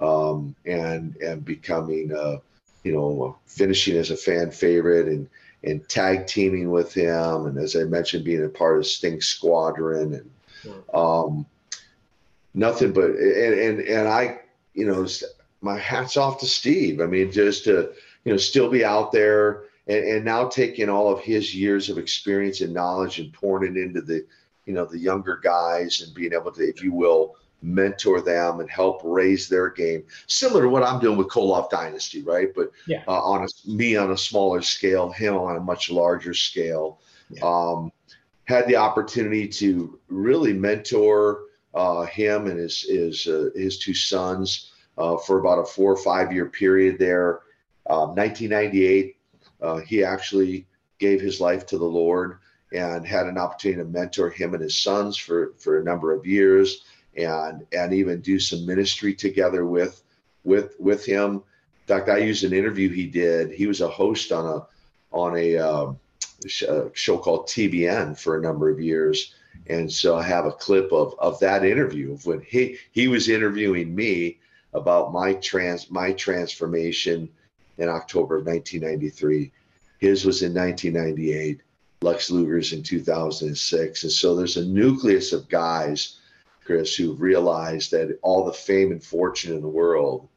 um, 0.00 0.54
and 0.66 1.16
and 1.16 1.44
becoming, 1.44 2.12
uh, 2.12 2.38
you 2.82 2.92
know, 2.92 3.36
finishing 3.46 3.96
as 3.96 4.10
a 4.10 4.16
fan 4.16 4.50
favorite 4.50 5.08
and 5.08 5.28
and 5.62 5.88
tag 5.88 6.26
teaming 6.26 6.70
with 6.70 6.92
him, 6.92 7.46
and 7.46 7.58
as 7.58 7.74
I 7.74 7.84
mentioned, 7.84 8.24
being 8.24 8.44
a 8.44 8.48
part 8.48 8.78
of 8.78 8.86
Sting 8.86 9.20
Squadron, 9.20 10.14
and 10.14 10.84
um, 10.92 11.46
nothing 12.52 12.92
but 12.92 13.10
and 13.10 13.54
and 13.54 13.80
and 13.80 14.08
I, 14.08 14.40
you 14.74 14.86
know, 14.86 15.06
my 15.60 15.78
hats 15.78 16.16
off 16.16 16.40
to 16.40 16.46
Steve. 16.46 17.00
I 17.00 17.06
mean, 17.06 17.32
just 17.32 17.64
to 17.64 17.92
you 18.24 18.32
know 18.32 18.36
still 18.36 18.70
be 18.70 18.84
out 18.84 19.12
there 19.12 19.64
and, 19.86 20.04
and 20.04 20.24
now 20.24 20.48
taking 20.48 20.88
all 20.88 21.12
of 21.12 21.20
his 21.20 21.54
years 21.54 21.90
of 21.90 21.98
experience 21.98 22.60
and 22.60 22.72
knowledge 22.72 23.18
and 23.18 23.32
pouring 23.32 23.76
it 23.76 23.80
into 23.80 24.00
the 24.00 24.24
you 24.66 24.72
know 24.74 24.84
the 24.84 24.98
younger 24.98 25.36
guys 25.42 26.02
and 26.02 26.14
being 26.14 26.32
able 26.32 26.52
to, 26.52 26.62
if 26.62 26.82
you 26.82 26.92
will, 26.92 27.36
mentor 27.64 28.20
them 28.20 28.60
and 28.60 28.70
help 28.70 29.00
raise 29.04 29.48
their 29.48 29.70
game. 29.70 30.04
Similar 30.26 30.62
to 30.62 30.68
what 30.68 30.82
I'm 30.82 31.00
doing 31.00 31.16
with 31.16 31.28
Koloff 31.28 31.70
Dynasty, 31.70 32.22
right? 32.22 32.48
But 32.54 32.70
yeah. 32.86 33.02
uh, 33.08 33.20
on 33.22 33.44
a, 33.44 33.70
me 33.70 33.96
on 33.96 34.12
a 34.12 34.18
smaller 34.18 34.62
scale, 34.62 35.10
him 35.10 35.34
on 35.36 35.56
a 35.56 35.60
much 35.60 35.90
larger 35.90 36.34
scale. 36.34 37.00
Yeah. 37.30 37.42
Um, 37.42 37.90
had 38.44 38.66
the 38.66 38.76
opportunity 38.76 39.48
to 39.48 39.98
really 40.08 40.52
mentor 40.52 41.44
uh, 41.72 42.04
him 42.04 42.46
and 42.46 42.58
his 42.58 42.82
his 42.82 43.26
uh, 43.26 43.48
his 43.54 43.78
two 43.78 43.94
sons 43.94 44.72
uh, 44.98 45.16
for 45.16 45.40
about 45.40 45.58
a 45.58 45.64
four 45.64 45.92
or 45.92 45.96
five 45.96 46.32
year 46.32 46.46
period 46.46 46.98
there. 46.98 47.40
1998, 47.86 49.16
um, 49.60 49.68
uh, 49.68 49.80
he 49.80 50.02
actually 50.02 50.66
gave 50.98 51.20
his 51.20 51.40
life 51.40 51.66
to 51.66 51.76
the 51.76 51.84
Lord 51.84 52.38
and 52.72 53.06
had 53.06 53.26
an 53.26 53.38
opportunity 53.38 53.82
to 53.82 53.88
mentor 53.88 54.30
him 54.30 54.54
and 54.54 54.62
his 54.62 54.76
sons 54.76 55.16
for 55.16 55.52
for 55.58 55.78
a 55.78 55.84
number 55.84 56.12
of 56.12 56.26
years 56.26 56.84
and 57.16 57.66
and 57.72 57.92
even 57.92 58.20
do 58.20 58.38
some 58.38 58.66
ministry 58.66 59.14
together 59.14 59.64
with 59.64 60.02
with 60.44 60.74
with 60.78 61.04
him. 61.04 61.34
In 61.34 61.86
fact, 61.86 62.08
I 62.08 62.18
used 62.18 62.44
an 62.44 62.52
interview 62.52 62.88
he 62.88 63.06
did. 63.06 63.50
He 63.52 63.66
was 63.66 63.80
a 63.80 63.88
host 63.88 64.32
on 64.32 64.46
a 64.46 64.66
on 65.14 65.36
a, 65.36 65.56
um, 65.58 66.00
show 66.48 67.18
called 67.18 67.46
TBN 67.46 68.18
for 68.18 68.36
a 68.36 68.42
number 68.42 68.68
of 68.68 68.80
years, 68.80 69.34
and 69.68 69.90
so 69.90 70.16
I 70.16 70.22
have 70.24 70.46
a 70.46 70.52
clip 70.52 70.92
of 70.92 71.14
of 71.18 71.38
that 71.40 71.64
interview 71.64 72.12
of 72.12 72.26
when 72.26 72.40
he 72.40 72.78
he 72.92 73.08
was 73.08 73.28
interviewing 73.28 73.94
me 73.94 74.38
about 74.72 75.12
my 75.12 75.34
trans 75.34 75.90
my 75.90 76.12
transformation 76.12 77.28
in 77.78 77.88
October 77.88 78.36
of 78.36 78.46
1993. 78.46 79.52
His 79.98 80.24
was 80.24 80.42
in 80.42 80.52
1998. 80.52 81.60
Lex 82.04 82.30
Luger's 82.30 82.72
in 82.72 82.82
2006. 82.82 84.02
And 84.02 84.12
so 84.12 84.36
there's 84.36 84.56
a 84.56 84.64
nucleus 84.64 85.32
of 85.32 85.48
guys 85.48 86.18
Chris, 86.64 86.96
who've 86.96 87.20
realized 87.20 87.90
that 87.90 88.18
all 88.22 88.44
the 88.44 88.52
fame 88.52 88.90
and 88.90 89.04
fortune 89.04 89.54
in 89.54 89.60
the 89.60 89.68
world 89.68 90.28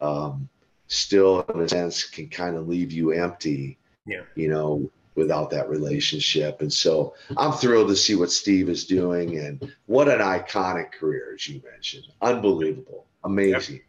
um, 0.00 0.48
still, 0.86 1.42
in 1.42 1.60
a 1.60 1.68
sense, 1.68 2.04
can 2.04 2.28
kind 2.28 2.56
of 2.56 2.68
leave 2.68 2.90
you 2.90 3.12
empty, 3.12 3.78
yeah. 4.06 4.22
you 4.34 4.48
know, 4.48 4.90
without 5.14 5.50
that 5.50 5.68
relationship. 5.68 6.62
And 6.62 6.72
so 6.72 7.14
I'm 7.36 7.52
thrilled 7.52 7.88
to 7.88 7.96
see 7.96 8.14
what 8.14 8.30
Steve 8.30 8.68
is 8.68 8.86
doing 8.86 9.38
and 9.38 9.74
what 9.86 10.08
an 10.08 10.20
iconic 10.20 10.92
career, 10.92 11.32
as 11.34 11.46
you 11.46 11.60
mentioned. 11.70 12.06
Unbelievable. 12.22 13.04
Amazing. 13.24 13.76
Yep. 13.76 13.84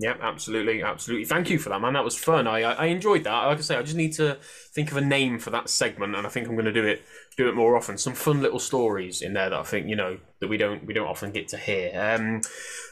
Yep, 0.00 0.18
absolutely, 0.22 0.82
absolutely. 0.82 1.24
Thank 1.24 1.50
you 1.50 1.58
for 1.58 1.68
that, 1.68 1.80
man. 1.80 1.92
That 1.92 2.04
was 2.04 2.18
fun. 2.18 2.48
I 2.48 2.62
I 2.62 2.86
enjoyed 2.86 3.24
that. 3.24 3.46
Like 3.46 3.58
I 3.58 3.60
say, 3.60 3.76
I 3.76 3.82
just 3.82 3.96
need 3.96 4.12
to 4.14 4.38
think 4.74 4.90
of 4.90 4.96
a 4.96 5.00
name 5.00 5.38
for 5.38 5.50
that 5.50 5.68
segment, 5.68 6.16
and 6.16 6.26
I 6.26 6.30
think 6.30 6.48
I'm 6.48 6.54
going 6.54 6.64
to 6.64 6.72
do 6.72 6.84
it 6.84 7.02
do 7.36 7.48
it 7.48 7.54
more 7.54 7.76
often. 7.76 7.96
Some 7.96 8.14
fun 8.14 8.42
little 8.42 8.58
stories 8.58 9.22
in 9.22 9.34
there 9.34 9.50
that 9.50 9.58
I 9.58 9.62
think 9.62 9.88
you 9.88 9.94
know 9.94 10.18
that 10.40 10.48
we 10.48 10.56
don't 10.56 10.84
we 10.84 10.94
don't 10.94 11.06
often 11.06 11.30
get 11.30 11.46
to 11.48 11.56
hear. 11.56 11.92
Um, 11.94 12.40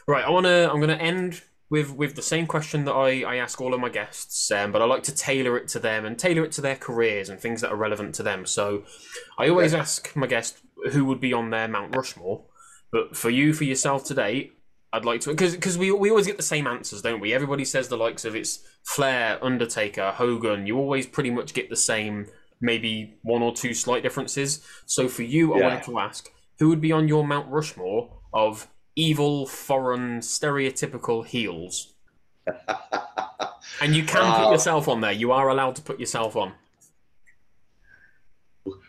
right, 0.07 0.23
I 0.23 0.29
want 0.29 0.45
to 0.45 0.69
I'm 0.71 0.79
going 0.79 0.97
to 0.97 1.03
end 1.03 1.41
with 1.69 1.91
with 1.93 2.15
the 2.15 2.21
same 2.21 2.47
question 2.47 2.85
that 2.85 2.93
I, 2.93 3.23
I 3.23 3.35
ask 3.35 3.59
all 3.59 3.73
of 3.73 3.81
my 3.81 3.89
guests, 3.89 4.49
um, 4.51 4.71
but 4.71 4.81
I 4.81 4.85
like 4.85 5.03
to 5.03 5.15
tailor 5.15 5.57
it 5.57 5.67
to 5.69 5.79
them 5.79 6.05
and 6.05 6.17
tailor 6.17 6.45
it 6.45 6.53
to 6.53 6.61
their 6.61 6.77
careers 6.77 7.27
and 7.27 7.37
things 7.37 7.59
that 7.61 7.71
are 7.71 7.75
relevant 7.75 8.15
to 8.15 8.23
them. 8.23 8.45
So 8.45 8.83
I 9.37 9.49
always 9.49 9.73
ask 9.73 10.15
my 10.15 10.27
guest 10.27 10.59
who 10.91 11.03
would 11.05 11.19
be 11.19 11.33
on 11.33 11.49
their 11.49 11.67
Mount 11.67 11.95
Rushmore. 11.95 12.45
But 12.91 13.17
for 13.17 13.29
you, 13.29 13.53
for 13.53 13.63
yourself 13.63 14.03
today, 14.05 14.51
I'd 14.93 15.05
like 15.05 15.21
to 15.21 15.31
because 15.31 15.55
because 15.55 15.75
we 15.75 15.91
we 15.91 16.11
always 16.11 16.27
get 16.27 16.37
the 16.37 16.43
same 16.43 16.67
answers, 16.67 17.01
don't 17.01 17.19
we? 17.19 17.33
Everybody 17.33 17.65
says 17.65 17.87
the 17.87 17.97
likes 17.97 18.25
of 18.25 18.35
it's 18.35 18.59
Flair, 18.83 19.43
Undertaker, 19.43 20.11
Hogan. 20.11 20.67
You 20.67 20.77
always 20.77 21.07
pretty 21.07 21.31
much 21.31 21.55
get 21.55 21.71
the 21.71 21.75
same, 21.75 22.27
maybe 22.61 23.17
one 23.23 23.41
or 23.41 23.55
two 23.55 23.73
slight 23.73 24.03
differences. 24.03 24.63
So 24.85 25.07
for 25.07 25.23
you, 25.23 25.57
yeah. 25.57 25.63
I 25.65 25.67
wanted 25.67 25.83
to 25.85 25.99
ask 25.99 26.29
who 26.59 26.69
would 26.69 26.79
be 26.79 26.91
on 26.91 27.07
your 27.07 27.25
Mount 27.25 27.49
Rushmore 27.49 28.11
of 28.35 28.67
evil, 28.95 29.47
foreign, 29.47 30.19
stereotypical 30.19 31.25
heels. 31.25 31.95
and 33.81 33.95
you 33.95 34.03
can 34.03 34.21
uh, 34.23 34.43
put 34.43 34.51
yourself 34.51 34.87
on 34.87 35.01
there. 35.01 35.11
You 35.11 35.31
are 35.31 35.49
allowed 35.49 35.75
to 35.77 35.81
put 35.81 35.99
yourself 35.99 36.35
on. 36.35 36.53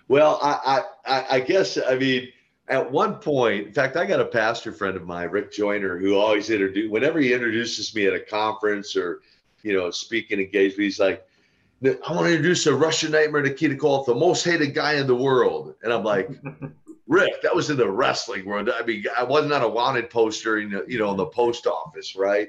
Well, 0.07 0.39
I, 0.43 0.83
I, 1.07 1.27
I 1.31 1.41
guess 1.41 1.79
I 1.79 1.97
mean 1.97 2.29
at 2.69 2.91
one 2.91 3.17
point, 3.17 3.67
in 3.67 3.73
fact, 3.73 3.97
I 3.97 4.07
got 4.07 4.21
a 4.21 4.25
pastor 4.25 4.73
friend 4.73 4.97
of 4.97 5.07
mine, 5.07 5.29
Rick 5.29 5.53
Joyner, 5.53 5.99
who 5.99 6.17
always 6.17 6.49
introduce 6.49 6.91
whenever 6.91 7.19
he 7.19 7.33
introduces 7.33 7.95
me 7.95 8.07
at 8.07 8.15
a 8.15 8.21
conference 8.21 8.97
or 8.97 9.21
you 9.62 9.75
know 9.75 9.91
speaking 9.91 10.41
engagement, 10.41 10.85
he's 10.85 10.99
like, 10.99 11.27
"I 11.85 12.12
want 12.12 12.27
to 12.27 12.35
introduce 12.35 12.67
a 12.67 12.75
Russian 12.75 13.12
Nightmare 13.12 13.43
Nikita 13.43 13.75
Koloff, 13.75 14.07
the 14.07 14.15
most 14.15 14.45
hated 14.45 14.75
guy 14.75 14.95
in 14.95 15.07
the 15.07 15.17
world," 15.17 15.75
and 15.83 15.93
I'm 15.93 16.05
like. 16.05 16.30
Rick, 17.07 17.43
that 17.43 17.55
was 17.55 17.68
in 17.68 17.76
the 17.76 17.91
wrestling 17.91 18.47
world. 18.47 18.71
I 18.71 18.83
mean, 18.83 19.05
I 19.17 19.25
wasn't 19.25 19.53
on 19.53 19.61
a 19.61 19.68
wanted 19.68 20.09
poster, 20.09 20.59
in 20.59 20.71
the, 20.71 20.87
you 20.88 20.99
know, 20.99 21.11
in 21.11 21.18
the 21.18 21.26
post 21.26 21.67
office, 21.67 22.17
right? 22.17 22.49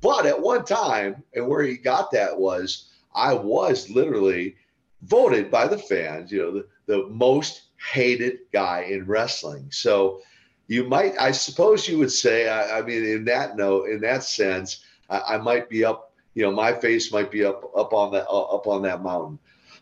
But 0.00 0.26
at 0.26 0.40
one 0.40 0.64
time, 0.64 1.24
and 1.34 1.48
where 1.48 1.64
he 1.64 1.76
got 1.76 2.12
that 2.12 2.38
was, 2.38 2.92
I 3.16 3.34
was 3.34 3.90
literally 3.90 4.54
voted 5.02 5.50
by 5.50 5.66
the 5.66 5.76
fans, 5.76 6.30
you 6.30 6.38
know, 6.38 6.52
the, 6.52 6.66
the 6.86 7.08
most 7.08 7.65
hated 7.78 8.38
guy 8.52 8.86
in 8.88 9.06
wrestling. 9.06 9.68
So 9.70 10.20
you 10.68 10.84
might, 10.84 11.18
I 11.20 11.30
suppose 11.30 11.88
you 11.88 11.98
would 11.98 12.12
say, 12.12 12.48
I, 12.48 12.78
I 12.78 12.82
mean, 12.82 13.04
in 13.04 13.24
that 13.26 13.56
note, 13.56 13.88
in 13.88 14.00
that 14.00 14.24
sense, 14.24 14.84
I, 15.08 15.20
I, 15.34 15.38
might 15.38 15.68
be 15.68 15.84
up, 15.84 16.12
you 16.34 16.42
know, 16.42 16.50
my 16.50 16.72
face 16.72 17.12
might 17.12 17.30
be 17.30 17.44
up, 17.44 17.70
up 17.76 17.92
on 17.92 18.12
that, 18.12 18.26
uh, 18.26 18.54
up 18.54 18.66
on 18.66 18.82
that 18.82 19.02
mountain. 19.02 19.38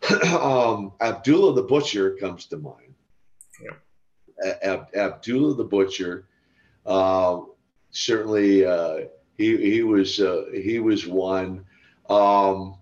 um, 0.39 0.93
Abdullah 1.01 1.55
the 1.55 1.63
Butcher 1.63 2.15
comes 2.15 2.45
to 2.47 2.57
mind. 2.57 2.93
Yeah. 3.61 4.53
Ab- 4.61 4.95
Abdullah 4.95 5.55
the 5.55 5.63
Butcher, 5.63 6.27
uh, 6.85 7.41
certainly, 7.91 8.65
uh, 8.65 9.05
he, 9.37 9.57
he 9.57 9.83
was, 9.83 10.19
uh, 10.19 10.45
he 10.53 10.79
was 10.79 11.07
one, 11.07 11.65
um, 12.09 12.77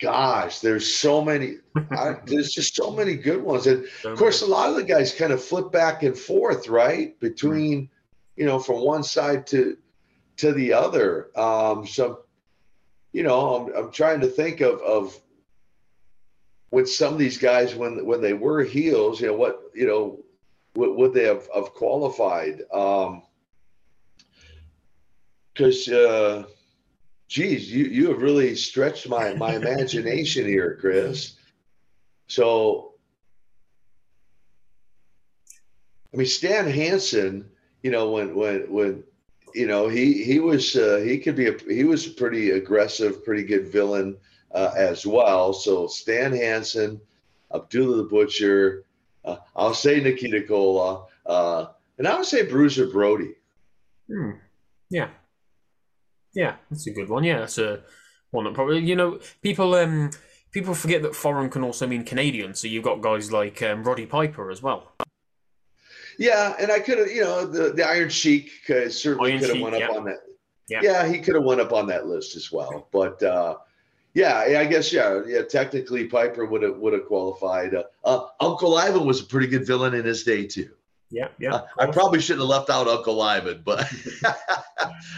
gosh, 0.00 0.60
there's 0.60 0.92
so 0.92 1.22
many. 1.22 1.58
I, 1.90 2.16
there's 2.26 2.52
just 2.52 2.74
so 2.74 2.90
many 2.90 3.14
good 3.14 3.42
ones, 3.42 3.66
and 3.66 3.86
of 4.04 4.18
course, 4.18 4.42
a 4.42 4.46
lot 4.46 4.70
of 4.70 4.76
the 4.76 4.82
guys 4.82 5.14
kind 5.14 5.32
of 5.32 5.42
flip 5.42 5.70
back 5.70 6.02
and 6.02 6.16
forth, 6.16 6.68
right, 6.68 7.18
between, 7.20 7.90
you 8.36 8.46
know, 8.46 8.58
from 8.58 8.80
one 8.80 9.02
side 9.02 9.46
to 9.48 9.76
to 10.38 10.52
the 10.52 10.72
other. 10.72 11.30
Um, 11.38 11.86
so, 11.86 12.20
you 13.12 13.22
know, 13.22 13.54
I'm, 13.54 13.74
I'm 13.76 13.92
trying 13.92 14.20
to 14.20 14.26
think 14.26 14.60
of 14.60 14.80
of 14.80 15.18
with 16.70 16.90
some 16.90 17.12
of 17.12 17.18
these 17.18 17.38
guys 17.38 17.74
when 17.74 18.04
when 18.06 18.20
they 18.20 18.32
were 18.32 18.64
heels, 18.64 19.20
you 19.20 19.28
know, 19.28 19.34
what 19.34 19.60
you 19.74 19.86
know, 19.86 20.24
would, 20.74 20.96
would 20.96 21.14
they 21.14 21.24
have, 21.24 21.46
have 21.54 21.74
qualified? 21.74 22.58
Because. 25.54 25.88
Um, 25.88 25.94
uh, 25.94 26.44
geez, 27.30 27.72
you, 27.72 27.84
you 27.84 28.08
have 28.08 28.20
really 28.20 28.56
stretched 28.56 29.08
my, 29.08 29.32
my 29.34 29.54
imagination 29.54 30.44
here, 30.44 30.76
Chris. 30.80 31.36
So, 32.26 32.94
I 36.12 36.16
mean, 36.16 36.26
Stan 36.26 36.68
Hansen, 36.68 37.48
you 37.82 37.92
know, 37.92 38.10
when, 38.10 38.34
when, 38.34 38.70
when, 38.70 39.04
you 39.54 39.68
know, 39.68 39.88
he, 39.88 40.24
he 40.24 40.40
was, 40.40 40.74
uh, 40.74 41.02
he 41.04 41.18
could 41.18 41.36
be 41.36 41.46
a, 41.46 41.56
he 41.68 41.84
was 41.84 42.08
a 42.08 42.10
pretty 42.10 42.50
aggressive, 42.50 43.24
pretty 43.24 43.44
good 43.44 43.68
villain 43.68 44.16
uh, 44.52 44.72
as 44.76 45.06
well. 45.06 45.52
So 45.52 45.86
Stan 45.86 46.32
Hansen, 46.32 47.00
Abdullah 47.54 47.98
the 47.98 48.04
Butcher, 48.04 48.84
uh, 49.24 49.36
I'll 49.54 49.74
say 49.74 50.00
Nikita 50.00 50.40
Koloff, 50.40 51.06
uh, 51.26 51.66
and 51.98 52.08
I 52.08 52.16
would 52.16 52.26
say 52.26 52.42
Bruiser 52.42 52.88
Brody. 52.88 53.34
Hmm. 54.08 54.32
Yeah. 54.88 55.10
Yeah, 56.34 56.56
that's 56.70 56.86
a 56.86 56.90
good 56.92 57.08
one. 57.08 57.24
Yeah, 57.24 57.40
that's 57.40 57.58
a 57.58 57.80
one 58.30 58.44
that 58.44 58.54
probably 58.54 58.80
you 58.80 58.96
know 58.96 59.18
people 59.42 59.74
um 59.74 60.10
people 60.52 60.74
forget 60.74 61.02
that 61.02 61.14
foreign 61.14 61.50
can 61.50 61.62
also 61.62 61.86
mean 61.86 62.04
Canadian. 62.04 62.54
So 62.54 62.68
you've 62.68 62.84
got 62.84 63.00
guys 63.00 63.32
like 63.32 63.62
um, 63.62 63.84
Roddy 63.84 64.06
Piper 64.06 64.50
as 64.50 64.62
well. 64.62 64.92
Yeah, 66.18 66.54
and 66.60 66.70
I 66.70 66.80
could 66.80 66.98
have, 66.98 67.10
you 67.10 67.22
know, 67.22 67.46
the, 67.46 67.72
the 67.72 67.86
Iron 67.86 68.10
Sheik 68.10 68.50
uh, 68.68 68.90
certainly 68.90 69.38
could 69.38 69.50
have 69.50 69.60
went 69.60 69.74
up 69.76 69.80
yeah. 69.80 69.96
on 69.96 70.04
that. 70.04 70.18
Yeah. 70.68 70.80
yeah, 70.82 71.08
he 71.08 71.18
could 71.18 71.34
have 71.34 71.44
went 71.44 71.60
up 71.60 71.72
on 71.72 71.86
that 71.88 72.06
list 72.06 72.36
as 72.36 72.52
well. 72.52 72.88
But 72.92 73.22
uh, 73.22 73.56
yeah, 74.14 74.38
I 74.38 74.66
guess 74.66 74.92
yeah, 74.92 75.22
yeah. 75.26 75.42
Technically, 75.42 76.04
Piper 76.06 76.44
would 76.44 76.62
have 76.62 76.76
would 76.76 76.92
have 76.92 77.06
qualified. 77.06 77.74
Uh, 77.74 77.84
uh, 78.04 78.26
Uncle 78.38 78.76
Ivan 78.76 79.06
was 79.06 79.20
a 79.20 79.24
pretty 79.24 79.46
good 79.46 79.66
villain 79.66 79.94
in 79.94 80.04
his 80.04 80.22
day 80.22 80.46
too. 80.46 80.70
Yeah, 81.10 81.28
yeah. 81.40 81.54
Uh, 81.54 81.66
I 81.78 81.86
probably 81.86 82.20
shouldn't 82.20 82.42
have 82.42 82.48
left 82.48 82.70
out 82.70 82.86
Uncle 82.86 83.20
Ivan, 83.20 83.62
but 83.64 83.90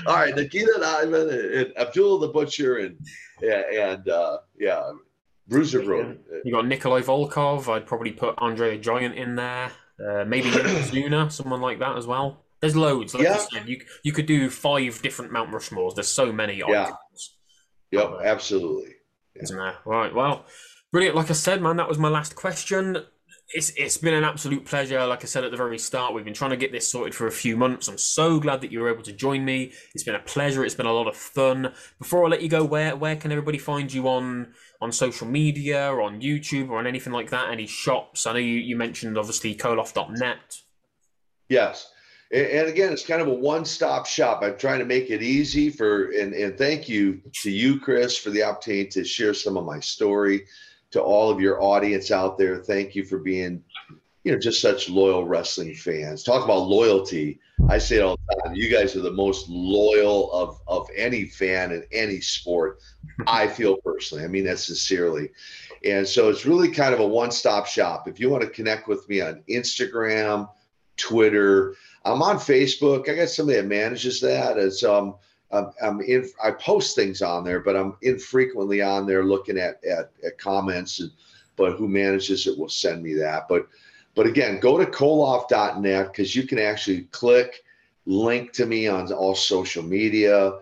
all 0.06 0.16
right, 0.16 0.34
Nikita 0.34 0.72
and 0.74 0.84
Ivan 0.84 1.28
and, 1.28 1.54
and 1.54 1.78
Abdul 1.78 2.18
the 2.18 2.28
Butcher 2.28 2.78
and 2.78 2.96
yeah, 3.42 3.92
and 3.92 4.08
uh, 4.08 4.38
yeah, 4.58 4.92
Bruiser 5.48 5.82
Brody. 5.82 6.18
You 6.44 6.52
got 6.52 6.66
Nikolai 6.66 7.02
Volkov. 7.02 7.68
I'd 7.68 7.86
probably 7.86 8.12
put 8.12 8.34
Andre 8.38 8.76
the 8.76 8.82
Giant 8.82 9.16
in 9.16 9.36
there. 9.36 9.70
Uh, 10.00 10.24
maybe 10.24 10.48
Zuna, 10.50 11.30
someone 11.30 11.60
like 11.60 11.78
that 11.80 11.96
as 11.96 12.06
well. 12.06 12.42
There's 12.60 12.76
loads. 12.76 13.12
Like 13.12 13.24
yeah. 13.24 13.34
you, 13.34 13.46
said, 13.52 13.68
you, 13.68 13.80
you 14.04 14.12
could 14.12 14.26
do 14.26 14.48
five 14.48 15.02
different 15.02 15.32
Mount 15.32 15.50
Rushmores. 15.50 15.94
There's 15.94 16.08
so 16.08 16.32
many. 16.32 16.58
Yeah. 16.58 16.84
Icons. 16.84 17.36
Yep, 17.90 18.10
uh, 18.10 18.18
absolutely. 18.20 18.94
Yeah. 19.36 19.42
Isn't 19.42 19.58
there? 19.58 19.74
Right. 19.84 20.14
Well, 20.14 20.46
brilliant. 20.92 21.16
Like 21.16 21.30
I 21.30 21.34
said, 21.34 21.60
man, 21.60 21.76
that 21.76 21.88
was 21.88 21.98
my 21.98 22.08
last 22.08 22.36
question. 22.36 22.98
It's 23.54 23.70
it's 23.76 23.98
been 23.98 24.14
an 24.14 24.24
absolute 24.24 24.64
pleasure. 24.64 25.04
Like 25.06 25.22
I 25.22 25.26
said 25.26 25.44
at 25.44 25.50
the 25.50 25.56
very 25.56 25.78
start, 25.78 26.14
we've 26.14 26.24
been 26.24 26.32
trying 26.32 26.50
to 26.50 26.56
get 26.56 26.72
this 26.72 26.90
sorted 26.90 27.14
for 27.14 27.26
a 27.26 27.32
few 27.32 27.56
months. 27.56 27.86
I'm 27.88 27.98
so 27.98 28.40
glad 28.40 28.62
that 28.62 28.72
you 28.72 28.80
were 28.80 28.90
able 28.90 29.02
to 29.02 29.12
join 29.12 29.44
me. 29.44 29.72
It's 29.94 30.04
been 30.04 30.14
a 30.14 30.20
pleasure. 30.20 30.64
It's 30.64 30.74
been 30.74 30.86
a 30.86 30.92
lot 30.92 31.06
of 31.06 31.16
fun. 31.16 31.72
Before 31.98 32.24
I 32.24 32.28
let 32.28 32.42
you 32.42 32.48
go, 32.48 32.64
where 32.64 32.96
where 32.96 33.16
can 33.16 33.30
everybody 33.30 33.58
find 33.58 33.92
you 33.92 34.08
on 34.08 34.54
on 34.80 34.90
social 34.90 35.26
media 35.26 35.92
or 35.92 36.00
on 36.00 36.20
YouTube 36.22 36.70
or 36.70 36.78
on 36.78 36.86
anything 36.86 37.12
like 37.12 37.30
that? 37.30 37.50
Any 37.50 37.66
shops? 37.66 38.26
I 38.26 38.32
know 38.32 38.38
you, 38.38 38.54
you 38.54 38.76
mentioned 38.76 39.18
obviously 39.18 39.54
Koloff.net. 39.54 40.62
Yes. 41.48 41.92
And 42.32 42.66
again, 42.66 42.90
it's 42.94 43.04
kind 43.04 43.20
of 43.20 43.28
a 43.28 43.34
one-stop 43.34 44.06
shop. 44.06 44.42
I'm 44.42 44.56
trying 44.56 44.78
to 44.78 44.86
make 44.86 45.10
it 45.10 45.22
easy 45.22 45.68
for 45.68 46.10
and, 46.12 46.32
and 46.32 46.56
thank 46.56 46.88
you 46.88 47.20
to 47.42 47.50
you, 47.50 47.78
Chris, 47.78 48.16
for 48.16 48.30
the 48.30 48.42
opportunity 48.42 48.86
to 48.86 49.04
share 49.04 49.34
some 49.34 49.58
of 49.58 49.66
my 49.66 49.78
story 49.78 50.46
to 50.92 51.02
all 51.02 51.30
of 51.30 51.40
your 51.40 51.62
audience 51.62 52.10
out 52.10 52.38
there. 52.38 52.58
Thank 52.58 52.94
you 52.94 53.04
for 53.04 53.18
being, 53.18 53.62
you 54.24 54.32
know, 54.32 54.38
just 54.38 54.60
such 54.60 54.88
loyal 54.88 55.26
wrestling 55.26 55.74
fans. 55.74 56.22
Talk 56.22 56.44
about 56.44 56.68
loyalty. 56.68 57.40
I 57.68 57.78
say 57.78 57.96
it 57.96 58.02
all 58.02 58.18
the 58.28 58.42
time. 58.42 58.54
You 58.54 58.70
guys 58.70 58.94
are 58.96 59.00
the 59.00 59.12
most 59.12 59.48
loyal 59.48 60.32
of 60.32 60.60
of 60.66 60.88
any 60.96 61.24
fan 61.24 61.72
in 61.72 61.84
any 61.92 62.20
sport. 62.20 62.80
I 63.26 63.48
feel 63.48 63.76
personally. 63.78 64.24
I 64.24 64.28
mean 64.28 64.44
that 64.44 64.58
sincerely. 64.58 65.30
And 65.84 66.06
so 66.06 66.28
it's 66.28 66.46
really 66.46 66.70
kind 66.70 66.94
of 66.94 67.00
a 67.00 67.06
one-stop 67.06 67.66
shop. 67.66 68.06
If 68.06 68.20
you 68.20 68.30
want 68.30 68.44
to 68.44 68.48
connect 68.48 68.86
with 68.86 69.08
me 69.08 69.20
on 69.20 69.42
Instagram, 69.48 70.48
Twitter, 70.96 71.74
I'm 72.04 72.22
on 72.22 72.36
Facebook. 72.36 73.08
I 73.08 73.16
got 73.16 73.30
somebody 73.30 73.60
that 73.60 73.66
manages 73.66 74.20
that. 74.20 74.58
And 74.58 74.72
so 74.72 74.96
um, 74.96 75.14
I'm 75.52 75.66
I'm, 75.66 75.72
I'm 75.82 76.00
in. 76.00 76.28
I 76.42 76.50
post 76.52 76.96
things 76.96 77.22
on 77.22 77.44
there, 77.44 77.60
but 77.60 77.76
I'm 77.76 77.96
infrequently 78.02 78.82
on 78.82 79.06
there 79.06 79.24
looking 79.24 79.58
at 79.58 79.84
at, 79.84 80.10
at 80.24 80.38
comments. 80.38 81.00
And, 81.00 81.10
but 81.56 81.72
who 81.72 81.88
manages 81.88 82.46
it 82.46 82.58
will 82.58 82.68
send 82.68 83.02
me 83.02 83.14
that. 83.14 83.48
But 83.48 83.68
but 84.14 84.26
again, 84.26 84.60
go 84.60 84.78
to 84.78 84.86
koloff.net 84.86 86.08
because 86.08 86.34
you 86.34 86.46
can 86.46 86.58
actually 86.58 87.02
click 87.12 87.62
link 88.06 88.52
to 88.52 88.66
me 88.66 88.88
on 88.88 89.10
all 89.12 89.34
social 89.34 89.82
media, 89.82 90.58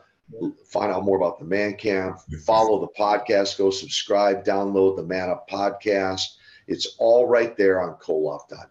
find 0.66 0.92
out 0.92 1.04
more 1.04 1.16
about 1.16 1.38
the 1.38 1.44
Man 1.44 1.74
Camp, 1.74 2.18
follow 2.44 2.80
the 2.80 3.00
podcast, 3.00 3.58
go 3.58 3.70
subscribe, 3.70 4.44
download 4.44 4.96
the 4.96 5.02
Man 5.02 5.30
Up 5.30 5.48
podcast. 5.48 6.22
It's 6.68 6.96
all 6.98 7.26
right 7.26 7.56
there 7.56 7.80
on 7.80 7.96
koloff.net. 7.96 8.68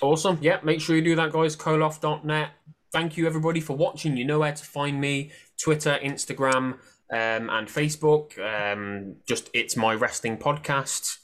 Awesome. 0.00 0.38
Yeah, 0.40 0.60
make 0.62 0.80
sure 0.80 0.96
you 0.96 1.02
do 1.02 1.16
that, 1.16 1.32
guys. 1.32 1.56
Koloff.net. 1.56 2.50
Thank 2.94 3.16
you, 3.16 3.26
everybody, 3.26 3.60
for 3.60 3.76
watching. 3.76 4.16
You 4.16 4.24
know 4.24 4.38
where 4.38 4.52
to 4.52 4.64
find 4.64 5.00
me 5.00 5.32
Twitter, 5.58 5.98
Instagram, 6.00 6.74
um, 7.10 7.50
and 7.50 7.66
Facebook. 7.66 8.38
Um, 8.38 9.16
just 9.26 9.50
It's 9.52 9.76
My 9.76 9.94
Wrestling 9.94 10.38
Podcast 10.38 11.18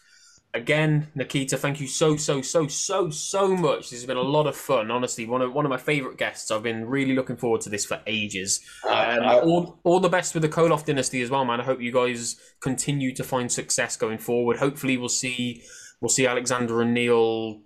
again, 0.52 1.09
Nikita, 1.14 1.56
thank 1.56 1.80
you 1.80 1.86
so, 1.86 2.16
so, 2.16 2.42
so, 2.42 2.66
so, 2.66 3.10
so 3.10 3.56
much. 3.56 3.90
This 3.90 4.01
has 4.01 4.06
been 4.06 4.16
a 4.16 4.22
lot 4.22 4.47
of 4.47 4.56
fun. 4.56 4.90
Honestly, 4.90 5.26
one 5.26 5.42
of 5.42 5.52
one 5.52 5.64
of 5.64 5.70
my 5.70 5.76
favorite 5.76 6.18
guests. 6.18 6.51
I've 6.51 6.62
been 6.62 6.86
really 6.86 7.14
looking 7.14 7.36
forward 7.36 7.60
to 7.62 7.70
this 7.70 7.86
for 7.86 8.01
ages. 8.06 8.60
Um, 8.88 9.22
all, 9.22 9.78
all 9.84 10.01
the 10.01 10.09
best 10.09 10.34
with 10.34 10.42
the 10.42 10.48
Koloff 10.48 10.84
dynasty 10.84 11.22
as 11.22 11.30
well, 11.30 11.44
man. 11.44 11.60
I 11.60 11.64
hope 11.64 11.80
you 11.80 11.92
guys 11.92 12.36
continue 12.60 13.14
to 13.14 13.24
find 13.24 13.51
success 13.51 13.97
going 13.97 14.18
forward. 14.18 14.59
Hopefully, 14.59 14.97
we'll 14.97 15.09
see 15.09 15.62
we'll 16.01 16.09
see 16.09 16.26
Alexander 16.26 16.82
and 16.82 16.94
Neil. 16.94 17.60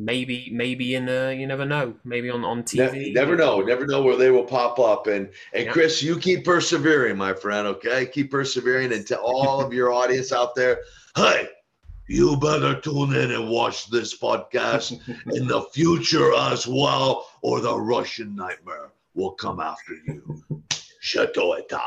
Maybe, 0.00 0.48
maybe 0.52 0.94
in 0.94 1.08
uh, 1.08 1.30
you 1.30 1.44
never 1.48 1.64
know. 1.64 1.92
Maybe 2.04 2.30
on 2.30 2.44
on 2.44 2.62
TV. 2.62 3.12
Never, 3.12 3.34
know. 3.34 3.60
Never 3.60 3.84
know 3.84 4.00
where 4.00 4.14
they 4.14 4.30
will 4.30 4.44
pop 4.44 4.78
up. 4.78 5.08
And 5.08 5.28
and 5.52 5.64
yeah. 5.66 5.72
Chris, 5.72 6.00
you 6.00 6.16
keep 6.16 6.44
persevering, 6.44 7.16
my 7.16 7.34
friend. 7.34 7.66
Okay, 7.66 8.06
keep 8.06 8.30
persevering. 8.30 8.92
And 8.92 9.04
to 9.08 9.18
all 9.18 9.60
of 9.60 9.72
your 9.72 9.92
audience 9.92 10.30
out 10.32 10.54
there, 10.54 10.82
hey, 11.16 11.48
you 12.06 12.36
better 12.36 12.80
tune 12.80 13.12
in 13.12 13.32
and 13.32 13.48
watch 13.48 13.90
this 13.90 14.16
podcast 14.16 14.92
in 15.34 15.48
the 15.48 15.62
future 15.72 16.32
as 16.32 16.64
well, 16.64 17.26
or 17.42 17.60
the 17.60 17.76
Russian 17.76 18.36
nightmare 18.36 18.92
will 19.14 19.32
come 19.32 19.58
after 19.58 19.94
you. 20.06 20.62
Shatoita. 21.02 21.80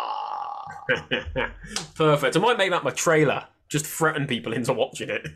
Perfect. 1.95 2.35
I 2.35 2.39
might 2.41 2.57
make 2.57 2.71
that 2.71 2.83
my 2.83 2.91
trailer. 2.91 3.45
Just 3.69 3.85
threaten 3.85 4.27
people 4.27 4.51
into 4.51 4.73
watching 4.73 5.09
it. 5.09 5.29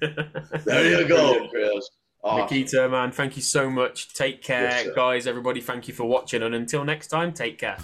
there 0.66 1.00
you 1.00 1.08
go, 1.08 1.48
Chris. 1.52 1.90
Awesome. 2.26 2.58
Nikita, 2.58 2.90
man, 2.90 3.12
thank 3.12 3.36
you 3.36 3.44
so 3.44 3.70
much. 3.70 4.12
Take 4.16 4.42
care, 4.42 4.64
yes, 4.64 4.96
guys. 4.96 5.28
Everybody, 5.28 5.62
thank 5.62 5.88
you 5.88 5.94
for 5.94 6.06
watching. 6.06 6.42
And 6.42 6.56
until 6.56 6.84
next 6.84 7.08
time, 7.08 7.32
take 7.34 7.60
care. 7.60 7.78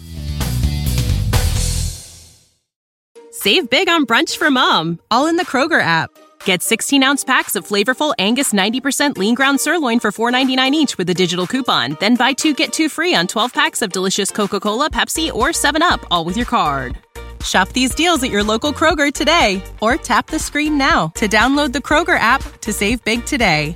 Save 3.30 3.70
big 3.70 3.88
on 3.88 4.08
brunch 4.08 4.38
for 4.38 4.50
mom, 4.50 5.00
all 5.12 5.28
in 5.28 5.36
the 5.36 5.46
Kroger 5.46 5.82
app. 5.82 6.10
Get 6.44 6.64
16 6.64 7.04
ounce 7.04 7.24
packs 7.24 7.56
of 7.56 7.68
flavorful 7.68 8.16
Angus 8.18 8.52
90% 8.52 9.16
lean 9.18 9.36
ground 9.36 9.60
sirloin 9.60 10.00
for 10.00 10.12
$4.99 10.12 10.72
each 10.72 10.98
with 10.98 11.08
a 11.12 11.14
digital 11.14 11.46
coupon. 11.46 11.96
Then 12.00 12.16
buy 12.16 12.34
two 12.34 12.56
get 12.56 12.74
two 12.74 12.90
free 12.90 13.14
on 13.14 13.28
12 13.28 13.54
packs 13.54 13.84
of 13.84 13.92
delicious 13.92 14.32
Coca 14.32 14.60
Cola, 14.60 14.90
Pepsi, 14.90 15.32
or 15.32 15.50
7UP, 15.50 16.04
all 16.10 16.26
with 16.26 16.36
your 16.36 16.48
card. 16.48 16.98
Shop 17.44 17.70
these 17.70 17.94
deals 17.94 18.24
at 18.24 18.32
your 18.32 18.44
local 18.44 18.74
Kroger 18.74 19.14
today 19.14 19.62
or 19.82 19.98
tap 19.98 20.28
the 20.28 20.40
screen 20.40 20.80
now 20.80 21.10
to 21.16 21.28
download 21.28 21.74
the 21.74 21.80
Kroger 21.80 22.20
app 22.20 22.42
to 22.62 22.74
save 22.74 23.04
big 23.04 23.24
today. 23.26 23.76